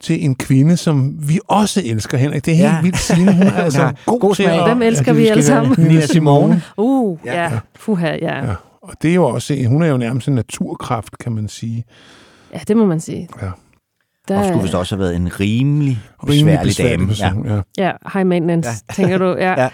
til 0.00 0.24
en 0.24 0.34
kvinde, 0.34 0.76
som 0.76 1.14
vi 1.28 1.40
også 1.48 1.82
elsker, 1.84 2.18
Henrik. 2.18 2.44
Det 2.46 2.52
er 2.52 2.56
helt 2.56 2.68
Ja. 2.68 2.74
ja. 2.76 2.82
vildt, 2.82 2.98
Signe. 2.98 3.32
Hun 3.36 3.46
er 3.46 3.52
altså 3.64 3.80
har 3.80 3.94
god, 4.06 4.20
god 4.20 4.34
til 4.34 4.44
smag. 4.44 4.58
at... 4.60 4.68
Hvem 4.68 4.82
elsker 4.82 5.12
Ja, 5.12 5.18
vi 5.18 5.26
alle 5.26 5.42
sammen? 5.42 5.74
Nina 5.78 6.00
Simone. 6.06 6.62
Uh, 6.76 7.18
Ja. 7.24 7.42
ja. 7.42 7.58
Fuha, 7.76 8.06
ja. 8.06 8.16
Ja. 8.20 8.46
ja. 8.46 8.54
Og 8.82 8.92
det 9.02 9.10
er 9.10 9.14
jo 9.14 9.24
også, 9.24 9.64
hun 9.68 9.82
er 9.82 9.86
jo 9.86 9.96
nærmest 9.96 10.28
en 10.28 10.34
naturkraft, 10.34 11.18
kan 11.18 11.32
man 11.32 11.48
sige. 11.48 11.84
Ja, 12.54 12.58
det 12.68 12.76
må 12.76 12.86
man 12.86 13.00
sige. 13.00 13.28
Ja. 13.42 13.50
Der, 14.28 14.38
Og 14.38 14.44
skulle 14.44 14.62
vist 14.62 14.74
også 14.74 14.94
have 14.96 15.00
været 15.04 15.16
en 15.16 15.40
rimelig 15.40 15.98
Rimelig 16.28 16.58
besværlig 16.62 16.68
besværlig 16.68 16.98
dame. 16.98 17.06
person, 17.42 17.64
ja. 17.78 17.84
Ja, 17.86 17.92
high 18.12 18.26
maintenance, 18.26 18.68
Ja. 18.68 18.74
ja. 18.88 18.94
tænker 18.94 19.18
du. 19.18 19.24
Ja. 19.38 19.50
Ja. 19.50 19.62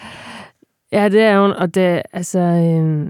ja. 0.93 1.03
ja, 1.03 1.09
det 1.09 1.23
er 1.23 1.41
hun. 1.41 1.51
Og 1.51 1.75
det, 1.75 2.03
altså, 2.13 2.39
øhm, 2.39 3.09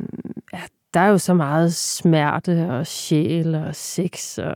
ja, 0.52 0.58
der 0.94 1.00
er 1.00 1.06
jo 1.08 1.18
så 1.18 1.34
meget 1.34 1.74
smerte 1.74 2.68
og 2.70 2.86
sjæl 2.86 3.54
og 3.54 3.74
sex 3.74 4.38
og 4.38 4.54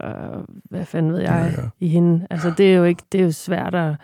hvad 0.70 0.85
fanden 0.86 1.12
ved 1.12 1.20
jeg 1.20 1.52
Ja, 1.57 1.62
ja. 1.62 1.69
i 1.81 1.89
hende. 1.89 2.27
Altså, 2.31 2.52
det 2.59 2.73
er 2.73 2.77
jo 2.77 2.85
ikke, 2.85 3.02
det 3.12 3.20
er 3.20 3.24
jo 3.24 3.32
svært 3.32 3.74
at, 3.74 3.94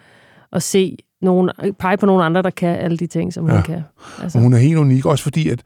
at 0.53 0.62
se 0.62 0.97
nogen, 1.23 1.51
pege 1.78 1.97
på 1.97 2.07
nogen 2.07 2.23
andre, 2.23 2.43
der 2.43 2.51
kan 2.51 2.69
alle 2.78 2.97
de 2.97 3.07
ting, 3.07 3.32
som 3.32 3.44
hun 3.44 3.53
Ja. 3.55 3.62
kan. 3.62 3.82
Og 4.16 4.23
Altså, 4.23 4.39
hun 4.39 4.53
er 4.53 4.59
helt 4.59 4.77
unik, 4.78 5.07
også 5.07 5.23
fordi, 5.24 5.48
at 5.48 5.62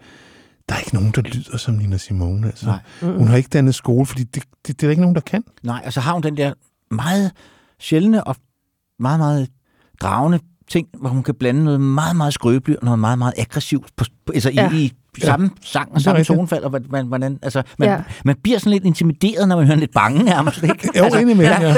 der 0.69 0.75
er 0.75 0.79
ikke 0.79 0.95
nogen, 0.95 1.11
der 1.11 1.23
lyder 1.23 1.57
som 1.57 1.75
Nina 1.75 1.97
Simone. 1.97 2.47
Altså. 2.47 2.67
Nej. 2.67 2.79
Hun 3.17 3.29
har 3.29 3.37
ikke 3.37 3.49
dannet 3.53 3.75
skole, 3.75 4.07
fordi 4.07 4.23
det, 4.25 4.35
det, 4.43 4.67
det 4.67 4.73
er 4.73 4.87
der 4.87 4.91
ikke 4.91 5.03
nogen, 5.03 5.15
der 5.15 5.21
kan. 5.21 5.45
Nej, 5.63 5.83
og 5.87 5.93
så 5.93 6.01
har 6.01 6.13
hun 6.13 6.23
den 6.23 6.37
der 6.37 6.53
meget 6.91 7.33
sjældne 7.81 8.25
og 8.27 8.37
meget, 8.99 9.19
meget 9.19 9.49
dragende 10.01 10.39
ting, 10.71 10.89
hvor 11.01 11.09
hun 11.09 11.23
kan 11.23 11.35
blande 11.35 11.65
noget 11.65 11.81
meget, 11.81 12.17
meget 12.17 12.35
skrøbeligt 12.35 12.79
og 12.79 12.85
noget 12.85 12.99
meget, 12.99 13.19
meget 13.19 13.35
aggressivt 13.39 13.87
på, 13.97 14.05
på, 14.27 14.33
altså 14.33 14.51
Ja. 14.51 14.71
i, 14.73 14.77
i 14.85 14.93
samme 15.19 15.51
sang 15.63 15.93
og 15.93 16.01
samme 16.01 16.25
tonefald. 16.25 16.65
Og 16.65 16.71
hvordan, 16.71 17.07
hvordan, 17.07 17.39
altså, 17.43 17.63
man, 17.79 17.89
Ja. 17.89 18.03
man 18.25 18.37
bliver 18.43 18.59
sådan 18.59 18.73
lidt 18.73 18.85
intimideret, 18.85 19.49
når 19.49 19.57
man 19.57 19.67
hører 19.67 19.79
lidt 19.79 19.93
bange 19.95 20.23
nærmest. 20.25 20.63
Ikke? 20.63 20.89
Jo, 20.99 21.05
altså, 21.05 21.19
indimellem, 21.19 21.55
ja. 21.61 21.75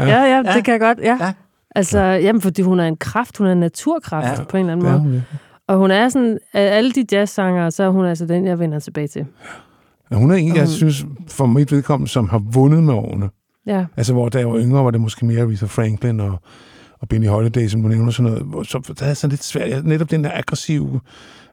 ja, 0.00 0.22
ja, 0.36 0.42
det 0.54 0.64
kan 0.64 0.72
jeg 0.72 0.80
godt, 0.80 0.98
ja. 1.02 1.18
Ja. 1.20 1.32
Altså, 1.76 1.98
jamen, 2.00 2.42
fordi 2.42 2.62
hun 2.62 2.80
er 2.80 2.84
en 2.84 2.96
kraft, 2.96 3.38
hun 3.38 3.46
er 3.46 3.52
en 3.52 3.60
naturkraft 3.60 4.26
Ja. 4.26 4.32
ja. 4.32 4.44
på 4.44 4.56
en 4.56 4.60
eller 4.60 4.72
anden 4.72 4.86
måde. 4.86 4.98
hun 4.98 5.12
virkelig. 5.12 5.38
Og 5.68 5.76
hun 5.76 5.90
er 5.90 6.08
sådan, 6.08 6.38
af 6.54 6.76
alle 6.76 6.92
de 6.92 7.04
jazzsanger, 7.12 7.70
så 7.70 7.82
er 7.84 7.88
hun 7.88 8.04
altså 8.06 8.26
den, 8.26 8.46
jeg 8.46 8.58
vender 8.58 8.78
tilbage 8.78 9.08
til. 9.08 9.26
Ja, 10.10 10.16
Hun 10.16 10.30
er 10.30 10.34
en, 10.34 10.54
jeg 10.56 10.62
hun- 10.64 10.72
synes, 10.72 11.04
for 11.28 11.46
mit 11.46 11.72
vedkommende, 11.72 12.10
som 12.12 12.28
har 12.28 12.38
vundet 12.52 12.82
med 12.82 12.94
årene. 12.94 13.28
Ja, 13.66 13.84
Altså, 13.96 14.12
hvor 14.12 14.28
da 14.28 14.38
jeg 14.38 14.48
var 14.50 14.58
yngre, 14.58 14.84
var 14.84 14.90
det 14.90 15.00
måske 15.00 15.26
mere 15.26 15.42
Aretha 15.42 15.66
Franklin 15.66 16.20
og, 16.20 16.40
og 17.00 17.08
Benny 17.08 17.28
Holiday, 17.28 17.68
som 17.68 17.82
du 17.82 17.88
nævner 17.88 18.10
sådan 18.10 18.32
noget. 18.32 18.66
Så, 18.66 18.94
der 18.98 19.06
er 19.06 19.14
sådan 19.14 19.30
lidt 19.30 19.44
svært. 19.44 19.84
Netop 19.84 20.10
den 20.10 20.24
der 20.24 20.30
aggressive 20.34 21.00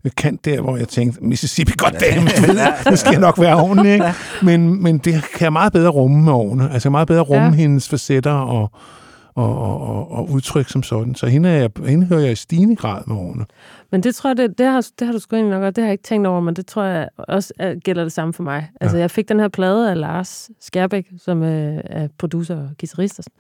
kant 0.10 0.46
der, 0.46 0.62
hvor 0.62 0.78
jeg 0.78 0.88
tænkte, 0.88 1.24
Mississippi, 1.24 1.74
goddamn, 1.78 2.28
du 2.38 2.42
ved, 2.42 2.60
det 2.86 3.00
skal 3.00 3.20
nok 3.20 3.40
være 3.40 3.56
ordentligt, 3.56 3.94
ikke? 3.94 4.06
Men, 4.42 4.84
men 4.84 4.98
det 4.98 5.14
kan 5.14 5.44
jeg 5.44 5.54
meget 5.54 5.74
bedre 5.74 5.90
rumme 5.90 6.24
med 6.24 6.34
årene. 6.34 6.64
Altså, 6.64 6.76
jeg 6.76 6.82
kan 6.82 6.92
meget 6.92 7.08
bedre 7.08 7.22
rumme 7.22 7.44
ja. 7.44 7.50
Ja. 7.50 7.56
hendes 7.56 7.90
facetter 7.90 8.32
og, 8.32 8.72
og, 9.36 9.62
og, 9.62 9.82
og, 9.82 10.12
og 10.12 10.30
udtryk 10.32 10.70
som 10.70 10.84
sådan. 10.84 11.16
Så 11.16 11.28
hende, 11.28 11.50
er 11.50 11.54
jeg, 11.54 11.70
hende 11.86 12.06
hører 12.08 12.22
jeg 12.22 12.32
i 12.32 12.36
stigende 12.36 12.76
grad 12.76 13.02
med 13.08 13.16
årene. 13.16 13.46
men 13.92 14.04
det 14.04 14.16
tror 14.16 14.30
jeg, 14.30 14.38
det, 14.38 14.58
det, 14.58 14.66
har, 14.66 14.88
det 15.00 15.08
har 15.08 15.14
du 15.14 15.20
sgu 15.20 15.36
egentlig 15.36 15.54
nok, 15.60 15.64
og 15.64 15.76
det 15.76 15.82
har 15.82 15.88
jeg 15.88 15.94
ikke 15.94 16.04
tænkt 16.04 16.28
over, 16.28 16.42
men 16.42 16.56
det 16.56 16.68
tror 16.68 16.84
jeg 16.84 17.10
også 17.18 17.54
at 17.60 17.84
gælder 17.84 18.04
det 18.04 18.12
samme 18.12 18.34
for 18.34 18.44
mig. 18.44 18.70
Altså, 18.82 18.98
jeg 18.98 19.12
fik 19.12 19.30
den 19.30 19.40
her 19.40 19.48
plade 19.48 19.92
af 19.92 20.00
Lars 20.00 20.50
Skærbæk, 20.62 21.08
som 21.24 21.44
øh, 21.44 21.82
er 21.86 22.08
producer 22.18 22.56
og 22.56 22.70
guitarist. 22.80 23.20
og 23.20 23.24
sådan. 23.24 23.38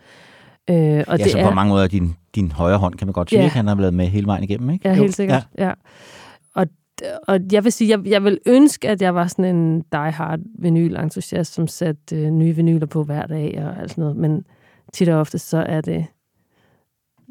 Øh, 0.70 1.04
og 1.08 1.18
Ja, 1.18 1.24
det 1.24 1.32
så 1.32 1.38
er, 1.38 1.50
på 1.50 1.56
mange 1.56 1.70
måder 1.70 1.88
din, 1.88 2.16
din 2.36 2.52
højre 2.52 2.78
hånd, 2.78 2.96
kan 2.96 3.08
man 3.08 3.14
godt 3.14 3.30
sige. 3.30 3.42
Ja. 3.42 3.48
Han 3.48 3.68
har 3.68 3.76
været 3.76 3.94
med 3.94 4.08
hele 4.08 4.28
vejen 4.28 4.44
igennem, 4.44 4.70
ikke? 4.70 4.90
Ja, 4.90 4.96
helt 4.96 5.16
sikkert. 5.16 5.48
Ja. 5.58 5.68
ja. 5.68 5.74
Og, 7.28 7.40
jeg 7.52 7.64
vil 7.64 7.72
sige, 7.72 7.90
jeg, 7.90 8.08
jeg 8.08 8.24
vil 8.24 8.40
ønske, 8.46 8.90
at 8.90 9.02
jeg 9.02 9.16
var 9.16 9.28
sådan 9.28 9.56
en 9.56 9.82
die-hard 9.82 10.40
vinyl-entusiast, 10.60 11.54
som 11.54 11.68
satte 11.68 12.16
øh, 12.16 12.30
nye 12.30 12.56
vinyler 12.56 12.86
på 12.86 13.04
hver 13.04 13.26
dag 13.26 13.64
og 13.66 13.82
alt 13.82 13.92
sådan 13.92 14.02
noget. 14.02 14.18
Men 14.18 14.46
tit 14.94 15.10
og 15.10 15.20
ofte, 15.20 15.40
så 15.40 15.58
er 15.58 15.82
det 15.82 16.06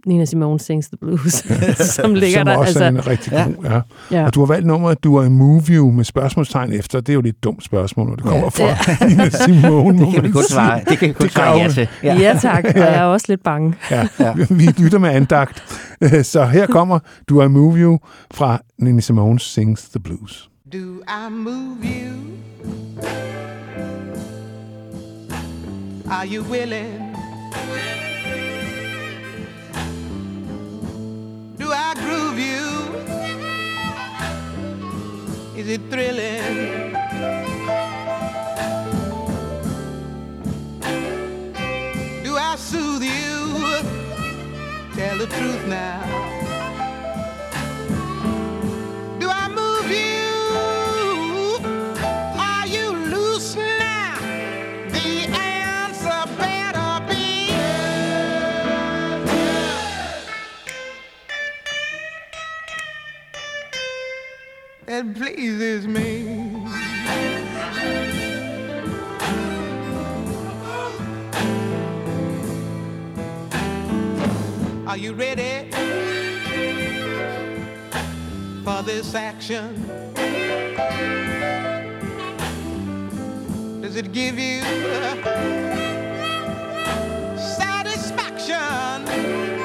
Nina 0.07 0.25
Simone 0.25 0.61
Sings 0.61 0.89
the 0.89 0.97
Blues, 0.97 1.33
som 1.95 2.15
ligger 2.15 2.39
som 2.39 2.47
der. 2.47 2.57
også 2.57 2.69
Altså, 2.69 2.85
er 2.85 2.89
en 2.89 3.07
rigtig 3.07 3.33
ja. 3.33 3.45
god, 3.45 3.65
ja. 3.65 3.81
ja. 4.19 4.25
Og 4.27 4.35
du 4.35 4.41
har 4.41 4.47
valgt 4.47 4.67
nummeret, 4.67 5.05
du 5.05 5.17
er 5.17 5.23
en 5.27 5.33
movie 5.39 5.93
med 5.93 6.05
spørgsmålstegn 6.05 6.73
efter. 6.73 7.01
Det 7.01 7.09
er 7.09 7.15
jo 7.15 7.21
lidt 7.21 7.37
et 7.37 7.45
dumt 7.45 7.65
spørgsmål, 7.65 8.09
når 8.09 8.15
det 8.15 8.25
kommer 8.25 8.51
fra 8.51 9.07
Nina 9.09 9.29
Simone. 9.31 9.99
Det 10.07 10.15
kan 10.15 10.23
vi 10.25 10.31
kun 10.31 10.43
svare, 10.51 10.81
det 10.89 10.99
kan 10.99 11.09
vi 11.09 11.13
kun 11.13 11.25
Det 11.25 11.33
svare 11.33 11.57
ja 11.59 11.69
til. 11.69 11.89
ja, 12.03 12.39
tak. 12.41 12.65
Og 12.65 12.77
jeg 12.77 12.95
er 12.97 13.03
også 13.03 13.27
lidt 13.29 13.43
bange. 13.43 13.75
Ja, 13.91 14.09
vi 14.51 14.67
lytter 14.79 14.99
med 14.99 15.11
andagt. 15.11 15.63
Så 16.33 16.45
her 16.45 16.67
kommer 16.67 16.99
Du 17.29 17.39
er 17.39 17.49
Move 17.49 17.77
You 17.79 17.99
fra 18.35 18.59
Nina 18.79 19.01
Simone 19.01 19.41
Sings 19.41 19.83
the 19.89 20.01
Blues. 20.01 20.51
Do 20.73 20.79
I 20.79 21.31
move 21.31 21.77
you? 21.83 22.13
Are 26.11 26.27
you 26.27 26.45
willing? 26.53 27.10
Do 31.61 31.71
I 31.71 31.93
groove 31.95 32.39
you? 32.39 32.65
Is 35.61 35.69
it 35.69 35.83
thrilling? 35.91 36.93
Do 42.25 42.39
I 42.39 42.57
soothe 42.57 43.03
you? 43.03 43.85
Tell 44.95 45.19
the 45.19 45.27
truth 45.27 45.67
now. 45.67 46.40
It 64.93 65.15
pleases 65.15 65.87
me. 65.87 66.27
Are 74.89 74.97
you 74.97 75.13
ready 75.13 75.71
for 78.65 78.83
this 78.83 79.15
action? 79.15 79.81
Does 83.81 83.95
it 83.95 84.11
give 84.11 84.41
you 84.41 84.61
satisfaction? 87.39 89.60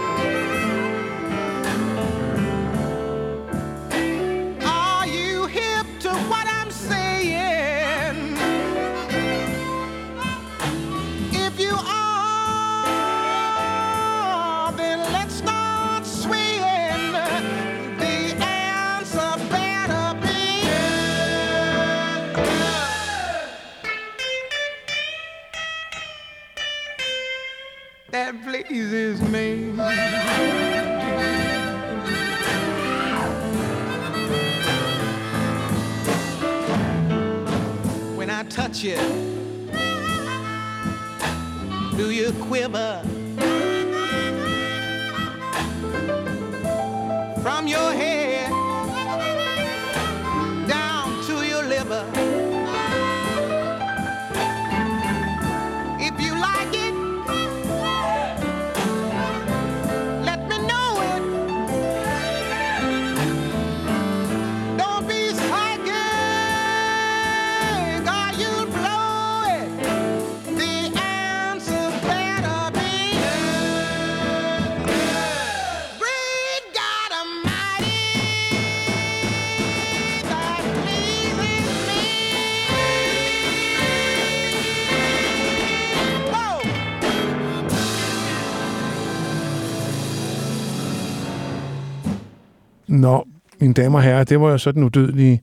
Damer 93.75 93.97
og 93.97 94.03
herrer, 94.03 94.23
det 94.23 94.41
var 94.41 94.51
jo 94.51 94.57
så 94.57 94.71
den 94.71 94.83
udødelige 94.83 95.41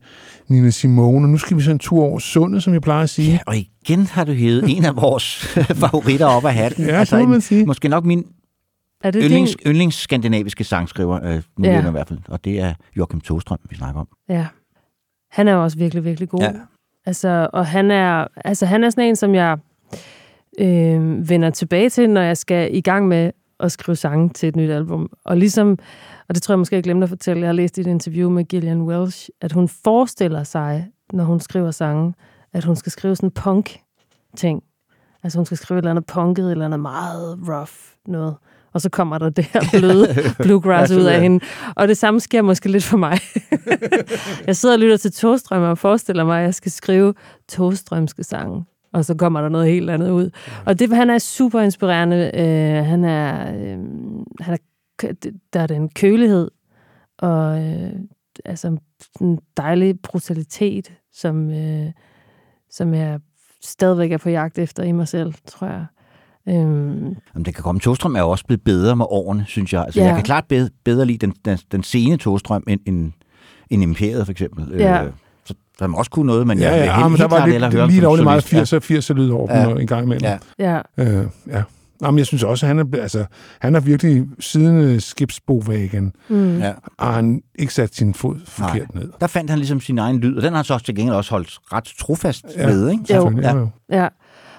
Nina 0.48 0.70
Simone. 0.70 1.26
Og 1.26 1.30
nu 1.30 1.38
skal 1.38 1.56
vi 1.56 1.62
så 1.62 1.70
en 1.70 1.78
tur 1.78 2.04
over 2.04 2.18
sundet, 2.18 2.62
som 2.62 2.72
jeg 2.72 2.82
plejer 2.82 3.02
at 3.02 3.10
sige. 3.10 3.30
Ja, 3.32 3.38
og 3.46 3.56
igen 3.56 4.06
har 4.06 4.24
du 4.24 4.32
hævet 4.32 4.64
en 4.76 4.84
af 4.84 4.96
vores 4.96 5.36
favoritter 5.82 6.26
op 6.26 6.44
af 6.44 6.54
hatten. 6.54 6.84
Ja, 6.86 7.00
det 7.04 7.12
må 7.12 7.26
man 7.26 7.40
sige. 7.40 7.66
Måske 7.66 7.88
nok 7.88 8.04
min 8.04 8.24
Er 9.04 9.10
det 9.10 9.22
yndlings, 9.24 9.56
din? 9.56 9.70
yndlings 9.72 9.96
skandinaviske 9.96 10.64
sangskriver, 10.64 11.24
øh, 11.24 11.42
nu 11.58 11.68
Ja. 11.68 11.72
ja. 11.80 11.88
i 11.88 11.90
hvert 11.90 12.08
fald. 12.08 12.18
Og 12.28 12.44
det 12.44 12.60
er 12.60 12.74
Joachim 12.96 13.20
Tostrøm, 13.20 13.58
vi 13.70 13.76
snakker 13.76 14.00
om. 14.00 14.08
Ja. 14.28 14.46
Han 15.30 15.48
er 15.48 15.52
jo 15.52 15.62
også 15.62 15.78
virkelig, 15.78 16.04
virkelig 16.04 16.28
god. 16.28 16.40
Ja. 16.40 16.52
Altså, 17.06 17.48
og 17.52 17.66
han 17.66 17.90
er, 17.90 18.26
altså, 18.44 18.66
han 18.66 18.84
er 18.84 18.90
sådan 18.90 19.04
en, 19.08 19.16
som 19.16 19.34
jeg 19.34 19.58
øh, 20.60 21.28
vender 21.28 21.50
tilbage 21.50 21.90
til, 21.90 22.10
når 22.10 22.20
jeg 22.20 22.36
skal 22.36 22.76
i 22.76 22.80
gang 22.80 23.08
med 23.08 23.30
at 23.60 23.72
skrive 23.72 23.96
sange 23.96 24.28
til 24.28 24.48
et 24.48 24.56
nyt 24.56 24.70
album. 24.70 25.08
Og 25.24 25.36
ligesom, 25.36 25.78
og 26.32 26.34
det 26.34 26.42
tror 26.42 26.52
jeg 26.54 26.58
måske, 26.58 26.76
jeg 26.76 26.82
glemte 26.82 27.04
at 27.04 27.08
fortælle, 27.08 27.40
jeg 27.40 27.48
har 27.48 27.52
læst 27.52 27.78
i 27.78 27.80
et 27.80 27.86
interview 27.86 28.30
med 28.30 28.44
Gillian 28.44 28.82
Welsh, 28.82 29.28
at 29.40 29.52
hun 29.52 29.68
forestiller 29.68 30.44
sig, 30.44 30.88
når 31.12 31.24
hun 31.24 31.40
skriver 31.40 31.70
sange, 31.70 32.14
at 32.52 32.64
hun 32.64 32.76
skal 32.76 32.92
skrive 32.92 33.16
sådan 33.16 33.30
punk-ting. 33.30 34.62
Altså 35.22 35.38
hun 35.38 35.46
skal 35.46 35.58
skrive 35.58 35.78
et 35.78 35.82
eller 35.82 35.90
andet 35.90 36.06
punket, 36.06 36.44
et 36.44 36.50
eller 36.50 36.64
andet 36.64 36.80
meget 36.80 37.38
rough 37.48 37.72
noget. 38.06 38.34
Og 38.72 38.80
så 38.80 38.90
kommer 38.90 39.18
der 39.18 39.28
det 39.28 39.44
her 39.44 39.60
bløde 39.78 40.06
bluegrass 40.44 40.92
ud 40.92 41.04
af 41.04 41.20
hende. 41.20 41.44
Og 41.76 41.88
det 41.88 41.96
samme 41.96 42.20
sker 42.20 42.42
måske 42.42 42.68
lidt 42.68 42.84
for 42.84 42.96
mig. 42.96 43.18
jeg 44.46 44.56
sidder 44.56 44.74
og 44.74 44.78
lytter 44.78 44.96
til 44.96 45.12
Togstrøm 45.12 45.62
og 45.62 45.78
forestiller 45.78 46.24
mig, 46.24 46.38
at 46.38 46.44
jeg 46.44 46.54
skal 46.54 46.72
skrive 46.72 47.14
Togstrømske 47.48 48.24
sange. 48.24 48.64
Og 48.92 49.04
så 49.04 49.14
kommer 49.14 49.40
der 49.40 49.48
noget 49.48 49.66
helt 49.66 49.90
andet 49.90 50.10
ud. 50.10 50.30
Og 50.66 50.78
det, 50.78 50.92
han 50.92 51.10
er 51.10 51.18
super 51.18 51.60
inspirerende. 51.60 52.30
Øh, 52.34 52.86
han 52.86 53.04
er, 53.04 53.54
øh, 53.54 53.78
han 54.40 54.54
er, 54.54 54.56
der 55.52 55.60
er 55.60 55.66
den 55.66 55.88
kølighed 55.88 56.50
og 57.18 57.64
øh, 57.64 57.92
altså 58.44 58.76
en 59.20 59.38
dejlig 59.56 60.00
brutalitet, 60.00 60.92
som, 61.12 61.50
øh, 61.50 61.86
som 62.70 62.94
jeg 62.94 63.20
stadigvæk 63.64 64.12
er 64.12 64.18
på 64.18 64.28
jagt 64.28 64.58
efter 64.58 64.82
i 64.82 64.92
mig 64.92 65.08
selv, 65.08 65.34
tror 65.46 65.66
jeg. 65.66 65.84
Øhm, 66.48 66.54
Jamen, 67.34 67.44
det 67.44 67.54
kan 67.54 67.62
komme. 67.62 67.80
Tostrøm 67.80 68.16
er 68.16 68.20
jo 68.20 68.30
også 68.30 68.44
blevet 68.46 68.64
bedre 68.64 68.96
med 68.96 69.06
årene, 69.08 69.44
synes 69.48 69.72
jeg. 69.72 69.84
Altså, 69.84 70.00
Ja. 70.00 70.06
Jeg 70.06 70.14
kan 70.14 70.24
klart 70.24 70.44
bedre, 70.48 70.70
bedre 70.84 71.06
lide 71.06 71.26
den, 71.26 71.34
den, 71.44 71.58
den 71.72 71.82
sene 71.82 72.16
Tostrøm 72.16 72.64
end, 72.68 72.80
end, 72.86 73.12
end 73.70 73.82
Imperiet, 73.82 74.24
for 74.26 74.30
eksempel. 74.30 74.80
Ja. 74.80 75.04
Øh, 75.04 75.12
så 75.44 75.54
der 75.78 75.86
må 75.86 75.98
også 75.98 76.10
kunne 76.10 76.26
noget, 76.26 76.46
men 76.46 76.58
Ja, 76.58 76.64
jeg 76.70 76.80
vil 76.80 76.86
ja, 76.86 76.96
helt, 76.96 77.10
men 77.10 77.18
der 77.20 77.28
var 77.28 77.46
lidt, 77.46 77.90
lige 77.90 78.00
lovlig 78.02 78.24
meget 78.24 78.42
solist. 78.42 78.74
80'er 78.90 78.96
80'er 78.96 79.12
lyd 79.14 79.30
over 79.30 79.52
Ja. 79.58 79.68
ja. 79.68 79.76
en 79.76 79.86
gang 79.86 80.04
imellem. 80.04 80.30
Ja. 80.58 80.80
ja. 80.98 81.20
Øh, 81.20 81.26
ja. 81.48 81.62
Nå, 82.02 82.10
men 82.10 82.18
jeg 82.18 82.26
synes 82.26 82.42
også, 82.42 82.66
at 82.66 82.68
han 82.68 82.78
er, 82.78 82.84
altså, 83.02 83.24
han 83.60 83.74
er 83.74 83.80
virkelig 83.80 84.24
siden 84.40 84.80
øh, 84.80 85.00
skibsbovæggen, 85.00 86.12
Mm. 86.28 86.58
Ja. 86.58 86.72
har 86.98 87.12
han 87.12 87.42
ikke 87.58 87.74
sat 87.74 87.94
sin 87.94 88.14
fod 88.14 88.36
forkert 88.46 88.94
ned. 88.94 89.08
Der 89.20 89.26
fandt 89.26 89.50
han 89.50 89.58
ligesom 89.58 89.80
sin 89.80 89.98
egen 89.98 90.18
lyd, 90.18 90.36
og 90.36 90.42
den 90.42 90.50
har 90.50 90.56
han 90.56 90.64
så 90.64 90.74
også 90.74 90.86
til 90.86 90.94
gengæld 90.94 91.16
også 91.16 91.30
holdt 91.30 91.58
ret 91.72 91.84
trofast 91.84 92.44
Ja. 92.56 92.66
ved, 92.66 92.90
ikke? 92.90 93.14
Jo. 93.14 93.32
Ja. 93.42 93.56
jo. 93.56 93.68
Ja. 93.90 94.08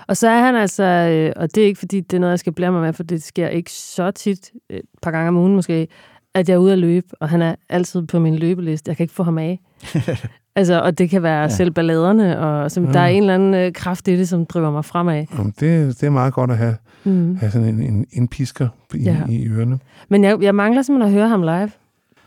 Og 0.08 0.18
så 0.18 0.28
er 0.30 0.40
han 0.40 0.56
altså, 0.56 0.84
øh, 0.84 1.34
og 1.36 1.56
det 1.56 1.64
er 1.64 1.68
ikke 1.68 1.80
fordi, 1.80 2.00
det 2.02 2.14
er 2.18 2.20
noget, 2.20 2.32
jeg 2.32 2.40
skal 2.40 2.54
blære 2.54 2.72
mig 2.72 2.82
med, 2.82 2.94
for 2.94 3.04
det 3.04 3.24
sker 3.24 3.48
ikke 3.48 3.72
så 3.72 4.12
tit, 4.12 4.52
et 4.70 4.82
par 5.02 5.12
gange 5.12 5.28
om 5.28 5.38
ugen 5.38 5.56
måske, 5.56 5.88
at 6.36 6.50
jeg 6.50 6.56
er 6.56 6.60
ude 6.60 6.74
at 6.74 6.80
løbe, 6.80 7.08
og 7.20 7.30
han 7.30 7.42
er 7.42 7.56
altid 7.70 8.02
på 8.08 8.20
min 8.20 8.36
løbeliste. 8.36 8.90
Jeg 8.90 8.98
kan 8.98 9.04
ikke 9.04 9.14
få 9.14 9.24
ham 9.24 9.38
af. 9.38 9.60
altså, 10.56 10.82
og 10.82 10.98
det 10.98 11.10
kan 11.10 11.24
være 11.24 11.42
ja. 11.42 11.48
selv 11.50 11.72
balladerne, 11.72 12.40
og 12.40 12.72
som, 12.72 12.88
der 12.88 13.00
er 13.00 13.08
en 13.08 13.24
eller 13.24 13.34
anden 13.34 13.54
øh, 13.54 13.74
kraft 13.74 14.08
i 14.08 14.18
det, 14.18 14.30
som 14.30 14.46
driver 14.46 14.72
mig 14.72 14.86
fremad. 14.86 15.26
Jamen, 15.38 15.54
det, 15.60 15.88
det 16.02 16.04
er 16.04 16.10
meget 16.10 16.34
godt 16.34 16.52
at 16.52 16.58
have, 16.58 16.76
Mm. 17.04 17.36
have 17.40 17.52
sådan 17.52 17.68
en, 17.68 17.84
en, 17.84 18.06
en 18.12 18.28
pisker 18.28 18.68
i, 18.94 18.98
Ja. 19.04 19.12
ja. 19.28 19.34
i 19.34 19.48
ørerne. 19.48 19.80
Men 20.10 20.24
jeg, 20.24 20.42
jeg 20.42 20.56
mangler 20.56 20.82
simpelthen 20.82 21.14
at 21.16 21.20
høre 21.20 21.30
ham 21.30 21.42
live. 21.42 21.72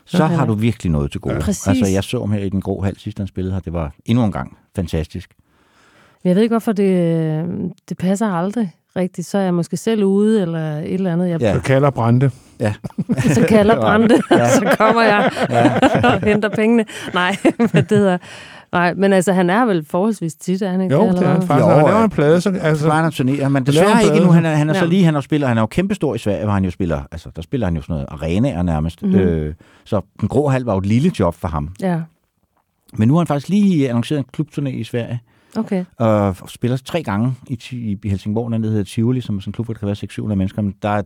Så 0.05 0.25
har 0.25 0.45
du 0.45 0.53
virkelig 0.53 0.91
noget 0.91 1.11
til 1.11 1.21
gode. 1.21 1.39
Præcis. 1.39 1.67
Altså, 1.67 1.87
jeg 1.93 2.03
så 2.03 2.19
ham 2.19 2.31
her 2.31 2.39
i 2.43 2.49
den 2.49 2.61
grå 2.61 2.81
hal 2.81 2.99
sidst, 2.99 3.17
han 3.17 3.27
spillede 3.27 3.53
her. 3.53 3.59
Det 3.61 3.73
var 3.73 3.91
endnu 4.05 4.23
en 4.25 4.31
gang 4.31 4.57
fantastisk. 4.75 5.29
Men 6.23 6.27
jeg 6.29 6.35
ved 6.35 6.43
ikke, 6.43 6.53
hvorfor 6.53 6.71
det, 6.71 7.45
det 7.89 7.97
passer 7.97 8.27
aldrig 8.27 8.71
rigtigt. 8.95 9.27
Så 9.27 9.37
er 9.37 9.41
jeg 9.41 9.53
måske 9.53 9.77
selv 9.77 10.03
ude, 10.03 10.41
eller 10.41 10.77
et 10.77 10.93
eller 10.93 11.13
andet. 11.13 11.29
Jeg 11.29 11.41
Ja. 11.41 11.53
Så 11.53 11.59
kalder 11.61 11.89
Brande. 11.89 12.31
Ja. 12.59 12.73
så 13.35 13.45
kalder 13.49 13.75
Brande, 13.85 14.15
Ja. 14.31 14.49
så 14.49 14.75
kommer 14.77 15.01
jeg 15.01 15.31
og 16.13 16.21
henter 16.27 16.49
pengene. 16.49 16.85
Nej, 17.13 17.35
hvad 17.71 17.83
det 17.83 17.97
hedder. 17.97 18.17
Nej, 18.71 18.93
men 18.93 19.13
altså, 19.13 19.33
han 19.33 19.49
er 19.49 19.65
vel 19.65 19.85
forholdsvis 19.85 20.35
tit, 20.35 20.61
er 20.61 20.69
han 20.69 20.81
ikke? 20.81 20.95
Jo, 20.95 21.07
det 21.11 21.21
er 21.23 21.27
han 21.27 21.41
faktisk. 21.41 21.65
Jo, 21.65 21.71
han 21.71 21.85
laver 21.85 22.03
en 22.03 22.09
plade, 22.09 22.41
så... 22.41 22.49
Altså, 22.61 22.83
Så 22.83 22.89
han 22.91 23.11
turnerer, 23.11 23.49
men 23.49 23.65
desværre 23.65 24.03
en 24.07 24.13
ikke 24.13 24.25
nu. 24.25 24.31
Han 24.31 24.45
er, 24.45 24.55
han 24.55 24.69
er 24.69 24.73
så 24.73 24.79
Ja. 24.79 24.85
lige, 24.85 25.05
han 25.05 25.15
er, 25.15 25.21
spiller, 25.21 25.47
han 25.47 25.57
er 25.57 25.61
jo 25.61 25.65
kæmpestor 25.67 26.15
i 26.15 26.17
Sverige, 26.17 26.43
hvor 26.43 26.53
han 26.53 26.65
jo 26.65 26.71
spiller, 26.71 27.01
altså 27.11 27.29
der 27.35 27.41
spiller 27.41 27.67
han 27.67 27.75
jo 27.75 27.81
sådan 27.81 27.93
noget 27.93 28.05
arenaer 28.09 28.61
nærmest. 28.61 29.03
Mm-hmm. 29.03 29.19
Øh, 29.19 29.53
så 29.85 30.01
den 30.21 30.27
grå 30.27 30.47
hal 30.47 30.61
var 30.63 30.73
jo 30.73 30.79
et 30.79 30.85
lille 30.85 31.11
job 31.19 31.35
for 31.35 31.47
ham. 31.47 31.69
Ja, 31.81 31.99
Men 32.97 33.07
nu 33.07 33.13
har 33.13 33.19
han 33.19 33.27
faktisk 33.27 33.49
lige 33.49 33.89
annonceret 33.89 34.19
en 34.19 34.25
klubturné 34.37 34.69
i 34.69 34.83
Sverige, 34.83 35.19
okay. 35.57 35.85
og 35.97 36.35
spiller 36.47 36.77
tre 36.77 37.03
gange 37.03 37.33
i, 37.47 37.59
i 38.03 38.09
Helsingborg, 38.09 38.51
den 38.51 38.63
der 38.63 38.69
hedder 38.69 38.83
Tivoli, 38.83 39.21
som 39.21 39.37
er 39.37 39.41
sådan 39.41 39.49
en 39.49 39.53
klub, 39.53 39.67
hvor 39.67 39.73
der 39.73 39.79
kan 39.79 39.87
være 39.87 39.95
600-700 40.31 40.35
mennesker, 40.35 40.61
men 40.61 40.73
der 40.81 40.89
er- 40.89 41.01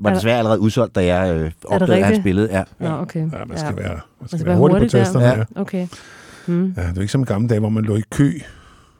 var 0.00 0.10
der- 0.10 0.16
desværre 0.16 0.38
allerede 0.38 0.60
udsolgt, 0.60 0.94
da 0.94 1.04
jeg 1.16 1.34
øh, 1.36 1.50
opdagede, 1.64 1.82
at 1.96 1.98
han 1.98 2.04
rigtigt? 2.06 2.22
spillede. 2.22 2.48
Ja. 2.52 2.62
Nå, 2.80 2.88
okay. 2.96 3.20
ja, 3.32 3.44
man 3.48 3.58
skal 3.58 3.74
ja. 3.76 3.82
være, 3.82 4.00
man 4.20 4.28
skal 4.28 4.38
skal 4.38 4.46
være 4.46 4.46
være 4.46 4.56
hurtig 4.58 4.74
på 4.74 4.78
hurtig 4.78 4.92
der. 4.92 4.98
tasterne. 5.04 5.24
Ja. 5.26 5.36
Ja. 5.38 5.44
Okay. 5.60 5.86
Mm. 6.46 6.74
Ja, 6.76 6.82
det 6.82 6.96
er 6.96 7.00
ikke 7.00 7.12
som 7.12 7.24
gamle 7.24 7.48
dage, 7.48 7.60
hvor 7.60 7.68
man 7.68 7.84
lå 7.84 7.96
i 7.96 8.02
kø. 8.10 8.32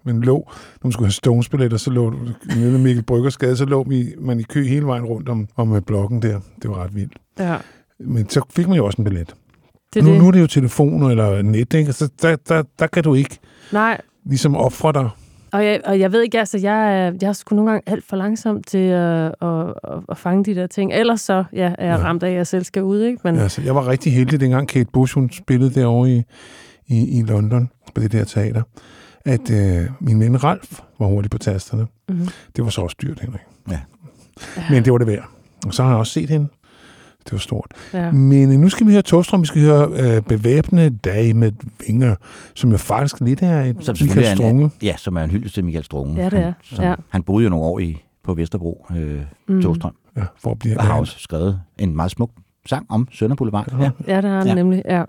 Men 0.05 0.21
lå, 0.21 0.35
når 0.37 0.87
man 0.87 0.93
skulle 0.93 1.07
have 1.07 1.13
Stones-billetter, 1.13 1.77
så 1.77 1.91
lå 1.91 2.11
nede 2.57 2.73
ved 2.73 2.79
Mikkel 2.79 3.03
Bryggers 3.05 3.37
gade, 3.37 3.57
så 3.57 3.65
lå 3.65 3.87
man 4.21 4.41
i 4.41 4.43
kø 4.43 4.65
hele 4.65 4.87
vejen 4.87 5.05
rundt 5.05 5.29
om, 5.29 5.49
om 5.57 5.75
øh, 5.77 5.83
blokken 5.83 6.23
der. 6.23 6.41
Det 6.63 6.71
var 6.71 6.85
ret 6.85 6.95
vildt. 6.95 7.13
Ja, 7.39 7.57
Men 7.99 8.29
så 8.29 8.41
fik 8.51 8.69
man 8.69 8.77
jo 8.77 8.87
også 8.87 8.97
en 8.99 9.05
billet. 9.05 9.35
det 9.95 10.05
nu, 10.05 10.11
det. 10.11 10.19
nu 10.21 10.27
er 10.29 10.31
det 10.33 10.41
jo 10.41 10.47
telefoner 10.47 11.09
eller 11.09 11.43
net, 11.43 11.75
ikke? 11.75 11.93
Så 11.93 12.09
der, 12.23 12.37
der, 12.49 12.63
der 12.79 12.87
kan 12.87 13.03
du 13.05 13.15
ikke 13.15 13.39
Nej, 13.73 14.01
ligesom 14.25 14.57
ofre 14.57 14.93
dig. 14.93 15.09
og 15.53 15.65
jeg, 15.65 15.81
og 15.85 16.01
jeg 16.01 16.13
ved 16.13 16.23
ikke, 16.23 16.39
altså, 16.39 16.59
jeg, 16.59 17.13
jeg 17.23 17.29
er 17.29 17.33
sgu 17.33 17.57
nogle 17.57 17.71
gange 17.71 17.83
alt 17.87 18.05
for 18.09 18.17
langsom 18.17 18.63
til 18.63 18.79
at, 18.79 19.25
at, 19.43 19.67
at, 19.69 19.99
at 20.09 20.17
fange 20.19 20.45
de 20.45 20.55
der 20.55 20.67
ting. 20.67 20.93
Ellers 20.93 21.21
så 21.21 21.45
ja, 21.53 21.73
er 21.79 21.87
jeg 21.87 21.99
Ja. 22.01 22.05
ramt 22.07 22.23
af, 22.23 22.29
at 22.31 22.35
jeg 22.37 22.47
selv 22.47 22.65
skal 22.65 22.83
ud, 22.83 23.01
ikke? 23.01 23.21
Men, 23.25 23.35
ja. 23.37 23.43
Altså, 23.43 23.63
jeg 23.63 23.75
var 23.75 23.89
rigtig 23.89 24.13
heldig, 24.13 24.41
dengang 24.41 24.69
Kate 24.69 24.91
Bush 24.93 25.15
hun 25.15 25.31
spillede 25.31 25.75
derovre 25.81 26.11
i, 26.11 26.23
i, 26.93 27.19
i 27.19 27.23
London 27.23 27.71
på 27.95 28.01
det 28.01 28.13
der 28.13 28.25
teater, 28.25 28.63
at 29.25 29.51
øh, 29.51 29.91
min 30.01 30.21
ven 30.21 30.45
Ralf 30.45 30.81
var 30.99 31.07
hurtig 31.07 31.31
på 31.31 31.39
tasterne. 31.39 31.87
Mhm. 32.09 32.29
Det 32.57 32.65
var 32.65 32.71
så 32.71 32.81
også 32.81 32.97
dyrt, 33.03 33.21
Henrik. 33.21 33.41
Ja. 33.71 33.81
Men 34.71 34.85
det 34.85 34.93
var 34.93 34.99
det 34.99 35.07
værd. 35.07 35.25
Og 35.67 35.75
så 35.75 35.83
har 35.83 35.91
jeg 35.91 35.99
også 35.99 36.13
set 36.13 36.31
hende. 36.31 36.49
Det 37.25 37.33
var 37.33 37.39
stort. 37.39 37.67
ja. 37.93 38.13
Men 38.13 38.53
øh, 38.53 38.59
nu 38.59 38.69
skal 38.69 38.87
vi 38.87 38.93
høre 38.93 39.03
Togstrøm, 39.03 39.41
vi 39.43 39.47
skal 39.47 39.63
høre 39.63 39.89
øh, 40.17 40.23
Bevæbnede 40.23 40.91
dage 40.91 41.35
med 41.35 41.53
vinger, 41.87 42.15
som 42.55 42.71
jo 42.71 42.77
faktisk 42.77 43.21
lidt 43.21 43.43
er 43.43 43.61
et 43.63 43.77
Som 43.81 43.97
Michael 44.01 44.25
er 44.27 44.31
en, 44.31 44.37
Strunge. 44.37 44.71
ja, 44.83 44.97
som 44.97 45.17
er 45.17 45.21
en 45.25 45.31
hyldest 45.31 45.55
til 45.55 45.65
Michael 45.65 45.85
Strunge. 45.85 46.23
Ja, 46.23 46.31
det 46.31 46.39
er. 46.39 46.43
Han, 46.43 46.55
som, 46.63 46.85
Ja. 46.85 46.95
han 47.09 47.23
boede 47.23 47.45
jo 47.45 47.51
nogle 47.51 47.65
år 47.65 47.79
i, 47.79 48.03
på 48.25 48.35
Vesterbro, 48.35 48.87
øh, 48.97 49.21
mm. 49.49 49.63
Togstrøm, 49.63 49.95
Ja, 50.17 50.23
for 50.39 50.51
at 50.51 50.59
blive 50.59 50.79
og 50.79 50.85
har 50.85 50.99
også 50.99 51.19
skrevet 51.19 51.61
en 51.79 51.97
meget 51.97 52.11
smuk 52.11 52.31
sang 52.67 52.87
om 52.89 53.09
Sønder 53.13 53.37
Boulevard. 53.37 53.73
Ja. 53.81 53.91
ja, 54.15 54.17
det 54.21 54.31
har 54.31 54.39
han 54.39 54.47
ja. 54.47 54.55
nemlig. 54.55 54.83
Ja. 54.89 55.03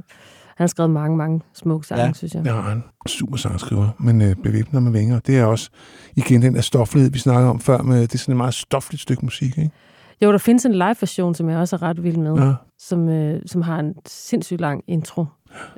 Han 0.64 0.68
har 0.68 0.70
skrevet 0.70 0.92
mange, 0.92 1.18
mange 1.18 1.42
smukke 1.54 1.88
sange, 1.88 2.02
Ja. 2.02 2.08
ja. 2.08 2.14
synes 2.14 2.34
jeg. 2.36 2.46
Ja, 2.46 2.62
han 2.62 2.78
er 3.06 3.10
super 3.10 3.38
sangskriver, 3.38 3.90
men 4.00 4.22
øh, 4.22 4.36
bevæbner 4.36 4.80
med 4.80 4.92
vinger, 4.92 5.20
det 5.20 5.38
er 5.40 5.46
også 5.46 5.70
igen 6.16 6.42
den 6.42 6.56
der 6.56 6.62
stoflighed, 6.62 7.12
vi 7.12 7.20
snakker 7.20 7.50
om 7.50 7.60
før, 7.60 7.82
med, 7.82 8.02
det 8.02 8.14
er 8.14 8.18
sådan 8.18 8.34
et 8.34 8.38
meget 8.38 8.54
stofligt 8.54 9.02
stykke 9.02 9.26
musik, 9.26 9.58
ikke? 9.58 9.72
Jo, 10.22 10.32
der 10.32 10.38
findes 10.38 10.66
en 10.66 10.74
live-version, 10.74 11.36
som 11.36 11.50
jeg 11.50 11.58
også 11.58 11.76
er 11.76 11.82
ret 11.82 12.04
vild 12.04 12.18
med, 12.18 12.34
Ja, 12.34 12.54
som, 12.80 13.10
øh, 13.10 13.42
som 13.46 13.62
har 13.62 13.80
en 13.80 13.94
sindssygt 14.08 14.62
lang 14.62 14.84
intro. 14.88 15.26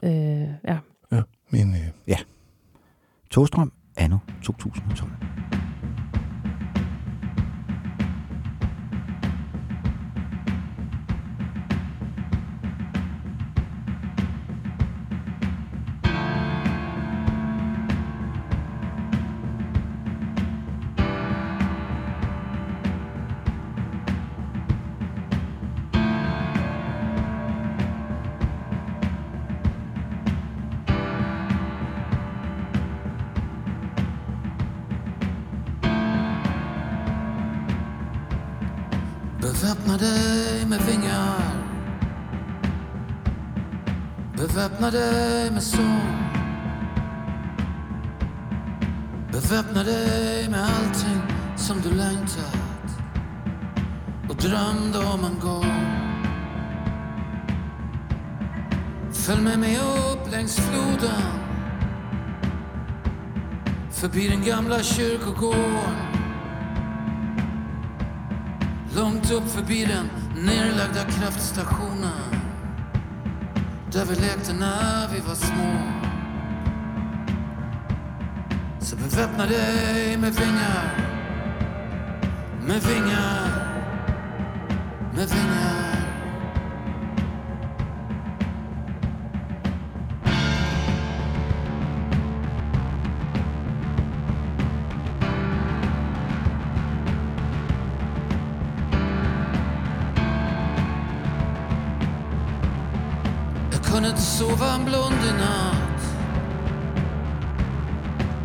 Øh, 0.04 0.12
ja. 0.12 0.78
ja. 1.12 1.22
Men 1.50 1.76
øh, 2.08 2.16
Togstrøm, 3.32 3.72
anno 3.98 4.18
2012. 4.42 5.12
dig 44.92 45.54
med 45.54 45.62
sol. 45.62 46.26
Bevæbner 49.36 49.84
dig 49.84 50.50
med 50.50 50.60
alting 50.60 51.22
som 51.58 51.82
du 51.82 51.90
længtet 51.90 52.66
Og 54.30 54.36
drømte 54.36 54.98
om 55.14 55.20
en 55.20 55.40
gång 55.42 55.66
Følg 59.14 59.44
med 59.44 59.58
mig 59.58 59.78
upp 59.80 60.32
längs 60.32 60.62
floden 60.62 61.24
Förbi 63.92 64.28
den 64.28 64.42
gamla 64.42 64.84
kyrkogården 64.84 65.96
Långt 68.96 69.32
upp 69.32 69.50
förbi 69.50 69.86
den 69.86 70.10
nerlagda 70.46 71.04
kraftstationen 71.10 71.95
der 73.96 74.06
vi 74.06 74.16
lekte 74.16 74.54
når 74.54 75.14
vi 75.14 75.20
var 75.28 75.34
små. 75.34 75.72
Så 78.80 78.96
beväpna 78.96 79.46
dig 79.46 80.20
med 80.20 80.32
vinger, 80.32 80.80
Med 82.68 82.80
vinger, 82.82 83.30
Med 85.14 85.28
vinger. 85.28 85.85
Kunde 104.36 104.52
inte 104.52 104.58
sova 104.58 104.74
en 104.74 104.86
blund 104.86 105.24
i 105.30 105.32
natt. 105.32 106.16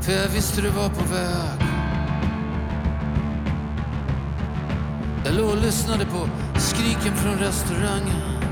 För 0.01 0.13
jag 0.13 0.29
visste 0.29 0.61
du 0.61 0.69
var 0.69 0.89
på 0.89 1.05
väg 1.15 1.67
Jag 5.25 5.35
låg 5.35 5.51
och 5.51 5.63
lyssnade 5.63 6.05
på 6.07 6.29
skriken 6.59 7.17
från 7.17 7.39
restaurangen 7.39 8.43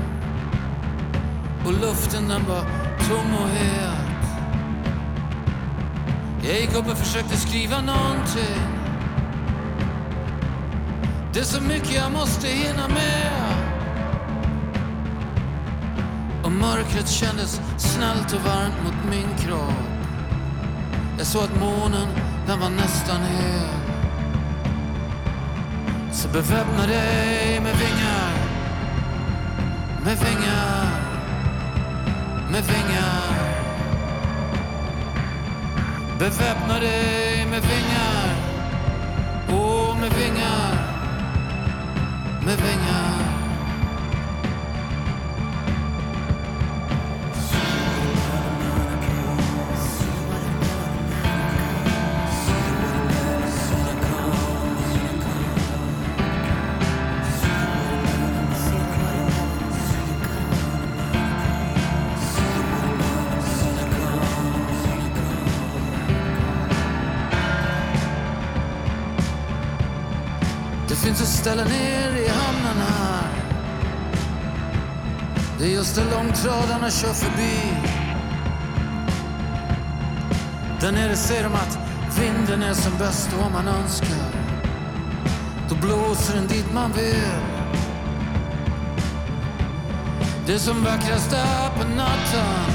Och 1.65 1.73
luften 1.73 2.27
den 2.27 2.45
var 2.47 2.61
tom 3.09 3.33
och 3.43 3.49
het. 3.49 4.39
Jag 6.43 6.59
gick 6.59 6.75
upp 6.75 6.87
och 6.87 6.97
försökte 6.97 7.37
skriva 7.37 7.81
någonting 7.81 8.69
Det 11.33 11.39
är 11.39 11.43
så 11.43 11.61
mycket 11.61 11.95
jag 11.95 12.11
måste 12.11 12.47
hinna 12.47 12.87
med 12.87 13.58
mörkret 16.59 17.09
kändes 17.09 17.61
snällt 17.77 18.33
och 18.33 18.41
varmt 18.41 18.83
mot 18.83 19.09
min 19.09 19.37
kropp. 19.37 19.89
Jag 21.17 21.27
såg 21.27 21.43
att 21.43 21.59
månen, 21.59 22.07
den 22.47 22.59
var 22.59 22.69
nästan 22.69 23.21
hel. 23.21 23.79
Så 26.11 26.27
beväpna 26.27 26.87
dig 26.87 27.59
med 27.59 27.75
vingar 27.77 28.33
Med 30.03 30.17
vingar 30.17 30.85
Med 32.51 32.63
vingar. 32.63 33.29
Beväpna 36.19 36.79
dig 36.79 37.45
med 37.45 37.61
vingar 37.61 38.35
Åh, 39.51 39.99
med 39.99 40.13
vingar 40.13 40.73
Med 42.45 42.57
vingar. 42.57 43.18
Det 75.95 76.01
är 76.01 76.11
långtradarna 76.11 76.91
kör 76.91 77.13
förbi 77.13 77.59
Där 80.81 80.91
nere 80.91 81.15
säger 81.15 81.43
de 81.43 81.53
att 81.53 81.77
vinden 82.19 82.63
är 82.63 82.73
som 82.73 82.97
bäst 82.97 83.29
och 83.37 83.45
om 83.45 83.51
man 83.53 83.67
önskar. 83.67 84.31
Då 85.69 85.75
blåser 85.75 86.35
den 86.35 86.47
dit 86.47 86.73
man 86.73 86.91
vill. 86.91 87.59
Det 90.45 90.53
är 90.53 90.57
som 90.57 90.83
vackrast 90.83 91.31
där 91.31 91.69
på 91.69 91.87
natten. 91.87 92.73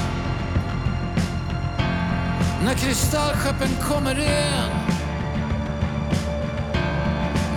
När 2.65 2.75
kristallskeppen 2.75 3.69
kommer 3.83 4.19
in. 4.19 4.71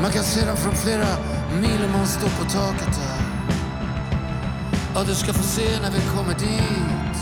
Man 0.02 0.12
kan 0.12 0.24
se 0.24 0.46
dem 0.46 0.58
från 0.58 0.76
flera 0.76 1.08
mil 1.62 1.86
om 1.86 1.92
man 1.92 2.08
står 2.08 2.30
på 2.30 2.44
taket 2.44 2.96
där. 2.96 3.17
Og 4.98 5.06
du 5.06 5.16
ska 5.16 5.34
få 5.34 5.44
se 5.44 5.80
när 5.82 5.92
vi 5.92 6.02
kommer 6.16 6.34
dit. 6.34 7.18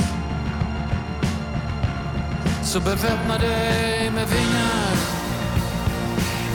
Så 2.63 2.79
beväpna 2.79 3.37
dig 3.37 4.11
med 4.11 4.27
vingar. 4.27 4.95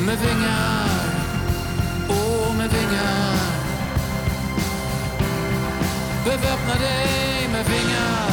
Med 0.06 0.18
vingar. 0.18 0.88
Åh, 2.08 2.16
oh, 2.16 2.56
med 2.56 2.70
vingar. 2.70 3.34
Beväpna 6.24 6.74
dig 6.74 7.48
med 7.52 7.64
vingar. 7.64 8.30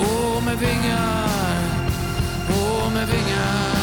Åh, 0.00 0.38
oh, 0.38 0.44
med 0.44 0.58
vingar. 0.58 1.28
Åh, 2.50 2.86
oh, 2.86 2.92
med 2.92 3.06
vingar. 3.06 3.80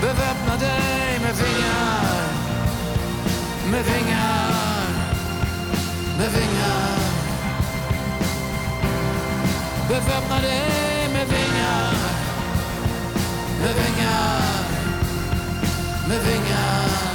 Beväpna 0.00 0.56
dig 0.60 1.20
med 1.20 1.34
vingar 1.34 2.28
Med 3.70 3.84
vingar 3.84 4.53
med 6.24 6.32
vinger. 6.32 6.76
Bevæbner 9.88 10.40
det 10.40 11.12
med 11.12 11.26
vinger. 11.26 11.92
Med 13.60 13.74
vinger. 13.74 14.20
Med 16.08 16.20
vinger. 16.20 17.13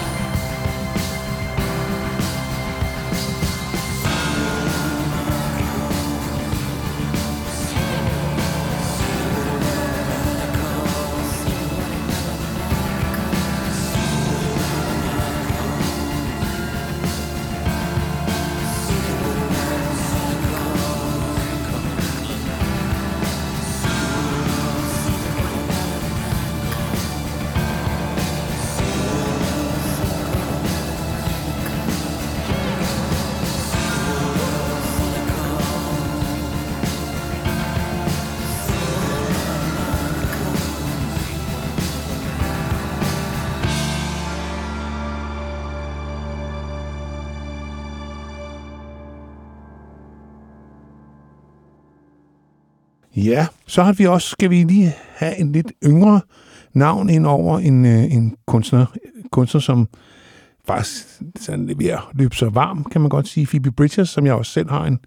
Så 53.70 53.84
har 53.84 53.94
vi 53.94 54.06
også, 54.06 54.30
skal 54.30 54.50
vi 54.50 54.64
lige 54.64 54.94
have 55.16 55.40
en 55.40 55.52
lidt 55.52 55.72
yngre 55.86 56.22
navn 56.74 57.10
ind 57.10 57.26
over 57.26 57.60
en, 57.60 57.86
øh, 57.86 58.14
en 58.14 58.36
kunstner, 58.48 58.86
kunstner, 59.32 59.62
som 59.62 59.88
faktisk 60.68 61.06
sådan 61.40 61.70
er 61.70 61.76
ved 61.76 61.88
at 61.88 62.00
løbe 62.14 62.36
sig 62.36 62.56
varm, 62.56 62.84
kan 62.84 63.02
man 63.02 63.10
godt 63.10 63.28
sige. 63.28 63.48
Phoebe 63.48 63.72
Bridgers, 63.72 64.10
som 64.10 64.26
jeg 64.26 64.34
også 64.34 64.52
selv 64.52 64.70
har 64.70 64.86
en 64.86 65.00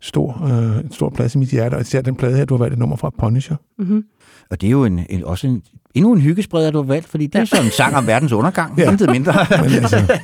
stor, 0.00 0.44
øh, 0.44 0.84
en 0.84 0.92
stor 0.92 1.10
plads 1.10 1.34
i 1.34 1.38
mit 1.38 1.48
hjerte, 1.48 1.74
og 1.74 1.80
især 1.80 2.00
den 2.00 2.16
plade 2.16 2.36
her, 2.36 2.44
du 2.44 2.54
har 2.54 2.58
valgt 2.58 2.72
et 2.72 2.78
nummer 2.78 2.96
fra 2.96 3.10
Punisher. 3.18 3.56
Mm-hmm. 3.78 4.04
Og 4.50 4.60
det 4.60 4.66
er 4.66 4.70
jo 4.70 4.84
en, 4.84 5.00
en, 5.10 5.24
også 5.24 5.46
en, 5.46 5.62
Endnu 5.94 6.12
en 6.12 6.20
hyggespreder, 6.20 6.70
du 6.70 6.78
har 6.78 6.86
valgt, 6.86 7.08
fordi 7.08 7.26
det 7.26 7.40
er 7.40 7.44
sådan 7.44 7.64
en 7.64 7.70
sang 7.70 7.96
om 7.96 8.06
verdens 8.06 8.32
undergang. 8.32 8.78
Ja. 8.78 8.82
Ja. 8.82 8.90
Intet 8.90 9.10
mindre. 9.10 9.32
Altså, 9.60 10.16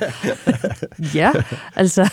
Ja, 1.15 1.31
altså, 1.75 2.09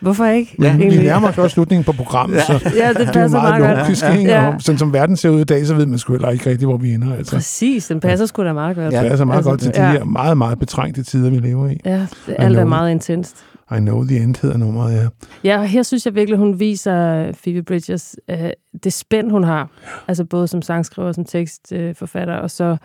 hvorfor 0.00 0.24
ikke? 0.26 0.54
ja, 0.62 0.76
vi 0.76 0.84
nærmer 0.96 1.28
os 1.28 1.38
også 1.38 1.54
slutningen 1.54 1.84
på 1.84 1.92
programmet, 1.92 2.36
Ja. 2.36 2.44
så 2.44 2.52
Ja, 2.76 2.88
det 2.88 2.96
det 2.96 3.08
er 3.08 3.12
passer 3.12 3.40
meget 3.40 3.60
meget 3.60 3.78
logisk? 3.78 4.04
Ja. 4.04 4.46
Og 4.46 4.54
sådan 4.62 4.78
som 4.78 4.92
verden 4.92 5.16
ser 5.16 5.28
ud 5.30 5.40
i 5.40 5.44
dag, 5.44 5.66
så 5.66 5.74
ved 5.74 5.86
man 5.86 5.98
sgu 5.98 6.12
heller 6.12 6.30
ikke 6.30 6.50
rigtigt, 6.50 6.68
hvor 6.68 6.76
vi 6.76 6.90
ender. 6.94 7.14
Altså. 7.16 7.36
Præcis, 7.36 7.86
den 7.86 8.00
passer 8.00 8.26
sgu 8.26 8.44
da 8.44 8.52
meget 8.52 8.76
godt. 8.76 8.92
Det 8.92 8.98
er 9.12 9.16
så 9.16 9.24
meget 9.24 9.36
Altså, 9.36 9.50
godt 9.50 9.60
til 9.60 9.74
de 9.74 9.82
ja. 9.82 9.90
her 9.92 10.04
meget, 10.04 10.38
meget 10.38 10.58
betrængte 10.58 11.02
tider, 11.02 11.30
vi 11.30 11.36
lever 11.38 11.68
i. 11.70 11.80
Ja, 11.84 12.06
det, 12.26 12.34
alt 12.38 12.58
er 12.58 12.64
meget 12.64 12.90
intenst. 12.90 13.36
I 13.76 13.80
know 13.80 14.04
the 14.04 14.16
end 14.16 14.36
hedder 14.42 14.56
nummeret, 14.56 14.94
ja. 14.94 15.08
Ja, 15.44 15.58
og 15.58 15.68
her 15.68 15.82
synes 15.82 16.06
jeg 16.06 16.14
virkelig, 16.14 16.38
hun 16.38 16.60
viser 16.60 17.32
Phoebe 17.32 17.62
Bridgers 17.62 18.16
øh, 18.30 18.50
det 18.84 18.92
spænd, 18.92 19.30
hun 19.30 19.44
har. 19.44 19.68
Altså 20.08 20.24
både 20.24 20.48
som 20.48 20.62
sangskriver, 20.62 21.12
som 21.12 21.24
tekstforfatter, 21.24 22.34
og 22.34 22.50
så 22.50 22.76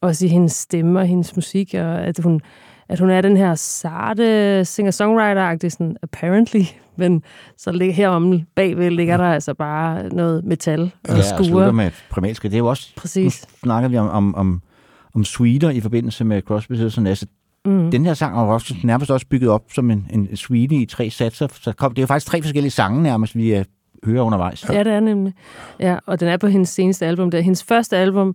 også 0.00 0.26
i 0.26 0.28
hendes 0.28 0.52
stemme 0.52 1.00
og 1.00 1.06
hendes 1.06 1.36
musik, 1.36 1.74
og 1.74 2.00
at 2.00 2.18
hun, 2.22 2.40
at 2.88 2.98
hun 2.98 3.10
er 3.10 3.20
den 3.20 3.36
her 3.36 3.54
sarte 3.54 4.64
singer-songwriter-agtig, 4.64 5.68
sådan 5.70 5.96
apparently, 6.02 6.62
men 6.96 7.22
så 7.56 7.72
ligger 7.72 7.94
herom 7.94 8.40
bagved 8.56 8.90
ligger 8.90 9.16
der 9.16 9.24
altså 9.24 9.54
bare 9.54 10.08
noget 10.08 10.44
metal 10.44 10.80
og 10.82 10.90
Ja, 11.08 11.18
og 11.18 11.24
slutter 11.24 11.44
skure. 11.44 11.72
med 11.72 11.86
et 11.86 12.04
primalsk. 12.10 12.42
Det 12.42 12.54
er 12.54 12.58
jo 12.58 12.66
også... 12.66 12.92
Præcis. 12.96 13.46
Nu 13.52 13.56
snakker 13.62 13.88
vi 13.88 13.96
om, 13.96 14.08
om, 14.08 14.34
om, 14.34 14.62
om 15.14 15.24
suiter 15.24 15.70
i 15.70 15.80
forbindelse 15.80 16.24
med 16.24 16.42
Crosby, 16.42 16.96
og 16.96 17.02
Nash. 17.02 17.24
Mm. 17.64 17.90
Den 17.90 18.06
her 18.06 18.14
sang 18.14 18.36
er 18.36 18.40
også, 18.40 18.74
nærmest 18.84 19.10
også 19.10 19.26
bygget 19.26 19.50
op 19.50 19.62
som 19.74 19.90
en, 19.90 20.06
en 20.10 20.36
suite 20.36 20.74
i 20.74 20.86
tre 20.86 21.10
satser. 21.10 21.48
Så 21.60 21.72
kom, 21.72 21.94
det 21.94 21.98
er 21.98 22.02
jo 22.02 22.06
faktisk 22.06 22.26
tre 22.26 22.42
forskellige 22.42 22.70
sange 22.70 23.02
nærmest, 23.02 23.36
vi 23.36 23.58
uh, 23.58 23.64
hører 24.04 24.22
undervejs. 24.22 24.68
Ja, 24.68 24.84
det 24.84 24.92
er 24.92 25.00
nemlig. 25.00 25.34
Ja, 25.80 25.96
og 26.06 26.20
den 26.20 26.28
er 26.28 26.36
på 26.36 26.46
hendes 26.46 26.68
seneste 26.68 27.06
album. 27.06 27.30
Der. 27.30 27.40
Hendes 27.40 27.64
første 27.64 27.96
album 27.96 28.34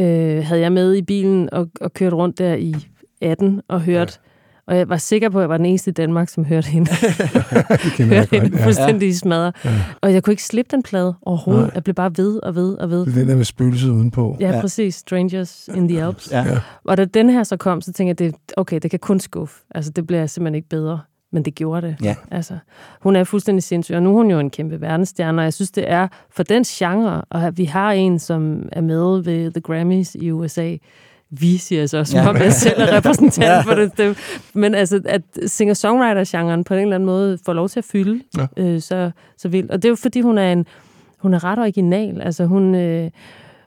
øh, 0.00 0.44
havde 0.44 0.60
jeg 0.60 0.72
med 0.72 0.94
i 0.94 1.02
bilen 1.02 1.48
og, 1.52 1.68
og 1.80 1.92
kørt 1.92 2.12
rundt 2.12 2.38
der 2.38 2.54
i 2.54 2.74
18 3.22 3.60
og 3.68 3.80
hørt. 3.80 4.20
Og 4.66 4.76
jeg 4.76 4.88
var 4.88 4.96
sikker 4.96 5.28
på, 5.28 5.38
at 5.38 5.42
jeg 5.42 5.48
var 5.48 5.56
den 5.56 5.66
eneste 5.66 5.90
i 5.90 5.92
Danmark, 5.92 6.28
som 6.28 6.44
hørte 6.44 6.68
hende. 6.68 6.90
Det 7.96 8.06
hørte 8.06 8.28
hende 8.30 8.50
godt. 8.50 8.60
Ja. 8.60 8.64
fuldstændig 8.64 9.06
ja. 9.06 9.14
smadre. 9.14 9.52
Ja. 9.64 9.70
Og 10.00 10.12
jeg 10.12 10.22
kunne 10.22 10.32
ikke 10.32 10.42
slippe 10.42 10.68
den 10.70 10.82
plade 10.82 11.14
overhovedet. 11.22 11.64
Nej. 11.64 11.70
Jeg 11.74 11.84
blev 11.84 11.94
bare 11.94 12.10
ved 12.16 12.40
og 12.42 12.54
ved 12.54 12.74
og 12.74 12.90
ved. 12.90 13.06
Det 13.06 13.14
er 13.14 13.18
den 13.18 13.28
der 13.28 13.36
med 13.36 13.44
spøgelset 13.44 13.90
udenpå. 13.90 14.36
Ja, 14.40 14.50
ja, 14.50 14.60
præcis. 14.60 14.94
Strangers 14.94 15.68
in 15.74 15.88
the 15.88 16.02
Alps. 16.02 16.30
Ja. 16.32 16.42
Ja. 16.42 16.58
Og 16.84 16.96
da 16.96 17.04
den 17.04 17.30
her 17.30 17.42
så 17.42 17.56
kom, 17.56 17.80
så 17.80 17.92
tænkte 17.92 18.24
jeg, 18.24 18.32
det, 18.32 18.40
okay, 18.56 18.78
det 18.82 18.90
kan 18.90 19.00
kun 19.00 19.20
skuffe. 19.20 19.60
Altså, 19.74 19.90
det 19.90 20.06
bliver 20.06 20.26
simpelthen 20.26 20.54
ikke 20.54 20.68
bedre. 20.68 21.00
Men 21.32 21.44
det 21.44 21.54
gjorde 21.54 21.86
det. 21.86 21.96
Ja. 22.02 22.16
Altså, 22.30 22.58
hun 23.00 23.16
er 23.16 23.24
fuldstændig 23.24 23.62
sindssyg, 23.62 23.94
og 23.94 24.02
nu 24.02 24.10
er 24.10 24.14
hun 24.14 24.30
jo 24.30 24.38
en 24.38 24.50
kæmpe 24.50 24.80
verdensstjerne, 24.80 25.40
og 25.40 25.44
jeg 25.44 25.52
synes, 25.52 25.70
det 25.70 25.90
er 25.90 26.08
for 26.30 26.42
den 26.42 26.64
genre, 26.64 27.22
og 27.30 27.42
at 27.42 27.58
vi 27.58 27.64
har 27.64 27.92
en, 27.92 28.18
som 28.18 28.68
er 28.72 28.80
med 28.80 29.22
ved 29.22 29.50
The 29.50 29.60
Grammys 29.60 30.14
i 30.14 30.30
USA, 30.30 30.76
vi 31.40 31.56
siger 31.56 31.86
så, 31.86 32.04
som 32.04 32.16
Ja. 32.18 32.22
ja. 32.22 32.28
om 32.30 32.36
jeg 32.36 32.52
selv 32.52 32.80
er 32.82 32.92
repræsentant 32.96 33.64
for 33.66 33.74
det. 33.74 33.98
det. 33.98 34.18
Men 34.54 34.74
altså, 34.74 35.00
at 35.04 35.22
singer-songwriter-genren 35.46 36.64
på 36.64 36.74
en 36.74 36.80
eller 36.80 36.94
anden 36.94 37.06
måde 37.06 37.38
får 37.46 37.52
lov 37.52 37.68
til 37.68 37.80
at 37.80 37.84
fylde 37.84 38.20
Ja. 38.38 38.46
ja. 38.56 38.62
øh, 38.62 38.80
så, 38.80 39.10
så 39.38 39.48
vildt. 39.48 39.70
Og 39.70 39.76
det 39.82 39.84
er 39.84 39.90
jo 39.90 39.96
fordi, 39.96 40.20
hun 40.20 40.38
er 40.38 40.52
en 40.52 40.66
hun 41.18 41.34
er 41.34 41.44
ret 41.44 41.58
original. 41.58 42.20
Altså, 42.22 42.44
hun, 42.46 42.74
øh, 42.74 43.10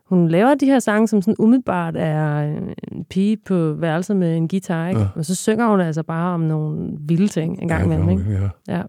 hun 0.09 0.27
laver 0.27 0.55
de 0.55 0.65
her 0.65 0.79
sange, 0.79 1.07
som 1.07 1.21
sådan 1.21 1.35
umiddelbart 1.39 1.95
er 1.97 2.39
en 2.91 3.05
pige 3.09 3.37
på 3.37 3.73
værelset 3.73 4.15
med 4.15 4.37
en 4.37 4.47
guitar, 4.47 4.87
ikke? 4.87 4.99
Ja. 4.99 5.05
Ja. 5.15 5.19
Og 5.19 5.25
så 5.25 5.35
synger 5.35 5.67
hun 5.67 5.81
altså 5.81 6.03
bare 6.03 6.33
om 6.33 6.39
nogle 6.39 6.89
vilde 6.99 7.27
ting 7.27 7.61
en 7.61 7.67
gang 7.67 7.81
Ja, 7.91 7.95
imellem, 7.97 8.09
ikke? 8.19 8.41
ja. 8.67 8.81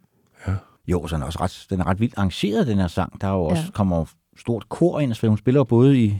Ja. 0.46 0.52
Jo, 0.88 1.06
så 1.06 1.14
den 1.16 1.22
er 1.22 1.26
også 1.26 1.38
ret, 1.42 1.66
den 1.70 1.80
er 1.80 1.86
ret 1.86 2.00
vildt 2.00 2.14
arrangeret, 2.16 2.66
den 2.66 2.78
her 2.78 2.86
sang. 2.86 3.20
Der 3.20 3.26
er 3.28 3.32
jo 3.32 3.44
også, 3.44 3.62
Ja. 3.66 3.70
kommer 3.72 4.04
stort 4.38 4.68
kor 4.68 5.00
ind, 5.00 5.14
så 5.14 5.28
hun 5.28 5.38
spiller 5.38 5.64
både 5.64 5.98
i, 5.98 6.14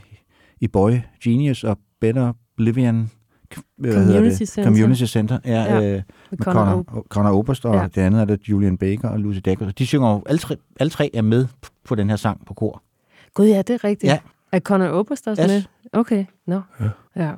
i 0.61 0.69
Boy 0.69 0.93
Genius 1.25 1.65
og 1.65 1.79
Better 2.01 2.33
Oblivion 2.59 3.11
hvad 3.79 3.93
hedder 3.95 4.13
Community 4.15 4.39
det? 4.39 4.49
Center. 4.49 4.71
Community 4.71 5.05
Center. 5.05 5.39
Ja, 5.45 5.51
Ja, 5.63 5.79
ja. 5.79 5.97
Øh, 5.97 6.03
med 6.31 6.39
Conor 6.39 6.61
Conor, 6.65 6.83
Conor, 6.85 7.07
Conor 7.09 7.31
Oberst, 7.39 7.65
og 7.67 7.75
Ja. 7.75 7.81
ja. 7.81 7.87
det 7.95 8.01
andet 8.01 8.21
er 8.21 8.25
det 8.25 8.41
Julian 8.49 8.79
Baker 8.79 9.09
og 9.09 9.19
Lucy 9.21 9.39
Dacus. 9.45 9.75
De 9.75 9.87
synger 9.87 10.11
jo, 10.13 10.23
alle 10.27 10.39
tre, 10.39 10.57
alle 10.81 10.91
tre 10.91 11.11
er 11.15 11.23
med 11.23 11.47
på 11.85 11.95
den 11.95 12.09
her 12.09 12.17
sang 12.17 12.47
på 12.47 12.55
kor. 12.55 12.83
Gud, 13.35 13.47
ja, 13.47 13.59
det 13.63 13.71
er 13.71 13.85
rigtigt. 13.85 14.11
Ja. 14.13 14.19
Er 14.53 14.61
Conor 14.61 14.89
Oberst 14.89 15.29
også 15.29 15.43
Yes. 15.43 15.49
med? 15.49 15.63
Okay, 15.93 16.25
nå. 16.47 16.61
Ja. 16.81 16.89
Ja. 17.17 17.33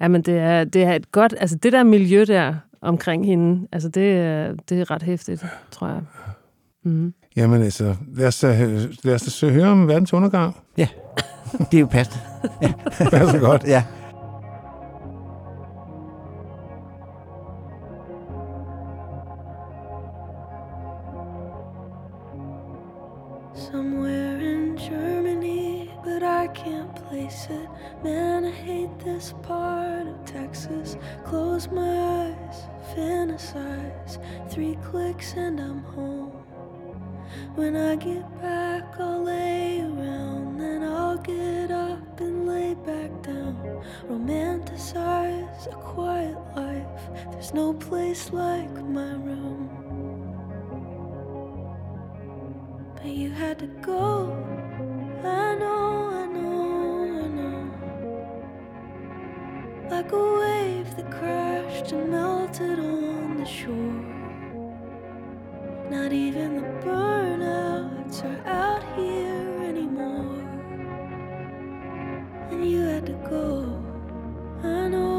ja. 0.00 0.08
men 0.08 0.22
det 0.22 0.38
er, 0.38 0.64
det 0.64 0.82
er 0.82 0.92
et 0.94 1.12
godt... 1.12 1.34
Altså, 1.40 1.56
det 1.56 1.72
der 1.72 1.82
miljø 1.84 2.24
der 2.24 2.54
omkring 2.80 3.26
hende, 3.26 3.66
altså, 3.72 3.88
det 3.88 4.12
er, 4.12 4.52
det 4.68 4.80
er 4.80 4.90
ret 4.90 5.02
hæftigt, 5.02 5.44
tror 5.70 5.88
jeg. 5.88 6.00
Mm. 6.84 7.14
Jamen 7.36 7.62
altså, 7.62 7.94
lad 8.14 8.26
os, 8.26 8.38
da- 8.40 8.86
lad 9.04 9.14
os 9.14 9.40
høre 9.40 9.68
om 9.68 9.88
verdens 9.88 10.12
undergang. 10.12 10.56
Det 10.76 10.88
er 11.74 11.78
jo 11.80 11.86
passende. 11.86 12.18
Det 12.98 13.12
er 13.12 13.30
så 13.30 13.38
godt. 13.38 13.64
Ja. 13.66 13.84
Man, 28.04 28.44
I 28.44 28.50
hate 28.52 28.96
this 29.00 29.34
part 29.42 30.06
of 30.06 30.24
Texas. 30.24 30.96
Close 31.24 31.68
my 31.68 32.28
eyes, 32.28 32.62
fantasize. 32.94 34.22
Three 34.48 34.76
clicks 34.84 35.32
and 35.32 35.58
I'm 35.58 35.80
home. 35.82 36.30
When 37.56 37.74
I 37.74 37.96
get 37.96 38.22
back, 38.40 38.84
I'll 39.00 39.24
lay 39.24 39.80
around. 39.80 40.58
Then 40.60 40.84
I'll 40.84 41.18
get 41.18 41.72
up 41.72 42.20
and 42.20 42.46
lay 42.46 42.74
back 42.74 43.10
down. 43.22 43.82
Romanticize 44.08 45.66
a 45.66 45.74
quiet 45.74 46.38
life. 46.54 47.10
There's 47.32 47.52
no 47.52 47.74
place 47.74 48.32
like 48.32 48.70
my 48.84 49.14
room. 49.14 49.68
But 52.94 53.06
you 53.06 53.30
had 53.30 53.58
to 53.58 53.66
go. 53.82 54.57
Like 60.08 60.20
a 60.22 60.38
wave 60.40 60.96
that 60.96 61.10
crashed 61.10 61.92
and 61.92 62.10
melted 62.10 62.78
on 62.78 63.36
the 63.36 63.44
shore. 63.44 64.04
Not 65.90 66.14
even 66.14 66.56
the 66.56 66.62
burnouts 66.82 68.24
are 68.24 68.40
out 68.48 68.82
here 68.96 69.64
anymore. 69.68 70.40
And 72.50 72.70
you 72.70 72.80
had 72.86 73.04
to 73.04 73.12
go. 73.28 73.84
I 74.66 74.88
know, 74.88 75.17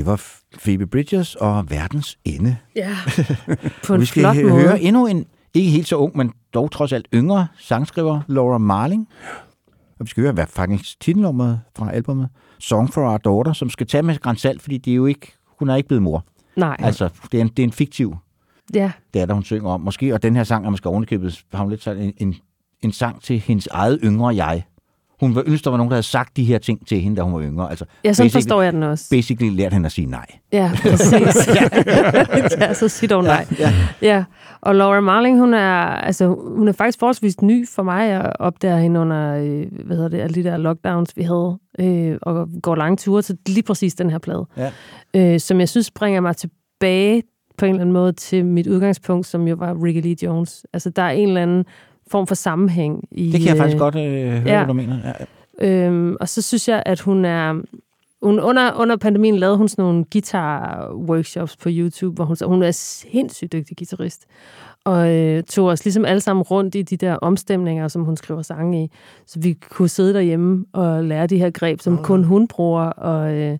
Det 0.00 0.06
var 0.06 0.22
Phoebe 0.64 0.86
Bridgers 0.86 1.34
og 1.34 1.70
Verdens 1.70 2.18
Ende. 2.24 2.56
Ja, 2.76 2.96
på 3.86 3.94
en 3.94 4.00
vi 4.00 4.06
skal 4.06 4.20
flot 4.22 4.36
måde. 4.36 4.62
høre 4.62 4.80
endnu 4.80 5.06
en, 5.06 5.26
ikke 5.54 5.70
helt 5.70 5.88
så 5.88 5.96
ung, 5.96 6.16
men 6.16 6.32
dog 6.54 6.70
trods 6.70 6.92
alt 6.92 7.08
yngre 7.14 7.46
sangskriver, 7.58 8.20
Laura 8.26 8.58
Marling. 8.58 9.08
Og 9.98 10.04
vi 10.04 10.10
skal 10.10 10.20
høre, 10.22 10.32
hvad 10.32 10.46
faktisk 10.46 11.00
titelnummeret 11.00 11.60
fra 11.76 11.92
albumet, 11.92 12.28
Song 12.58 12.92
for 12.92 13.10
Our 13.10 13.16
Daughter, 13.16 13.52
som 13.52 13.70
skal 13.70 13.86
tage 13.86 14.02
med 14.02 14.18
Grand 14.18 14.36
Salt, 14.36 14.62
fordi 14.62 14.78
det 14.78 14.90
er 14.90 14.94
jo 14.94 15.06
ikke, 15.06 15.32
hun 15.58 15.68
er 15.68 15.76
ikke 15.76 15.88
blevet 15.88 16.02
mor. 16.02 16.24
Nej. 16.56 16.76
Altså, 16.78 17.08
det 17.32 17.38
er 17.38 17.42
en, 17.42 17.48
det 17.48 17.58
er 17.58 17.64
en 17.64 17.72
fiktiv 17.72 18.16
Ja, 18.74 18.92
det 19.14 19.22
er 19.22 19.26
der, 19.26 19.34
hun 19.34 19.44
synger 19.44 19.70
om. 19.70 19.80
Måske, 19.80 20.14
og 20.14 20.22
den 20.22 20.36
her 20.36 20.44
sang 20.44 20.66
er 20.66 20.70
måske 20.70 20.88
ovenikøbet, 20.88 21.44
har 21.52 21.60
hun 21.62 21.70
lidt 21.70 21.82
sådan 21.82 22.02
en, 22.02 22.12
en, 22.16 22.34
en 22.82 22.92
sang 22.92 23.22
til 23.22 23.38
hendes 23.38 23.66
eget 23.66 23.98
yngre 24.04 24.36
jeg. 24.36 24.64
Hun 25.20 25.34
var 25.34 25.42
ønske, 25.46 25.64
der 25.64 25.70
var 25.70 25.76
nogen, 25.76 25.90
der 25.90 25.94
havde 25.94 26.06
sagt 26.06 26.36
de 26.36 26.44
her 26.44 26.58
ting 26.58 26.86
til 26.86 27.00
hende, 27.00 27.16
da 27.16 27.22
hun 27.22 27.34
var 27.34 27.40
yngre. 27.40 27.70
Altså, 27.70 27.84
ja 28.04 28.12
sådan 28.12 28.30
forstår 28.30 28.62
jeg 28.62 28.72
den 28.72 28.82
også. 28.82 29.06
Basically 29.10 29.56
lærte 29.56 29.72
hende 29.74 29.86
at 29.86 29.92
sige 29.92 30.06
nej. 30.06 30.26
Ja, 30.52 30.70
præcis. 30.82 31.48
ja, 32.60 32.74
så 32.74 32.88
sig 32.88 33.10
dog 33.10 33.24
nej. 33.24 33.46
Ja, 33.58 33.72
Ja, 34.02 34.24
og 34.60 34.74
Laura 34.74 35.00
Marling, 35.00 35.38
hun 35.38 35.54
er, 35.54 35.76
altså, 35.82 36.26
hun 36.56 36.68
er 36.68 36.72
faktisk 36.72 36.98
forholdsvis 36.98 37.42
ny 37.42 37.68
for 37.68 37.82
mig. 37.82 38.08
Jeg 38.08 38.32
opdager 38.38 38.78
hende 38.78 39.00
under, 39.00 39.34
øh, 39.36 39.66
hvad 39.86 39.96
hedder 39.96 40.08
det, 40.08 40.20
alle 40.20 40.34
de 40.34 40.44
der 40.44 40.56
lockdowns, 40.56 41.16
vi 41.16 41.22
havde, 41.22 41.58
øh, 41.80 42.18
og 42.22 42.48
går 42.62 42.74
lange 42.74 42.96
ture 42.96 43.22
til 43.22 43.38
lige 43.46 43.62
præcis 43.62 43.94
den 43.94 44.10
her 44.10 44.18
plade. 44.18 44.46
Ja. 44.56 44.70
Øh, 45.16 45.40
som 45.40 45.60
jeg 45.60 45.68
synes 45.68 45.90
bringer 45.90 46.20
mig 46.20 46.36
tilbage 46.36 47.22
på 47.58 47.64
en 47.64 47.70
eller 47.70 47.80
anden 47.80 47.92
måde 47.92 48.12
til 48.12 48.44
mit 48.44 48.66
udgangspunkt, 48.66 49.26
som 49.26 49.48
jo 49.48 49.56
var 49.58 49.84
Ricky 49.84 50.02
Lee 50.02 50.16
Jones. 50.22 50.66
Altså, 50.72 50.90
der 50.90 51.02
er 51.02 51.10
en 51.10 51.28
eller 51.28 51.42
anden 51.42 51.64
form 52.10 52.26
for 52.26 52.34
sammenhæng 52.34 53.08
i... 53.10 53.32
Det 53.32 53.40
kan 53.40 53.48
jeg 53.48 53.56
faktisk 53.56 53.74
øh, 53.74 53.80
godt 53.80 53.96
øh, 53.96 54.02
høre, 54.02 54.42
ja. 54.46 54.58
hvad 54.58 54.66
du 54.66 54.72
mener. 54.72 54.98
Ja. 55.04 55.86
Øhm, 55.86 56.16
og 56.20 56.28
så 56.28 56.42
synes 56.42 56.68
jeg, 56.68 56.82
at 56.86 57.00
hun 57.00 57.24
er... 57.24 57.62
Hun, 58.22 58.40
under, 58.40 58.72
under 58.80 58.96
pandemien 58.96 59.36
lavede 59.36 59.56
hun 59.56 59.68
sådan 59.68 59.82
nogle 59.84 60.04
guitar-workshops 60.14 61.56
på 61.62 61.68
YouTube, 61.72 62.14
hvor 62.14 62.24
hun, 62.24 62.36
så 62.36 62.46
hun 62.46 62.62
er 62.62 62.70
sindssygt 62.70 63.52
dygtig 63.52 63.76
guitarist. 63.76 64.26
Og 64.84 65.16
øh, 65.16 65.42
tog 65.42 65.66
os 65.66 65.84
ligesom 65.84 66.04
alle 66.04 66.20
sammen 66.20 66.42
rundt 66.42 66.74
i 66.74 66.82
de 66.82 66.96
der 66.96 67.14
omstemninger, 67.14 67.88
som 67.88 68.04
hun 68.04 68.16
skriver 68.16 68.42
sange 68.42 68.84
i. 68.84 68.90
Så 69.26 69.40
vi 69.40 69.52
kunne 69.70 69.88
sidde 69.88 70.14
derhjemme 70.14 70.64
og 70.72 71.04
lære 71.04 71.26
de 71.26 71.38
her 71.38 71.50
greb, 71.50 71.80
som 71.80 71.98
kun 71.98 72.24
hun 72.24 72.48
bruger. 72.48 72.84
Og, 72.84 73.34
øh, 73.34 73.58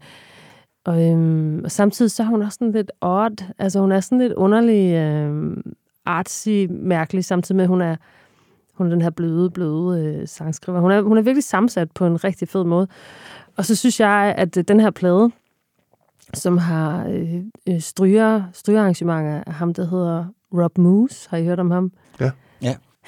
og, 0.84 1.10
øh, 1.10 1.60
og 1.64 1.70
samtidig 1.70 2.10
så 2.10 2.22
er 2.22 2.26
hun 2.26 2.42
også 2.42 2.56
sådan 2.60 2.72
lidt 2.72 2.92
odd. 3.00 3.44
Altså 3.58 3.80
hun 3.80 3.92
er 3.92 4.00
sådan 4.00 4.18
lidt 4.18 4.32
underlig, 4.32 4.94
øh, 4.94 5.56
artsy, 6.06 6.66
mærkelig, 6.70 7.24
samtidig 7.24 7.56
med, 7.56 7.64
at 7.64 7.68
hun 7.68 7.80
er 7.80 7.96
hun 8.80 8.86
er 8.86 8.90
den 8.90 9.02
her 9.02 9.10
bløde, 9.10 9.50
bløde 9.50 10.04
øh, 10.04 10.28
sangskriver. 10.28 10.80
Hun 10.80 10.90
er, 10.90 11.02
hun 11.02 11.18
er 11.18 11.22
virkelig 11.22 11.44
sammensat 11.44 11.90
på 11.90 12.06
en 12.06 12.24
rigtig 12.24 12.48
fed 12.48 12.64
måde. 12.64 12.88
Og 13.56 13.64
så 13.64 13.76
synes 13.76 14.00
jeg, 14.00 14.34
at 14.38 14.56
øh, 14.56 14.64
den 14.68 14.80
her 14.80 14.90
plade, 14.90 15.30
som 16.34 16.58
har 16.58 17.06
øh, 17.08 17.42
øh 17.68 17.80
stryger, 17.80 18.42
strygerarrangementer 18.52 19.42
af 19.46 19.52
ham, 19.52 19.74
der 19.74 19.86
hedder 19.86 20.24
Rob 20.54 20.78
Moose. 20.78 21.30
Har 21.30 21.36
I 21.36 21.44
hørt 21.44 21.60
om 21.60 21.70
ham? 21.70 21.92
Ja. 22.20 22.30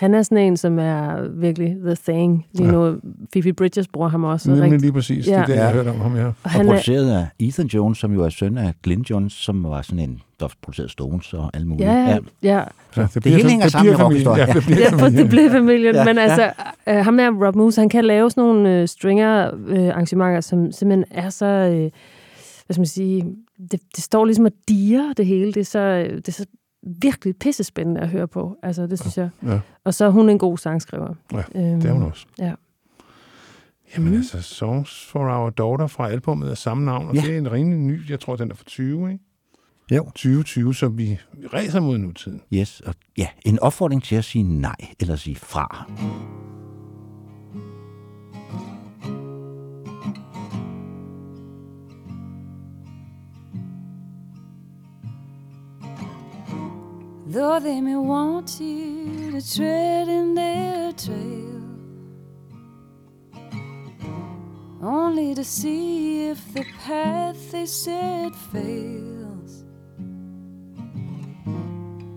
Ja. 0.01 0.05
Han 0.06 0.14
er 0.14 0.23
sådan 0.23 0.39
en, 0.39 0.56
som 0.56 0.78
er 0.78 1.28
virkelig 1.28 1.77
the 1.85 1.97
thing. 2.09 2.47
Lige 2.52 2.66
Ja. 2.66 2.73
nu, 2.73 2.97
Phoebe 3.32 3.52
Bridgers 3.52 3.89
bruger 3.89 4.09
ham 4.09 4.24
også. 4.24 4.51
Nemlig 4.51 4.64
rigtig- 4.64 4.81
lige 4.81 4.93
præcis. 4.93 5.24
Det 5.24 5.35
er 5.35 5.44
det, 5.47 5.55
jeg 5.55 5.64
har 5.66 5.73
hørt 5.73 5.86
om 5.86 6.01
ham, 6.01 6.16
ja. 6.16 6.24
Og 6.27 6.35
Og 6.44 6.51
han 6.51 6.66
er, 6.66 6.70
produceret 6.70 7.10
af 7.10 7.27
Ethan 7.39 7.66
Jones, 7.66 7.98
som 7.98 8.12
jo 8.14 8.24
er 8.24 8.28
søn 8.28 8.59
af 8.59 8.74
Glenn 8.82 9.02
Jones, 9.02 9.32
som 9.32 9.64
var 9.64 9.82
sådan 9.82 9.98
en, 9.98 10.20
der 10.40 10.48
producerede 10.62 10.93
Stones 10.93 11.32
og 11.35 11.51
alle 11.55 11.69
mulige. 11.69 11.93
ja, 11.93 12.19
ja. 12.43 12.62
Så 12.93 13.02
det, 13.02 13.14
det 13.14 13.23
bliver, 13.23 13.36
hele 13.36 13.48
hænger 13.48 13.64
det 13.64 13.73
sammen 13.73 13.94
bliver 13.94 14.06
i 14.06 14.09
familien. 14.09 14.28
rockhistorien. 14.28 14.48
Ja, 14.48 14.52
det 14.55 14.64
bliver 14.64 14.78
Ja, 14.78 14.90
for 14.93 14.98
familien. 14.98 15.19
det 15.23 15.31
blev 15.31 15.51
familien. 15.51 15.94
Ja, 15.94 16.01
Ja, 16.01 16.05
Men 16.06 16.16
ja. 16.16 16.23
altså, 16.23 16.52
øh, 16.89 16.97
ham 16.97 17.16
der, 17.16 17.47
Rob 17.47 17.55
Moose, 17.56 17.81
han 17.81 17.89
kan 17.89 18.05
lave 18.05 18.31
sådan 18.31 18.44
nogle 18.44 18.81
øh, 18.81 18.89
stringer-arrangementer, 18.89 20.40
som 20.40 20.73
simpelthen 20.73 21.05
er 21.10 21.31
så, 21.31 21.47
øh, 21.47 21.90
hvad 22.66 22.74
skal 22.74 22.81
man 22.81 22.86
sige, 22.86 23.24
det, 23.70 23.81
det 23.97 24.05
står 24.05 24.24
ligesom 24.24 24.47
at 24.47 24.52
dire 24.69 25.14
det 25.16 25.27
hele. 25.27 25.52
Det 25.52 25.60
er 25.60 25.64
så, 25.64 25.78
øh, 25.78 26.16
det 26.16 26.28
er 26.28 26.32
så 26.32 26.47
virkelig 26.82 27.36
pissespændende 27.36 28.00
at 28.00 28.09
høre 28.09 28.28
på. 28.28 28.56
Altså, 28.62 28.86
det 28.86 28.98
synes 29.00 29.18
jeg. 29.18 29.30
Ja. 29.42 29.60
Og 29.84 29.94
så 29.94 30.04
er 30.04 30.10
hun 30.10 30.28
en 30.30 30.38
god 30.38 30.59
sangskriver. 30.59 31.14
Ja, 31.32 31.42
Øhm, 31.54 31.80
det 31.80 31.88
er 31.88 31.92
hun 31.92 32.02
også. 32.02 32.26
Ja. 32.38 32.54
Jamen 33.96 34.14
altså, 34.14 34.42
Songs 34.42 35.06
for 35.06 35.38
Our 35.40 35.50
Daughter 35.50 35.86
fra 35.86 36.09
albumet 36.10 36.48
af 36.50 36.59
samme 36.59 36.84
navn, 36.84 37.09
og 37.09 37.14
Ja. 37.14 37.20
ja. 37.20 37.26
det 37.26 37.34
er 37.34 37.38
en 37.38 37.52
rimelig 37.52 37.78
ny, 37.78 38.10
jeg 38.10 38.20
tror, 38.20 38.36
den 38.36 38.50
er 38.50 38.54
fra 38.54 38.64
20, 38.66 39.12
ikke? 39.12 39.24
Jo. 39.92 40.04
2020, 40.04 40.74
så 40.74 40.88
vi 40.88 41.18
ræser 41.54 41.80
mod 41.80 41.98
nutiden. 41.98 42.42
Yes, 42.54 42.80
og 42.80 42.94
ja, 43.18 43.28
en 43.46 43.59
opfordring 43.59 44.02
til 44.02 44.16
at 44.16 44.24
sige 44.24 44.42
nej, 44.42 44.76
eller 45.00 45.16
sige 45.16 45.36
fra. 45.36 45.90
Though 57.32 57.60
they 57.60 57.80
may 57.80 57.96
want 57.96 58.60
you 58.60 59.30
to 59.30 59.56
tread 59.56 60.06
in 60.06 60.34
their 60.34 60.92
trail, 60.92 61.62
only 64.82 65.34
to 65.36 65.42
see 65.42 66.26
if 66.28 66.52
the 66.52 66.66
path 66.84 67.52
they 67.52 67.64
set 67.64 68.34
fails. 68.52 69.64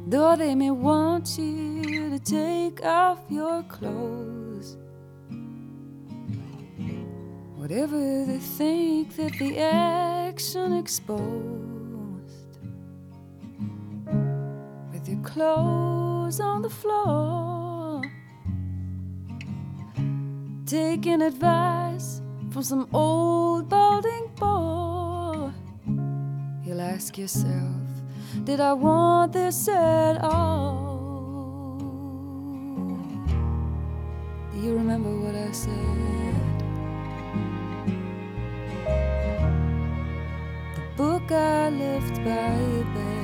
Though 0.08 0.36
they 0.36 0.54
may 0.54 0.72
want 0.72 1.38
you 1.40 2.10
to 2.10 2.20
take 2.20 2.84
off 2.84 3.20
your 3.30 3.64
clothes, 3.64 4.76
whatever 7.56 8.26
they 8.26 8.40
think 8.40 9.16
that 9.16 9.32
the 9.40 9.60
action 9.60 10.74
exposed 10.74 11.75
clothes 15.26 16.40
on 16.40 16.62
the 16.62 16.70
floor. 16.70 18.02
Taking 20.66 21.22
advice 21.22 22.22
from 22.52 22.64
some 22.64 22.88
old 22.94 23.68
balding 23.68 24.30
boy. 24.36 25.52
You'll 26.64 26.82
ask 26.82 27.18
yourself, 27.18 27.82
did 28.44 28.60
I 28.60 28.74
want 28.74 29.34
this 29.34 29.68
at 29.68 30.18
all? 30.24 31.78
Do 34.54 34.60
you 34.60 34.76
remember 34.76 35.10
what 35.24 35.36
I 35.36 35.52
said? 35.52 36.36
The 40.76 40.84
book 40.96 41.32
I 41.32 41.70
left 41.70 42.16
by 42.24 42.84
bed. 42.96 43.15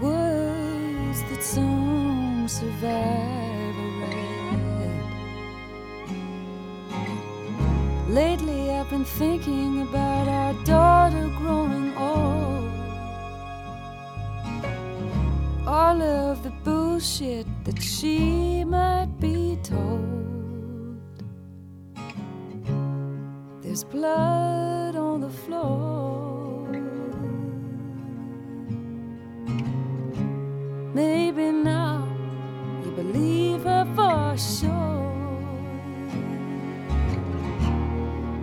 Words 0.00 1.22
that 1.30 1.42
some 1.42 2.48
survivor 2.48 3.88
read. 4.00 4.30
Lately, 8.08 8.70
I've 8.70 8.88
been 8.88 9.04
thinking 9.04 9.82
about 9.82 10.26
our 10.28 10.54
daughter 10.64 11.28
growing 11.38 11.94
old. 11.96 12.70
All 15.66 16.02
of 16.02 16.42
the 16.42 16.50
bullshit 16.64 17.46
that 17.64 17.80
she 17.80 18.64
might 18.64 19.10
be 19.20 19.58
told. 19.62 21.00
There's 23.60 23.84
blood 23.84 24.96
on 24.96 25.20
the 25.20 25.30
floor. 25.30 26.19
Maybe 31.00 31.50
now 31.50 32.06
you 32.84 32.90
believe 32.90 33.62
her 33.64 33.84
for 33.96 34.36
sure. 34.36 35.38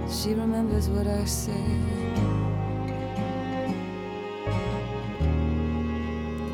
She 0.09 0.29
remembers 0.33 0.89
what 0.89 1.05
I 1.05 1.23
said. 1.25 2.15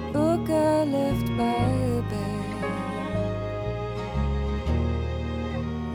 The 0.05 0.19
book 0.19 0.45
I 0.49 0.83
left 0.97 1.27
by 1.39 1.59
her 1.77 2.01
bed. 2.11 2.51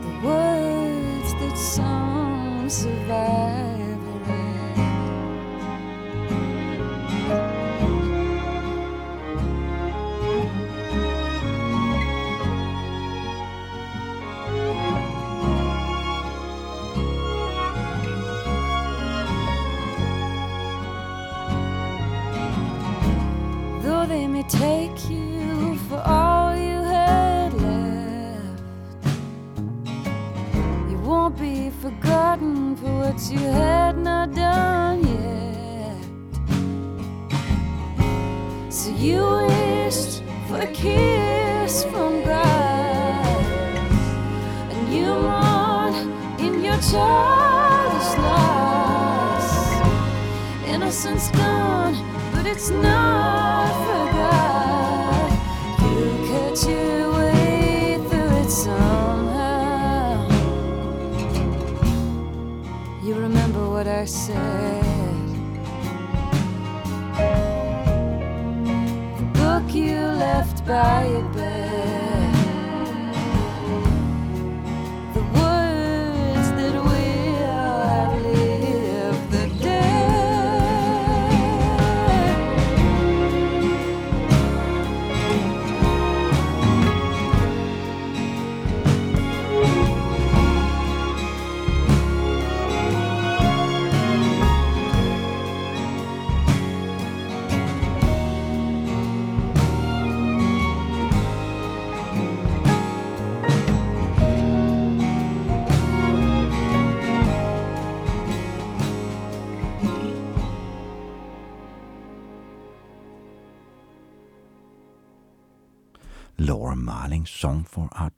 The 0.03 0.13
words 0.27 1.29
that 1.39 1.55
some 1.55 2.67
survivor 2.67 3.38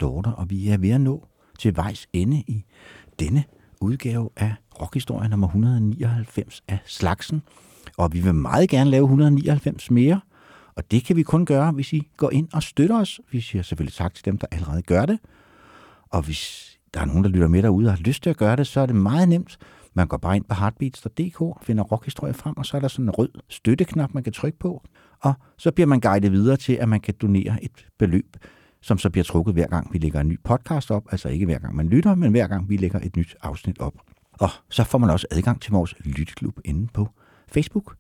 Dorter, 0.02 0.32
og 0.32 0.50
vi 0.50 0.68
er 0.68 0.78
ved 0.78 0.90
at 0.90 1.02
nå 1.02 1.28
til 1.60 1.76
vejs 1.76 2.08
ende 2.14 2.38
i 2.38 2.66
denne 3.20 3.44
udgave 3.82 4.30
af 4.38 4.54
Rockhistorie 4.82 5.30
nummer 5.30 5.48
199 5.48 6.64
af 6.68 6.80
Slagsen. 6.86 7.42
Og 7.98 8.14
vi 8.14 8.20
vil 8.20 8.36
meget 8.36 8.70
gerne 8.70 8.90
lave 8.90 9.04
199 9.04 9.92
mere, 9.92 10.22
og 10.76 10.82
Og 10.82 10.92
det 10.92 11.06
kan 11.06 11.16
vi 11.16 11.24
kun 11.24 11.46
gøre, 11.46 11.72
hvis 11.72 11.94
I 11.94 12.08
går 12.18 12.32
ind 12.32 12.48
og 12.54 12.64
støtter 12.64 13.00
os. 13.00 13.22
Vi 13.32 13.42
siger 13.42 13.62
selvfølgelig 13.62 13.94
tak 13.94 14.14
til 14.14 14.26
dem, 14.26 14.38
der 14.38 14.48
allerede 14.52 14.82
gør 14.82 15.06
det. 15.06 15.20
Og 16.10 16.22
hvis 16.22 16.72
der 16.94 17.02
er 17.02 17.06
nogen, 17.06 17.24
der 17.24 17.30
lytter 17.30 17.48
med 17.48 17.64
derude 17.64 17.88
og 17.88 17.94
har 17.94 18.00
lyst 18.00 18.24
til 18.24 18.30
at 18.30 18.38
gøre 18.38 18.56
det, 18.56 18.68
så 18.68 18.80
er 18.80 18.86
det 18.86 18.96
meget 18.96 19.30
nemt. 19.30 19.58
Man 19.94 20.08
går 20.08 20.18
bare 20.18 20.36
ind 20.36 20.46
på 20.46 20.56
heartbeats.dk, 20.56 21.66
finder 21.66 21.84
rockhistorie 21.84 22.34
frem, 22.34 22.58
og 22.58 22.66
så 22.66 22.78
er 22.78 22.82
der 22.82 22.88
sådan 22.88 23.06
en 23.06 23.12
rød 23.12 23.30
støtteknap, 23.50 24.14
man 24.14 24.24
kan 24.24 24.34
trykke 24.34 24.60
på. 24.60 24.84
Og 25.20 25.34
så 25.58 25.72
bliver 25.72 25.88
man 25.88 26.00
guidet 26.00 26.32
videre 26.32 26.58
til, 26.58 26.74
at 26.74 26.90
man 26.90 27.00
kan 27.00 27.14
donere 27.22 27.64
et 27.64 27.88
beløb, 28.00 28.38
som 28.82 28.98
så 28.98 29.10
bliver 29.10 29.24
trukket 29.24 29.53
hver 29.53 29.68
gang, 29.68 29.93
vi 29.93 29.98
lægger 29.98 30.19
en 30.19 30.27
ny 30.27 30.40
podcast 30.43 30.92
op. 30.92 31.03
Altså 31.11 31.30
ikke 31.30 31.45
hver 31.45 31.58
gang 31.60 31.76
man 31.76 31.88
lytter, 31.88 32.16
men 32.16 32.32
hver 32.32 32.48
gang 32.48 32.69
vi 32.69 32.77
lægger 32.77 33.00
et 33.03 33.16
nyt 33.16 33.35
afsnit 33.42 33.80
op. 33.80 33.93
Og 34.34 34.50
så 34.69 34.84
får 34.84 34.98
man 34.98 35.10
også 35.10 35.27
adgang 35.32 35.61
til 35.61 35.72
vores 35.72 35.95
lytteklub 36.06 36.60
inde 36.66 36.88
på 36.93 37.08
Facebook. 37.51 37.95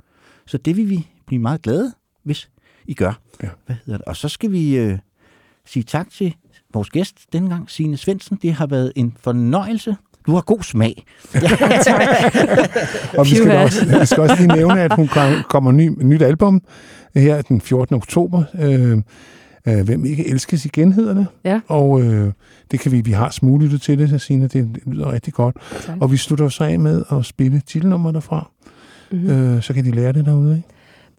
Så 0.45 0.57
det 0.57 0.77
vil 0.77 0.89
vi 0.89 1.07
blive 1.27 1.39
meget 1.41 1.61
glade, 1.61 1.93
hvis 2.23 2.49
I 2.85 2.93
gør. 2.93 3.19
Ja. 3.43 3.49
Hvad 3.65 3.75
hedder 3.85 3.97
det? 3.97 4.05
Og 4.07 4.15
så 4.15 4.29
skal 4.29 4.51
vi 4.51 4.77
øh, 4.77 4.97
sige 5.65 5.83
tak 5.83 6.09
til 6.09 6.35
vores 6.73 6.89
gæst 6.89 7.15
denne 7.33 7.49
gang, 7.49 7.69
Signe 7.69 7.97
Svendsen. 7.97 8.39
Det 8.41 8.53
har 8.53 8.67
været 8.67 8.93
en 8.95 9.17
fornøjelse. 9.19 9.95
Du 10.25 10.33
har 10.33 10.41
god 10.41 10.61
smag. 10.63 11.05
Og 13.17 13.25
vi 13.25 13.35
skal, 13.35 13.51
også, 13.51 13.99
vi 13.99 14.05
skal 14.05 14.19
også 14.23 14.35
lige 14.37 14.47
nævne, 14.47 14.81
at 14.81 14.95
hun 14.95 15.07
kom- 15.07 15.43
kommer 15.49 15.71
ny, 15.71 15.89
nyt 16.03 16.21
album 16.21 16.61
her 17.15 17.41
den 17.41 17.61
14. 17.61 17.95
oktober. 17.95 18.43
Øh, 18.61 19.01
øh, 19.67 19.85
Hvem 19.85 20.05
ikke 20.05 20.27
elskes 20.29 20.65
igen, 20.65 20.93
hedder 20.93 21.13
det. 21.13 21.27
Ja. 21.43 21.59
Og 21.67 22.01
øh, 22.01 22.31
det 22.71 22.79
kan 22.79 22.91
vi, 22.91 23.01
vi 23.01 23.11
har 23.11 23.29
smuglyttet 23.29 23.81
til 23.81 23.99
det, 23.99 24.09
så 24.09 24.17
Signe, 24.17 24.43
det, 24.43 24.53
det 24.53 24.79
lyder 24.85 25.11
rigtig 25.11 25.33
godt. 25.33 25.55
Tak. 25.81 25.97
Og 26.01 26.11
vi 26.11 26.17
slutter 26.17 26.49
så 26.49 26.63
af 26.63 26.79
med 26.79 27.03
at 27.11 27.25
spille 27.25 27.61
titelnummer 27.67 28.11
derfra. 28.11 28.49
Mhm. 29.11 29.29
Øh, 29.29 29.61
så 29.61 29.73
kan 29.73 29.85
de 29.85 29.91
lære 29.91 30.11
det 30.11 30.25
derude, 30.25 30.55
ikke? 30.57 30.67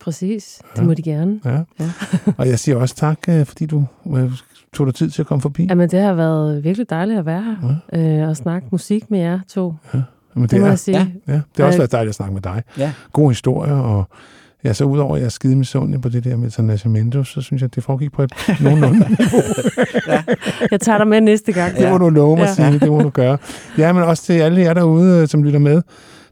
Præcis, 0.01 0.63
det 0.77 0.85
må 0.85 0.95
de 0.95 1.03
gerne. 1.03 1.41
Ja. 1.45 1.63
Ja. 1.81 1.91
og 2.39 2.49
jeg 2.49 2.59
siger 2.59 2.77
også 2.77 2.95
tak, 2.95 3.19
øh, 3.29 3.47
fordi 3.47 3.67
du 3.67 3.85
øh, 4.17 4.33
tog 4.73 4.87
dig 4.87 4.95
tid 4.95 5.11
til 5.11 5.23
at 5.23 5.27
komme 5.27 5.43
forbi. 5.43 5.67
Jamen, 5.71 5.91
det 5.91 6.01
har 6.01 6.15
været 6.15 6.65
virkelig 6.65 6.91
dejligt 6.91 7.19
at 7.19 7.27
være 7.27 7.43
her 7.43 7.77
øh, 8.23 8.29
og 8.29 8.37
snakke 8.37 8.69
musik 8.71 9.11
med 9.11 9.19
jer 9.19 9.41
to. 9.49 9.75
Men 10.35 10.47
det 10.47 10.61
må 10.61 10.67
jeg 10.67 10.79
sige. 10.79 10.99
Ja, 10.99 11.33
ja, 11.33 11.33
det 11.33 11.43
har 11.57 11.65
også 11.65 11.79
været 11.79 11.93
dejligt 11.93 12.09
at 12.09 12.15
snakke 12.15 12.35
med 12.35 12.43
dig. 12.43 12.63
Ja. 12.79 12.93
God 13.13 13.31
historie, 13.31 13.73
og 13.73 14.09
ja, 14.65 14.73
så 14.73 14.85
udover 14.85 15.17
at 15.17 15.23
jeg 15.23 15.33
skide 15.33 15.57
misundelig 15.57 16.01
på 16.01 16.09
det 16.09 16.25
der 16.25 16.37
med 16.37 16.51
Tanascimento, 16.51 17.25
så 17.25 17.41
synes 17.41 17.63
jeg, 17.63 17.67
at 17.67 17.75
det 17.75 17.85
foregik 17.85 18.13
på 18.13 18.23
et 18.23 18.33
nogenlunde 18.61 18.99
niveau. 19.19 19.43
Jeg 20.71 20.81
tager 20.81 20.99
dig 20.99 21.09
med 21.09 21.21
næste 21.21 21.53
gang. 21.53 21.77
Det 21.77 21.91
må 21.91 21.99
du 21.99 22.09
love 22.09 22.37
mig, 22.37 22.43
Ja. 22.43 22.49
ja. 22.49 22.55
Signe, 22.55 22.79
det 22.79 22.89
må 22.89 23.01
du 23.03 23.09
gøre. 23.09 23.39
Ja, 23.79 23.93
men 23.93 24.03
også 24.03 24.23
til 24.23 24.33
alle 24.33 24.61
jer 24.61 24.75
derude, 24.75 25.23
øh, 25.23 25.29
som 25.29 25.43
lytter 25.43 25.59
med. 25.59 25.83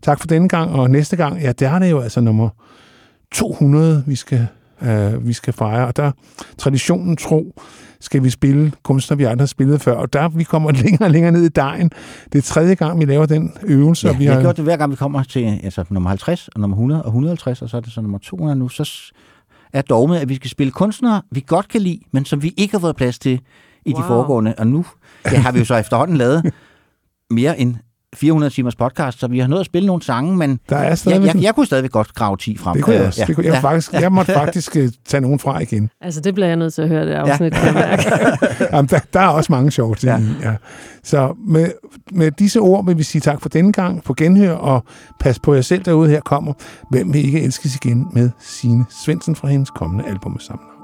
Tak 0.02 0.20
for 0.20 0.26
denne 0.26 0.49
gang, 0.49 0.70
og 0.70 0.91
næste 0.91 1.17
gang, 1.17 1.41
ja, 1.42 1.52
der 1.52 1.70
er 1.70 1.78
det 1.78 1.91
jo 1.91 2.00
altså 2.00 2.20
nummer 2.20 2.49
200, 3.33 4.05
vi 4.07 4.15
skal, 4.15 4.47
øh, 4.83 5.26
vi 5.26 5.33
skal 5.33 5.52
fejre. 5.52 5.86
Og 5.86 5.97
der, 5.97 6.12
traditionen 6.59 7.17
tro, 7.17 7.60
skal 8.01 8.25
vi 8.25 8.31
spille 8.31 8.73
kunstner, 8.83 9.17
vi 9.17 9.25
aldrig 9.25 9.43
har 9.43 9.47
spillet 9.47 9.81
før. 9.81 9.93
Og 9.93 10.12
der, 10.12 10.29
vi 10.29 10.45
kommer 10.45 10.73
længere 10.83 11.05
og 11.05 11.11
længere 11.11 11.33
ned 11.33 11.43
i 11.43 11.49
dagen. 11.49 11.91
Det 12.33 12.39
er 12.39 12.43
tredje 12.43 12.75
gang, 12.75 13.01
vi 13.01 13.05
laver 13.05 13.27
den 13.27 13.53
øvelse. 13.62 14.07
Ja, 14.07 14.12
og 14.12 14.19
vi 14.19 14.25
har 14.25 14.41
gjort 14.41 14.57
det 14.57 14.65
hver 14.65 14.77
gang, 14.77 14.91
vi 14.91 14.97
kommer 14.97 15.23
til 15.23 15.61
altså, 15.65 15.85
nummer 15.91 16.09
50, 16.09 16.49
og 16.49 16.61
nummer 16.61 16.77
100 16.77 17.03
og 17.03 17.09
150, 17.09 17.62
og 17.62 17.70
så 17.70 17.77
er 17.77 17.81
det 17.81 17.93
så 17.93 18.01
nummer 18.01 18.19
200 18.19 18.59
nu. 18.59 18.69
Så 18.69 19.12
er 19.73 19.83
dogmet, 19.83 20.19
at 20.19 20.29
vi 20.29 20.35
skal 20.35 20.51
spille 20.51 20.70
kunstnere, 20.70 21.23
vi 21.31 21.45
godt 21.47 21.69
kan 21.69 21.81
lide, 21.81 22.01
men 22.12 22.25
som 22.25 22.43
vi 22.43 22.55
ikke 22.57 22.73
har 22.75 22.79
fået 22.79 22.97
plads 22.97 23.19
til 23.19 23.41
i 23.85 23.93
wow. 23.93 24.03
de 24.03 24.07
foregående. 24.07 24.55
Og 24.59 24.67
nu 24.67 24.85
ja, 25.25 25.39
har 25.39 25.53
vi 25.53 25.59
jo 25.59 25.65
så 25.65 25.77
efterhånden 25.77 26.17
lavet 26.17 26.53
mere 27.31 27.59
end 27.59 27.77
400 28.16 28.55
timers 28.55 28.76
podcast, 28.76 29.18
så 29.20 29.28
vi 29.28 29.39
har 29.39 29.47
nået 29.47 29.60
at 29.60 29.66
spille 29.66 29.86
nogle 29.86 30.02
sange, 30.02 30.36
men 30.36 30.60
Der 30.70 30.76
er 30.76 31.02
jeg, 31.06 31.22
jeg, 31.22 31.42
jeg 31.42 31.55
kunne 31.55 31.66
stadigvæk 31.66 31.90
godt 31.90 32.14
grave 32.14 32.36
10 32.36 32.56
frem. 32.56 32.74
det 32.74 32.84
kunne 32.84 32.97
jeg 32.97 33.06
også. 33.06 33.24
Det 33.26 33.34
kunne, 33.36 33.47
jeg, 33.47 33.55
ja. 33.55 33.60
faktisk, 33.60 33.92
jeg 33.92 34.12
måtte 34.12 34.32
faktisk 34.32 34.76
øh, 34.76 34.89
tage 35.06 35.20
nogen 35.20 35.39
fra 35.39 35.58
igen. 35.58 35.90
Altså, 36.00 36.20
det 36.20 36.34
bliver 36.34 36.47
jeg 36.47 36.56
nødt 36.56 36.74
til 36.74 36.82
at 36.82 36.89
høre 36.89 37.06
det 37.06 37.12
afsnit. 37.12 37.55
Ja. 37.55 37.97
Jamen, 38.76 38.89
der, 38.89 38.98
der 39.12 39.20
er 39.20 39.28
også 39.28 39.52
mange 39.52 39.70
sjove 39.70 39.94
ting. 39.94 40.36
Ja. 40.42 40.50
Ja. 40.50 40.56
Så 41.05 41.34
med, 41.47 41.70
med 42.12 42.30
disse 42.30 42.60
ord 42.60 42.86
vil 42.86 42.98
vi 42.98 43.02
sige 43.02 43.20
tak 43.20 43.42
for 43.42 43.48
denne 43.48 43.72
gang, 43.72 44.05
på 44.05 44.14
genhør, 44.14 44.52
og 44.52 44.84
pas 45.20 45.39
på 45.39 45.55
jer 45.55 45.62
selv 45.62 45.82
derude. 45.82 46.10
Her 46.10 46.20
kommer 46.20 46.52
Hvem 46.90 47.12
vil 47.12 47.24
ikke 47.24 47.42
elskes 47.42 47.74
igen 47.74 48.06
med 48.12 48.30
Signe 48.40 48.84
Svendsen 49.05 49.36
fra 49.36 49.48
hendes 49.48 49.70
kommende 49.70 50.05
album 50.08 50.32
med 50.32 50.80